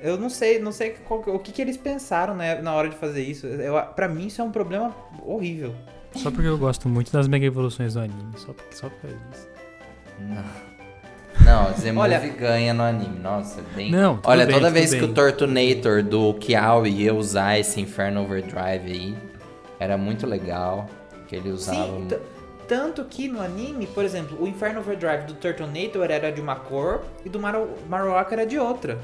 Eu 0.00 0.18
não 0.18 0.28
sei, 0.28 0.58
não 0.58 0.72
sei 0.72 0.96
qual 1.06 1.20
o 1.28 1.38
que, 1.38 1.52
que 1.52 1.62
eles 1.62 1.76
pensaram 1.76 2.34
né, 2.34 2.60
na 2.60 2.74
hora 2.74 2.88
de 2.88 2.96
fazer 2.96 3.22
isso. 3.22 3.46
Eu, 3.46 3.80
pra 3.94 4.08
mim 4.08 4.26
isso 4.26 4.40
é 4.40 4.44
um 4.44 4.50
problema 4.50 4.92
horrível. 5.24 5.72
Só 6.16 6.30
porque 6.30 6.48
eu 6.48 6.58
gosto 6.58 6.88
muito 6.88 7.12
das 7.12 7.28
mega 7.28 7.46
evoluções 7.46 7.94
do 7.94 8.00
anime. 8.00 8.32
Só, 8.36 8.52
só 8.72 8.88
por 8.90 9.08
disso. 9.08 9.48
Não. 10.28 10.72
Não, 11.44 11.72
Zemove 11.74 12.08
Olha- 12.14 12.18
ganha 12.28 12.72
no 12.74 12.82
anime. 12.82 13.18
Nossa, 13.18 13.60
é 13.60 13.64
bem. 13.74 13.90
Não, 13.90 14.16
tudo 14.16 14.28
Olha, 14.28 14.46
bem, 14.46 14.54
toda 14.54 14.66
tudo 14.68 14.74
vez 14.74 14.90
bem. 14.90 15.00
que 15.00 15.04
o 15.06 15.12
Tortunator 15.14 16.02
do 16.02 16.34
Kiao 16.34 16.86
ia 16.86 17.12
usar 17.14 17.58
esse 17.58 17.80
Inferno 17.80 18.22
Overdrive 18.22 18.90
aí, 18.92 19.16
era 19.80 19.96
muito 19.96 20.26
legal. 20.26 20.88
Que 21.26 21.36
ele 21.36 21.50
usava. 21.50 21.86
Sim, 21.86 22.08
tanto 22.68 23.04
que 23.06 23.26
no 23.28 23.40
anime, 23.40 23.86
por 23.86 24.04
exemplo, 24.04 24.36
o 24.40 24.46
Inferno 24.46 24.80
Overdrive 24.80 25.24
do 25.24 25.34
Turtonator 25.34 26.10
era 26.10 26.30
de 26.30 26.40
uma 26.40 26.54
cor 26.56 27.02
e 27.24 27.28
do 27.28 27.40
Maro 27.40 27.70
Marowak 27.88 28.32
era 28.32 28.46
de 28.46 28.58
outra. 28.58 28.98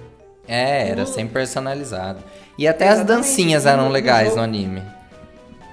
É, 0.47 0.89
era 0.91 1.01
No- 1.01 1.07
sempre 1.07 1.33
personalizado. 1.35 2.21
E 2.57 2.69
até 2.69 2.89
as 2.89 2.97
Exatamente, 2.99 3.25
dancinhas 3.27 3.65
no- 3.65 3.71
eram 3.71 3.85
no 3.87 3.91
legais 3.91 4.29
jogo- 4.29 4.37
no 4.39 4.43
anime. 4.45 4.83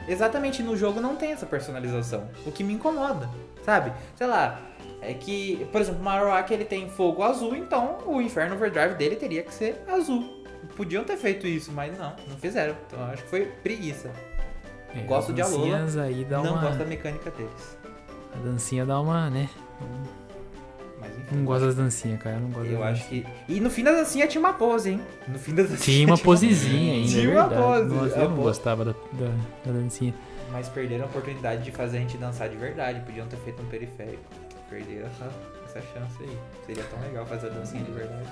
Exatamente, 0.07 0.61
no 0.63 0.75
jogo 0.77 0.99
não 1.01 1.15
tem 1.15 1.31
essa 1.31 1.45
personalização. 1.45 2.23
O 2.45 2.51
que 2.51 2.63
me 2.63 2.73
incomoda, 2.73 3.29
sabe? 3.65 3.91
Sei 4.15 4.27
lá, 4.27 4.59
é 5.07 5.13
que, 5.13 5.67
por 5.71 5.81
exemplo, 5.81 6.01
o 6.01 6.03
Marowak 6.03 6.53
ele 6.53 6.65
tem 6.65 6.89
fogo 6.89 7.23
azul, 7.23 7.55
então 7.55 7.99
o 8.05 8.21
Inferno 8.21 8.55
Overdrive 8.55 8.95
dele 8.95 9.15
teria 9.15 9.43
que 9.43 9.53
ser 9.53 9.81
azul. 9.87 10.43
Podiam 10.75 11.03
ter 11.03 11.17
feito 11.17 11.45
isso, 11.45 11.71
mas 11.71 11.97
não, 11.97 12.13
não 12.27 12.37
fizeram. 12.37 12.75
Então 12.87 12.99
eu 12.99 13.05
acho 13.05 13.23
que 13.23 13.29
foi 13.29 13.45
preguiça. 13.63 14.11
É, 14.93 15.01
Gosto 15.01 15.33
de 15.33 15.41
Alola, 15.41 15.79
dancinhas 15.79 15.97
aí 15.97 16.25
dá 16.25 16.41
não 16.41 16.53
uma... 16.53 16.61
gosto 16.61 16.77
da 16.77 16.85
mecânica 16.85 17.29
deles. 17.31 17.77
A 18.33 18.37
dancinha 18.45 18.85
dá 18.85 18.99
uma, 18.99 19.29
né? 19.29 19.49
Mas 20.99 21.11
enfim. 21.17 21.35
Não 21.35 21.45
gosto 21.45 21.65
das 21.65 21.75
dancinhas, 21.75 22.21
cara. 22.21 22.37
Eu 22.37 22.41
não 22.41 22.49
gosto 22.49 22.67
Eu 22.67 22.79
das 22.79 22.87
acho 22.89 23.09
que. 23.09 23.25
E 23.47 23.59
no 23.59 23.69
fim 23.69 23.83
da 23.83 23.91
dancinha 23.91 24.27
tinha 24.27 24.39
uma 24.39 24.53
pose, 24.53 24.91
hein? 24.91 25.01
No 25.27 25.37
fim 25.37 25.53
da 25.53 25.63
dancinha. 25.63 25.79
Tinha 25.79 26.07
uma 26.07 26.17
posezinha 26.19 26.93
ainda, 26.93 27.07
Tinha 27.07 27.33
é 27.33 27.41
uma 27.41 27.49
pose, 27.49 27.93
Nossa, 27.93 28.19
eu 28.19 28.29
não 28.29 28.37
gostava 28.37 28.85
da, 28.85 28.91
da, 28.91 29.27
da 29.65 29.71
dancinha. 29.71 30.13
Mas 30.51 30.69
perderam 30.69 31.03
a 31.03 31.07
oportunidade 31.07 31.63
de 31.63 31.71
fazer 31.71 31.97
a 31.97 31.99
gente 31.99 32.17
dançar 32.17 32.49
de 32.49 32.55
verdade. 32.55 33.01
Podiam 33.01 33.27
ter 33.27 33.37
feito 33.37 33.61
um 33.61 33.65
periférico. 33.65 34.23
Perderam 34.69 35.07
essa, 35.07 35.29
essa 35.65 35.81
chance 35.93 36.23
aí. 36.23 36.37
Seria 36.65 36.83
tão 36.85 36.99
legal 37.01 37.25
fazer 37.25 37.47
a 37.47 37.49
dancinha 37.51 37.83
de 37.83 37.91
verdade. 37.91 38.29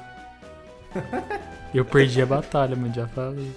Eu 1.73 1.83
perdi 1.85 2.21
a 2.21 2.25
batalha, 2.25 2.75
mano, 2.75 2.93
já 2.93 3.07
falei. 3.07 3.51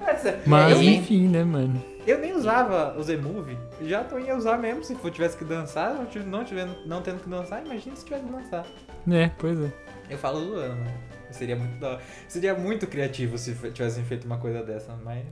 Essa- 0.00 0.38
Mas 0.46 0.72
eu, 0.72 0.78
nem, 0.78 0.96
enfim, 0.96 1.26
né, 1.28 1.42
mano? 1.42 1.82
eu 2.06 2.18
nem 2.18 2.32
usava 2.34 2.94
o 2.98 3.02
Z-Move. 3.02 3.56
Já 3.82 4.04
tô 4.04 4.18
ia 4.18 4.36
usar 4.36 4.58
mesmo 4.58 4.84
se 4.84 4.92
eu 4.92 5.10
tivesse 5.10 5.36
que 5.36 5.44
dançar. 5.44 5.94
Não, 5.94 6.04
tive- 6.06 6.26
não, 6.26 6.44
tivendo, 6.44 6.76
não 6.86 7.00
tendo 7.02 7.20
que 7.22 7.28
dançar, 7.28 7.64
imagina 7.64 7.96
se 7.96 8.04
tivesse 8.04 8.24
que 8.24 8.30
dançar. 8.32 8.66
É, 9.10 9.30
pois 9.38 9.58
é. 9.58 9.72
Eu 10.10 10.18
falo 10.18 10.40
zoando, 10.44 10.74
né? 10.76 10.94
Seria 11.30 11.56
muito, 11.56 11.80
da- 11.80 11.98
seria 12.28 12.54
muito 12.54 12.86
criativo 12.86 13.36
se 13.38 13.54
tivessem 13.72 14.04
feito 14.04 14.26
uma 14.26 14.36
coisa 14.38 14.62
dessa, 14.62 14.94
mas. 15.02 15.24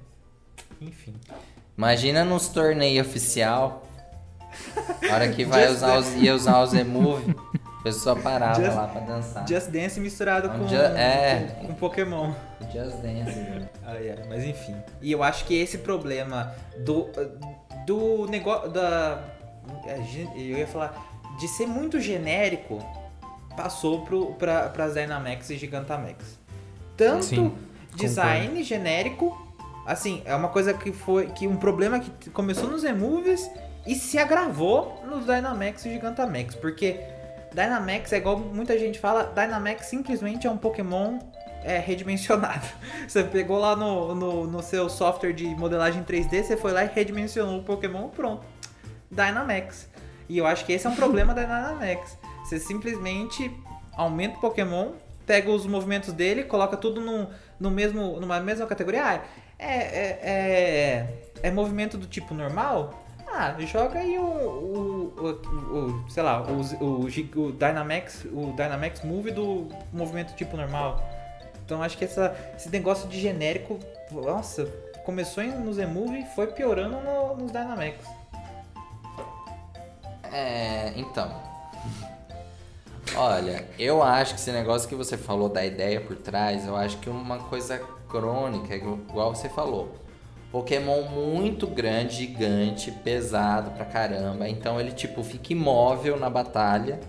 Enfim. 0.80 1.14
Imagina 1.76 2.24
nos 2.24 2.48
torneios 2.48 3.06
oficial. 3.06 3.86
A 5.10 5.14
hora 5.14 5.28
que 5.28 5.44
vai 5.44 5.68
usar 5.68 5.98
os, 5.98 6.14
ia 6.14 6.34
usar 6.34 6.60
o 6.60 6.66
Z-Move, 6.66 7.36
a 7.80 7.82
pessoa 7.82 8.16
parava 8.16 8.62
Just- 8.62 8.74
lá 8.76 8.86
pra 8.88 9.00
dançar. 9.00 9.48
Just 9.48 9.68
Dance 9.70 10.00
misturado 10.00 10.48
Um 10.48 10.58
com, 10.60 10.68
ju- 10.68 10.74
é. 10.76 11.56
com, 11.60 11.66
com 11.68 11.74
Pokémon. 11.74 12.32
Just 12.72 12.96
Dance. 12.96 13.38
Ai, 13.84 14.10
ai, 14.10 14.24
mas 14.28 14.44
enfim. 14.44 14.74
E 15.02 15.12
eu 15.12 15.22
acho 15.22 15.44
que 15.44 15.54
esse 15.54 15.78
problema 15.78 16.52
do, 16.78 17.08
do 17.86 18.26
negócio 18.28 18.70
da. 18.70 19.22
é, 19.86 19.98
Eu 20.34 20.58
ia 20.58 20.66
falar. 20.66 21.12
De 21.38 21.48
ser 21.48 21.66
muito 21.66 22.00
genérico, 22.00 22.78
passou 23.56 24.02
pro, 24.04 24.34
pra, 24.34 24.68
pras 24.68 24.94
Dynamax 24.94 25.50
e 25.50 25.56
Gigantamax. 25.58 26.38
Tanto 26.96 27.24
Sim, 27.24 27.52
design 27.96 28.62
genérico, 28.62 29.36
assim, 29.84 30.22
é 30.24 30.32
uma 30.34 30.48
coisa 30.48 30.72
que 30.72 30.92
foi. 30.92 31.26
que 31.26 31.46
Um 31.48 31.56
problema 31.56 31.98
que 31.98 32.30
começou 32.30 32.70
nos 32.70 32.84
Emoves 32.84 33.50
e 33.86 33.94
se 33.94 34.18
agravou 34.18 35.02
nos 35.06 35.24
Dynamax 35.26 35.84
e 35.84 35.90
Gigantamax. 35.90 36.54
Porque 36.54 37.00
Dynamax 37.52 38.12
é 38.12 38.16
igual 38.16 38.38
muita 38.38 38.78
gente 38.78 38.98
fala, 38.98 39.24
Dynamax 39.24 39.86
simplesmente 39.86 40.46
é 40.46 40.50
um 40.50 40.56
Pokémon 40.56 41.18
é, 41.62 41.78
redimensionado. 41.78 42.66
Você 43.06 43.22
pegou 43.24 43.58
lá 43.58 43.76
no, 43.76 44.14
no, 44.14 44.46
no 44.46 44.62
seu 44.62 44.88
software 44.88 45.32
de 45.32 45.46
modelagem 45.46 46.02
3D, 46.02 46.42
você 46.42 46.56
foi 46.56 46.72
lá 46.72 46.84
e 46.84 46.88
redimensionou 46.88 47.60
o 47.60 47.62
Pokémon, 47.62 48.08
pronto. 48.08 48.44
Dynamax. 49.10 49.88
E 50.28 50.38
eu 50.38 50.46
acho 50.46 50.64
que 50.64 50.72
esse 50.72 50.86
é 50.86 50.90
um 50.90 50.96
problema 50.96 51.34
da 51.34 51.42
Dynamax. 51.42 52.18
Você 52.44 52.58
simplesmente 52.58 53.50
aumenta 53.96 54.36
o 54.36 54.40
Pokémon, 54.40 54.92
pega 55.26 55.50
os 55.50 55.66
movimentos 55.66 56.12
dele, 56.12 56.44
coloca 56.44 56.76
tudo 56.76 57.00
no, 57.00 57.28
no 57.58 57.70
mesmo, 57.70 58.20
numa 58.20 58.40
mesma 58.40 58.66
categoria. 58.66 59.04
Ah, 59.04 59.24
é, 59.58 59.76
é, 59.76 60.20
é, 60.22 61.08
é 61.42 61.50
movimento 61.50 61.96
do 61.96 62.06
tipo 62.06 62.34
normal? 62.34 63.03
Ah, 63.36 63.56
joga 63.58 63.98
aí 63.98 64.16
o, 64.16 64.22
o, 64.22 65.12
o, 65.18 65.76
o- 65.76 66.04
sei 66.10 66.22
lá, 66.22 66.40
o, 66.42 66.60
o, 66.84 67.00
o 67.06 67.52
Dynamax, 67.52 68.24
o 68.26 68.52
Dynamax 68.56 69.02
Move 69.02 69.32
do 69.32 69.68
movimento 69.92 70.34
tipo 70.36 70.56
normal. 70.56 71.02
Então 71.64 71.82
acho 71.82 71.98
que 71.98 72.04
essa, 72.04 72.36
esse 72.56 72.68
negócio 72.70 73.08
de 73.08 73.20
genérico, 73.20 73.80
nossa, 74.12 74.66
começou 75.04 75.42
em- 75.42 75.50
nos 75.50 75.78
Emove 75.78 76.18
e 76.20 76.24
foi 76.34 76.46
piorando 76.48 77.00
no- 77.00 77.34
nos 77.36 77.50
Dynamax. 77.50 77.96
É, 80.32 80.92
então. 80.96 81.30
Olha, 83.16 83.66
eu 83.78 84.02
acho 84.02 84.34
que 84.34 84.40
esse 84.40 84.50
negócio 84.52 84.88
que 84.88 84.94
você 84.94 85.16
falou 85.16 85.48
da 85.48 85.64
ideia 85.64 86.00
por 86.00 86.16
trás, 86.16 86.66
eu 86.66 86.76
acho 86.76 86.98
que 86.98 87.08
uma 87.10 87.38
coisa 87.38 87.78
crônica, 88.08 88.74
igual 88.74 89.34
você 89.34 89.48
falou. 89.48 89.94
Pokémon 90.54 91.02
muito 91.02 91.66
grande, 91.66 92.18
gigante, 92.18 92.92
pesado 92.92 93.72
pra 93.72 93.84
caramba. 93.84 94.48
Então 94.48 94.78
ele 94.78 94.92
tipo 94.92 95.24
fica 95.24 95.52
imóvel 95.52 96.16
na 96.16 96.30
batalha 96.30 97.00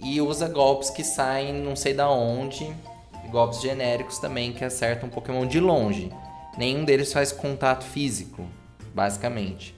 e 0.00 0.20
usa 0.20 0.46
golpes 0.46 0.88
que 0.88 1.02
saem 1.02 1.52
não 1.52 1.74
sei 1.74 1.92
da 1.92 2.08
onde, 2.08 2.72
golpes 3.28 3.60
genéricos 3.60 4.20
também 4.20 4.52
que 4.52 4.64
acertam 4.64 5.08
um 5.08 5.10
Pokémon 5.10 5.46
de 5.46 5.58
longe. 5.58 6.12
Nenhum 6.56 6.84
deles 6.84 7.12
faz 7.12 7.32
contato 7.32 7.82
físico, 7.82 8.46
basicamente. 8.94 9.74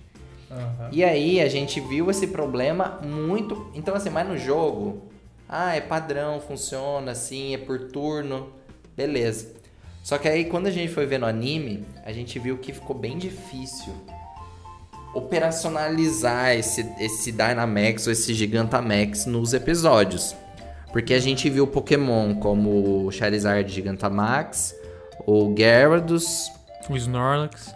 E 0.91 1.03
aí 1.03 1.41
a 1.41 1.49
gente 1.49 1.81
viu 1.81 2.11
esse 2.11 2.27
problema 2.27 3.01
muito. 3.03 3.71
Então, 3.75 3.95
assim, 3.95 4.11
mas 4.11 4.29
no 4.29 4.37
jogo, 4.37 5.05
ah, 5.49 5.75
é 5.75 5.81
padrão, 5.81 6.43
funciona 6.43 7.13
assim, 7.13 7.55
é 7.55 7.59
por 7.59 7.91
turno, 7.91 8.53
beleza. 8.95 9.62
Só 10.03 10.19
que 10.19 10.29
aí 10.29 10.45
quando 10.47 10.67
a 10.67 10.71
gente 10.71 10.93
foi 10.93 11.07
ver 11.07 11.19
no 11.19 11.27
anime, 11.27 11.85
a 12.05 12.13
gente 12.13 12.39
viu 12.39 12.59
que 12.59 12.73
ficou 12.73 12.97
bem 12.97 13.19
difícil 13.19 13.95
operacionalizar 15.15 16.55
esse, 16.57 16.87
esse 16.99 17.31
Dynamax 17.33 18.07
ou 18.07 18.13
esse 18.13 18.33
Gigantamax 18.35 19.27
nos 19.27 19.53
episódios. 19.53 20.35
Porque 20.91 21.15
a 21.15 21.21
gente 21.21 21.49
viu 21.49 21.67
Pokémon 21.67 22.35
como 22.35 23.07
o 23.07 23.13
Charizard 23.13 23.71
Gigantamax, 23.71 24.75
o 25.27 25.55
Gyarados, 25.55 26.51
O 26.89 26.97
Snorlax. 26.97 27.75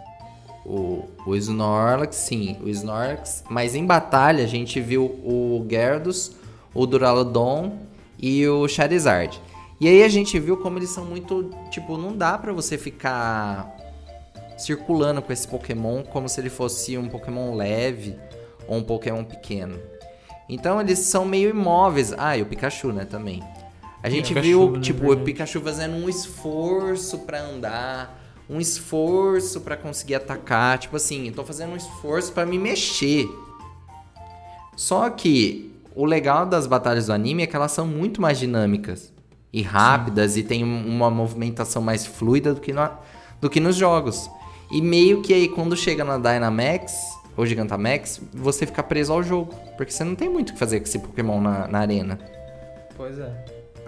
o, 0.65 1.05
o 1.25 1.35
Snorlax, 1.35 2.15
sim, 2.15 2.57
o 2.61 2.67
Snorlax. 2.69 3.43
Mas 3.49 3.73
em 3.73 3.85
batalha 3.85 4.43
a 4.43 4.47
gente 4.47 4.79
viu 4.81 5.05
o 5.05 5.65
Gyarados, 5.67 6.33
o 6.73 6.85
Duraludon 6.85 7.77
e 8.19 8.47
o 8.47 8.67
Charizard. 8.67 9.39
E 9.79 9.87
aí 9.87 10.03
a 10.03 10.09
gente 10.09 10.39
viu 10.39 10.57
como 10.57 10.79
eles 10.79 10.89
são 10.89 11.05
muito, 11.05 11.51
tipo, 11.69 11.97
não 11.97 12.15
dá 12.15 12.37
pra 12.37 12.51
você 12.51 12.77
ficar 12.77 13.75
circulando 14.57 15.21
com 15.21 15.31
esse 15.31 15.47
Pokémon 15.47 16.01
como 16.03 16.27
se 16.27 16.41
ele 16.41 16.49
fosse 16.49 16.97
um 16.97 17.07
Pokémon 17.07 17.53
leve 17.53 18.17
ou 18.67 18.77
um 18.77 18.83
Pokémon 18.83 19.23
pequeno. 19.23 19.79
Então 20.49 20.81
eles 20.81 20.99
são 20.99 21.25
meio 21.25 21.51
imóveis. 21.51 22.11
Ah, 22.17 22.35
e 22.35 22.41
o 22.41 22.45
Pikachu, 22.45 22.91
né, 22.91 23.05
também. 23.05 23.43
A 24.01 24.09
gente 24.09 24.29
Pikachu, 24.29 24.47
viu, 24.47 24.71
né, 24.71 24.79
tipo, 24.79 25.03
o 25.03 25.07
verdade. 25.09 25.25
Pikachu 25.25 25.61
fazendo 25.61 25.95
um 25.95 26.09
esforço 26.09 27.19
pra 27.19 27.43
andar, 27.43 28.19
um 28.49 28.59
esforço 28.59 29.61
pra 29.61 29.77
conseguir 29.77 30.15
atacar. 30.15 30.79
Tipo 30.79 30.95
assim, 30.95 31.31
tô 31.31 31.45
fazendo 31.45 31.73
um 31.73 31.77
esforço 31.77 32.31
pra 32.31 32.47
me 32.47 32.57
mexer. 32.57 33.29
Só 34.75 35.07
que 35.11 35.71
o 35.93 36.03
legal 36.03 36.47
das 36.47 36.65
batalhas 36.65 37.07
do 37.07 37.13
anime 37.13 37.43
é 37.43 37.47
que 37.47 37.55
elas 37.55 37.71
são 37.71 37.85
muito 37.85 38.19
mais 38.19 38.39
dinâmicas 38.39 39.15
e 39.51 39.61
rápidas 39.61 40.37
e 40.37 40.43
tem 40.43 40.63
um- 40.63 40.87
uma 40.87 41.09
movimentação 41.09 41.81
mais 41.81 42.05
fluida 42.05 42.53
do 42.53 42.61
que, 42.61 42.73
no- 42.73 42.89
do 43.41 43.49
que 43.49 43.59
nos 43.59 43.75
jogos. 43.75 44.29
E 44.71 44.81
meio 44.81 45.21
que 45.21 45.33
aí 45.33 45.47
quando 45.47 45.75
chega 45.75 46.03
na 46.03 46.17
Dynamax 46.17 46.93
ou 47.35 47.45
Gigantamax, 47.45 48.21
você 48.33 48.65
fica 48.65 48.83
preso 48.83 49.13
ao 49.13 49.23
jogo. 49.23 49.53
Porque 49.77 49.91
você 49.91 50.03
não 50.03 50.15
tem 50.15 50.27
muito 50.29 50.49
o 50.49 50.53
que 50.53 50.59
fazer 50.59 50.79
com 50.79 50.85
esse 50.85 50.99
Pokémon 50.99 51.39
na, 51.39 51.67
na 51.67 51.79
arena. 51.79 52.19
Pois 52.95 53.17
é. 53.19 53.45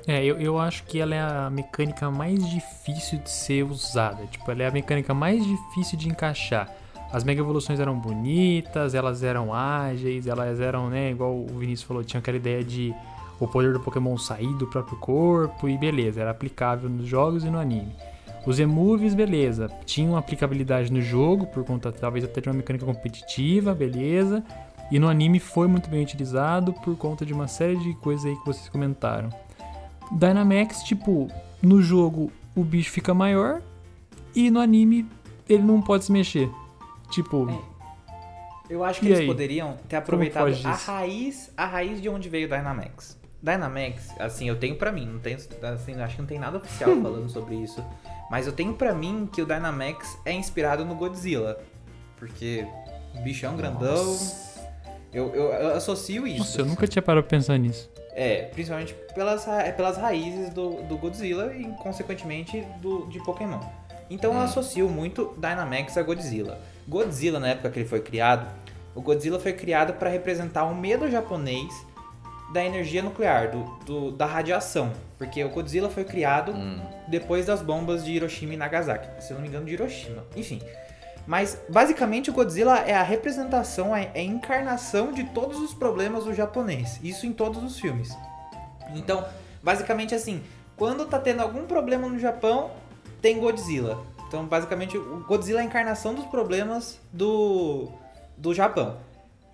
É, 0.07 0.23
eu, 0.23 0.39
eu 0.39 0.57
acho 0.57 0.83
que 0.85 0.99
ela 0.99 1.13
é 1.13 1.19
a 1.19 1.49
mecânica 1.51 2.09
mais 2.09 2.47
difícil 2.49 3.19
de 3.19 3.29
ser 3.29 3.63
usada. 3.63 4.25
Tipo, 4.27 4.49
ela 4.51 4.63
é 4.63 4.67
a 4.67 4.71
mecânica 4.71 5.13
mais 5.13 5.45
difícil 5.45 5.97
de 5.97 6.07
encaixar. 6.07 6.73
As 7.11 7.23
mega 7.23 7.41
evoluções 7.41 7.79
eram 7.79 7.99
bonitas, 7.99 8.93
elas 8.93 9.23
eram 9.23 9.53
ágeis, 9.53 10.25
elas 10.27 10.59
eram, 10.59 10.89
né, 10.89 11.09
igual 11.11 11.35
o 11.35 11.47
Vinícius 11.57 11.83
falou, 11.87 12.03
tinha 12.03 12.19
aquela 12.19 12.37
ideia 12.37 12.63
de 12.63 12.93
o 13.39 13.47
poder 13.47 13.73
do 13.73 13.79
Pokémon 13.79 14.17
sair 14.17 14.53
do 14.57 14.67
próprio 14.67 14.97
corpo 14.97 15.67
e 15.69 15.77
beleza, 15.77 16.21
era 16.21 16.31
aplicável 16.31 16.89
nos 16.89 17.07
jogos 17.07 17.43
e 17.43 17.49
no 17.49 17.59
anime. 17.59 17.95
Os 18.45 18.59
emoves, 18.59 19.13
beleza, 19.13 19.69
tinham 19.85 20.15
aplicabilidade 20.15 20.91
no 20.91 21.01
jogo, 21.01 21.45
por 21.47 21.63
conta 21.63 21.91
talvez 21.91 22.23
até 22.25 22.41
de 22.41 22.49
uma 22.49 22.55
mecânica 22.55 22.85
competitiva, 22.85 23.75
beleza. 23.75 24.43
E 24.91 24.97
no 24.97 25.07
anime 25.07 25.39
foi 25.39 25.67
muito 25.67 25.89
bem 25.89 26.01
utilizado 26.01 26.73
por 26.73 26.97
conta 26.97 27.25
de 27.25 27.33
uma 27.33 27.47
série 27.47 27.77
de 27.77 27.93
coisas 27.95 28.25
aí 28.25 28.35
que 28.35 28.45
vocês 28.45 28.67
comentaram. 28.69 29.29
Dynamax, 30.11 30.83
tipo, 30.83 31.27
no 31.61 31.81
jogo 31.81 32.31
o 32.55 32.63
bicho 32.63 32.89
fica 32.91 33.13
maior 33.13 33.61
e 34.35 34.49
no 34.49 34.59
anime 34.59 35.05
ele 35.47 35.61
não 35.63 35.81
pode 35.81 36.05
se 36.05 36.11
mexer. 36.11 36.49
Tipo, 37.11 37.47
Eu 38.69 38.83
acho 38.83 38.99
que 38.99 39.05
E 39.07 39.09
eles 39.09 39.19
aí? 39.19 39.27
poderiam 39.27 39.77
ter 39.87 39.97
aproveitado 39.97 40.51
a 40.65 40.71
raiz, 40.71 41.51
a 41.55 41.65
raiz 41.65 42.01
de 42.01 42.09
onde 42.09 42.29
veio 42.29 42.47
o 42.47 42.49
Dynamax. 42.49 43.18
Dynamax, 43.41 44.09
assim, 44.19 44.49
eu 44.49 44.57
tenho 44.57 44.75
pra 44.75 44.91
mim, 44.91 45.05
não 45.05 45.19
tenho, 45.19 45.37
assim, 45.73 45.99
acho 46.01 46.15
que 46.15 46.21
não 46.21 46.27
tem 46.27 46.39
nada 46.39 46.57
oficial 46.57 46.91
falando 47.01 47.29
sobre 47.29 47.55
isso, 47.55 47.83
mas 48.29 48.45
eu 48.45 48.53
tenho 48.53 48.73
pra 48.73 48.93
mim 48.93 49.29
que 49.31 49.41
o 49.41 49.45
Dynamax 49.45 50.17
é 50.25 50.33
inspirado 50.33 50.83
no 50.83 50.95
Godzilla, 50.95 51.57
porque 52.17 52.67
o 53.15 53.21
bichão 53.21 53.55
grandão, 53.55 54.17
eu, 55.13 55.33
eu, 55.33 55.53
eu 55.53 55.75
associo 55.75 56.27
isso. 56.27 56.39
nossa, 56.39 56.61
eu 56.61 56.65
nunca 56.65 56.85
tinha 56.87 57.01
parado 57.01 57.25
pra 57.25 57.37
pensar 57.37 57.57
nisso. 57.57 57.89
É, 58.11 58.43
principalmente 58.53 58.93
pelas, 59.15 59.47
é 59.47 59.71
pelas 59.71 59.95
raízes 59.95 60.49
do, 60.49 60.83
do 60.83 60.97
Godzilla 60.97 61.53
e, 61.55 61.63
consequentemente, 61.81 62.65
do, 62.81 63.07
de 63.07 63.23
Pokémon. 63.23 63.59
Então 64.09 64.33
eu 64.33 64.39
associo 64.39 64.89
muito 64.89 65.33
Dynamax 65.37 65.97
a 65.97 66.03
Godzilla. 66.03 66.59
Godzilla, 66.87 67.39
na 67.39 67.49
época 67.49 67.69
que 67.69 67.79
ele 67.79 67.87
foi 67.87 68.01
criado, 68.01 68.47
o 68.95 69.01
Godzilla 69.01 69.39
foi 69.39 69.53
criado 69.53 69.93
para 69.93 70.09
representar 70.09 70.65
o 70.65 70.75
medo 70.75 71.09
japonês 71.09 71.71
da 72.53 72.63
energia 72.63 73.01
nuclear, 73.03 73.51
do, 73.51 73.63
do- 73.85 74.11
da 74.11 74.25
radiação. 74.25 74.91
Porque 75.17 75.43
o 75.43 75.49
Godzilla 75.49 75.89
foi 75.89 76.03
criado 76.03 76.53
depois 77.07 77.45
das 77.45 77.61
bombas 77.61 78.03
de 78.05 78.11
Hiroshima 78.11 78.53
e 78.53 78.57
Nagasaki. 78.57 79.21
Se 79.23 79.31
eu 79.31 79.35
não 79.35 79.41
me 79.41 79.47
engano, 79.49 79.65
de 79.65 79.73
Hiroshima. 79.73 80.23
Enfim. 80.35 80.61
Mas, 81.27 81.61
basicamente, 81.69 82.29
o 82.31 82.33
Godzilla 82.33 82.79
é 82.79 82.95
a 82.95 83.03
representação, 83.03 83.95
é 83.95 84.09
é 84.15 84.21
a 84.21 84.23
encarnação 84.23 85.11
de 85.11 85.23
todos 85.25 85.59
os 85.59 85.73
problemas 85.75 86.23
do 86.23 86.33
japonês. 86.33 86.99
Isso 87.03 87.25
em 87.27 87.33
todos 87.33 87.61
os 87.63 87.79
filmes. 87.79 88.09
Então, 88.95 89.23
basicamente 89.61 90.15
assim, 90.15 90.41
quando 90.75 91.05
tá 91.05 91.19
tendo 91.19 91.41
algum 91.41 91.65
problema 91.67 92.07
no 92.07 92.17
Japão, 92.17 92.71
tem 93.21 93.37
Godzilla. 93.39 93.99
Então, 94.27 94.45
basicamente, 94.45 94.97
o 94.97 95.23
Godzilla 95.27 95.59
é 95.59 95.63
a 95.63 95.65
encarnação 95.65 96.15
dos 96.15 96.25
problemas 96.25 96.99
do, 97.13 97.89
do 98.37 98.53
Japão. 98.53 98.97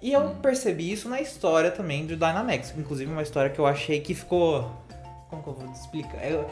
E 0.05 0.13
eu 0.13 0.21
percebi 0.41 0.91
isso 0.91 1.09
na 1.09 1.19
história 1.19 1.71
também 1.71 2.05
do 2.05 2.15
Dynamax. 2.15 2.73
Inclusive, 2.77 3.11
uma 3.11 3.23
história 3.23 3.49
que 3.49 3.57
eu 3.57 3.65
achei 3.65 3.99
que 4.01 4.13
ficou. 4.13 4.69
Como 5.31 5.41
que 5.41 5.49
eu 5.49 5.53
vou 5.53 5.71
explicar? 5.71 6.23
Eu 6.29 6.47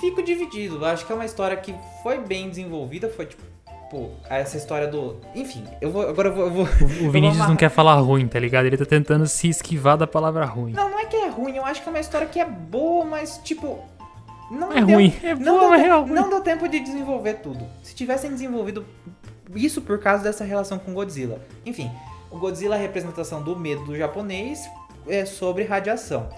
fico 0.00 0.22
dividido. 0.22 0.76
Eu 0.76 0.84
acho 0.86 1.04
que 1.04 1.12
é 1.12 1.14
uma 1.14 1.26
história 1.26 1.54
que 1.58 1.74
foi 2.02 2.18
bem 2.18 2.48
desenvolvida. 2.48 3.10
Foi 3.10 3.26
tipo. 3.26 3.42
Pô, 3.90 4.10
essa 4.30 4.56
história 4.56 4.86
do. 4.88 5.16
Enfim, 5.34 5.64
eu 5.82 5.90
vou. 5.90 6.08
Agora 6.08 6.28
eu 6.28 6.34
vou. 6.34 6.44
eu 6.46 6.50
vou- 6.50 6.64
O 6.64 6.88
vou 7.04 7.10
Vinícius 7.10 7.36
não 7.38 7.44
amarrar- 7.44 7.56
quer 7.58 7.68
falar 7.68 7.94
ruim, 7.96 8.26
tá 8.26 8.38
ligado? 8.38 8.64
Ele 8.66 8.76
tá 8.78 8.86
tentando 8.86 9.26
se 9.26 9.48
esquivar 9.48 9.98
da 9.98 10.06
palavra 10.06 10.46
ruim. 10.46 10.72
Não, 10.72 10.88
não 10.90 10.98
é 10.98 11.04
que 11.04 11.16
é 11.16 11.28
ruim, 11.28 11.56
eu 11.56 11.64
acho 11.66 11.82
que 11.82 11.88
é 11.88 11.92
uma 11.92 12.00
história 12.00 12.26
que 12.26 12.40
é 12.40 12.44
boa, 12.46 13.04
mas 13.04 13.38
tipo. 13.44 13.78
Não 14.50 14.72
É 14.72 14.82
deu- 14.82 14.94
ruim, 14.96 15.12
é 15.22 15.34
não 15.34 15.58
boa, 15.58 15.76
deu, 15.76 15.86
é 15.86 15.98
ruim. 16.00 16.10
Não 16.12 16.30
deu 16.30 16.40
tempo 16.40 16.66
de 16.68 16.80
desenvolver 16.80 17.34
tudo. 17.34 17.66
Se 17.82 17.94
tivessem 17.94 18.30
desenvolvido 18.30 18.82
isso 19.54 19.82
por 19.82 19.98
causa 19.98 20.22
dessa 20.24 20.42
relação 20.42 20.78
com 20.78 20.94
Godzilla. 20.94 21.38
Enfim, 21.66 21.90
o 22.30 22.38
Godzilla 22.38 22.76
é 22.76 22.78
a 22.78 22.82
representação 22.82 23.42
do 23.42 23.56
medo 23.56 23.84
do 23.84 23.96
japonês 23.96 24.68
é, 25.06 25.24
sobre 25.24 25.64
radiação. 25.64 26.28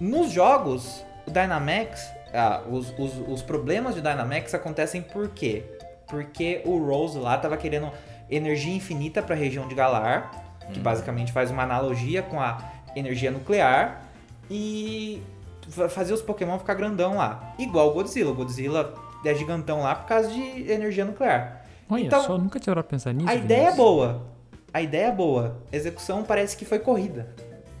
Nos 0.00 0.30
jogos, 0.30 1.04
o 1.26 1.30
Dynamax, 1.30 2.10
ah, 2.34 2.62
os, 2.70 2.92
os, 2.98 3.12
os 3.28 3.42
problemas 3.42 3.94
de 3.94 4.00
Dynamax 4.00 4.54
acontecem 4.54 5.02
por 5.02 5.28
quê? 5.30 5.64
Porque 6.06 6.62
o 6.64 6.78
Rose 6.78 7.18
lá 7.18 7.36
tava 7.38 7.56
querendo 7.56 7.90
energia 8.30 8.74
infinita 8.74 9.22
para 9.22 9.34
a 9.34 9.38
região 9.38 9.66
de 9.66 9.74
Galar, 9.74 10.30
que 10.72 10.78
basicamente 10.80 11.32
faz 11.32 11.50
uma 11.50 11.62
analogia 11.62 12.22
com 12.22 12.40
a 12.40 12.58
energia 12.94 13.30
nuclear, 13.30 14.02
e 14.50 15.22
fa- 15.68 15.88
fazer 15.88 16.12
os 16.12 16.22
Pokémon 16.22 16.58
ficar 16.58 16.74
grandão 16.74 17.16
lá. 17.16 17.54
Igual 17.58 17.88
o 17.90 17.94
Godzilla. 17.94 18.30
O 18.30 18.34
Godzilla 18.34 18.94
é 19.24 19.34
gigantão 19.34 19.80
lá 19.82 19.94
por 19.94 20.06
causa 20.06 20.28
de 20.28 20.70
energia 20.70 21.04
nuclear. 21.04 21.64
Olha 21.88 22.04
Então, 22.04 22.22
só, 22.22 22.38
nunca 22.38 22.60
tinha 22.60 22.80
pensar 22.82 23.12
nisso. 23.12 23.28
A 23.28 23.34
ideia 23.34 23.68
é 23.68 23.74
boa. 23.74 24.35
A 24.76 24.82
ideia 24.82 25.06
é 25.06 25.10
boa. 25.10 25.56
A 25.72 25.76
execução 25.76 26.22
parece 26.22 26.54
que 26.54 26.66
foi 26.66 26.78
corrida. 26.78 27.34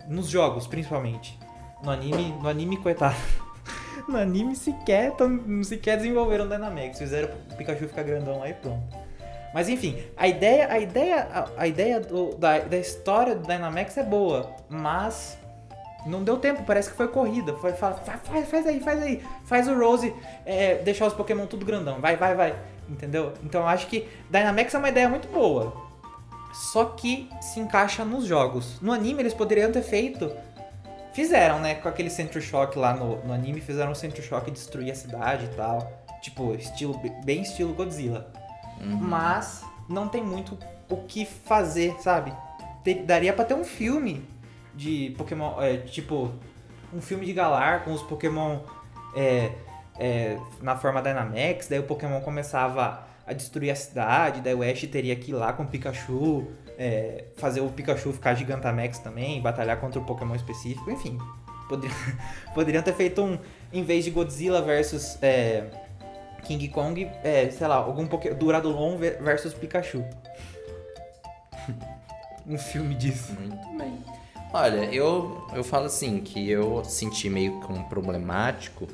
Nos 0.08 0.28
jogos, 0.30 0.66
principalmente. 0.66 1.38
No 1.82 1.90
anime, 1.90 2.34
no 2.40 2.48
anime, 2.48 2.78
coitado. 2.78 3.14
No 4.08 4.16
anime 4.16 4.54
sequer, 4.56 5.10
tão, 5.12 5.62
sequer 5.64 5.96
desenvolveram 5.98 6.48
Dynamax. 6.48 6.98
Fizeram 6.98 7.28
o 7.52 7.54
Pikachu 7.56 7.86
ficar 7.88 8.02
grandão 8.02 8.38
lá 8.38 8.48
e 8.48 8.54
pronto. 8.54 8.82
Mas 9.52 9.68
enfim, 9.68 9.98
a 10.16 10.26
ideia, 10.28 10.70
a 10.72 10.78
ideia, 10.78 11.28
a, 11.56 11.66
ideia 11.66 12.00
do- 12.00 12.34
da, 12.36 12.60
da 12.60 12.78
história 12.78 13.34
do 13.34 13.46
Dynamax 13.46 13.96
é 13.98 14.02
boa, 14.04 14.50
mas 14.70 15.36
não 16.06 16.22
deu 16.22 16.36
tempo, 16.38 16.62
parece 16.64 16.90
que 16.90 16.96
foi 16.96 17.08
corrida. 17.08 17.52
Foi, 17.54 17.72
fa- 17.72 17.94
fa- 17.94 18.18
faz, 18.18 18.48
faz 18.48 18.66
aí, 18.66 18.80
faz 18.80 19.02
aí. 19.02 19.22
Faz 19.44 19.66
o 19.68 19.76
Rose 19.76 20.14
é, 20.46 20.76
deixar 20.76 21.06
os 21.06 21.12
Pokémon 21.14 21.44
tudo 21.46 21.66
grandão. 21.66 22.00
Vai, 22.00 22.16
vai, 22.16 22.34
vai. 22.34 22.54
Entendeu? 22.88 23.32
Então 23.44 23.62
eu 23.62 23.66
acho 23.66 23.86
que 23.88 24.08
Dynamax 24.30 24.72
é 24.74 24.78
uma 24.78 24.88
ideia 24.88 25.08
muito 25.08 25.26
boa. 25.28 25.85
Só 26.72 26.84
que 26.86 27.28
se 27.40 27.60
encaixa 27.60 28.04
nos 28.04 28.24
jogos. 28.24 28.80
No 28.80 28.92
anime 28.92 29.22
eles 29.22 29.34
poderiam 29.34 29.70
ter 29.70 29.82
feito. 29.82 30.32
Fizeram, 31.12 31.60
né? 31.60 31.74
Com 31.76 31.88
aquele 31.88 32.10
Centro 32.10 32.40
Shock 32.40 32.78
lá 32.78 32.92
no, 32.94 33.22
no 33.24 33.32
anime, 33.32 33.60
fizeram 33.60 33.92
o 33.92 33.94
Centro 33.94 34.22
Shock 34.22 34.50
destruir 34.50 34.90
a 34.90 34.94
cidade 34.94 35.46
e 35.46 35.48
tal. 35.56 35.90
Tipo, 36.20 36.54
estilo, 36.54 37.00
bem 37.24 37.42
estilo 37.42 37.72
Godzilla. 37.74 38.30
Mas 38.80 39.64
não 39.88 40.08
tem 40.08 40.22
muito 40.22 40.58
o 40.90 40.96
que 40.98 41.24
fazer, 41.24 41.96
sabe? 42.00 42.32
Te- 42.84 43.02
daria 43.02 43.32
pra 43.32 43.44
ter 43.44 43.54
um 43.54 43.64
filme 43.64 44.26
de 44.74 45.14
Pokémon. 45.16 45.60
é, 45.62 45.78
tipo, 45.78 46.30
um 46.92 47.00
filme 47.00 47.24
de 47.24 47.32
Galar 47.32 47.84
com 47.84 47.92
os 47.92 48.02
Pokémon 48.02 48.58
é, 49.14 49.52
é, 49.98 50.38
na 50.60 50.76
forma 50.76 51.00
Dynamax. 51.00 51.68
Daí 51.68 51.78
o 51.78 51.84
Pokémon 51.84 52.20
começava 52.20 53.06
a 53.26 53.32
destruir 53.32 53.70
a 53.70 53.74
cidade. 53.74 54.40
Daí 54.40 54.54
o 54.54 54.62
Ash 54.62 54.82
teria 54.86 55.16
que 55.16 55.30
ir 55.30 55.34
lá 55.34 55.52
com 55.52 55.64
o 55.64 55.66
Pikachu. 55.66 56.46
é, 56.78 57.24
fazer 57.36 57.60
o 57.60 57.68
Pikachu 57.70 58.12
ficar 58.12 58.34
Gigantamax 58.34 58.98
também. 58.98 59.40
Batalhar 59.40 59.78
contra 59.80 60.00
o 60.00 60.04
Pokémon 60.04 60.34
específico. 60.34 60.90
Enfim. 60.90 61.18
Poderiam, 61.68 61.96
poderiam 62.54 62.82
ter 62.82 62.94
feito 62.94 63.22
um. 63.22 63.38
Em 63.72 63.82
vez 63.82 64.04
de 64.04 64.10
Godzilla 64.10 64.62
versus. 64.62 65.18
é, 65.22 65.64
King 66.44 66.68
Kong, 66.68 67.10
é, 67.24 67.50
sei 67.50 67.66
lá, 67.66 67.74
algum 67.74 68.06
Poké... 68.06 68.32
Duradolon 68.32 68.96
ve- 68.98 69.16
versus 69.20 69.52
Pikachu. 69.52 70.04
um 72.46 72.58
filme 72.58 72.94
disso. 72.94 73.32
Muito 73.32 73.76
bem. 73.76 73.98
Olha, 74.52 74.84
eu, 74.94 75.44
eu 75.52 75.64
falo 75.64 75.86
assim, 75.86 76.20
que 76.20 76.48
eu 76.48 76.84
senti 76.84 77.28
meio 77.28 77.60
que 77.60 77.72
um 77.72 77.82
problemático, 77.82 78.86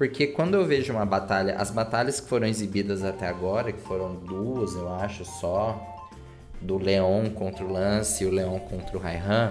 porque 0.00 0.28
quando 0.28 0.54
eu 0.54 0.64
vejo 0.64 0.94
uma 0.94 1.04
batalha, 1.04 1.56
as 1.58 1.70
batalhas 1.70 2.20
que 2.20 2.26
foram 2.26 2.46
exibidas 2.46 3.04
até 3.04 3.26
agora, 3.26 3.70
que 3.70 3.82
foram 3.82 4.14
duas, 4.14 4.72
eu 4.74 4.90
acho, 4.94 5.26
só, 5.26 5.78
do 6.58 6.78
Leon 6.78 7.28
contra 7.28 7.62
o 7.62 7.70
Lance 7.70 8.24
e 8.24 8.26
o 8.26 8.30
Leon 8.30 8.58
contra 8.60 8.96
o 8.96 8.98
Raihan, 8.98 9.50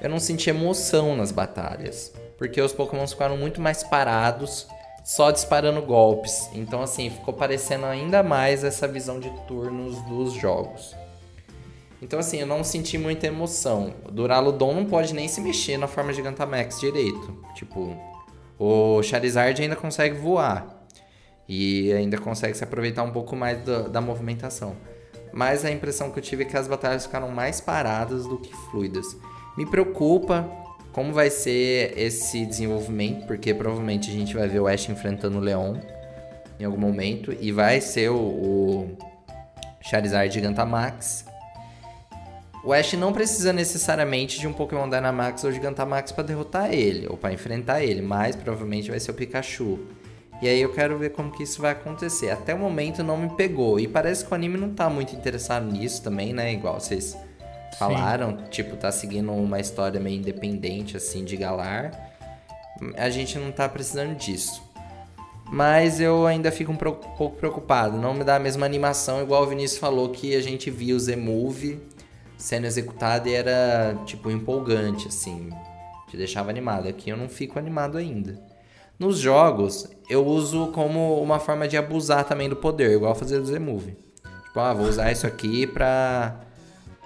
eu 0.00 0.08
não 0.08 0.18
senti 0.18 0.48
emoção 0.48 1.14
nas 1.14 1.30
batalhas, 1.30 2.14
porque 2.38 2.62
os 2.62 2.72
Pokémon 2.72 3.06
ficaram 3.06 3.36
muito 3.36 3.60
mais 3.60 3.82
parados, 3.82 4.66
só 5.04 5.30
disparando 5.30 5.82
golpes. 5.82 6.48
Então, 6.54 6.80
assim, 6.80 7.10
ficou 7.10 7.34
parecendo 7.34 7.84
ainda 7.84 8.22
mais 8.22 8.64
essa 8.64 8.88
visão 8.88 9.20
de 9.20 9.28
turnos 9.46 10.00
dos 10.06 10.32
jogos. 10.32 10.96
Então, 12.00 12.18
assim, 12.18 12.38
eu 12.38 12.46
não 12.46 12.64
senti 12.64 12.96
muita 12.96 13.26
emoção. 13.26 13.92
O 14.08 14.10
Duraludon 14.10 14.72
não 14.72 14.86
pode 14.86 15.12
nem 15.12 15.28
se 15.28 15.42
mexer 15.42 15.76
na 15.76 15.86
forma 15.86 16.10
Gigantamax 16.10 16.80
direito. 16.80 17.36
Tipo, 17.54 17.94
O 18.58 19.02
Charizard 19.02 19.60
ainda 19.60 19.76
consegue 19.76 20.16
voar. 20.16 20.86
E 21.48 21.92
ainda 21.92 22.18
consegue 22.18 22.56
se 22.56 22.64
aproveitar 22.64 23.02
um 23.02 23.10
pouco 23.10 23.34
mais 23.34 23.62
da, 23.64 23.82
da 23.88 24.00
movimentação. 24.00 24.76
Mas 25.32 25.64
a 25.64 25.70
impressão 25.70 26.10
que 26.10 26.18
eu 26.18 26.22
tive 26.22 26.44
é 26.44 26.46
que 26.46 26.56
as 26.56 26.68
batalhas 26.68 27.06
ficaram 27.06 27.28
mais 27.30 27.60
paradas 27.60 28.26
do 28.26 28.38
que 28.38 28.54
fluidas. 28.70 29.06
Me 29.56 29.66
preocupa 29.66 30.48
como 30.92 31.12
vai 31.12 31.30
ser 31.30 31.98
esse 31.98 32.44
desenvolvimento, 32.44 33.26
porque 33.26 33.54
provavelmente 33.54 34.10
a 34.10 34.12
gente 34.12 34.34
vai 34.34 34.46
ver 34.46 34.60
o 34.60 34.66
Ash 34.66 34.88
enfrentando 34.88 35.38
o 35.38 35.40
Leon 35.40 35.76
em 36.60 36.64
algum 36.64 36.78
momento. 36.78 37.34
E 37.40 37.50
vai 37.50 37.80
ser 37.80 38.10
o, 38.10 38.16
o 38.16 38.98
Charizard 39.80 40.32
Gigantamax. 40.32 41.24
O 42.64 42.72
Ash 42.72 42.92
não 42.92 43.12
precisa 43.12 43.52
necessariamente 43.52 44.38
de 44.38 44.46
um 44.46 44.52
Pokémon 44.52 44.88
Dynamax 44.88 45.42
ou 45.42 45.50
Gigantamax 45.50 46.12
para 46.12 46.22
derrotar 46.22 46.72
ele, 46.72 47.08
ou 47.08 47.16
para 47.16 47.32
enfrentar 47.32 47.82
ele, 47.82 48.00
mas 48.00 48.36
provavelmente 48.36 48.88
vai 48.88 49.00
ser 49.00 49.10
o 49.10 49.14
Pikachu. 49.14 49.80
E 50.40 50.48
aí 50.48 50.60
eu 50.62 50.72
quero 50.72 50.96
ver 50.96 51.10
como 51.10 51.32
que 51.32 51.42
isso 51.42 51.60
vai 51.60 51.72
acontecer. 51.72 52.30
Até 52.30 52.54
o 52.54 52.58
momento 52.58 53.02
não 53.02 53.16
me 53.16 53.30
pegou, 53.30 53.80
e 53.80 53.88
parece 53.88 54.24
que 54.24 54.30
o 54.30 54.34
anime 54.34 54.56
não 54.56 54.70
tá 54.70 54.88
muito 54.88 55.14
interessado 55.14 55.66
nisso 55.66 56.02
também, 56.02 56.32
né? 56.32 56.52
Igual 56.52 56.78
vocês 56.78 57.16
falaram, 57.76 58.30
Sim. 58.30 58.44
tipo, 58.50 58.76
tá 58.76 58.92
seguindo 58.92 59.32
uma 59.32 59.58
história 59.58 59.98
meio 59.98 60.18
independente, 60.18 60.96
assim, 60.96 61.24
de 61.24 61.36
Galar. 61.36 61.90
A 62.96 63.10
gente 63.10 63.38
não 63.38 63.50
tá 63.50 63.68
precisando 63.68 64.14
disso. 64.14 64.62
Mas 65.50 66.00
eu 66.00 66.26
ainda 66.28 66.52
fico 66.52 66.70
um 66.70 66.76
pouco 66.76 67.36
preocupado. 67.36 67.98
Não 67.98 68.14
me 68.14 68.22
dá 68.22 68.36
a 68.36 68.38
mesma 68.38 68.64
animação, 68.64 69.20
igual 69.20 69.42
o 69.42 69.46
Vinícius 69.46 69.80
falou, 69.80 70.10
que 70.10 70.36
a 70.36 70.40
gente 70.40 70.70
viu 70.70 70.96
o 70.96 71.00
Z-Move 71.00 71.91
sendo 72.42 72.66
executado 72.66 73.28
e 73.28 73.34
era, 73.34 73.96
tipo, 74.04 74.28
empolgante, 74.28 75.06
assim. 75.06 75.50
Te 76.08 76.16
deixava 76.16 76.50
animado. 76.50 76.88
Aqui 76.88 77.08
eu 77.08 77.16
não 77.16 77.28
fico 77.28 77.56
animado 77.56 77.96
ainda. 77.96 78.36
Nos 78.98 79.18
jogos, 79.18 79.88
eu 80.10 80.26
uso 80.26 80.66
como 80.68 81.22
uma 81.22 81.38
forma 81.38 81.68
de 81.68 81.76
abusar 81.76 82.24
também 82.24 82.48
do 82.48 82.56
poder, 82.56 82.90
igual 82.90 83.14
fazer 83.14 83.38
o 83.38 83.46
Z-Move. 83.46 83.96
Tipo, 84.46 84.60
ah, 84.60 84.74
vou 84.74 84.88
usar 84.88 85.12
isso 85.12 85.24
aqui 85.24 85.68
pra, 85.68 86.40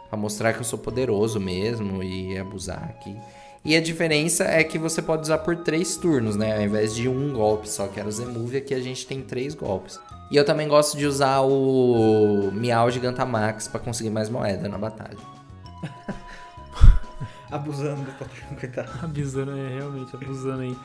pra 0.09 0.19
mostrar 0.19 0.55
que 0.55 0.61
eu 0.61 0.65
sou 0.65 0.79
poderoso 0.79 1.39
mesmo 1.39 2.03
e 2.03 2.39
abusar 2.39 2.85
aqui. 2.85 3.15
E 3.63 3.77
a 3.77 3.81
diferença 3.81 4.45
é 4.45 4.65
que 4.65 4.79
você 4.79 5.03
pode 5.03 5.23
usar 5.23 5.39
por 5.39 5.57
três 5.57 5.97
turnos, 5.97 6.35
né? 6.35 6.57
Ao 6.57 6.63
invés 6.63 6.95
de 6.95 7.09
um 7.09 7.35
golpe 7.35 7.69
só, 7.69 7.87
que 7.89 8.01
era 8.01 8.09
o 8.09 8.13
Z-Move, 8.13 8.57
aqui 8.57 8.73
a 8.73 8.81
gente 8.81 9.07
tem 9.07 9.21
três 9.21 9.55
golpes. 9.55 10.01
E 10.31 10.37
eu 10.37 10.45
também 10.45 10.67
gosto 10.67 10.97
de 10.97 11.07
usar 11.07 11.41
o 11.41 12.51
Miau 12.53 12.91
Gigantamax 12.91 13.69
para 13.69 13.81
conseguir 13.81 14.11
mais 14.11 14.29
moeda 14.29 14.69
na 14.69 14.77
batalha. 14.77 15.17
abusando 17.51 18.03
do 18.03 18.13
patrão, 18.19 18.57
coitado. 18.59 18.91
Abusando, 19.03 19.53
é, 19.53 19.69
realmente, 19.79 20.15
abusando 20.15 20.63
aí. 20.63 20.77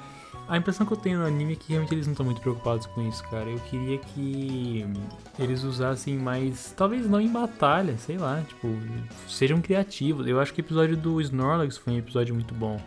A 0.48 0.58
impressão 0.58 0.86
que 0.86 0.94
eu 0.94 0.98
tenho 0.98 1.20
no 1.20 1.26
anime 1.26 1.54
é 1.54 1.56
que 1.56 1.70
realmente 1.70 1.94
eles 1.94 2.06
não 2.06 2.14
estão 2.14 2.26
muito 2.26 2.42
preocupados 2.42 2.86
com 2.88 3.08
isso, 3.08 3.24
cara. 3.30 3.50
Eu 3.50 3.60
queria 3.60 3.98
que 3.98 4.86
eles 5.40 5.64
usassem 5.64 6.18
mais. 6.18 6.74
Talvez 6.76 7.10
não 7.10 7.22
em 7.22 7.32
batalha, 7.32 7.98
sei 7.98 8.18
lá. 8.18 8.42
Tipo, 8.48 8.68
sejam 9.28 9.62
criativos. 9.62 10.28
Eu 10.28 10.40
acho 10.40 10.54
que 10.54 10.60
o 10.60 10.64
episódio 10.64 10.98
do 10.98 11.22
Snorlax 11.22 11.78
foi 11.78 11.94
um 11.94 11.98
episódio 11.98 12.36
muito 12.36 12.54
bom. 12.54 12.80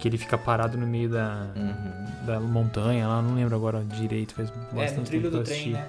Que 0.00 0.08
ele 0.08 0.18
fica 0.18 0.38
parado 0.38 0.78
no 0.78 0.86
meio 0.86 1.10
da, 1.10 1.48
uhum. 1.54 2.26
da 2.26 2.40
montanha 2.40 3.06
lá, 3.06 3.20
não 3.20 3.34
lembro 3.34 3.54
agora 3.54 3.84
direito. 3.84 4.34
Faz 4.34 4.50
bastante 4.72 4.92
é, 4.92 4.96
no 4.96 5.04
trilho 5.04 5.30
do 5.30 5.44
trem, 5.44 5.70
né? 5.70 5.88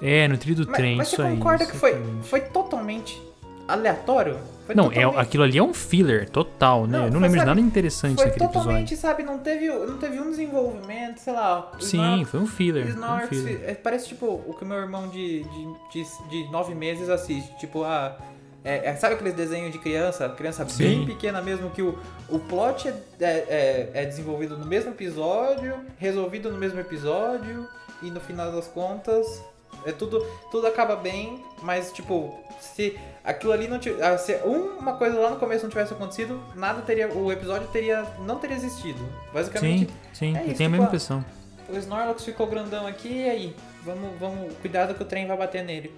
É, 0.00 0.26
no 0.26 0.36
trilho 0.38 0.64
do 0.64 0.70
mas, 0.70 0.76
trem, 0.76 0.96
mas 0.96 1.08
isso 1.08 1.22
aí. 1.22 1.28
Mas 1.28 1.36
você 1.36 1.42
concorda 1.42 1.66
que 1.66 1.76
foi, 1.76 2.22
foi 2.22 2.40
totalmente 2.40 3.20
aleatório? 3.68 4.38
Foi 4.66 4.74
não, 4.74 4.90
é, 4.92 5.02
aquilo 5.20 5.42
ali 5.42 5.58
é 5.58 5.62
um 5.62 5.74
filler 5.74 6.28
total, 6.28 6.86
né? 6.86 6.98
Não, 6.98 7.04
eu 7.06 7.12
não 7.12 7.20
lembro 7.20 7.38
de 7.40 7.44
nada 7.44 7.60
interessante 7.60 8.16
foi 8.16 8.26
naquele 8.26 8.46
totalmente, 8.46 8.94
episódio. 8.94 8.96
sabe, 8.96 9.22
não 9.22 9.38
teve, 9.38 9.68
não 9.68 9.98
teve 9.98 10.20
um 10.20 10.30
desenvolvimento, 10.30 11.18
sei 11.18 11.32
lá. 11.32 11.72
Sim, 11.80 12.24
foi 12.24 12.40
um 12.40 12.46
filler. 12.46 12.96
um 12.96 13.26
filler. 13.26 13.60
É, 13.64 13.74
parece 13.74 14.08
tipo 14.08 14.26
o 14.26 14.54
que 14.58 14.64
meu 14.64 14.78
irmão 14.78 15.08
de, 15.08 15.42
de, 15.42 16.02
de, 16.04 16.28
de 16.30 16.50
nove 16.50 16.74
meses 16.74 17.08
assiste. 17.08 17.56
Tipo, 17.58 17.84
a. 17.84 18.06
Ah, 18.06 18.32
é, 18.64 18.90
é, 18.90 18.96
sabe 18.96 19.14
aqueles 19.14 19.34
desenhos 19.34 19.72
de 19.72 19.78
criança? 19.78 20.28
Criança 20.28 20.66
Sim. 20.68 20.84
bem 20.84 21.06
pequena 21.06 21.42
mesmo, 21.42 21.70
que 21.70 21.82
o, 21.82 21.98
o 22.28 22.38
plot 22.38 22.88
é, 22.88 22.94
é, 23.20 23.26
é, 23.26 23.90
é 23.94 24.04
desenvolvido 24.04 24.56
no 24.56 24.64
mesmo 24.64 24.90
episódio, 24.90 25.74
resolvido 25.98 26.50
no 26.50 26.58
mesmo 26.58 26.78
episódio, 26.78 27.68
e 28.02 28.10
no 28.10 28.20
final 28.20 28.52
das 28.52 28.66
contas, 28.66 29.42
é 29.84 29.92
tudo, 29.92 30.24
tudo 30.50 30.66
acaba 30.66 30.94
bem, 30.94 31.42
mas 31.62 31.92
tipo, 31.92 32.38
se 32.60 32.96
aquilo 33.24 33.52
ali 33.52 33.66
não 33.66 33.78
tivesse. 33.78 34.02
Ah, 34.02 34.18
se 34.18 34.34
uma 34.46 34.96
coisa 34.96 35.18
lá 35.18 35.30
no 35.30 35.36
começo 35.36 35.64
não 35.64 35.70
tivesse 35.70 35.92
acontecido, 35.92 36.40
nada 36.54 36.82
teria. 36.82 37.12
O 37.12 37.32
episódio 37.32 37.66
teria. 37.68 38.04
não 38.20 38.38
teria 38.38 38.56
existido. 38.56 39.00
Basicamente. 39.32 39.90
Sim, 40.12 40.34
sim, 40.34 40.36
é 40.36 40.46
isso, 40.46 40.56
tem 40.56 40.66
a 40.66 40.70
mesma 40.70 40.86
impressão. 40.86 41.24
O 41.68 41.76
Snorlax 41.76 42.24
ficou 42.24 42.46
grandão 42.46 42.86
aqui 42.86 43.08
e 43.08 43.28
aí? 43.28 43.56
Vamos, 43.84 44.10
vamos. 44.20 44.52
Cuidado 44.58 44.94
que 44.94 45.02
o 45.02 45.06
trem 45.06 45.26
vai 45.26 45.36
bater 45.36 45.64
nele. 45.64 45.92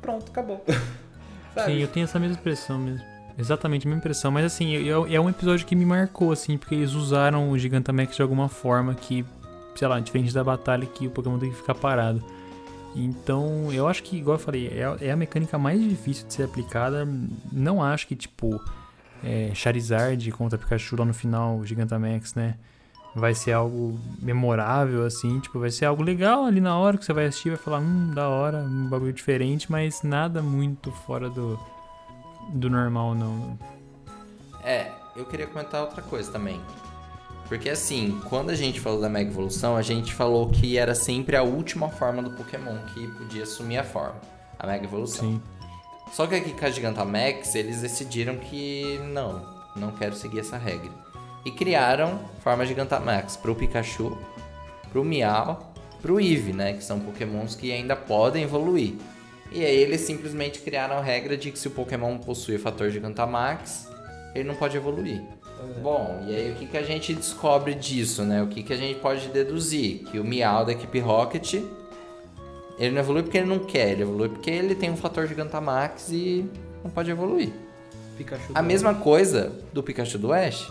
Pronto, 0.00 0.30
acabou. 0.30 0.64
sim, 1.64 1.78
eu 1.78 1.88
tenho 1.88 2.04
essa 2.04 2.18
mesma 2.18 2.36
impressão 2.36 2.78
mesmo. 2.78 3.04
Exatamente 3.38 3.86
a 3.86 3.88
mesma 3.88 3.98
impressão, 3.98 4.30
mas 4.30 4.44
assim, 4.44 4.88
é 4.88 5.20
um 5.20 5.28
episódio 5.28 5.66
que 5.66 5.74
me 5.74 5.86
marcou, 5.86 6.32
assim, 6.32 6.58
porque 6.58 6.74
eles 6.74 6.92
usaram 6.92 7.50
o 7.50 7.58
Gigantamax 7.58 8.14
de 8.14 8.22
alguma 8.22 8.48
forma 8.48 8.94
que, 8.94 9.24
sei 9.74 9.88
lá, 9.88 9.98
diferente 10.00 10.34
da 10.34 10.44
batalha 10.44 10.86
que 10.86 11.06
o 11.06 11.10
Pokémon 11.10 11.38
tem 11.38 11.50
que 11.50 11.56
ficar 11.56 11.74
parado. 11.74 12.22
Então, 12.94 13.72
eu 13.72 13.88
acho 13.88 14.02
que, 14.02 14.18
igual 14.18 14.36
eu 14.36 14.38
falei, 14.38 14.68
é, 14.68 15.06
é 15.08 15.10
a 15.10 15.16
mecânica 15.16 15.58
mais 15.58 15.80
difícil 15.82 16.26
de 16.26 16.34
ser 16.34 16.42
aplicada. 16.42 17.08
Não 17.50 17.82
acho 17.82 18.06
que, 18.06 18.14
tipo, 18.14 18.62
é, 19.24 19.50
Charizard 19.54 20.30
contra 20.32 20.58
Pikachu 20.58 20.96
lá 20.98 21.04
no 21.04 21.14
final, 21.14 21.64
Gigantamax, 21.64 22.34
né? 22.34 22.56
Vai 23.14 23.34
ser 23.34 23.52
algo 23.52 23.98
memorável, 24.20 25.04
assim, 25.04 25.38
tipo, 25.38 25.58
vai 25.58 25.70
ser 25.70 25.84
algo 25.84 26.02
legal 26.02 26.44
ali 26.44 26.60
na 26.60 26.78
hora 26.78 26.96
que 26.96 27.04
você 27.04 27.12
vai 27.12 27.26
assistir, 27.26 27.50
vai 27.50 27.58
falar, 27.58 27.80
hum, 27.80 28.10
da 28.14 28.28
hora, 28.28 28.58
um 28.58 28.88
bagulho 28.88 29.12
diferente, 29.12 29.70
mas 29.70 30.02
nada 30.02 30.40
muito 30.40 30.90
fora 30.90 31.28
do, 31.28 31.60
do 32.54 32.70
normal, 32.70 33.14
não. 33.14 33.58
É, 34.64 34.90
eu 35.14 35.26
queria 35.26 35.46
comentar 35.46 35.82
outra 35.82 36.00
coisa 36.00 36.32
também. 36.32 36.58
Porque 37.48 37.68
assim, 37.68 38.18
quando 38.30 38.48
a 38.48 38.54
gente 38.54 38.80
falou 38.80 38.98
da 38.98 39.10
Mega 39.10 39.30
Evolução, 39.30 39.76
a 39.76 39.82
gente 39.82 40.14
falou 40.14 40.48
que 40.48 40.78
era 40.78 40.94
sempre 40.94 41.36
a 41.36 41.42
última 41.42 41.90
forma 41.90 42.22
do 42.22 42.30
Pokémon 42.30 42.78
que 42.94 43.06
podia 43.08 43.42
assumir 43.42 43.76
a 43.76 43.84
forma, 43.84 44.18
a 44.58 44.66
Mega 44.66 44.84
Evolução. 44.84 45.32
Sim. 45.32 45.42
Só 46.12 46.26
que 46.26 46.34
aqui 46.34 46.52
com 46.52 46.64
a 46.64 46.70
Gigantamax, 46.70 47.54
eles 47.54 47.82
decidiram 47.82 48.36
que 48.36 48.98
não, 49.12 49.44
não 49.76 49.90
quero 49.92 50.14
seguir 50.14 50.40
essa 50.40 50.56
regra. 50.56 50.90
E 51.44 51.50
criaram 51.50 52.20
forma 52.40 52.64
Gigantamax 52.64 53.36
pro 53.36 53.54
Pikachu, 53.54 54.16
pro 54.90 55.04
Meow, 55.04 55.72
pro 56.00 56.20
Eevee, 56.20 56.52
né? 56.52 56.72
Que 56.74 56.84
são 56.84 57.00
Pokémons 57.00 57.54
que 57.54 57.72
ainda 57.72 57.96
podem 57.96 58.44
evoluir. 58.44 58.94
E 59.50 59.64
aí 59.64 59.76
eles 59.76 60.00
simplesmente 60.02 60.60
criaram 60.60 60.96
a 60.96 61.02
regra 61.02 61.36
de 61.36 61.50
que 61.50 61.58
se 61.58 61.68
o 61.68 61.70
Pokémon 61.70 62.16
possui 62.18 62.56
o 62.56 62.58
fator 62.58 62.90
Gigantamax, 62.90 63.88
ele 64.34 64.44
não 64.44 64.54
pode 64.54 64.76
evoluir. 64.76 65.22
Bom, 65.80 66.24
e 66.26 66.34
aí 66.34 66.50
o 66.50 66.54
que, 66.56 66.66
que 66.66 66.76
a 66.76 66.82
gente 66.82 67.14
descobre 67.14 67.74
disso, 67.74 68.22
né? 68.24 68.42
O 68.42 68.48
que, 68.48 68.62
que 68.62 68.72
a 68.72 68.76
gente 68.76 68.98
pode 68.98 69.28
deduzir? 69.28 70.04
Que 70.04 70.18
o 70.18 70.24
Meow 70.24 70.64
da 70.64 70.72
equipe 70.72 70.98
Rocket, 70.98 71.54
ele 72.78 72.90
não 72.90 73.00
evolui 73.00 73.22
porque 73.22 73.38
ele 73.38 73.46
não 73.46 73.60
quer, 73.60 73.92
ele 73.92 74.02
evolui 74.02 74.28
porque 74.28 74.50
ele 74.50 74.74
tem 74.74 74.90
um 74.90 74.96
fator 74.96 75.26
Gigantamax 75.26 76.08
e 76.10 76.48
não 76.82 76.90
pode 76.90 77.10
evoluir. 77.10 77.52
Pikachu 78.16 78.52
a 78.54 78.62
mesma 78.62 78.94
coisa 78.94 79.52
do 79.72 79.82
Pikachu 79.82 80.18
do 80.18 80.32
Ash. 80.32 80.70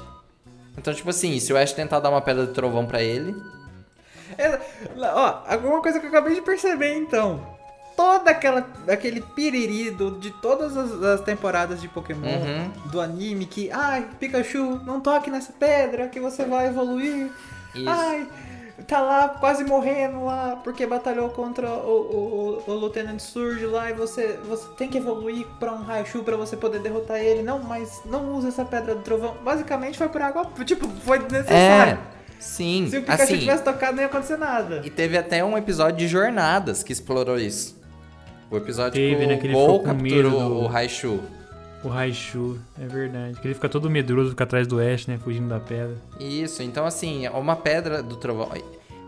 Então, 0.82 0.96
tipo 0.96 1.12
assim, 1.12 1.40
se 1.40 1.54
o 1.54 1.58
Ash 1.58 1.74
tentar 1.74 2.00
dar 2.00 2.10
uma 2.10 2.22
pedra 2.22 2.48
de 2.48 2.54
trovão 2.54 2.88
para 2.88 3.04
ele... 3.04 3.36
É, 4.36 4.60
ó, 4.98 5.44
alguma 5.46 5.80
coisa 5.80 6.00
que 6.00 6.08
eu 6.08 6.10
acabei 6.10 6.34
de 6.34 6.42
perceber, 6.42 6.96
então 6.96 7.40
toda 7.96 8.32
aquela 8.32 8.66
aquele 8.88 9.22
piriri 9.22 9.92
do, 9.92 10.18
de 10.18 10.32
todas 10.32 10.76
as, 10.76 10.92
as, 11.04 11.22
temporadas 11.22 11.82
de 11.82 11.90
Pokémon 11.90 12.26
uhum. 12.26 12.72
do 12.90 13.02
anime 13.02 13.46
que 13.46 13.70
ai 13.70 14.08
Pikachu 14.18 14.80
não 14.86 15.02
toque 15.02 15.30
nessa 15.30 15.52
pedra 15.52 16.08
que 16.08 16.18
você 16.18 16.46
vai 16.46 16.68
evoluir 16.68 17.30
Isso. 17.76 17.90
ai 17.90 18.26
tá 18.88 19.02
lá 19.02 19.30
quase 19.30 19.64
morrendo 19.64 20.26
lá 20.26 20.60
porque 20.64 20.86
batalhou 20.86 21.30
contra 21.30 21.70
o, 21.70 21.92
o, 21.92 22.64
o, 22.68 22.72
o 22.72 22.80
Lieutenant 22.80 23.20
Surge 23.20 23.66
lá 23.66 23.90
e 23.90 23.94
você 23.94 24.40
você 24.48 24.68
tem 24.78 24.90
que 24.90 24.98
evoluir 24.98 25.46
para 25.60 25.72
um 25.72 25.82
Raichu 25.82 26.24
para 26.24 26.38
você 26.38 26.56
poder 26.56 26.80
derrotar 26.80 27.20
ele 27.20 27.42
não 27.42 27.60
mas 27.60 28.02
não 28.06 28.34
usa 28.34 28.50
essa 28.50 28.66
pedra 28.66 28.96
do 28.96 29.02
trovão 29.02 29.36
basicamente 29.44 29.98
foi 29.98 30.10
por 30.10 30.22
água 30.22 30.48
tipo 30.66 30.88
foi 30.88 31.20
necessário 31.20 32.00
é. 32.18 32.22
Sim, 32.42 32.88
Se 32.90 32.98
o 32.98 33.02
Pikachu 33.02 33.22
assim, 33.22 33.38
tivesse 33.38 33.64
tocado, 33.64 33.94
não 33.94 34.02
ia 34.02 34.08
acontecer 34.08 34.36
nada. 34.36 34.82
E 34.84 34.90
teve 34.90 35.16
até 35.16 35.46
um 35.46 35.56
episódio 35.56 35.98
de 36.00 36.08
Jornadas 36.08 36.82
que 36.82 36.92
explorou 36.92 37.38
isso. 37.38 37.80
O 38.50 38.58
episódio 38.58 38.94
Teve, 38.94 39.38
que 39.38 39.48
né, 39.48 39.54
o 39.54 39.68
Gol 39.68 39.84
capturou 39.84 40.50
do... 40.50 40.56
o 40.56 40.68
Raichu. 40.68 41.20
O 41.84 41.88
Raichu, 41.88 42.60
é 42.80 42.86
verdade. 42.86 43.40
Que 43.40 43.48
ele 43.48 43.56
fica 43.56 43.68
todo 43.68 43.90
medroso, 43.90 44.32
fica 44.32 44.44
atrás 44.44 44.68
do 44.68 44.80
Ash, 44.80 45.08
né? 45.08 45.18
Fugindo 45.18 45.50
da 45.50 45.60
pedra. 45.60 45.98
Isso, 46.20 46.62
então 46.62 46.86
assim, 46.86 47.26
é 47.26 47.32
uma 47.32 47.56
pedra 47.56 48.04
do 48.04 48.16
trovão. 48.18 48.52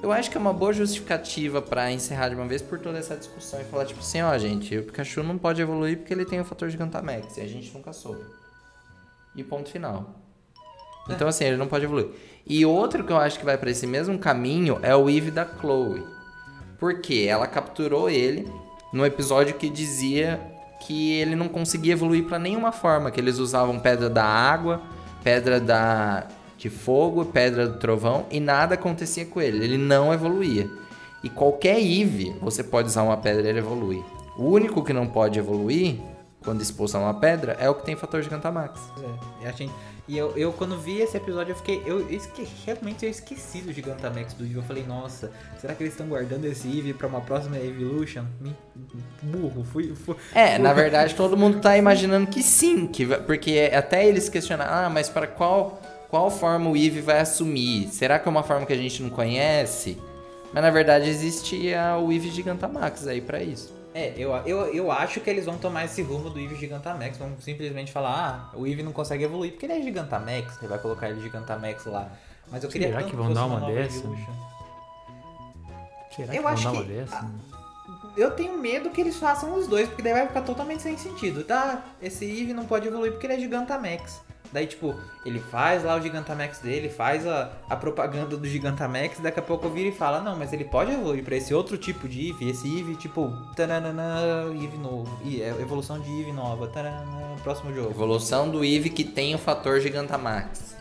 Eu 0.02 0.12
acho 0.12 0.30
que 0.30 0.38
é 0.38 0.40
uma 0.40 0.52
boa 0.52 0.74
justificativa 0.74 1.62
para 1.62 1.92
encerrar 1.92 2.30
de 2.30 2.36
uma 2.36 2.46
vez 2.46 2.62
por 2.62 2.80
toda 2.80 2.98
essa 2.98 3.16
discussão 3.16 3.62
e 3.62 3.64
falar, 3.64 3.86
tipo 3.86 4.02
assim, 4.02 4.22
ó, 4.22 4.38
gente, 4.38 4.78
o 4.78 4.84
Pikachu 4.84 5.24
não 5.24 5.38
pode 5.38 5.62
evoluir 5.62 6.00
porque 6.00 6.14
ele 6.14 6.26
tem 6.26 6.42
o 6.42 6.44
fator 6.44 6.70
Gigantamax 6.70 7.38
e 7.38 7.42
a 7.42 7.48
gente 7.48 7.74
nunca 7.74 7.94
soube. 7.94 8.22
E 9.36 9.44
ponto 9.44 9.70
final. 9.70 10.20
Então, 11.10 11.28
assim, 11.28 11.46
ele 11.46 11.58
não 11.58 11.68
pode 11.68 11.86
evoluir. 11.86 12.10
E 12.46 12.66
outro 12.66 13.04
que 13.04 13.14
eu 13.14 13.18
acho 13.18 13.40
que 13.40 13.46
vai 13.46 13.58
para 13.58 13.70
esse 13.70 13.88
mesmo 13.88 14.18
caminho 14.18 14.80
é 14.82 14.96
o 14.96 15.10
Eve 15.10 15.32
da 15.32 15.46
Chloe. 15.46 16.06
Porque 16.78 17.26
ela 17.30 17.48
capturou 17.48 18.10
ele 18.10 18.46
no 18.92 19.06
episódio 19.06 19.56
que 19.56 19.70
dizia 19.70 20.53
que 20.86 21.14
ele 21.14 21.36
não 21.36 21.48
conseguia 21.48 21.94
evoluir 21.94 22.26
para 22.26 22.38
nenhuma 22.38 22.72
forma, 22.72 23.12
que 23.12 23.20
eles 23.20 23.38
usavam 23.38 23.80
pedra 23.80 24.10
da 24.10 24.24
água, 24.24 24.82
pedra 25.24 25.60
da 25.60 26.28
de 26.58 26.70
fogo, 26.70 27.26
pedra 27.26 27.68
do 27.68 27.78
trovão 27.78 28.26
e 28.32 28.40
nada 28.40 28.76
acontecia 28.76 29.26
com 29.26 29.42
ele, 29.42 29.64
ele 29.64 29.78
não 29.78 30.14
evoluía. 30.14 30.70
E 31.22 31.30
qualquer 31.30 31.80
Eve, 31.80 32.34
você 32.42 32.64
pode 32.64 32.88
usar 32.88 33.04
uma 33.04 33.18
pedra 33.18 33.48
e 33.48 33.50
ele 33.50 33.60
evolui. 33.60 34.04
O 34.38 34.46
único 34.46 34.84
que 34.84 34.94
não 34.94 35.08
pode 35.08 35.38
evoluir 35.38 36.00
quando 36.44 36.62
a 36.62 37.00
uma 37.00 37.14
pedra 37.14 37.58
é 37.60 37.70
o 37.70 37.76
que 37.76 37.86
tem 37.86 37.96
fator 37.96 38.22
Gigantamax. 38.22 38.80
É, 39.02 39.44
e, 39.44 39.48
a 39.48 39.52
gente, 39.52 39.74
e 40.06 40.18
eu, 40.18 40.36
eu, 40.36 40.52
quando 40.52 40.78
vi 40.78 41.00
esse 41.00 41.16
episódio, 41.16 41.54
eu 41.54 41.56
fiquei. 41.56 41.82
Eu, 41.86 42.10
esque, 42.10 42.46
realmente 42.66 43.06
eu 43.06 43.10
esqueci 43.10 43.60
do 43.60 43.72
Gigantamax 43.72 44.34
do 44.34 44.44
Eve. 44.44 44.56
Eu 44.56 44.64
falei, 44.64 44.84
nossa, 44.84 45.32
será 45.62 45.74
que 45.74 45.82
eles 45.82 45.94
estão 45.94 46.08
guardando 46.08 46.44
esse 46.44 46.68
Eve 46.68 46.94
pra 46.94 47.08
uma 47.08 47.22
próxima 47.22 47.58
Evolution? 47.58 48.26
Me, 48.42 48.54
burro, 49.22 49.64
fui. 49.64 49.96
fui 49.96 50.16
é, 50.36 50.58
na 50.58 50.74
verdade 50.74 51.16
todo 51.16 51.38
mundo 51.38 51.62
tá 51.62 51.78
imaginando 51.78 52.28
que 52.28 52.44
sim, 52.44 52.86
que, 52.86 53.06
porque 53.06 53.72
até 53.74 54.06
eles 54.06 54.28
questionaram, 54.28 54.88
ah, 54.88 54.90
mas 54.90 55.08
para 55.08 55.26
qual, 55.26 55.82
qual 56.10 56.30
forma 56.30 56.70
o 56.70 56.76
Eve 56.76 57.00
vai 57.00 57.20
assumir? 57.20 57.88
Será 57.88 58.20
que 58.20 58.28
é 58.28 58.32
uma 58.32 58.44
forma 58.44 58.66
que 58.66 58.74
a 58.74 58.78
gente 58.78 59.02
não 59.02 59.10
conhece? 59.10 59.98
Mas 60.54 60.62
na 60.62 60.70
verdade 60.70 61.10
existia 61.10 61.98
o 61.98 62.12
Eve 62.12 62.30
Gigantamax 62.30 63.08
aí 63.08 63.22
para 63.22 63.42
isso. 63.42 63.73
É, 63.94 64.14
eu, 64.18 64.32
eu, 64.46 64.74
eu 64.74 64.92
acho 64.92 65.20
que 65.20 65.30
eles 65.30 65.46
vão 65.46 65.58
tomar 65.58 65.86
esse 65.86 66.02
rumo 66.02 66.30
do 66.30 66.40
Eve 66.40 66.56
Gigantamax. 66.56 67.18
Vão 67.18 67.36
simplesmente 67.40 67.92
falar, 67.92 68.52
ah, 68.54 68.58
o 68.58 68.66
Eve 68.66 68.82
não 68.82 68.92
consegue 68.92 69.24
evoluir 69.24 69.52
porque 69.52 69.66
ele 69.66 69.74
é 69.74 69.82
Gigantamax. 69.82 70.56
Você 70.56 70.68
vai 70.68 70.80
colocar 70.80 71.10
ele 71.10 71.22
Gigantamax 71.22 71.86
lá. 71.86 72.12
Mas 72.52 72.64
eu 72.64 72.70
queria 72.70 72.88
Será 72.88 73.04
que 73.04 73.16
vão 73.16 73.34
dar 73.34 73.46
uma, 73.46 73.58
uma 73.58 73.72
dessa? 73.72 74.04
Será 76.16 76.36
eu 76.36 76.42
que 76.42 76.48
acho 76.48 76.64
vão 76.64 76.74
dar 76.74 76.80
uma 76.80 76.84
dessa? 76.84 77.32
eu 78.16 78.32
tenho 78.32 78.58
medo 78.58 78.90
que 78.90 79.02
eles 79.02 79.16
façam 79.18 79.56
os 79.56 79.68
dois, 79.68 79.88
porque 79.88 80.02
daí 80.02 80.14
vai 80.14 80.28
ficar 80.28 80.42
totalmente 80.42 80.82
sem 80.84 80.98
sentido. 80.98 81.44
Tá, 81.44 81.84
esse 82.02 82.26
Eve 82.26 82.54
não 82.54 82.66
pode 82.66 82.88
evoluir 82.88 83.12
porque 83.12 83.26
ele 83.26 83.34
é 83.34 83.40
Gigantamax. 83.40 84.22
Daí, 84.54 84.68
tipo, 84.68 84.94
ele 85.26 85.40
faz 85.40 85.84
lá 85.84 85.96
o 85.96 86.02
Gigantamax 86.02 86.60
dele, 86.60 86.88
faz 86.88 87.26
a, 87.26 87.52
a 87.68 87.76
propaganda 87.76 88.38
do 88.38 88.48
Gigantamax, 88.48 89.20
daqui 89.20 89.40
a 89.40 89.42
pouco 89.42 89.68
vira 89.68 89.90
e 89.90 89.92
fala, 89.92 90.22
não, 90.22 90.38
mas 90.38 90.54
ele 90.54 90.64
pode 90.64 90.92
evoluir 90.92 91.24
pra 91.24 91.36
esse 91.36 91.56
outro 91.56 91.76
tipo 91.76 92.08
de 92.08 92.30
Eve, 92.30 92.52
esse 92.52 92.68
Eve, 92.68 92.96
tipo, 92.96 93.34
tananana, 93.56 94.46
Eve 94.54 94.78
novo, 94.78 95.10
é, 95.26 95.50
evolução 95.60 96.00
de 96.00 96.22
Eve 96.22 96.32
nova, 96.32 96.68
tananana, 96.68 97.36
próximo 97.42 97.74
jogo. 97.74 97.90
Evolução 97.90 98.48
do 98.48 98.64
Eve 98.64 98.92
que 98.92 99.04
tem 99.04 99.34
o 99.34 99.40
fator 99.40 99.80
Gigantamax. 99.80 100.76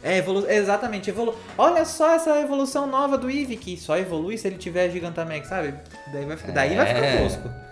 É, 0.00 0.18
evolu 0.18 0.48
exatamente, 0.48 1.10
evolu 1.10 1.34
olha 1.58 1.84
só 1.84 2.14
essa 2.14 2.38
evolução 2.38 2.86
nova 2.86 3.18
do 3.18 3.28
Eve, 3.28 3.56
que 3.56 3.76
só 3.76 3.96
evolui 3.96 4.38
se 4.38 4.46
ele 4.46 4.58
tiver 4.58 4.88
Gigantamax, 4.90 5.48
sabe? 5.48 5.74
Daí 6.12 6.24
vai, 6.24 6.36
ficar, 6.36 6.52
é. 6.52 6.54
daí 6.54 6.76
vai 6.76 6.86
ficar 6.86 6.98
é. 7.00 7.22
tosco. 7.22 7.63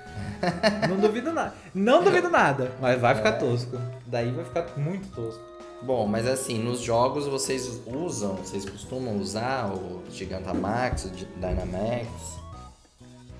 Não 0.89 0.99
duvido 0.99 1.33
nada. 1.33 1.55
Não 1.75 2.03
duvido 2.03 2.29
nada, 2.29 2.73
mas 2.81 3.01
vai 3.01 3.15
ficar 3.15 3.31
é. 3.31 3.33
tosco. 3.33 3.79
Daí 4.07 4.31
vai 4.31 4.45
ficar 4.45 4.67
muito 4.77 5.09
tosco. 5.15 5.53
Bom, 5.83 6.07
mas 6.07 6.27
assim, 6.29 6.63
nos 6.63 6.81
jogos 6.81 7.27
vocês 7.27 7.81
usam, 7.87 8.37
vocês 8.37 8.65
costumam 8.65 9.17
usar 9.17 9.67
o 9.67 10.03
Gigantamax, 10.11 11.07
o 11.07 11.11
Dynamax? 11.11 12.09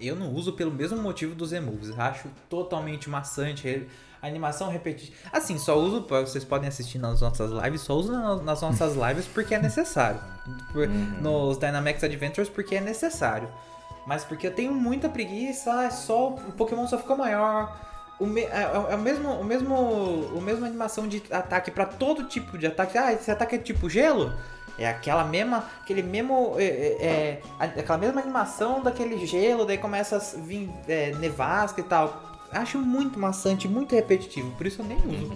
Eu 0.01 0.17
não 0.17 0.35
uso 0.35 0.53
pelo 0.53 0.73
mesmo 0.73 1.01
motivo 1.01 1.37
dos 1.37 1.53
emoves. 1.53 1.97
Acho 1.97 2.29
totalmente 2.51 3.09
maçante. 3.09 3.87
A 4.21 4.27
animação 4.29 4.69
repetitiva. 4.69 5.17
Assim, 5.33 5.59
só 5.59 5.77
uso, 5.77 6.07
vocês 6.09 6.45
podem 6.45 6.69
assistir 6.69 6.99
nas 6.99 7.21
nossas 7.21 7.51
lives, 7.51 7.81
só 7.81 7.95
uso 7.95 8.13
nas 8.43 8.61
nossas 8.63 8.95
lives 8.99 9.27
porque 9.27 9.55
é 9.55 9.61
necessário. 9.61 10.21
Uhum. 10.75 11.21
Nos 11.21 11.59
Dynamax 11.59 12.05
Adventures 12.05 12.49
porque 12.49 12.77
é 12.77 12.81
necessário. 12.81 13.49
Mas 14.07 14.25
porque 14.25 14.47
eu 14.47 14.55
tenho 14.55 14.73
muita 14.73 15.09
preguiça, 15.09 15.85
é 15.85 15.91
só 15.91 16.31
o 16.31 16.53
Pokémon 16.53 16.87
só 16.87 16.99
ficou 16.99 17.17
maior. 17.17 17.77
O 18.19 18.27
me, 18.27 18.43
é, 18.43 18.47
é, 18.47 18.93
é, 18.93 18.95
o 18.95 18.99
mesmo, 18.99 19.31
o 19.31 19.45
mesmo, 19.45 19.75
o 19.75 20.41
mesmo 20.41 20.65
animação 20.65 21.09
de 21.09 21.23
ataque 21.31 21.71
para 21.71 21.87
todo 21.87 22.25
tipo 22.25 22.59
de 22.59 22.67
ataque. 22.67 22.99
Ah, 22.99 23.13
esse 23.13 23.31
ataque 23.31 23.57
é 23.57 23.59
tipo 23.59 23.89
gelo? 23.89 24.33
É 24.79 24.89
aquela 24.89 25.25
mesma, 25.25 25.65
aquele 25.83 26.03
mesmo, 26.03 26.55
é, 26.59 26.65
é, 26.65 27.43
é 27.59 27.65
aquela 27.81 27.99
mesma 27.99 28.21
animação 28.21 28.83
daquele 28.83 29.27
gelo, 29.27 29.67
daí 29.67 29.77
começa 29.77 30.17
a 30.17 30.41
vir 30.41 30.71
é, 30.89 31.13
nevasca 31.15 31.81
e 31.81 31.85
tal. 31.85 32.23
Acho 32.51 32.79
muito 32.79 33.19
maçante, 33.19 33.69
muito 33.69 33.95
repetitivo, 33.95 34.51
por 34.53 34.67
isso 34.67 34.83
eu 34.83 34.87
nem 34.87 34.99
uso. 34.99 35.33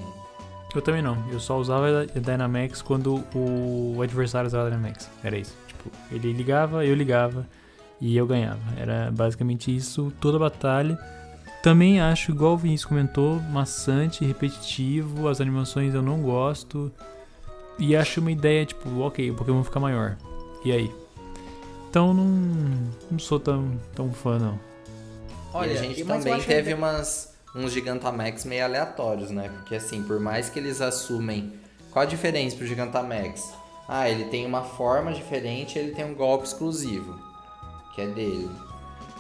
Eu 0.75 0.83
também 0.83 1.01
não, 1.01 1.17
eu 1.31 1.41
só 1.41 1.57
usava 1.57 2.07
Dynamax 2.07 2.83
quando 2.83 3.25
o 3.35 4.01
adversário 4.03 4.47
usava 4.47 4.71
Dynamax, 4.71 5.09
era 5.25 5.37
isso. 5.37 5.57
Tipo, 5.67 5.91
ele 6.11 6.33
ligava, 6.33 6.85
eu 6.85 6.95
ligava, 6.95 7.47
e 8.01 8.17
eu 8.17 8.27
ganhava. 8.27 8.61
Era 8.79 9.11
basicamente 9.11 9.75
isso 9.75 10.13
toda 10.21 10.37
a 10.37 10.41
batalha. 10.41 10.99
Também 11.63 12.01
acho, 12.01 12.31
igual 12.31 12.55
o 12.55 12.57
Vinícius 12.57 12.89
comentou, 12.89 13.41
maçante, 13.41 14.25
repetitivo, 14.25 15.29
as 15.29 15.41
animações 15.41 15.95
eu 15.95 16.03
não 16.03 16.21
gosto. 16.23 16.93
E 17.79 17.97
acho 17.97 18.21
uma 18.21 18.31
ideia, 18.31 18.65
tipo, 18.65 19.01
ok, 19.01 19.31
o 19.31 19.35
Pokémon 19.35 19.65
fica 19.65 19.81
maior. 19.81 20.17
E 20.65 20.73
aí? 20.73 20.95
Então 21.91 22.13
não, 22.15 22.27
não 23.11 23.19
sou 23.19 23.41
tão, 23.41 23.79
tão 23.95 24.13
fã, 24.13 24.39
não. 24.39 24.61
Olha, 25.53 25.73
e 25.73 25.79
a 25.79 25.83
gente 25.83 26.05
também 26.05 26.41
teve 26.41 26.75
umas, 26.75 27.35
uns 27.55 27.73
Gigantamax 27.73 28.45
meio 28.45 28.65
aleatórios, 28.65 29.31
né? 29.31 29.49
Porque 29.49 29.75
assim, 29.75 30.03
por 30.03 30.21
mais 30.21 30.49
que 30.49 30.59
eles 30.59 30.81
assumem. 30.81 31.53
Qual 31.91 32.03
a 32.03 32.07
diferença 32.07 32.57
pro 32.57 32.67
Gigantamax? 32.67 33.55
Ah, 33.89 34.09
ele 34.11 34.25
tem 34.27 34.45
uma 34.45 34.63
forma 34.63 35.13
diferente 35.13 35.79
ele 35.79 35.93
tem 35.93 36.05
um 36.05 36.15
golpe 36.15 36.45
exclusivo 36.45 37.19
que 37.97 38.03
é 38.03 38.07
dele. 38.07 38.51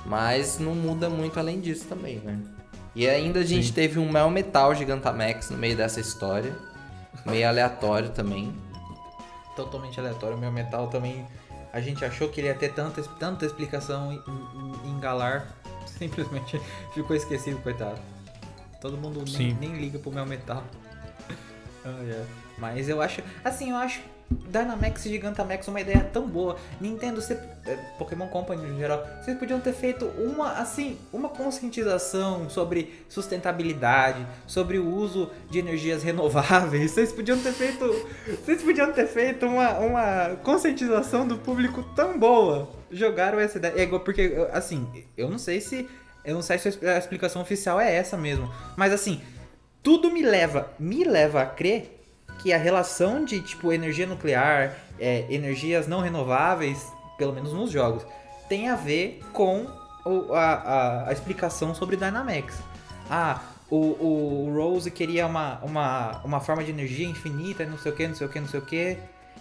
Mas 0.04 0.58
não 0.58 0.74
muda 0.74 1.08
muito 1.08 1.40
além 1.40 1.60
disso 1.60 1.86
também, 1.88 2.18
né? 2.18 2.38
E 2.94 3.08
ainda 3.08 3.40
a 3.40 3.44
gente 3.44 3.68
Sim. 3.68 3.72
teve 3.72 3.98
um 3.98 4.08
Mel 4.10 4.30
Metal 4.30 4.74
Gigantamax 4.74 5.50
no 5.50 5.56
meio 5.56 5.76
dessa 5.76 5.98
história. 5.98 6.54
Meio 7.24 7.48
aleatório 7.48 8.10
também. 8.10 8.54
Totalmente 9.56 9.98
aleatório. 9.98 10.36
O 10.36 10.40
Mel 10.40 10.52
Metal 10.52 10.86
também. 10.88 11.26
A 11.72 11.80
gente 11.80 12.04
achou 12.04 12.28
que 12.28 12.40
ele 12.40 12.48
ia 12.48 12.54
ter 12.54 12.72
tanta, 12.72 13.02
tanta 13.02 13.44
explicação 13.44 14.12
em, 14.12 14.88
em 14.88 15.00
Galar. 15.00 15.56
Simplesmente 15.86 16.60
ficou 16.94 17.16
esquecido, 17.16 17.60
coitado. 17.62 17.98
Todo 18.80 18.96
mundo 18.96 19.24
nem, 19.36 19.54
nem, 19.54 19.72
liga 19.72 19.98
pro 19.98 20.12
Mel 20.12 20.26
Metal. 20.26 20.62
oh, 21.84 22.02
yeah. 22.02 22.24
Mas 22.58 22.88
eu 22.88 23.02
acho. 23.02 23.22
Assim, 23.42 23.70
eu 23.70 23.76
acho 23.76 24.00
Dynamax 24.30 25.06
e 25.06 25.10
Gigantamax 25.10 25.68
uma 25.68 25.80
ideia 25.80 26.02
tão 26.12 26.26
boa. 26.26 26.56
Nintendo, 26.80 27.20
você, 27.20 27.34
é, 27.66 27.76
Pokémon 27.98 28.26
Company 28.28 28.70
em 28.70 28.78
geral, 28.78 29.06
vocês 29.22 29.38
podiam 29.38 29.60
ter 29.60 29.72
feito 29.72 30.06
uma 30.18 30.52
assim, 30.52 30.98
uma 31.12 31.28
conscientização 31.28 32.48
sobre 32.50 33.04
sustentabilidade, 33.08 34.26
sobre 34.46 34.78
o 34.78 34.88
uso 34.88 35.30
de 35.50 35.58
energias 35.58 36.02
renováveis. 36.02 36.90
Vocês 36.90 37.12
podiam 37.12 37.38
ter 37.38 37.52
feito, 37.52 37.84
vocês 38.44 38.62
podiam 38.62 38.92
ter 38.92 39.06
feito 39.06 39.46
uma, 39.46 39.78
uma 39.78 40.36
conscientização 40.42 41.26
do 41.26 41.38
público 41.38 41.82
tão 41.94 42.18
boa. 42.18 42.68
Jogaram 42.90 43.38
essa 43.38 43.58
ideia, 43.58 43.74
é 43.76 43.82
igual 43.82 44.00
porque 44.00 44.34
assim, 44.52 44.86
eu 45.16 45.28
não 45.28 45.38
sei 45.38 45.60
se 45.60 45.88
eu 46.24 46.34
não 46.34 46.42
sei 46.42 46.58
se 46.58 46.84
a 46.84 46.98
explicação 46.98 47.40
oficial 47.40 47.80
é 47.80 47.94
essa 47.94 48.16
mesmo, 48.16 48.52
mas 48.76 48.92
assim, 48.92 49.20
tudo 49.80 50.10
me 50.10 50.22
leva, 50.22 50.72
me 50.80 51.04
leva 51.04 51.42
a 51.42 51.46
crer 51.46 51.95
que 52.47 52.52
a 52.52 52.59
relação 52.59 53.24
de 53.24 53.40
tipo 53.40 53.73
energia 53.73 54.06
nuclear, 54.06 54.77
é, 55.01 55.27
energias 55.28 55.89
não 55.89 56.01
renováveis, 56.01 56.93
pelo 57.18 57.32
menos 57.32 57.52
nos 57.52 57.73
jogos, 57.73 58.06
tem 58.48 58.68
a 58.68 58.77
ver 58.77 59.20
com 59.32 59.66
o, 60.05 60.32
a, 60.32 60.52
a, 60.52 61.09
a, 61.09 61.12
explicação 61.12 61.74
sobre 61.74 61.97
Dynamax. 61.97 62.56
Ah, 63.10 63.40
o, 63.68 64.47
o 64.47 64.55
Rose 64.55 64.89
queria 64.93 65.27
uma, 65.27 65.59
uma, 65.64 66.20
uma 66.24 66.39
forma 66.39 66.62
de 66.62 66.70
energia 66.70 67.09
infinita, 67.09 67.66
não 67.66 67.77
sei 67.78 67.90
o 67.90 67.97
que, 67.97 68.06
não 68.06 68.14
sei 68.14 68.28
o 68.28 68.31
que, 68.31 68.39
não 68.39 68.47
sei 68.48 68.60
o 68.60 68.64
que, 68.64 68.97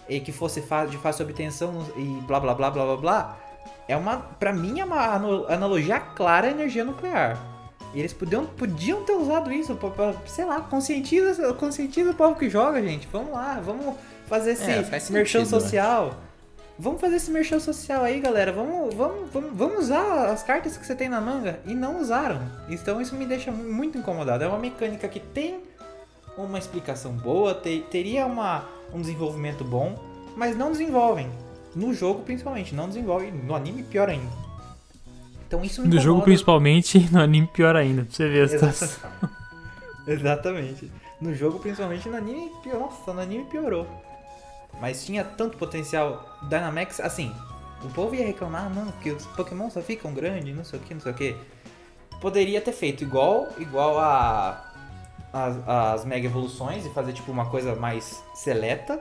e 0.08 0.18
que 0.18 0.32
fosse 0.32 0.60
de 0.60 0.98
fácil 0.98 1.26
obtenção 1.26 1.86
e 1.96 2.20
blá 2.26 2.40
blá 2.40 2.56
blá 2.56 2.72
blá 2.72 2.84
blá 2.86 2.96
blá. 2.96 3.38
É 3.86 3.96
uma, 3.96 4.16
pra 4.16 4.52
mim 4.52 4.80
é 4.80 4.84
uma 4.84 5.14
analogia 5.48 6.00
clara 6.00 6.48
à 6.48 6.50
energia 6.50 6.84
nuclear. 6.84 7.38
E 7.96 7.98
eles 7.98 8.12
podiam, 8.12 8.44
podiam 8.44 9.02
ter 9.04 9.14
usado 9.14 9.50
isso 9.50 9.74
pra, 9.74 9.88
pra, 9.88 10.12
sei 10.26 10.44
lá, 10.44 10.60
conscientiza, 10.60 11.54
conscientiza 11.54 12.10
o 12.10 12.14
povo 12.14 12.36
que 12.38 12.50
joga, 12.50 12.82
gente. 12.82 13.08
Vamos 13.10 13.32
lá, 13.32 13.58
vamos 13.64 13.96
fazer 14.26 14.50
esse 14.50 14.70
é, 14.70 14.82
merchan 15.10 15.38
sentido, 15.38 15.46
social. 15.46 16.14
Vamos 16.78 17.00
fazer 17.00 17.16
esse 17.16 17.30
merchan 17.30 17.58
social 17.58 18.04
aí, 18.04 18.20
galera. 18.20 18.52
Vamos, 18.52 18.94
vamos, 18.94 19.30
vamos, 19.32 19.50
vamos 19.54 19.78
usar 19.84 20.26
as 20.26 20.42
cartas 20.42 20.76
que 20.76 20.84
você 20.84 20.94
tem 20.94 21.08
na 21.08 21.22
manga. 21.22 21.58
E 21.64 21.74
não 21.74 21.98
usaram. 21.98 22.38
Então 22.68 23.00
isso 23.00 23.14
me 23.14 23.24
deixa 23.24 23.50
muito 23.50 23.96
incomodado. 23.96 24.44
É 24.44 24.46
uma 24.46 24.58
mecânica 24.58 25.08
que 25.08 25.18
tem 25.18 25.60
uma 26.36 26.58
explicação 26.58 27.12
boa, 27.12 27.54
te, 27.54 27.82
teria 27.90 28.26
uma, 28.26 28.68
um 28.92 29.00
desenvolvimento 29.00 29.64
bom, 29.64 29.98
mas 30.36 30.54
não 30.54 30.70
desenvolvem. 30.70 31.30
No 31.74 31.94
jogo, 31.94 32.24
principalmente, 32.24 32.74
não 32.74 32.88
desenvolvem. 32.88 33.32
No 33.32 33.54
anime, 33.54 33.82
pior 33.84 34.10
ainda. 34.10 34.45
Então 35.46 35.64
isso 35.64 35.82
me 35.82 35.88
No 35.88 36.00
jogo 36.00 36.22
principalmente, 36.22 36.98
no 37.12 37.20
anime 37.20 37.46
pior 37.46 37.76
ainda, 37.76 38.02
pra 38.04 38.14
você 38.14 38.28
ver 38.28 38.44
a 38.44 38.48
situação. 38.48 39.10
Exatamente. 40.06 40.90
No 41.20 41.34
jogo 41.34 41.58
principalmente, 41.58 42.08
no 42.08 42.16
anime 42.16 42.50
piorou. 42.62 42.82
Nossa, 42.82 43.12
no 43.12 43.20
anime 43.20 43.44
piorou. 43.44 43.86
mas 44.80 45.04
tinha 45.04 45.24
tanto 45.24 45.56
potencial 45.56 46.38
Dynamax, 46.48 47.00
assim, 47.00 47.32
o 47.82 47.88
povo 47.88 48.14
ia 48.14 48.26
reclamar, 48.26 48.68
não, 48.72 48.90
que 48.92 49.10
os 49.10 49.26
Pokémon 49.26 49.70
só 49.70 49.80
ficam 49.80 50.12
grandes, 50.12 50.54
não 50.54 50.64
sei 50.64 50.78
o 50.78 50.82
que, 50.82 50.94
não 50.94 51.00
sei 51.00 51.12
o 51.12 51.14
que. 51.14 51.36
Poderia 52.20 52.60
ter 52.60 52.72
feito 52.72 53.02
igual, 53.04 53.48
igual 53.58 53.98
a 53.98 54.66
as, 55.36 55.68
as 55.68 56.04
mega 56.04 56.26
evoluções 56.26 56.86
e 56.86 56.90
fazer 56.90 57.12
tipo 57.12 57.30
uma 57.30 57.46
coisa 57.50 57.74
mais 57.74 58.22
seleta. 58.34 59.00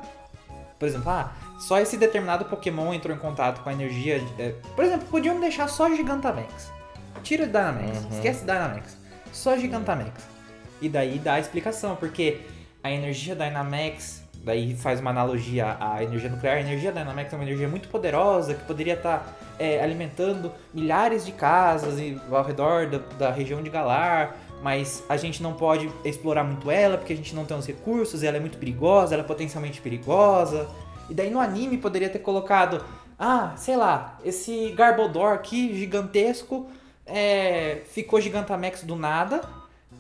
Por 0.78 0.88
exemplo, 0.88 1.10
ah, 1.10 1.32
só 1.58 1.80
esse 1.80 1.98
determinado 1.98 2.46
Pokémon 2.46 2.94
entrou 2.94 3.16
em 3.16 3.20
contato 3.20 3.62
com 3.62 3.70
a 3.70 3.74
energia. 3.74 4.22
É, 4.38 4.54
por 4.76 4.84
exemplo, 4.84 5.08
podiam 5.10 5.40
deixar 5.40 5.68
só 5.68 5.90
Gigantamax. 5.90 6.72
Tira 7.24 7.46
Dynamax, 7.46 8.04
uhum. 8.04 8.10
esquece 8.12 8.42
Dynamax. 8.42 8.98
Só 9.32 9.58
Gigantamax. 9.58 10.24
E 10.82 10.90
daí 10.90 11.18
dá 11.18 11.34
a 11.34 11.40
explicação, 11.40 11.96
porque 11.96 12.42
a 12.84 12.92
energia 12.92 13.36
Dynamax, 13.36 14.24
daí 14.44 14.76
faz 14.76 15.00
uma 15.00 15.10
analogia 15.10 15.78
à 15.80 16.04
energia 16.04 16.30
nuclear. 16.30 16.58
A 16.58 16.60
energia 16.60 16.92
Dynamax 16.92 17.34
é 17.34 17.36
uma 17.36 17.46
energia 17.46 17.68
muito 17.68 17.88
poderosa 17.88 18.54
que 18.54 18.64
poderia 18.66 18.94
estar 18.94 19.20
tá, 19.20 19.34
é, 19.58 19.82
alimentando 19.82 20.52
milhares 20.74 21.26
de 21.26 21.32
casas 21.32 21.96
ao 22.30 22.44
redor 22.44 22.88
da, 22.88 22.98
da 23.18 23.32
região 23.32 23.64
de 23.64 23.70
Galar 23.70 24.36
mas 24.62 25.04
a 25.08 25.16
gente 25.16 25.44
não 25.44 25.54
pode 25.54 25.92
explorar 26.04 26.44
muito 26.44 26.72
ela 26.72 26.98
porque 26.98 27.14
a 27.14 27.16
gente 27.16 27.36
não 27.36 27.46
tem 27.46 27.56
os 27.56 27.68
recursos, 27.68 28.24
ela 28.24 28.38
é 28.38 28.40
muito 28.40 28.58
perigosa, 28.58 29.14
ela 29.14 29.24
é 29.24 29.28
potencialmente 29.28 29.80
perigosa. 29.80 30.68
E 31.10 31.14
daí 31.14 31.30
no 31.30 31.40
anime 31.40 31.78
poderia 31.78 32.10
ter 32.10 32.20
colocado, 32.20 32.84
ah, 33.18 33.54
sei 33.56 33.78
lá, 33.78 34.20
esse 34.24 34.72
Garbodor 34.72 35.34
aqui 35.34 35.76
gigantesco 35.78 36.68
é, 37.06 37.82
ficou 37.92 38.20
Gigantamax 38.20 38.84
do 38.84 38.96
nada. 38.96 39.42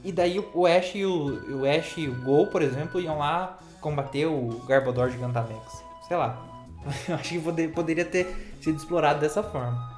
E 0.03 0.11
daí 0.11 0.40
o 0.53 0.65
Ash 0.65 0.94
e 0.95 1.06
o, 1.06 1.61
o 1.61 1.65
Ash 1.65 1.98
e 1.98 2.07
o 2.07 2.15
Gol, 2.22 2.48
por 2.48 2.61
exemplo, 2.61 2.99
iam 2.99 3.18
lá 3.18 3.57
combater 3.82 4.26
o 4.26 4.61
Garbodor 4.68 5.10
Gigantamax. 5.10 5.84
Sei 6.07 6.18
lá. 6.18 6.41
Eu 7.10 7.15
acho 7.15 7.30
que 7.30 7.40
poder, 7.40 7.72
poderia 7.72 8.06
ter 8.06 8.56
sido 8.61 8.77
explorado 8.77 9.19
dessa 9.19 9.41
forma. 9.41 9.95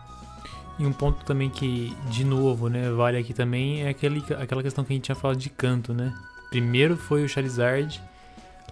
E 0.80 0.86
um 0.86 0.94
ponto 0.94 1.26
também 1.26 1.50
que, 1.50 1.96
de 2.10 2.24
novo, 2.24 2.70
né, 2.70 2.90
vale 2.92 3.18
aqui 3.18 3.34
também 3.34 3.84
é 3.84 3.90
aquele, 3.90 4.24
aquela 4.40 4.62
questão 4.62 4.84
que 4.84 4.94
a 4.94 4.96
gente 4.96 5.06
tinha 5.06 5.16
falado 5.16 5.38
de 5.38 5.50
canto, 5.50 5.94
né? 5.94 6.14
Primeiro 6.50 6.96
foi 6.96 7.26
o 7.26 7.30
Charizard, 7.30 8.02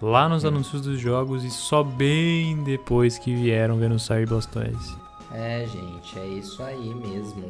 lá 0.00 0.28
nos 0.28 0.44
anúncios 0.44 0.82
dos 0.82 1.00
jogos, 1.00 1.44
e 1.44 1.50
só 1.50 1.82
bem 1.82 2.62
depois 2.62 3.18
que 3.18 3.34
vieram 3.34 3.76
Venusaur 3.76 4.20
e 4.20 4.26
Blastoise. 4.26 4.96
É, 5.32 5.66
gente, 5.66 6.18
é 6.18 6.26
isso 6.26 6.62
aí 6.62 6.94
mesmo. 6.94 7.48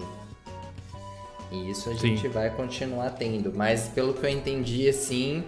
E 1.50 1.70
isso 1.70 1.90
a 1.90 1.92
Sim. 1.92 2.16
gente 2.16 2.28
vai 2.28 2.50
continuar 2.50 3.10
tendo. 3.10 3.52
Mas 3.54 3.88
pelo 3.88 4.14
que 4.14 4.24
eu 4.24 4.30
entendi, 4.30 4.88
assim, 4.88 5.44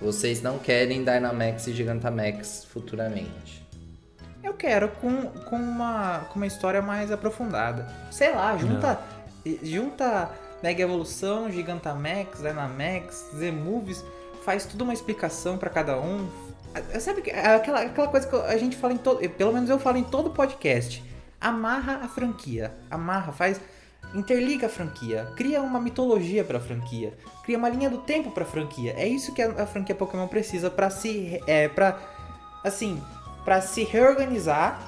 vocês 0.00 0.42
não 0.42 0.58
querem 0.58 1.04
Dynamax 1.04 1.66
e 1.66 1.72
Gigantamax 1.72 2.64
futuramente. 2.64 3.62
Eu 4.42 4.54
quero 4.54 4.88
com, 4.88 5.26
com, 5.26 5.56
uma, 5.56 6.26
com 6.28 6.36
uma 6.36 6.46
história 6.46 6.82
mais 6.82 7.10
aprofundada. 7.12 7.86
Sei 8.10 8.32
lá, 8.32 8.56
junta, 8.56 9.00
junta 9.62 10.30
Mega 10.62 10.82
Evolução, 10.82 11.50
Gigantamax, 11.50 12.38
Dynamax, 12.40 13.30
Z-Movies, 13.36 14.04
faz 14.44 14.66
tudo 14.66 14.84
uma 14.84 14.92
explicação 14.92 15.56
para 15.56 15.70
cada 15.70 15.98
um. 15.98 16.28
Sabe 17.00 17.30
aquela, 17.30 17.82
aquela 17.82 18.08
coisa 18.08 18.26
que 18.26 18.36
a 18.36 18.56
gente 18.56 18.76
fala 18.76 18.92
em 18.92 18.98
todo. 18.98 19.28
Pelo 19.30 19.52
menos 19.52 19.68
eu 19.68 19.78
falo 19.78 19.98
em 19.98 20.04
todo 20.04 20.30
podcast. 20.30 21.02
Amarra 21.40 22.00
a 22.02 22.08
franquia. 22.08 22.72
Amarra, 22.90 23.32
faz. 23.32 23.60
Interliga 24.14 24.66
a 24.66 24.70
franquia. 24.70 25.32
Cria 25.36 25.60
uma 25.62 25.80
mitologia 25.80 26.44
pra 26.44 26.60
franquia. 26.60 27.12
Cria 27.44 27.58
uma 27.58 27.68
linha 27.68 27.90
do 27.90 27.98
tempo 27.98 28.30
pra 28.30 28.44
franquia. 28.44 28.94
É 28.96 29.06
isso 29.06 29.34
que 29.34 29.42
a, 29.42 29.62
a 29.62 29.66
franquia 29.66 29.94
Pokémon 29.94 30.28
precisa 30.28 30.70
para 30.70 30.88
se. 30.90 31.40
É, 31.46 31.68
pra. 31.68 31.98
Assim, 32.64 33.02
para 33.44 33.60
se 33.60 33.82
reorganizar 33.84 34.80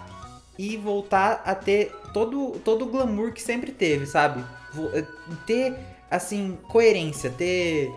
e 0.59 0.77
voltar 0.77 1.43
a 1.45 1.55
ter 1.55 1.93
todo, 2.13 2.53
todo 2.65 2.85
o 2.85 2.89
glamour 2.89 3.33
que 3.33 3.43
sempre 3.43 3.73
teve, 3.73 4.07
sabe? 4.07 4.45
Eh, 4.93 5.05
ter, 5.47 5.77
assim, 6.11 6.57
coerência, 6.69 7.31
ter 7.31 7.93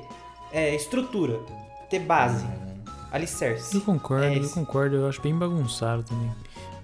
é, 0.52 0.76
estrutura, 0.76 1.40
ter 1.90 1.99
base, 1.99 2.45
uhum. 2.45 2.84
alicerce. 3.11 3.76
Eu 3.76 3.82
concordo, 3.82 4.26
é 4.26 4.38
eu 4.38 4.49
concordo, 4.49 4.95
eu 4.95 5.07
acho 5.07 5.22
bem 5.22 5.36
bagunçado 5.36 6.03
também. 6.03 6.32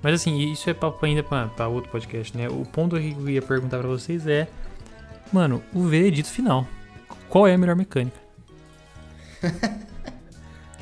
Mas 0.02 0.16
assim, 0.16 0.38
isso 0.38 0.70
é 0.70 0.74
papo 0.74 1.06
ainda 1.06 1.24
pra, 1.24 1.68
outro 1.68 1.90
podcast, 1.90 2.36
né? 2.38 2.50
O 2.50 2.66
ponto 2.66 2.98
que 2.98 3.16
eu 3.18 3.30
ia 3.30 3.42
perguntar 3.42 3.80
para 3.80 3.88
vocês 3.88 4.28
é, 4.28 4.48
mano, 5.32 5.64
o 5.74 5.84
veredito 5.84 6.30
final. 6.30 6.68
Qual 7.30 7.48
é 7.48 7.54
a 7.54 7.58
melhor 7.58 7.76
mecânica? 7.76 8.18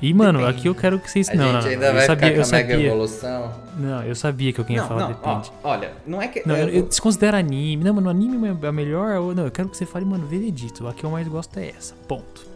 E, 0.02 0.16
mano, 0.16 0.40
depende. 0.40 0.58
aqui 0.58 0.68
eu 0.68 0.74
quero 0.74 1.00
que 1.00 1.12
vocês. 1.12 1.30
A 1.30 1.36
não, 1.36 1.46
gente 1.46 1.64
não, 1.64 1.70
ainda 1.70 1.94
vai 1.94 2.06
sabia, 2.08 2.30
ficar 2.30 2.42
com 2.42 2.48
a 2.48 2.58
mega 2.58 2.74
evolução. 2.74 3.54
Não, 3.78 4.04
eu 4.04 4.16
sabia 4.16 4.52
que 4.52 4.60
alguém 4.60 4.78
ia 4.78 4.84
falar 4.84 5.02
não, 5.02 5.08
depende. 5.10 5.52
Ó, 5.64 5.70
olha, 5.70 5.94
não 6.08 6.20
é 6.20 6.28
que. 6.28 6.42
Não, 6.44 6.58
eu, 6.58 6.70
eu 6.70 6.84
desconsidero 6.88 7.38
anime. 7.38 7.84
Não, 7.84 7.94
mano, 7.94 8.10
anime 8.10 8.48
é 8.48 8.68
a 8.68 8.72
melhor. 8.72 9.36
Não, 9.36 9.46
eu 9.46 9.52
quero 9.52 9.70
que 9.70 9.78
você 9.78 9.86
fale, 9.86 10.04
mano, 10.04 10.26
veredito. 10.26 10.88
A 10.88 10.94
que 10.94 11.04
eu 11.04 11.12
mais 11.12 11.28
gosto 11.28 11.56
é 11.60 11.70
essa. 11.70 11.94
Ponto. 12.08 12.51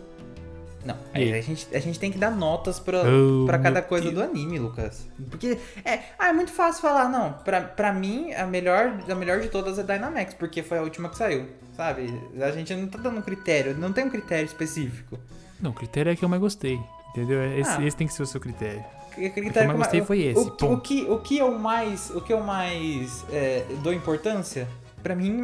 Não, 0.86 0.96
a 1.12 1.20
gente, 1.42 1.68
a 1.74 1.80
gente 1.80 2.00
tem 2.00 2.12
que 2.12 2.18
dar 2.20 2.30
notas 2.30 2.80
pra, 2.80 3.02
oh, 3.02 3.48
pra 3.48 3.58
cada 3.58 3.82
coisa 3.82 4.12
Deus. 4.12 4.16
do 4.16 4.24
anime, 4.24 4.60
Lucas. 4.60 5.08
Porque 5.32 5.58
é, 5.84 6.00
ah, 6.20 6.30
é 6.30 6.34
muito 6.34 6.52
fácil 6.52 6.84
falar, 6.84 7.10
não. 7.10 7.34
Pra, 7.34 7.62
pra 7.62 7.92
mim, 7.92 8.32
a 8.34 8.46
melhor, 8.46 9.00
a 9.10 9.16
melhor 9.16 9.42
de 9.42 9.50
todas 9.50 9.80
é 9.80 9.84
Dynamax, 9.84 10.36
porque 10.36 10.62
foi 10.62 10.78
a 10.78 10.84
última 10.84 11.10
que 11.10 11.18
saiu. 11.18 11.48
Sabe? 11.76 12.08
A 12.40 12.52
gente 12.52 12.74
não 12.76 12.88
tá 12.88 13.00
dando 13.00 13.18
um 13.18 13.22
critério, 13.22 13.76
não 13.76 13.92
tem 13.92 14.06
um 14.06 14.10
critério 14.10 14.46
específico. 14.46 15.18
Não, 15.60 15.72
o 15.72 15.74
critério 15.74 16.12
é 16.12 16.16
que 16.16 16.24
eu 16.24 16.30
mais 16.30 16.42
gostei. 16.42 16.80
Entendeu? 17.10 17.44
Esse, 17.58 17.72
ah. 17.72 17.84
esse 17.84 17.98
tem 17.98 18.06
que 18.06 18.14
ser 18.14 18.24
o 18.24 18.28
seu 18.28 18.40
critério. 18.40 18.84
O 19.18 19.32
que 19.32 19.40
eu 19.40 19.66
mais 19.66 19.78
gostei 19.78 20.02
foi 20.04 20.22
esse. 20.22 20.40
O, 20.40 20.74
o, 20.74 20.82
que, 20.82 21.06
o 21.10 21.20
que 21.20 21.38
eu 21.38 21.58
mais, 21.58 22.12
o 22.12 22.22
que 22.22 22.32
eu 22.32 22.42
mais 22.42 23.26
é, 23.32 23.66
dou 23.82 23.94
importância, 23.94 24.68
pra 25.06 25.16
mim, 25.16 25.40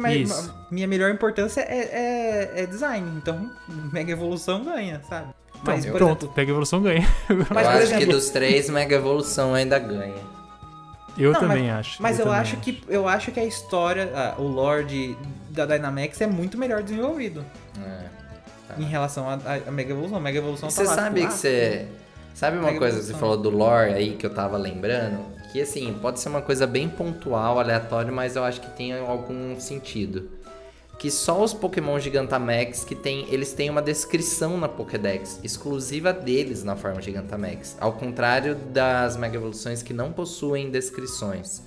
minha 0.72 0.88
melhor 0.88 1.08
importância 1.12 1.60
é, 1.60 2.50
é, 2.56 2.62
é, 2.62 2.66
design. 2.66 3.08
Então, 3.16 3.48
Mega 3.92 4.10
Evolução 4.10 4.64
ganha, 4.64 5.00
sabe? 5.08 5.28
Então, 5.50 5.74
mas, 5.76 5.86
pronto, 5.86 6.24
exemplo, 6.24 6.34
Mega 6.36 6.50
Evolução 6.50 6.82
ganha. 6.82 7.08
Mas, 7.48 7.64
eu 7.64 7.70
acho 7.70 7.82
exemplo, 7.82 8.06
que 8.06 8.12
dos 8.12 8.30
três, 8.30 8.68
Mega 8.68 8.96
Evolução 8.96 9.54
ainda 9.54 9.78
ganha. 9.78 10.20
Eu 11.16 11.30
não, 11.30 11.38
também 11.38 11.68
mas, 11.68 11.78
acho. 11.78 12.02
Mas 12.02 12.18
eu, 12.18 12.26
eu 12.26 12.32
acho 12.32 12.56
acho. 12.56 12.64
que 12.64 12.82
eu 12.88 13.06
acho 13.06 13.30
que 13.30 13.38
a 13.38 13.44
história, 13.44 14.10
ah, 14.12 14.34
o 14.38 14.48
lore 14.48 15.16
da 15.50 15.64
Dynamax 15.64 16.20
é 16.20 16.26
muito 16.26 16.58
melhor 16.58 16.82
desenvolvido. 16.82 17.44
É. 17.78 18.06
Tá. 18.66 18.74
Em 18.76 18.84
relação 18.84 19.28
à 19.30 19.70
Mega 19.70 19.92
Evolução. 19.92 20.18
Mega 20.18 20.38
Evolução 20.38 20.68
Você 20.68 20.82
tá 20.82 20.90
lá, 20.90 20.96
sabe 20.96 21.20
tipo, 21.20 21.32
que 21.32 21.38
você. 21.38 21.86
Sabe 22.34 22.56
uma 22.56 22.66
Mega 22.66 22.78
coisa 22.80 22.98
que 22.98 23.04
você 23.04 23.14
falou 23.14 23.36
do 23.36 23.50
lore 23.50 23.92
aí 23.92 24.16
que 24.16 24.26
eu 24.26 24.34
tava 24.34 24.56
lembrando? 24.56 25.24
Que 25.52 25.60
assim, 25.60 25.92
pode 26.00 26.18
ser 26.18 26.30
uma 26.30 26.40
coisa 26.40 26.66
bem 26.66 26.88
pontual, 26.88 27.60
aleatória, 27.60 28.10
mas 28.10 28.36
eu 28.36 28.42
acho 28.42 28.58
que 28.58 28.70
tem 28.70 28.98
algum 28.98 29.60
sentido. 29.60 30.30
Que 30.98 31.10
só 31.10 31.42
os 31.42 31.52
Pokémon 31.52 31.98
Gigantamax 31.98 32.84
que 32.84 32.94
tem, 32.94 33.26
eles 33.28 33.52
têm 33.52 33.68
uma 33.68 33.82
descrição 33.82 34.56
na 34.56 34.66
Pokédex, 34.66 35.40
exclusiva 35.44 36.10
deles 36.10 36.64
na 36.64 36.74
forma 36.74 37.02
Gigantamax. 37.02 37.76
Ao 37.78 37.92
contrário 37.92 38.54
das 38.54 39.18
Mega 39.18 39.36
Evoluções 39.36 39.82
que 39.82 39.92
não 39.92 40.10
possuem 40.10 40.70
descrições. 40.70 41.62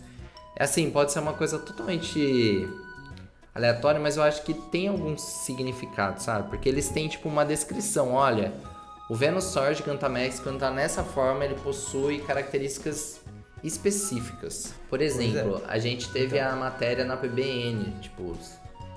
É 0.57 0.63
assim, 0.63 0.89
pode 0.89 1.11
ser 1.11 1.19
uma 1.19 1.33
coisa 1.33 1.59
totalmente 1.59 2.67
aleatório, 3.53 4.01
mas 4.01 4.17
eu 4.17 4.23
acho 4.23 4.41
que 4.41 4.53
tem 4.53 4.87
algum 4.87 5.15
significado, 5.15 6.23
sabe? 6.23 6.49
Porque 6.49 6.67
eles 6.67 6.89
têm 6.89 7.07
tipo 7.07 7.29
uma 7.29 7.45
descrição, 7.45 8.13
olha, 8.13 8.51
o 9.07 9.15
Venusaur 9.15 9.75
Gigantamax 9.75 10.39
quando 10.39 10.59
tá 10.59 10.71
nessa 10.71 11.03
forma, 11.03 11.45
ele 11.45 11.55
possui 11.55 12.17
características 12.19 13.21
específicas. 13.65 14.73
Por 14.89 15.01
é. 15.01 15.05
exemplo, 15.05 15.61
é. 15.65 15.71
a 15.71 15.77
gente 15.79 16.09
teve 16.11 16.37
então. 16.37 16.51
a 16.51 16.55
matéria 16.55 17.05
na 17.05 17.17
PBN, 17.17 17.93
tipo, 18.01 18.37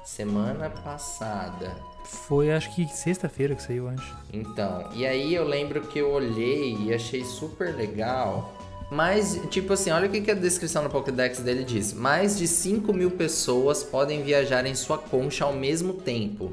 semana 0.05 0.71
passada. 0.71 1.77
Foi 2.05 2.51
acho 2.51 2.75
que 2.75 2.87
sexta-feira 2.89 3.55
que 3.55 3.63
saiu, 3.63 3.89
acho. 3.89 4.17
Então, 4.33 4.89
e 4.95 5.07
aí 5.07 5.35
eu 5.35 5.45
lembro 5.45 5.83
que 5.83 5.99
eu 5.99 6.11
olhei 6.11 6.77
e 6.77 6.95
achei 6.95 7.25
super 7.25 7.75
legal 7.75 8.55
mas, 8.91 9.39
tipo 9.51 9.75
assim, 9.75 9.91
olha 9.91 10.09
o 10.09 10.11
que, 10.11 10.31
a 10.31 10.35
descrição 10.35 10.83
no 10.83 10.89
Pokédex 10.89 11.41
dele 11.41 11.63
diz. 11.63 11.93
Mais 11.93 12.39
de 12.39 12.49
5 12.49 12.91
mil 12.93 13.11
pessoas 13.11 13.85
podem 13.85 14.23
viajar 14.23 14.65
em 14.65 14.75
sua 14.75 14.97
concha 14.97 15.45
ao 15.45 15.53
mesmo 15.53 15.93
tempo. 15.93 16.53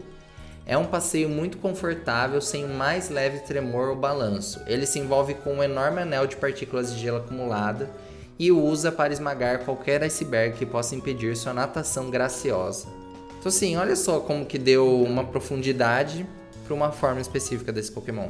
É 0.65 0.77
um 0.77 0.85
passeio 0.85 1.29
muito 1.29 1.57
confortável, 1.59 2.41
sem 2.41 2.65
o 2.65 2.69
mais 2.69 3.09
leve 3.09 3.39
tremor 3.39 3.89
ou 3.89 3.95
balanço. 3.95 4.61
Ele 4.67 4.85
se 4.85 4.99
envolve 4.99 5.35
com 5.35 5.53
um 5.53 5.63
enorme 5.63 6.01
anel 6.01 6.27
de 6.27 6.35
partículas 6.35 6.93
de 6.93 6.99
gelo 6.99 7.17
acumulada 7.17 7.89
e 8.37 8.51
o 8.51 8.61
usa 8.61 8.91
para 8.91 9.13
esmagar 9.13 9.59
qualquer 9.59 10.03
iceberg 10.03 10.57
que 10.57 10.65
possa 10.65 10.95
impedir 10.95 11.35
sua 11.35 11.53
natação 11.53 12.09
graciosa. 12.09 12.87
Então 13.39 13.49
assim, 13.49 13.75
olha 13.77 13.95
só 13.95 14.19
como 14.19 14.45
que 14.45 14.57
deu 14.57 15.01
uma 15.03 15.23
profundidade 15.23 16.25
para 16.65 16.73
uma 16.73 16.91
forma 16.91 17.21
específica 17.21 17.71
desse 17.71 17.91
Pokémon. 17.91 18.29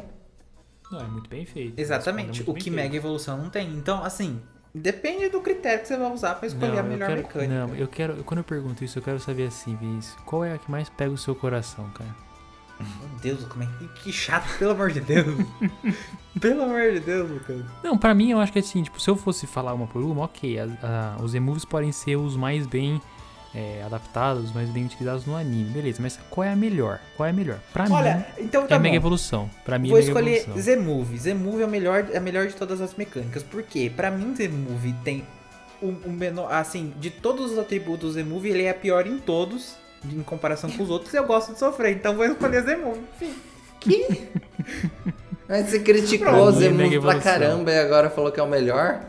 Não, 0.92 1.00
é 1.00 1.08
muito 1.08 1.30
bem 1.30 1.46
feito. 1.46 1.80
Exatamente. 1.80 2.44
O 2.44 2.54
que 2.54 2.64
feito. 2.66 2.76
Mega 2.76 2.96
Evolução 2.96 3.38
não 3.38 3.50
tem. 3.50 3.70
Então, 3.74 4.04
assim, 4.04 4.40
depende 4.74 5.30
do 5.30 5.42
critério 5.42 5.82
que 5.82 5.88
você 5.88 5.98
vai 5.98 6.12
usar 6.12 6.36
para 6.36 6.48
escolher 6.48 6.74
não, 6.74 6.80
a 6.80 6.84
melhor 6.84 7.08
quero, 7.08 7.22
mecânica. 7.22 7.54
Não, 7.68 7.76
eu 7.76 7.88
quero. 7.88 8.24
Quando 8.24 8.40
eu 8.40 8.44
pergunto 8.44 8.84
isso, 8.84 9.00
eu 9.00 9.04
quero 9.04 9.20
saber 9.20 9.48
assim, 9.48 9.76
Vinícius, 9.76 10.16
qual 10.26 10.44
é 10.44 10.54
a 10.54 10.58
que 10.58 10.70
mais 10.70 10.90
pega 10.90 11.12
o 11.12 11.18
seu 11.18 11.34
coração, 11.34 11.90
cara? 11.92 12.25
Meu 12.80 13.20
Deus, 13.22 13.44
como 13.46 13.64
é 13.64 13.68
que, 13.80 13.88
que 14.04 14.12
chato, 14.12 14.46
pelo 14.58 14.72
amor 14.72 14.92
de 14.92 15.00
Deus. 15.02 15.28
pelo 16.40 16.64
amor 16.64 16.92
de 16.92 17.00
Deus, 17.00 17.30
Lucas. 17.30 17.64
Não, 17.84 17.98
pra 17.98 18.14
mim 18.14 18.32
eu 18.32 18.40
acho 18.40 18.52
que 18.52 18.60
assim, 18.60 18.84
tipo, 18.84 19.00
se 19.02 19.10
eu 19.10 19.16
fosse 19.16 19.48
falar 19.48 19.74
uma 19.74 19.88
por 19.88 20.02
uma, 20.04 20.24
ok, 20.26 20.60
a- 20.60 21.16
a- 21.18 21.24
os 21.24 21.34
emoves 21.34 21.64
podem 21.66 21.92
ser 21.92 22.16
os 22.18 22.36
mais 22.36 22.68
bem 22.68 23.02
é, 23.54 23.82
adaptados, 23.86 24.46
os 24.46 24.52
mais 24.54 24.70
bem 24.70 24.84
utilizados 24.86 25.26
no 25.26 25.34
anime, 25.38 25.70
beleza, 25.72 26.02
mas 26.02 26.20
qual 26.30 26.44
é 26.44 26.52
a 26.52 26.56
melhor? 26.58 27.00
Qual 27.16 27.26
é 27.26 27.30
a 27.30 27.34
melhor? 27.34 27.58
Pra 27.72 27.86
mim, 27.86 27.94
Olha, 27.94 28.28
então 28.38 28.66
é 28.66 28.68
tá 28.68 28.76
a 28.76 28.80
Mega. 28.80 28.98
Evolução. 28.98 29.50
Pra 29.64 29.80
mim 29.80 29.88
Vou 29.90 29.98
é 29.98 30.02
escolher. 30.02 30.46
Z-Move. 30.58 31.18
Z-Move 31.18 31.62
é, 31.62 31.66
o 31.66 31.70
melhor, 31.70 32.06
é 32.12 32.18
a 32.18 32.22
melhor 32.22 32.48
de 32.48 32.54
todas 32.56 32.82
as 32.82 32.94
mecânicas. 32.96 33.42
Por 33.44 33.64
quê? 33.64 33.90
Pra 33.96 34.12
mim, 34.12 34.36
Z-Move 34.36 34.94
tem 35.06 35.24
o, 35.82 35.88
o 35.88 36.12
menor. 36.12 36.52
Assim, 36.52 36.94
de 37.00 37.10
todos 37.10 37.54
os 37.54 37.58
atributos 37.58 38.10
do 38.10 38.14
Z-Move, 38.16 38.50
ele 38.50 38.64
é 38.64 38.74
pior 38.74 39.08
em 39.08 39.18
todos, 39.20 39.78
em 40.14 40.24
comparação 40.24 40.70
com 40.70 40.84
os 40.84 40.90
outros. 40.90 41.14
Eu 41.14 41.26
gosto 41.26 41.54
de 41.54 41.60
sofrer, 41.60 41.96
então 41.96 42.16
vou 42.16 42.26
escolher 42.26 42.62
Z-Move. 42.64 43.00
Enfim. 43.22 43.34
Que? 43.80 44.28
Mas 45.48 45.68
você 45.70 45.80
criticou 45.80 46.50
o 46.50 46.56
Mega 46.74 47.00
pra 47.02 47.20
caramba 47.20 47.72
e 47.72 47.80
agora 47.80 48.10
falou 48.10 48.32
que 48.32 48.40
é 48.40 48.44
o 48.44 48.48
melhor? 48.48 49.02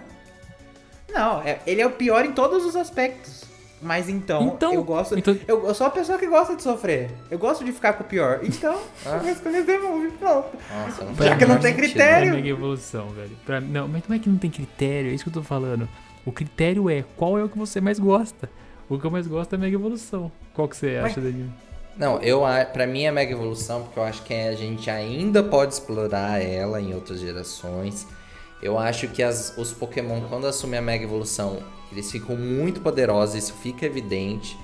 Não, 1.13 1.41
é- 1.43 1.61
ele 1.67 1.81
é 1.81 1.87
o 1.87 1.91
pior 1.91 2.25
em 2.25 2.33
todos 2.33 2.65
os 2.65 2.77
aspectos. 2.77 3.45
Mas 3.81 4.09
então, 4.09 4.43
Então, 4.55 4.73
eu 4.73 4.83
gosto. 4.83 5.19
então- 5.19 5.37
Eu, 5.47 5.67
eu 5.67 5.75
sou 5.75 5.87
uma 5.87 5.93
pessoa 5.93 6.19
que 6.19 6.27
gosta 6.27 6.57
de 6.57 6.63
sofrer. 6.63 7.11
Eu 7.31 7.39
gosto 7.39 7.63
de 7.65 7.73
ficar 7.73 7.93
com 7.93 8.03
o 8.05 8.07
pior. 8.07 8.41
Então, 8.43 8.79
Ah. 9.05 9.11
eu 9.11 9.21
vou 9.21 9.31
escolher 9.31 9.65
Z-Move. 9.65 10.11
Pronto. 10.13 10.49
Nossa, 10.75 11.05
não 11.05 11.15
Já 11.15 11.37
que 11.37 11.45
não 11.47 11.59
tem 11.59 11.75
critério. 11.75 12.33
É 12.33 12.37
Mega 12.37 12.49
Evolução, 12.49 13.09
velho. 13.11 13.37
Pra- 13.45 13.61
não, 13.61 13.87
mas 13.87 14.03
não 14.09 14.17
é 14.17 14.19
que 14.19 14.29
não 14.31 14.39
tem 14.39 14.51
critério, 14.51 15.11
é 15.11 15.15
isso 15.15 15.25
que 15.25 15.31
eu 15.31 15.35
tô 15.35 15.43
falando. 15.43 15.87
O 16.25 16.33
critério 16.33 16.89
é 16.91 17.05
qual 17.17 17.39
é 17.39 17.45
o 17.45 17.49
que 17.49 17.57
você 17.59 17.81
mais 17.81 17.99
gosta. 17.99 18.49
O 18.89 18.99
que 18.99 19.05
eu 19.05 19.11
mais 19.11 19.27
gosto 19.27 19.55
é 19.55 19.59
Mega 19.59 19.75
Evolução. 19.75 20.31
Qual 20.55 20.69
que 20.69 20.77
você 20.77 20.97
acha, 20.97 21.21
Danilo? 21.21 21.51
Não, 21.97 22.21
eu, 22.21 22.45
a- 22.45 22.65
pra 22.65 22.87
mim 22.87 23.05
é 23.05 23.11
Mega 23.11 23.33
Evolução, 23.33 23.83
porque 23.83 23.99
eu 23.99 24.05
acho 24.05 24.23
que 24.23 24.35
a 24.35 24.55
gente 24.55 24.89
ainda 24.91 25.43
pode 25.43 25.73
explorar 25.75 26.41
ela 26.43 26.81
em 26.81 26.95
outras 26.95 27.21
gerações. 27.21 28.07
Eu 28.63 28.79
acho 28.79 29.09
que 29.09 29.23
as- 29.23 29.57
os 29.57 29.73
Pokémon, 29.73 30.21
quando 30.29 30.47
assumem 30.47 30.79
a 30.79 30.83
Mega 30.83 31.05
Evolução, 31.05 31.59
eles 31.91 32.11
ficam 32.11 32.37
muito 32.37 32.81
poderosos, 32.81 33.35
isso 33.35 33.55
fica 33.55 33.85
evidente. 33.87 34.59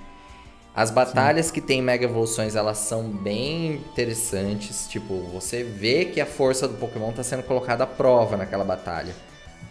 As 0.75 0.91
batalhas 0.91 1.51
que 1.51 1.61
tem 1.61 1.83
Mega 1.83 2.05
Evoluções, 2.05 2.55
elas 2.55 2.79
são 2.79 3.03
bem 3.09 3.75
interessantes. 3.75 4.87
Tipo, 4.89 5.21
você 5.33 5.63
vê 5.63 6.07
que 6.07 6.21
a 6.21 6.27
força 6.27 6.67
do 6.69 6.75
Pokémon 6.79 7.13
tá 7.13 7.23
sendo 7.23 7.43
colocada 7.43 7.85
à 7.85 7.87
prova 7.87 8.37
naquela 8.37 8.65
batalha. 8.65 9.15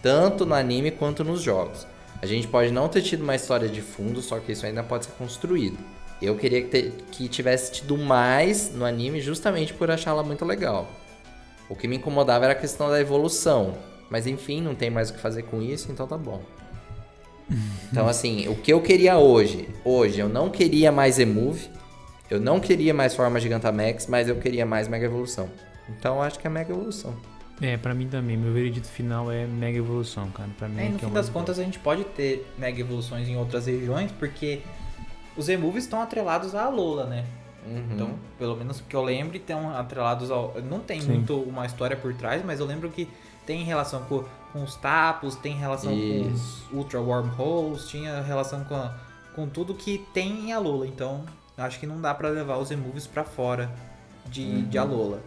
Tanto 0.01 0.45
no 0.45 0.53
anime 0.53 0.91
quanto 0.91 1.23
nos 1.23 1.41
jogos. 1.41 1.87
A 2.21 2.25
gente 2.25 2.47
pode 2.47 2.71
não 2.71 2.87
ter 2.87 3.01
tido 3.01 3.23
uma 3.23 3.35
história 3.35 3.67
de 3.67 3.81
fundo, 3.81 4.21
só 4.21 4.39
que 4.39 4.51
isso 4.51 4.65
ainda 4.65 4.83
pode 4.83 5.05
ser 5.05 5.11
construído. 5.13 5.77
Eu 6.21 6.35
queria 6.37 6.61
que, 6.61 6.67
te- 6.69 6.91
que 7.11 7.27
tivesse 7.27 7.71
tido 7.71 7.97
mais 7.97 8.71
no 8.73 8.85
anime 8.85 9.19
justamente 9.19 9.73
por 9.73 9.89
achá-la 9.89 10.21
muito 10.23 10.45
legal. 10.45 10.87
O 11.67 11.75
que 11.75 11.87
me 11.87 11.95
incomodava 11.97 12.45
era 12.45 12.53
a 12.53 12.55
questão 12.55 12.89
da 12.89 12.99
evolução. 13.01 13.73
Mas 14.09 14.27
enfim, 14.27 14.61
não 14.61 14.75
tem 14.75 14.89
mais 14.89 15.09
o 15.09 15.13
que 15.13 15.19
fazer 15.19 15.43
com 15.43 15.61
isso, 15.61 15.91
então 15.91 16.05
tá 16.05 16.17
bom. 16.17 16.41
Então 17.91 18.07
assim, 18.07 18.47
o 18.47 18.55
que 18.55 18.71
eu 18.71 18.79
queria 18.81 19.17
hoje? 19.17 19.67
Hoje 19.83 20.19
eu 20.19 20.29
não 20.29 20.49
queria 20.49 20.91
mais 20.91 21.19
Emove. 21.19 21.69
Eu 22.29 22.39
não 22.39 22.61
queria 22.61 22.93
mais 22.93 23.13
Forma 23.13 23.39
Gigantamax, 23.41 24.07
mas 24.07 24.29
eu 24.29 24.37
queria 24.37 24.65
mais 24.65 24.87
Mega 24.87 25.05
Evolução. 25.05 25.49
Então 25.89 26.15
eu 26.15 26.21
acho 26.21 26.39
que 26.39 26.47
é 26.47 26.49
Mega 26.49 26.71
Evolução. 26.71 27.13
É, 27.59 27.77
pra 27.77 27.93
mim 27.93 28.07
também. 28.07 28.37
Meu 28.37 28.53
veredito 28.53 28.87
final 28.87 29.31
é 29.31 29.45
Mega 29.45 29.77
Evolução, 29.77 30.29
cara. 30.31 30.49
Pra 30.57 30.67
mim 30.67 30.79
É, 30.79 30.83
no 30.89 30.97
que 30.97 31.05
é 31.05 31.07
fim 31.07 31.11
o 31.11 31.13
das 31.15 31.29
contas, 31.29 31.59
a 31.59 31.63
gente 31.63 31.79
pode 31.79 32.03
ter 32.05 32.51
mega 32.57 32.79
evoluções 32.79 33.27
em 33.27 33.35
outras 33.37 33.65
regiões, 33.67 34.11
porque 34.13 34.61
os 35.37 35.45
Z-Moves 35.45 35.83
estão 35.83 36.01
atrelados 36.01 36.55
à 36.55 36.65
Alola, 36.65 37.05
né? 37.05 37.25
Uhum. 37.65 37.87
Então, 37.93 38.09
pelo 38.39 38.55
menos 38.55 38.81
que 38.81 38.95
eu 38.95 39.03
lembre, 39.03 39.37
estão 39.37 39.75
atrelados 39.75 40.31
ao. 40.31 40.55
Não 40.67 40.79
tem 40.79 41.01
Sim. 41.01 41.11
muito 41.11 41.35
uma 41.39 41.65
história 41.65 41.95
por 41.95 42.13
trás, 42.15 42.43
mas 42.43 42.59
eu 42.59 42.65
lembro 42.65 42.89
que 42.89 43.07
tem 43.45 43.63
relação 43.63 44.01
com, 44.05 44.23
com 44.51 44.63
os 44.63 44.75
tapos, 44.77 45.35
tem 45.35 45.55
relação 45.55 45.93
Isso. 45.93 46.65
com 46.71 46.77
Ultra 46.77 46.99
Wormholes, 46.99 47.87
tinha 47.87 48.21
relação 48.21 48.63
com, 48.63 48.75
a- 48.75 48.95
com 49.35 49.47
tudo 49.47 49.75
que 49.75 49.99
tem 50.13 50.47
em 50.49 50.51
Alola. 50.53 50.87
Então, 50.87 51.23
acho 51.55 51.79
que 51.79 51.85
não 51.85 52.01
dá 52.01 52.15
pra 52.15 52.29
levar 52.29 52.57
os 52.57 52.69
Z-Moves 52.69 53.05
pra 53.05 53.23
fora 53.23 53.69
de, 54.25 54.63
de 54.63 54.77
Alola. 54.79 55.21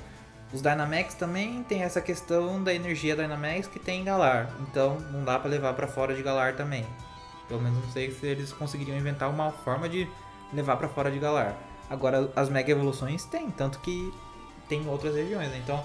Os 0.54 0.62
Dynamax 0.62 1.14
também 1.14 1.64
tem 1.64 1.82
essa 1.82 2.00
questão 2.00 2.62
da 2.62 2.72
energia 2.72 3.16
Dynamax 3.16 3.66
que 3.66 3.80
tem 3.80 4.02
em 4.02 4.04
Galar. 4.04 4.54
Então, 4.60 4.98
não 5.10 5.24
dá 5.24 5.36
pra 5.36 5.50
levar 5.50 5.74
pra 5.74 5.88
fora 5.88 6.14
de 6.14 6.22
Galar 6.22 6.54
também. 6.54 6.86
Pelo 7.48 7.60
menos 7.60 7.84
não 7.84 7.90
sei 7.90 8.12
se 8.12 8.24
eles 8.24 8.52
conseguiriam 8.52 8.96
inventar 8.96 9.28
uma 9.28 9.50
forma 9.50 9.88
de 9.88 10.08
levar 10.52 10.76
pra 10.76 10.88
fora 10.88 11.10
de 11.10 11.18
Galar. 11.18 11.56
Agora, 11.90 12.30
as 12.36 12.48
Mega 12.48 12.70
Evoluções 12.70 13.24
tem, 13.24 13.50
tanto 13.50 13.80
que 13.80 14.14
tem 14.68 14.82
em 14.82 14.88
outras 14.88 15.16
regiões. 15.16 15.48
né? 15.50 15.60
Então, 15.62 15.82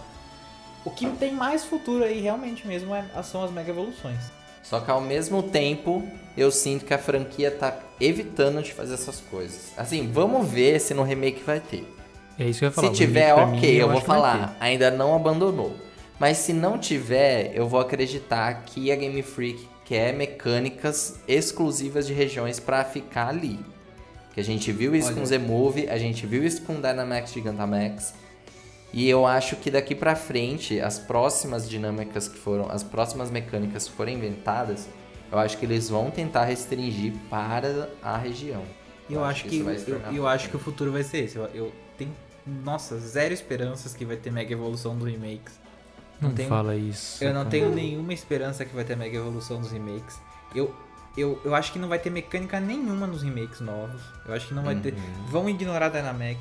o 0.85 0.91
que 0.91 1.09
tem 1.17 1.33
mais 1.33 1.65
futuro 1.65 2.03
aí 2.03 2.21
realmente 2.21 2.67
mesmo 2.67 2.93
é, 2.93 3.03
são 3.23 3.43
as 3.43 3.49
Mega 3.49 3.71
Evoluções. 3.71 4.31
Só 4.61 4.79
que 4.79 4.91
ao 4.91 5.01
mesmo 5.01 5.41
tempo, 5.41 6.07
eu 6.37 6.51
sinto 6.51 6.85
que 6.85 6.93
a 6.93 6.99
franquia 6.99 7.49
tá 7.49 7.75
evitando 7.99 8.61
de 8.61 8.71
fazer 8.71 8.93
essas 8.93 9.19
coisas. 9.19 9.71
Assim, 9.75 10.11
vamos 10.11 10.47
ver 10.47 10.79
se 10.79 10.93
no 10.93 11.01
remake 11.01 11.41
vai 11.41 11.59
ter. 11.59 11.98
É 12.39 12.45
isso 12.45 12.59
que 12.59 12.65
eu 12.65 12.69
ia 12.69 12.71
falar. 12.71 12.87
Se 12.87 12.93
tiver, 12.95 13.33
pra 13.33 13.45
mim, 13.45 13.57
ok, 13.57 13.81
eu, 13.81 13.87
vou 13.87 13.91
acho 13.97 14.01
que 14.01 14.07
falar. 14.07 14.57
Ainda 14.59 14.89
não 14.89 15.13
abandonou. 15.13 15.75
Mas 16.17 16.37
se 16.37 16.53
não 16.53 16.77
tiver, 16.77 17.51
eu 17.53 17.67
vou 17.67 17.79
acreditar 17.79 18.63
que 18.65 18.91
a 18.91 18.95
Game 18.95 19.21
Freak 19.21 19.67
quer 19.83 20.13
mecânicas 20.13 21.19
exclusivas 21.27 22.07
de 22.07 22.13
regiões 22.13 22.59
pra 22.59 22.83
ficar 22.85 23.29
ali. 23.29 23.59
Que 24.33 24.39
a 24.39 24.43
gente 24.43 24.71
viu 24.71 24.95
isso 24.95 25.07
Olha. 25.07 25.17
com 25.17 25.25
Z-Move, 25.25 25.89
a 25.89 25.97
gente 25.97 26.25
viu 26.25 26.43
isso 26.45 26.61
com 26.61 26.75
Dynamax 26.75 27.33
Gigantamax. 27.33 28.13
E 28.93 29.07
eu 29.09 29.25
acho 29.25 29.55
que 29.57 29.69
daqui 29.69 29.93
pra 29.93 30.15
frente, 30.15 30.79
as 30.79 30.97
próximas 30.97 31.69
dinâmicas 31.69 32.27
que 32.27 32.37
foram, 32.37 32.69
as 32.69 32.83
próximas 32.83 33.29
mecânicas 33.29 33.87
que 33.87 33.95
forem 33.95 34.15
inventadas, 34.15 34.87
eu 35.31 35.37
acho 35.37 35.57
que 35.57 35.65
eles 35.65 35.89
vão 35.89 36.09
tentar 36.09 36.45
restringir 36.45 37.13
para 37.29 37.89
a 38.01 38.17
região. 38.17 38.63
E 39.09 39.13
eu, 39.13 39.23
acho 39.23 39.45
que, 39.45 39.55
isso 39.55 39.63
vai 39.63 39.77
se 39.77 39.89
eu, 39.89 39.99
eu 40.13 40.27
acho 40.27 40.49
que 40.49 40.55
o 40.55 40.59
futuro 40.59 40.91
vai 40.91 41.03
ser 41.03 41.25
esse. 41.25 41.35
Eu, 41.35 41.45
eu 41.53 41.71
nossa, 42.63 42.97
zero 42.97 43.33
esperanças 43.33 43.93
que 43.93 44.03
vai 44.05 44.17
ter 44.17 44.31
Mega 44.31 44.53
Evolução 44.53 44.97
dos 44.97 45.07
remakes. 45.09 45.53
ter. 45.53 46.25
Não 46.25 46.31
tenho- 46.33 46.49
fala 46.49 46.75
isso. 46.75 47.23
Eu 47.23 47.29
não 47.33 47.41
cara. 47.41 47.49
tenho 47.51 47.69
nenhuma 47.73 48.13
esperança 48.13 48.65
que 48.65 48.75
vai 48.75 48.83
ter 48.83 48.95
Mega 48.97 49.17
Evolução 49.17 49.59
dos 49.61 49.71
remakes. 49.71 50.19
Eu, 50.53 50.73
eu, 51.17 51.39
eu 51.45 51.55
acho 51.55 51.71
que 51.71 51.79
não 51.79 51.87
vai 51.87 51.99
ter 51.99 52.09
mecânica 52.09 52.59
nenhuma 52.59 53.07
nos 53.07 53.23
remakes 53.23 53.59
novos. 53.61 54.01
Eu 54.25 54.33
acho 54.33 54.47
que 54.47 54.53
não 54.53 54.63
vai 54.63 54.75
ter. 54.75 54.93
Uhum. 54.93 55.25
Vão 55.29 55.49
ignorar 55.49 55.89
Dynamax. 55.89 56.39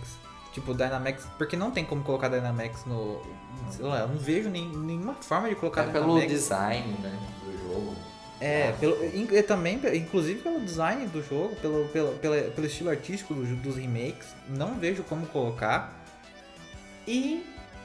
Tipo, 0.52 0.74
Dynamax. 0.74 1.26
Porque 1.38 1.56
não 1.56 1.70
tem 1.70 1.84
como 1.84 2.02
colocar 2.02 2.28
Dynamax 2.28 2.84
no. 2.86 3.22
Sei 3.70 3.84
lá, 3.84 4.00
eu 4.00 4.08
não 4.08 4.16
vejo 4.18 4.48
nem, 4.48 4.68
nenhuma 4.68 5.14
forma 5.14 5.48
de 5.48 5.54
colocar 5.54 5.82
É 5.82 5.86
pelo 5.92 6.06
Dynamax. 6.06 6.32
design 6.32 6.92
né, 7.00 7.18
do 7.44 7.68
jogo. 7.68 7.94
É, 8.40 8.70
pelo, 8.78 8.96
e 9.04 9.42
também, 9.42 9.80
inclusive 9.94 10.40
pelo 10.40 10.60
design 10.60 11.06
do 11.08 11.20
jogo, 11.22 11.56
pelo, 11.56 11.88
pelo, 11.88 12.12
pelo, 12.18 12.50
pelo 12.52 12.66
estilo 12.68 12.88
artístico 12.88 13.34
do- 13.34 13.56
dos 13.56 13.76
remakes, 13.76 14.28
não 14.48 14.78
vejo 14.78 15.02
como 15.02 15.26
colocar. 15.26 15.97
E 17.08 17.44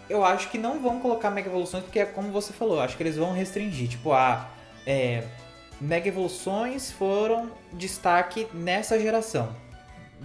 eu 0.10 0.24
acho 0.24 0.50
que 0.50 0.58
não 0.58 0.80
vão 0.82 1.00
colocar 1.00 1.32
Mega 1.32 1.50
Evoluções, 1.50 1.84
porque 1.84 2.00
é 2.00 2.06
como 2.06 2.30
você 2.32 2.52
falou, 2.52 2.82
acho 2.82 2.98
que 2.98 3.04
eles 3.04 3.16
vão 3.16 3.32
restringir. 3.34 3.88
Tipo, 3.88 4.12
ah, 4.12 4.50
é, 4.86 5.24
Mega 5.80 6.08
Evoluções 6.10 6.92
foram 6.92 7.50
destaque 7.72 8.48
nessa 8.54 9.00
geração. 9.00 9.56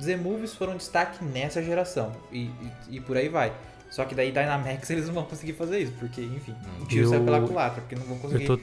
Z-Moves 0.01 0.55
foram 0.55 0.77
destaque 0.77 1.25
nessa 1.25 1.63
geração. 1.63 2.13
E, 2.33 2.45
e, 2.45 2.97
e 2.97 3.01
por 3.01 3.17
aí 3.17 3.29
vai. 3.29 3.53
Só 3.91 4.05
que 4.05 4.15
daí 4.15 4.31
Dynamax 4.31 4.91
eles 4.91 5.07
não 5.07 5.15
vão 5.15 5.25
conseguir 5.25 5.55
fazer 5.55 5.79
isso, 5.81 5.93
porque, 5.99 6.21
enfim, 6.21 6.55
o 6.81 6.87
tiro 6.87 7.05
Eu- 7.07 7.11
sai 7.11 7.21
pela 7.21 7.41
culatra, 7.41 7.81
porque 7.81 7.95
não 7.95 8.05
vão 8.05 8.19
conseguir 8.19 8.47
tô, 8.47 8.59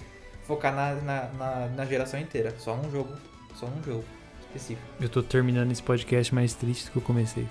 focar 0.46 0.74
na, 0.76 0.96
na, 0.96 1.30
na, 1.38 1.68
na 1.68 1.86
geração 1.86 2.20
inteira. 2.20 2.54
Só 2.60 2.76
num 2.76 2.92
jogo. 2.92 3.14
Só 3.56 3.68
num 3.68 3.82
jogo 3.84 4.04
específico. 4.42 4.86
eu 5.00 5.08
tô 5.10 5.24
terminando 5.24 5.72
esse 5.72 5.82
podcast 5.82 6.36
mais 6.36 6.54
triste 6.54 6.86
do 6.86 6.92
que 6.92 6.98
eu 6.98 7.02
comecei. 7.02 7.48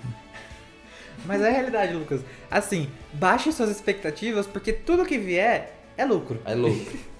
Mas 1.25 1.41
é 1.41 1.49
a 1.49 1.51
realidade, 1.51 1.93
Lucas. 1.93 2.21
Assim, 2.49 2.89
baixe 3.13 3.51
suas 3.51 3.69
expectativas, 3.69 4.45
porque 4.47 4.71
tudo 4.73 5.05
que 5.05 5.17
vier 5.17 5.77
é 5.97 6.05
lucro. 6.05 6.39
É 6.45 6.55
louco. 6.55 6.91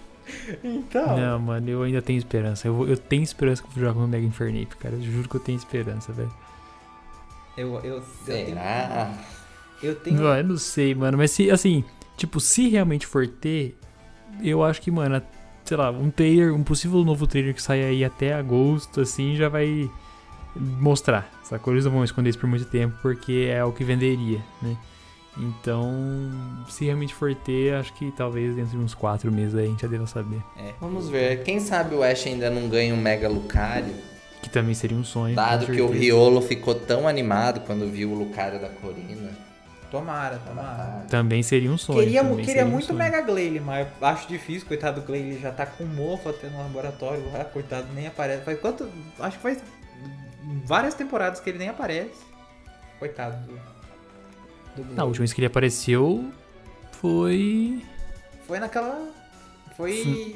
Então. 0.64 1.16
Não, 1.20 1.38
mano, 1.40 1.70
eu 1.70 1.84
ainda 1.84 2.02
tenho 2.02 2.18
esperança. 2.18 2.68
Eu, 2.68 2.74
vou- 2.74 2.88
eu 2.88 2.98
tenho 2.98 3.22
esperança 3.22 3.62
que 3.62 3.68
eu 3.68 3.72
vou 3.74 3.82
jogar 3.82 3.94
com 3.94 4.04
o 4.06 4.08
Mega 4.08 4.26
Infernape, 4.26 4.76
cara. 4.78 4.96
Eu 4.96 5.02
juro 5.04 5.30
que 5.30 5.36
eu 5.36 5.40
tenho 5.40 5.56
esperança, 5.56 6.12
velho. 6.12 6.34
Eu, 7.56 7.76
eu, 7.76 7.84
eu 7.98 8.04
tenho. 8.26 8.48
Será? 8.48 9.14
Eu 9.84 9.96
tenho. 9.96 10.20
Não, 10.20 10.36
eu 10.36 10.44
não 10.44 10.58
sei, 10.58 10.96
mano. 10.96 11.16
Mas 11.16 11.30
se, 11.30 11.52
assim, 11.52 11.84
tipo, 12.18 12.40
se 12.40 12.68
realmente 12.70 13.06
for 13.06 13.28
ter, 13.28 13.78
eu 14.42 14.64
acho 14.64 14.82
que, 14.82 14.90
mano, 14.90 15.22
sei 15.64 15.78
lá, 15.78 15.92
um 15.92 16.10
trailer, 16.10 16.52
um 16.56 16.64
possível 16.64 17.04
novo 17.06 17.28
trailer 17.28 17.54
que 17.54 17.62
saia 17.62 17.86
aí 17.86 18.04
até 18.04 18.34
agosto, 18.34 19.02
assim, 19.02 19.36
já 19.36 19.48
vai 19.48 19.88
mostrar. 20.56 21.30
Sacou? 21.50 21.74
Eles 21.74 21.86
não 21.86 21.92
vão 21.92 22.04
esconder 22.04 22.30
isso 22.32 22.40
por 22.40 22.48
muito 22.48 22.66
tempo, 22.66 22.96
porque 23.02 23.50
é 23.52 23.64
o 23.64 23.72
que 23.72 23.84
venderia, 23.84 24.40
né? 24.62 24.76
Então, 25.38 25.92
se 26.70 26.86
realmente 26.86 27.14
for 27.14 27.36
ter, 27.36 27.74
acho 27.76 27.94
que 27.94 28.10
talvez 28.12 28.56
dentro 28.56 28.72
de 28.78 28.84
uns 28.84 28.94
quatro 28.94 29.32
meses 29.32 29.54
aí 29.54 29.66
a 29.66 29.70
gente 29.70 29.82
já 29.82 29.88
deva 29.88 30.08
saber. 30.08 30.42
Vamos 30.80 31.10
ver. 31.10 31.44
Quem 31.44 31.60
sabe 31.60 31.94
o 31.94 32.02
Ash 32.04 32.26
ainda 32.26 32.50
não 32.50 32.70
ganha 32.70 32.94
um 32.94 32.98
Mega 32.98 33.28
Lucario, 33.28 33.94
Que 34.42 34.50
também 34.50 34.74
seria 34.74 34.98
um 34.98 35.04
sonho. 35.04 35.36
dado 35.36 35.66
que 35.66 35.82
o. 35.82 35.90
Riolo 35.90 36.42
ficou 36.42 36.74
tão 36.74 37.08
animado 37.08 37.60
quando 37.62 37.90
viu 37.92 38.12
o 38.12 38.16
Lucario 38.16 38.60
da 38.62 38.70
Corina. 38.70 39.30
Tomara, 39.92 40.40
tomara. 40.40 41.06
Também 41.10 41.44
seria 41.44 41.70
um 41.72 41.78
sonho. 41.78 42.00
Queria, 42.00 42.24
queria 42.38 42.66
um 42.66 42.70
muito 42.70 42.88
sonho. 42.88 42.98
Mega 42.98 43.22
Glalie, 43.22 43.60
mas 43.60 43.88
acho 44.02 44.28
difícil, 44.28 44.68
coitado 44.68 45.02
do 45.02 45.06
Glalie, 45.06 45.32
ele 45.32 45.40
já 45.40 45.52
tá 45.52 45.66
com 45.66 45.84
mofo 45.86 46.30
até 46.30 46.48
no 46.50 46.58
laboratório, 46.58 47.24
ah, 47.34 47.44
coitado, 47.46 47.88
nem 47.94 48.08
aparece. 48.08 48.44
Faz 48.44 48.60
quanto? 48.60 48.90
Acho 49.20 49.38
que 49.38 49.44
faz 49.44 49.60
várias 50.66 50.94
temporadas 50.94 51.40
que 51.40 51.50
ele 51.50 51.60
nem 51.60 51.70
aparece. 51.70 52.24
Coitado 53.00 53.38
do. 53.46 53.54
do. 54.84 54.94
Não, 54.96 55.04
a 55.04 55.08
última 55.08 55.24
vez 55.24 55.34
que 55.34 55.40
ele 55.42 55.48
apareceu 55.48 56.26
foi. 56.94 57.82
Foi 58.48 58.60
naquela. 58.60 59.10
Foi. 59.76 60.36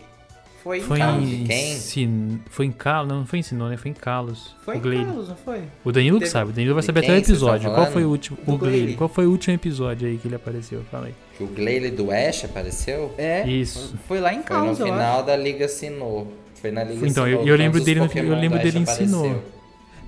Foi 0.62 0.80
em 0.80 0.82
Foi 0.82 1.00
Carlos. 1.00 1.30
de 1.30 1.36
em. 1.36 1.44
quem? 1.46 1.76
Sin... 1.78 2.42
Foi 2.50 2.66
em 2.66 2.72
Carlos. 2.72 3.08
Não, 3.08 3.20
não 3.20 3.26
foi 3.26 3.40
em 3.40 3.42
Sinô, 3.42 3.70
né? 3.70 3.78
Foi 3.78 3.92
em 3.92 3.94
Carlos. 3.94 4.54
Foi 4.66 4.76
o 4.78 4.94
em. 4.94 5.06
Carlos, 5.06 5.30
não 5.30 5.36
foi? 5.38 5.64
O 5.86 5.92
Danilo 5.92 6.18
que 6.18 6.26
Teve- 6.26 6.32
sabe, 6.32 6.50
o 6.52 6.54
Danilo 6.54 6.74
vai 6.74 6.84
saber 6.84 7.00
até 7.00 7.14
o 7.18 7.22
que 7.22 7.32
episódio. 7.32 7.72
Qual 7.74 7.88
foi 7.88 8.04
o 8.04 8.10
último. 8.10 8.38
Do 8.46 8.54
O. 8.56 8.58
Glalie. 8.58 8.96
Qual 8.98 9.08
foi 9.08 9.26
o 9.26 9.32
último 9.32 9.56
episódio 9.56 10.06
aí 10.10 10.18
que 10.18 10.28
ele 10.28 10.36
apareceu? 10.36 10.84
Fala 10.92 11.06
aí. 11.08 11.16
Que 11.38 11.44
o 11.46 11.48
Glalie 11.48 11.92
do 11.92 12.12
Ash 12.12 12.44
apareceu? 12.44 13.16
É. 13.18 13.48
Isso. 13.48 13.96
Foi 14.06 14.20
lá 14.20 14.32
em 14.34 14.44
Foi 14.44 14.44
no 14.44 14.48
Carlos, 14.50 14.80
eu 14.82 14.86
acho. 14.88 14.94
final 14.96 15.24
da 15.24 15.38
Liga 15.38 15.68
Sinnoh. 15.70 16.28
Foi 16.56 16.72
na 16.72 16.84
Liga 16.84 17.08
Então, 17.08 17.26
eu- 17.26 17.38
Sinnoh, 17.40 17.50
eu 17.50 17.56
lembro 17.56 17.80
dele 17.82 18.00
no- 18.02 18.06
eu 18.14 18.36
lembro 18.36 18.60
dele 18.60 18.80
em 18.80 18.86
Sinnoh. 18.86 19.42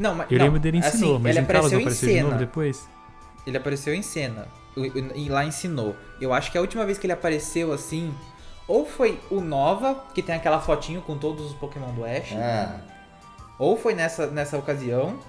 Não, 0.01 0.15
mas 0.15 0.31
Eu 0.31 0.37
não, 0.39 0.45
lembro 0.45 0.59
dele 0.59 0.77
em 0.77 0.81
assim, 0.81 0.97
Sinnoh, 0.97 1.19
mas 1.19 1.35
ele 1.35 1.45
apareceu 1.45 1.79
em 1.79 1.81
apareceu 1.83 2.07
de 2.09 2.15
cena. 2.15 2.27
novo 2.27 2.39
depois? 2.39 2.89
Ele 3.45 3.57
apareceu 3.57 3.93
em 3.93 4.01
cena. 4.01 4.47
E 5.15 5.29
lá 5.29 5.45
ensinou. 5.45 5.95
Eu 6.19 6.33
acho 6.33 6.51
que 6.51 6.57
a 6.57 6.61
última 6.61 6.85
vez 6.85 6.97
que 6.97 7.05
ele 7.05 7.13
apareceu 7.13 7.71
assim. 7.71 8.13
Ou 8.67 8.85
foi 8.85 9.19
o 9.29 9.41
Nova, 9.41 10.03
que 10.13 10.21
tem 10.23 10.33
aquela 10.35 10.59
fotinho 10.61 11.01
com 11.01 11.17
todos 11.17 11.45
os 11.47 11.53
Pokémon 11.53 11.91
do 11.93 12.05
Ash. 12.05 12.33
Ah, 12.37 12.79
Ou 13.59 13.77
foi 13.77 13.93
nessa, 13.93 14.27
nessa 14.27 14.57
ocasião. 14.57 15.19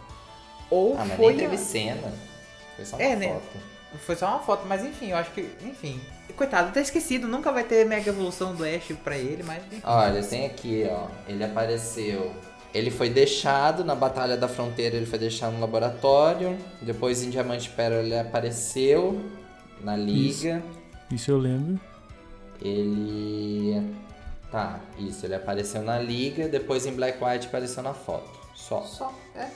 Ou 0.70 0.94
ah 0.96 1.04
mas 1.06 1.16
foi. 1.16 1.34
nem 1.34 1.46
a- 1.46 1.50
teve 1.50 1.62
cena. 1.62 2.12
Foi 2.76 2.84
só 2.84 2.96
uma 2.96 3.02
É, 3.04 3.16
né? 3.16 3.28
foto. 3.28 3.72
Foi 4.06 4.16
só 4.16 4.28
uma 4.28 4.38
foto, 4.38 4.64
mas 4.66 4.82
enfim, 4.84 5.10
eu 5.10 5.16
acho 5.18 5.30
que. 5.32 5.50
Enfim. 5.64 6.00
Coitado, 6.36 6.72
tá 6.72 6.80
esquecido. 6.80 7.28
Nunca 7.28 7.52
vai 7.52 7.62
ter 7.64 7.84
mega 7.84 8.08
evolução 8.08 8.54
do 8.54 8.64
Ash 8.64 8.90
pra 9.04 9.18
ele, 9.18 9.42
mas. 9.42 9.62
Olha, 9.84 10.22
tem 10.22 10.46
aqui, 10.46 10.86
ó. 10.90 11.08
Ele 11.28 11.44
apareceu. 11.44 12.32
Ele 12.74 12.90
foi 12.90 13.10
deixado 13.10 13.84
na 13.84 13.94
Batalha 13.94 14.36
da 14.36 14.48
Fronteira, 14.48 14.96
ele 14.96 15.04
foi 15.06 15.18
deixado 15.18 15.52
no 15.52 15.60
laboratório. 15.60 16.56
Depois 16.80 17.22
em 17.22 17.28
Diamante 17.30 17.68
Pérola 17.68 18.02
ele 18.02 18.18
apareceu 18.18 19.20
na 19.82 19.94
liga. 19.96 20.62
Isso 21.10 21.30
eu 21.30 21.38
lembro. 21.38 21.78
Ele. 22.60 23.94
Tá, 24.50 24.80
isso, 24.98 25.24
ele 25.26 25.34
apareceu 25.34 25.82
na 25.82 25.98
liga, 25.98 26.48
depois 26.48 26.86
em 26.86 26.92
Black 26.92 27.22
White 27.22 27.46
apareceu 27.46 27.82
na 27.82 27.94
foto. 27.94 28.30
Só. 28.54 28.82
Só. 28.82 29.12
É. 29.34 29.48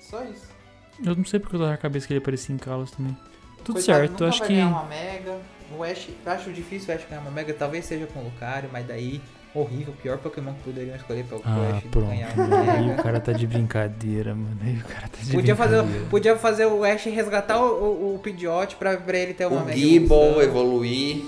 Só 0.00 0.22
isso. 0.24 0.48
Eu 1.04 1.16
não 1.16 1.24
sei 1.24 1.40
porque 1.40 1.56
eu 1.56 1.60
tô 1.60 1.66
na 1.66 1.76
cabeça 1.76 2.06
que 2.06 2.12
ele 2.12 2.20
aparecia 2.20 2.54
em 2.54 2.58
Carlos 2.58 2.90
também. 2.90 3.16
Tudo 3.64 3.74
Coitado, 3.74 3.98
certo, 3.98 4.24
acho 4.24 4.38
vai 4.40 4.48
que. 4.48 4.54
ganhar 4.54 4.68
uma 4.68 4.84
Mega. 4.84 5.38
O 5.76 5.82
Ash, 5.82 6.08
eu 6.24 6.32
acho 6.32 6.52
difícil 6.52 6.92
o 6.92 6.96
Ash 6.96 7.04
ganhar 7.08 7.22
uma 7.22 7.30
Mega. 7.30 7.54
Talvez 7.54 7.86
seja 7.86 8.06
com 8.06 8.20
o 8.20 8.24
Lucario, 8.24 8.68
mas 8.72 8.86
daí. 8.86 9.20
Horrível, 9.54 9.92
pior 10.02 10.16
Pokémon 10.18 10.54
que 10.54 10.62
poderiam 10.62 10.96
escolher 10.96 11.24
pra 11.24 11.36
o 11.36 11.42
Ah, 11.44 11.76
Ash 11.76 11.84
pronto. 11.90 12.08
ganhar 12.08 12.30
Aí 12.74 12.90
o 12.90 13.02
cara 13.02 13.20
tá 13.20 13.32
de 13.32 13.46
brincadeira, 13.46 14.34
mano. 14.34 14.56
Aí 14.64 14.76
o 14.78 14.84
cara 14.84 15.08
tá 15.08 15.18
de 15.22 15.30
Podia 15.30 15.54
fazer, 15.54 15.76
brincadeira. 15.82 16.06
podia 16.08 16.36
fazer 16.36 16.66
o 16.66 16.84
Ash 16.84 17.04
resgatar 17.04 17.58
o, 17.60 17.66
o, 17.66 18.14
o 18.14 18.18
Pidgeot 18.20 18.76
pra, 18.76 18.96
pra 18.96 19.18
ele 19.18 19.34
ter 19.34 19.46
uma 19.46 19.62
O 19.64 19.70
Gible 19.72 20.04
evolução. 20.06 20.42
evoluir. 20.42 21.24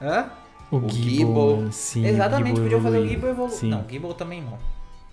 Hã? 0.00 0.30
O, 0.70 0.76
o 0.78 0.88
Gible, 0.88 1.70
sim. 1.72 2.06
Exatamente, 2.06 2.56
Gible 2.56 2.62
podia 2.70 2.80
fazer 2.80 2.98
o. 2.98 3.06
Gible 3.08 3.28
evoluir. 3.30 3.54
Sim. 3.54 3.68
Não, 3.68 3.84
Gible 3.88 4.14
também 4.14 4.40
não. 4.42 4.58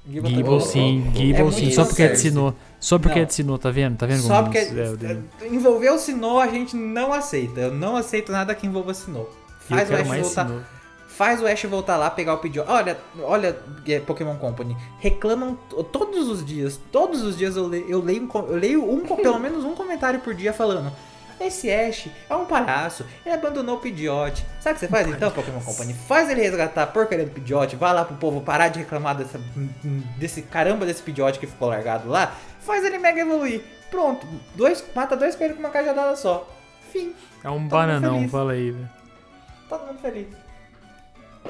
Gible, 0.08 0.30
Gible 0.30 0.44
também 0.44 0.60
sim, 0.62 1.08
É 1.14 1.18
Gible 1.18 1.44
muito 1.44 1.56
sim, 1.60 1.72
só 1.72 1.84
porque 1.84 2.04
é 2.04 2.08
de. 2.08 2.20
Sinnoh. 2.20 2.54
Só 2.80 2.98
porque 2.98 3.16
Não. 3.18 3.24
é 3.24 3.26
de 3.26 3.34
Sinnoh, 3.34 3.58
tá 3.58 3.70
vendo? 3.70 3.98
Tá 3.98 4.06
vendo 4.06 4.22
Só 4.22 4.36
como 4.42 4.46
porque 4.46 4.60
é, 4.60 5.48
envolver 5.52 5.90
o 5.90 6.00
Sinnoh 6.00 6.40
a 6.40 6.48
gente 6.48 6.74
não 6.78 7.12
aceita. 7.12 7.60
Eu 7.60 7.74
não 7.74 7.98
aceito 7.98 8.32
nada 8.32 8.56
que 8.56 8.66
envolva 8.66 8.94
Sinnoh. 8.94 9.28
Faz 9.68 9.90
o 9.90 9.94
Ash 9.94 10.08
mais 10.08 10.22
voltar. 10.26 10.48
Sinnoh. 10.48 10.62
Faz 11.20 11.42
o 11.42 11.46
Ash 11.48 11.62
voltar 11.66 11.98
lá, 11.98 12.10
pegar 12.10 12.34
o 12.36 12.38
Pidgeot. 12.38 12.66
Olha, 12.72 12.98
olha, 13.24 13.60
é, 13.86 14.00
Pokémon 14.00 14.38
Company. 14.38 14.78
Reclamam 15.00 15.54
todos 15.92 16.30
os 16.30 16.46
dias. 16.46 16.80
Todos 16.94 17.22
os 17.24 17.38
dias 17.38 17.58
eu, 17.58 17.68
le- 17.68 17.86
eu 17.90 18.02
leio, 18.02 18.24
um 18.24 18.40
eu 18.48 18.56
leio 18.56 18.90
um, 18.90 19.02
pelo 19.02 19.36
menos 19.38 19.66
um 19.66 19.76
comentário 19.76 20.22
por 20.22 20.34
dia 20.34 20.54
falando. 20.54 20.90
Esse 21.38 21.70
Ash 21.70 22.08
é 22.30 22.36
um 22.36 22.46
palhaço, 22.46 23.06
ele 23.26 23.36
abandonou 23.36 23.76
o 23.76 23.80
Pidgeot. 23.82 24.46
Sabe 24.62 24.72
o 24.72 24.80
que 24.80 24.80
você 24.80 24.88
faz 24.88 25.08
então, 25.10 25.30
Pokémon 25.32 25.60
Company? 25.60 25.94
Faz 25.94 26.30
ele 26.30 26.40
resgatar 26.42 26.84
a 26.84 26.88
porcaria 26.88 27.26
do 27.26 27.32
Pidgeot, 27.32 27.76
vai 27.76 27.94
lá 27.94 28.06
pro 28.06 28.16
povo 28.16 28.40
parar 28.40 28.70
de 28.70 28.80
reclamar 28.80 29.16
dessa, 29.18 29.42
desse 30.18 30.42
caramba 30.44 30.86
desse 30.86 31.02
Pidgeot 31.02 31.38
que 31.38 31.48
ficou 31.48 31.68
largado 31.68 32.08
lá. 32.10 32.34
Faz 32.62 32.86
ele 32.86 32.98
mega 32.98 33.20
evoluir. 33.20 33.62
Pronto, 33.92 34.26
dois, 34.56 34.82
mata 34.96 35.18
dois 35.18 35.36
coelhos 35.36 35.58
com 35.58 35.64
uma 35.64 35.70
cajadada 35.70 36.16
só. 36.16 36.48
Fim, 36.94 37.14
É 37.44 37.50
um 37.50 37.60
mundo 37.60 37.70
bananão, 37.72 38.30
fala 38.30 38.54
aí, 38.54 38.72
velho. 38.72 38.90
todo 39.68 39.86
mundo 39.86 40.00
feliz. 40.00 40.28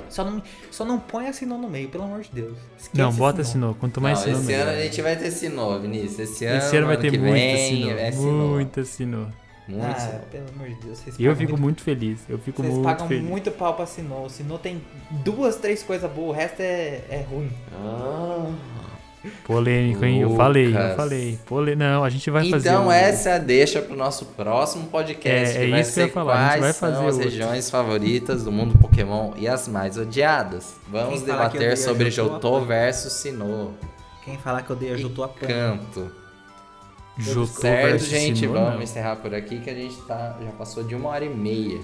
Só 0.10 0.24
não, 0.24 0.42
só 0.72 0.86
não 0.86 1.00
põe 1.00 1.28
a 1.28 1.34
Sinnoh 1.34 1.58
no 1.58 1.70
meio, 1.70 1.90
pelo 1.90 2.04
amor 2.04 2.22
de 2.22 2.30
Deus. 2.32 2.58
Esquece 2.78 2.98
Não, 2.98 3.12
bota. 3.14 3.44
Sinnoh. 3.44 3.76
Quanto 3.76 4.00
mais 4.02 4.20
Não, 4.20 4.26
Sinnoh, 4.26 4.40
esse 4.42 4.54
ano 4.54 4.72
a 4.72 4.82
gente 4.84 5.02
vai 5.02 5.16
ter 5.16 5.32
Sinnoh, 5.32 5.80
Vinícius. 5.80 6.20
Esse 6.20 6.46
ano, 6.46 6.58
Esse 6.58 6.78
ano 6.78 6.88
vai 6.88 6.98
ter 6.98 7.12
muita 7.12 7.32
vem, 7.34 7.68
Sinnoh. 7.68 7.92
É 8.00 8.12
Sinnoh. 8.12 8.48
Muita 8.50 8.84
Sinnoh. 8.86 9.28
Muito 9.68 9.86
Ah, 9.86 10.22
pelo 10.32 10.50
amor 10.50 10.68
de 10.70 10.76
Deus. 10.82 10.98
Vocês 10.98 11.20
E 11.20 11.26
eu 11.26 11.36
fico 11.36 11.52
muito, 11.52 11.62
muito 11.62 11.84
feliz. 11.84 12.20
Eu 12.28 12.40
fico 12.40 12.62
Vocês 12.64 12.74
muito 12.74 12.86
pagam 12.86 13.08
feliz. 13.08 13.24
muito 13.24 13.52
pau 13.52 13.76
pra 13.76 13.86
Sinnoh. 13.86 14.26
O 14.26 14.30
Sinnoh 14.30 14.58
tem 14.58 14.82
duas, 15.24 15.58
três 15.58 15.84
coisas 15.84 16.10
boas, 16.12 16.30
o 16.30 16.32
resto 16.32 16.60
é, 16.62 17.02
é 17.10 17.26
ruim. 17.30 17.52
Ah. 17.74 18.52
Polêmico, 19.46 20.06
hein? 20.06 20.22
Eu 20.22 20.36
falei, 20.36 20.68
eu 20.68 20.70
Lucas. 20.72 20.96
falei. 20.96 21.40
Pole... 21.46 21.76
Não, 21.76 22.04
a 22.04 22.10
gente 22.10 22.30
vai 22.32 22.50
fazer. 22.50 22.70
Então 22.70 22.88
o- 22.88 22.92
essa 22.92 23.38
deixa 23.38 23.82
pro 23.82 23.96
nosso 23.96 24.26
próximo 24.28 24.88
podcast. 24.88 25.58
É, 25.58 25.62
é 25.62 25.66
que 25.66 25.72
vai 25.72 25.82
isso 25.82 25.94
que 25.94 26.00
eu 26.00 26.06
ia 26.08 26.12
falar, 26.14 26.34
a 26.38 26.42
gente 26.42 26.50
quais 26.52 26.62
vai 26.62 26.74
são 26.74 26.90
fazer 26.90 27.06
as 27.08 27.14
outro. 27.16 27.30
regiões 27.30 27.70
favoritas 27.70 28.44
do 28.44 28.52
mundo 28.52 28.78
Pokémon 28.78 29.34
e 29.36 29.48
as 29.48 29.68
mais 29.68 29.98
odiadas. 29.98 30.76
Vamos 30.88 31.16
Quem 31.22 31.26
debater 31.26 31.78
sobre 31.78 32.10
Jotô, 32.10 32.62
versus 32.62 33.12
Sinnoh. 33.14 33.72
Quem 34.24 34.38
falar 34.38 34.62
que 34.62 34.72
odeia 34.72 34.98
Jotô 34.98 35.24
apanha. 35.24 35.54
Canto. 35.78 36.12
Jotô 37.18 37.46
certo, 37.48 37.90
versus 37.92 38.08
gente, 38.08 38.40
Sinnoh, 38.40 38.54
vamos 38.54 38.76
não. 38.76 38.82
encerrar 38.82 39.18
por 39.18 39.34
aqui 39.36 39.60
que 39.60 39.70
a 39.70 39.74
gente 39.76 39.98
tá, 40.04 40.38
já 40.42 40.52
passou 40.52 40.84
de 40.84 40.96
uma 40.96 41.10
hora 41.10 41.26
e 41.26 41.30
meia. 41.30 41.80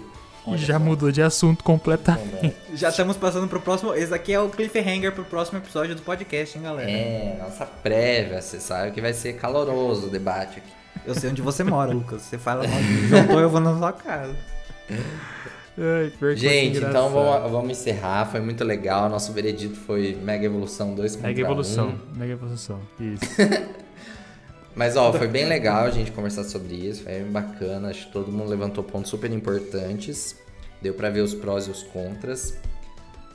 Olha 0.48 0.58
Já 0.58 0.78
só. 0.78 0.80
mudou 0.80 1.12
de 1.12 1.22
assunto 1.22 1.64
completamente. 1.64 2.56
Já 2.74 2.90
estamos 2.90 3.18
passando 3.18 3.48
pro 3.48 3.60
próximo. 3.60 3.94
Esse 3.94 4.14
aqui 4.14 4.34
é 4.34 4.40
o 4.40 4.50
cliffhanger 4.50 5.12
pro 5.12 5.24
próximo 5.26 5.58
episódio 5.60 5.96
do 5.96 6.02
podcast, 6.02 6.58
hein, 6.58 6.64
galera? 6.64 6.90
É, 6.90 7.38
nossa 7.40 7.66
prévia, 7.66 8.42
você 8.42 8.60
sabe 8.60 8.92
que 8.92 9.02
vai 9.02 9.14
ser 9.14 9.34
caloroso 9.34 10.08
o 10.08 10.10
debate 10.10 10.60
aqui. 10.60 10.70
Eu 11.06 11.16
sei 11.16 11.30
onde 11.30 11.42
você 11.42 11.64
mora, 11.64 11.92
Lucas. 11.94 12.22
Você 12.22 12.38
fala 12.38 12.68
mal 12.68 12.80
de 12.80 13.08
Jotô, 13.08 13.40
eu 13.40 13.50
vou 13.50 13.60
na 13.60 13.78
sua 13.78 13.94
casa. 13.94 14.36
Ai, 15.78 16.36
Gente, 16.36 16.78
então 16.78 17.10
vamos, 17.10 17.52
vamos 17.52 17.72
encerrar. 17.72 18.26
Foi 18.32 18.40
muito 18.40 18.64
legal. 18.64 19.10
Nosso 19.10 19.34
veredito 19.34 19.76
foi 19.76 20.18
Mega 20.22 20.46
Evolução 20.46 20.96
2 20.96 21.16
contra 21.16 21.28
Mega 21.30 21.42
evolução. 21.42 21.96
1. 22.16 22.18
Mega 22.20 22.34
evolução. 22.34 22.80
Isso. 23.00 23.26
Mas 24.76 24.98
ó, 24.98 25.14
foi 25.14 25.28
bem 25.28 25.46
legal 25.46 25.86
a 25.86 25.90
gente 25.90 26.12
conversar 26.12 26.44
sobre 26.44 26.76
isso, 26.76 27.04
foi 27.04 27.22
bacana, 27.22 27.90
acho 27.90 28.08
que 28.08 28.12
todo 28.12 28.32
mundo 28.32 28.50
levantou 28.50 28.84
pontos 28.84 29.10
super 29.10 29.32
importantes. 29.32 30.36
Deu 30.82 30.94
pra 30.94 31.10
ver 31.10 31.22
os 31.22 31.34
prós 31.34 31.66
e 31.68 31.72
os 31.72 31.82
contras. 31.82 32.58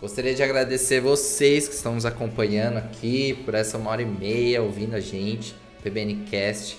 Gostaria 0.00 0.34
de 0.34 0.42
agradecer 0.42 1.00
vocês 1.00 1.66
que 1.66 1.74
estão 1.74 1.94
nos 1.94 2.06
acompanhando 2.06 2.76
aqui 2.76 3.34
por 3.44 3.54
essa 3.54 3.76
uma 3.76 3.90
hora 3.90 4.02
e 4.02 4.06
meia 4.06 4.62
ouvindo 4.62 4.94
a 4.94 5.00
gente, 5.00 5.54
PBNcast. 5.82 6.78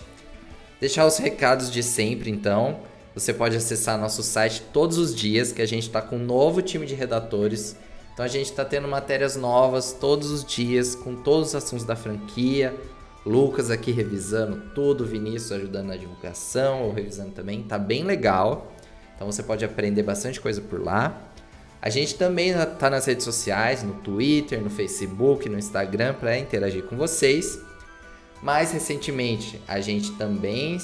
Deixar 0.79 1.05
os 1.05 1.17
recados 1.17 1.71
de 1.71 1.83
sempre, 1.83 2.29
então. 2.29 2.79
Você 3.13 3.33
pode 3.33 3.57
acessar 3.57 3.99
nosso 3.99 4.23
site 4.23 4.63
todos 4.71 4.97
os 4.97 5.13
dias, 5.13 5.51
que 5.51 5.61
a 5.61 5.67
gente 5.67 5.83
está 5.83 6.01
com 6.01 6.15
um 6.15 6.23
novo 6.23 6.61
time 6.61 6.85
de 6.85 6.95
redatores. 6.95 7.75
Então 8.13 8.23
a 8.23 8.27
gente 8.27 8.49
está 8.49 8.63
tendo 8.63 8.87
matérias 8.87 9.35
novas 9.35 9.91
todos 9.91 10.31
os 10.31 10.45
dias, 10.45 10.95
com 10.95 11.15
todos 11.15 11.49
os 11.49 11.55
assuntos 11.55 11.85
da 11.85 11.95
franquia. 11.95 12.73
Lucas 13.25 13.69
aqui 13.69 13.91
revisando 13.91 14.61
tudo, 14.73 15.05
Vinícius 15.05 15.51
ajudando 15.51 15.87
na 15.87 15.95
divulgação, 15.95 16.83
ou 16.83 16.91
revisando 16.91 17.31
também. 17.31 17.63
Tá 17.63 17.77
bem 17.77 18.03
legal. 18.03 18.71
Então 19.15 19.31
você 19.31 19.43
pode 19.43 19.63
aprender 19.63 20.03
bastante 20.03 20.41
coisa 20.41 20.61
por 20.61 20.83
lá. 20.83 21.29
A 21.81 21.89
gente 21.89 22.15
também 22.15 22.53
tá 22.79 22.89
nas 22.89 23.05
redes 23.05 23.23
sociais, 23.23 23.83
no 23.83 23.93
Twitter, 23.95 24.61
no 24.61 24.69
Facebook, 24.69 25.47
no 25.49 25.57
Instagram, 25.57 26.13
para 26.13 26.37
interagir 26.37 26.83
com 26.83 26.95
vocês. 26.95 27.59
Mais 28.41 28.71
recentemente, 28.71 29.61
a 29.67 29.79
gente 29.79 30.11
também 30.13 30.79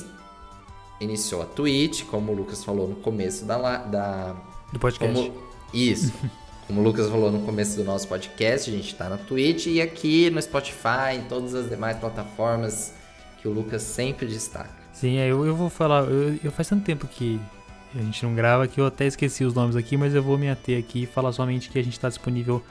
iniciou 1.00 1.42
a 1.42 1.46
Twitch, 1.46 2.06
como 2.06 2.32
o 2.32 2.36
Lucas 2.36 2.64
falou 2.64 2.88
no 2.88 2.96
começo 2.96 3.46
da, 3.46 3.78
da 3.78 4.36
Do 4.72 4.80
podcast. 4.80 5.16
como, 5.16 5.34
isso. 5.74 6.14
Como 6.68 6.82
o 6.82 6.84
Lucas 6.84 7.10
falou 7.10 7.32
no 7.32 7.40
começo 7.44 7.78
do 7.78 7.84
nosso 7.86 8.06
podcast, 8.10 8.70
a 8.70 8.74
gente 8.74 8.94
tá 8.94 9.08
na 9.08 9.18
Twitch 9.18 9.68
e 9.68 9.82
aqui 9.82 10.30
no 10.30 10.42
Spotify, 10.42 11.16
em 11.16 11.22
todas 11.22 11.56
as 11.56 11.70
demais 11.70 11.98
plataformas 11.98 12.94
que 13.42 13.48
o 13.48 13.54
Lucas 13.54 13.82
sempre 13.82 14.28
destaca. 14.28 14.70
Sim, 14.92 15.18
é, 15.18 15.32
eu, 15.32 15.46
eu 15.46 15.56
vou 15.56 15.70
falar. 15.70 16.04
Eu, 16.04 16.38
eu 16.44 16.52
faz 16.52 16.68
tanto 16.68 16.84
tempo 16.84 17.08
que 17.08 17.40
a 17.96 18.00
gente 18.00 18.22
não 18.26 18.36
grava 18.36 18.68
que 18.68 18.82
eu 18.82 18.86
até 18.86 19.06
esqueci 19.06 19.46
os 19.46 19.54
nomes 19.54 19.78
aqui, 19.78 19.96
mas 19.96 20.14
eu 20.14 20.22
vou 20.22 20.38
me 20.38 20.50
ater 20.50 20.78
aqui 20.78 21.04
e 21.04 21.06
falar 21.06 21.32
somente 21.32 21.70
que 21.70 21.80
a 21.80 21.84
gente 21.84 21.94
está 21.94 22.10
disponível 22.10 22.62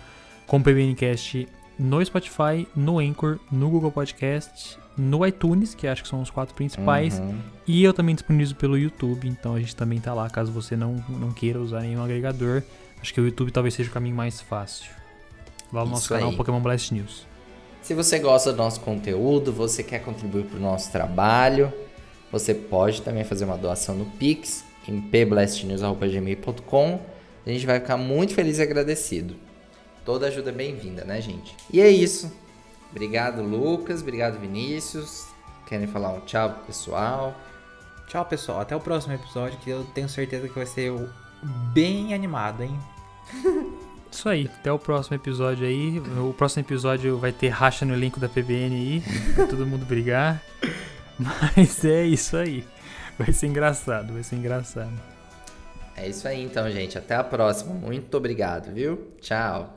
com 0.46 0.58
o 0.58 0.62
PBNcast 0.62 1.48
no 1.78 2.04
Spotify, 2.04 2.68
no 2.76 2.98
Anchor, 2.98 3.38
no 3.50 3.70
Google 3.70 3.90
Podcast 3.90 4.78
no 4.96 5.26
iTunes, 5.26 5.74
que 5.74 5.86
acho 5.86 6.02
que 6.02 6.08
são 6.08 6.22
os 6.22 6.30
quatro 6.30 6.54
principais. 6.54 7.18
Uhum. 7.18 7.38
E 7.66 7.84
eu 7.84 7.92
também 7.92 8.14
disponibilizo 8.14 8.56
pelo 8.56 8.78
YouTube, 8.78 9.28
então 9.28 9.54
a 9.54 9.60
gente 9.60 9.76
também 9.76 10.00
tá 10.00 10.14
lá, 10.14 10.28
caso 10.30 10.50
você 10.50 10.76
não, 10.76 11.04
não 11.08 11.32
queira 11.32 11.60
usar 11.60 11.80
nenhum 11.80 12.02
agregador. 12.02 12.62
Acho 13.06 13.14
que 13.14 13.20
o 13.20 13.24
YouTube 13.24 13.52
talvez 13.52 13.72
seja 13.72 13.88
o 13.88 13.92
caminho 13.92 14.16
mais 14.16 14.40
fácil. 14.40 14.90
Lá 15.72 15.84
no 15.84 15.92
nosso 15.92 16.08
canal 16.08 16.30
aí. 16.30 16.36
Pokémon 16.36 16.58
Blast 16.58 16.92
News. 16.92 17.24
Se 17.80 17.94
você 17.94 18.18
gosta 18.18 18.50
do 18.50 18.56
nosso 18.56 18.80
conteúdo, 18.80 19.52
você 19.52 19.84
quer 19.84 20.00
contribuir 20.00 20.46
para 20.46 20.56
o 20.56 20.60
nosso 20.60 20.90
trabalho, 20.90 21.72
você 22.32 22.52
pode 22.52 23.02
também 23.02 23.22
fazer 23.22 23.44
uma 23.44 23.56
doação 23.56 23.94
no 23.94 24.06
Pix, 24.06 24.64
em 24.88 25.00
pblastnews.gmail.com. 25.00 27.00
A 27.46 27.48
gente 27.48 27.64
vai 27.64 27.78
ficar 27.78 27.96
muito 27.96 28.34
feliz 28.34 28.58
e 28.58 28.62
agradecido. 28.62 29.36
Toda 30.04 30.26
ajuda 30.26 30.50
é 30.50 30.52
bem-vinda, 30.52 31.04
né, 31.04 31.20
gente? 31.20 31.54
E 31.72 31.80
é 31.80 31.88
isso. 31.88 32.32
Obrigado, 32.90 33.40
Lucas. 33.40 34.02
Obrigado, 34.02 34.40
Vinícius. 34.40 35.28
Querem 35.68 35.86
falar 35.86 36.12
um 36.12 36.22
tchau 36.22 36.50
pro 36.50 36.64
pessoal? 36.64 37.36
Tchau, 38.08 38.24
pessoal. 38.24 38.62
Até 38.62 38.74
o 38.74 38.80
próximo 38.80 39.14
episódio, 39.14 39.60
que 39.60 39.70
eu 39.70 39.84
tenho 39.94 40.08
certeza 40.08 40.48
que 40.48 40.54
vai 40.56 40.66
ser 40.66 40.92
bem 41.72 42.12
animado, 42.12 42.64
hein? 42.64 42.76
Isso 44.10 44.28
aí, 44.28 44.50
até 44.60 44.72
o 44.72 44.78
próximo 44.78 45.16
episódio 45.16 45.66
aí. 45.66 46.00
O 46.18 46.32
próximo 46.32 46.62
episódio 46.62 47.18
vai 47.18 47.32
ter 47.32 47.48
racha 47.48 47.84
no 47.84 47.92
elenco 47.92 48.18
da 48.18 48.28
PBN 48.28 48.74
aí, 48.74 48.98
vai 49.34 49.46
todo 49.46 49.66
mundo 49.66 49.84
brigar. 49.84 50.40
Mas 51.18 51.84
é 51.84 52.04
isso 52.04 52.36
aí. 52.36 52.64
Vai 53.18 53.32
ser 53.32 53.46
engraçado, 53.46 54.12
vai 54.12 54.22
ser 54.22 54.36
engraçado. 54.36 54.92
É 55.96 56.08
isso 56.08 56.28
aí 56.28 56.42
então, 56.42 56.70
gente. 56.70 56.96
Até 56.96 57.14
a 57.14 57.24
próxima. 57.24 57.74
Muito 57.74 58.14
obrigado, 58.16 58.72
viu? 58.72 59.12
Tchau. 59.20 59.75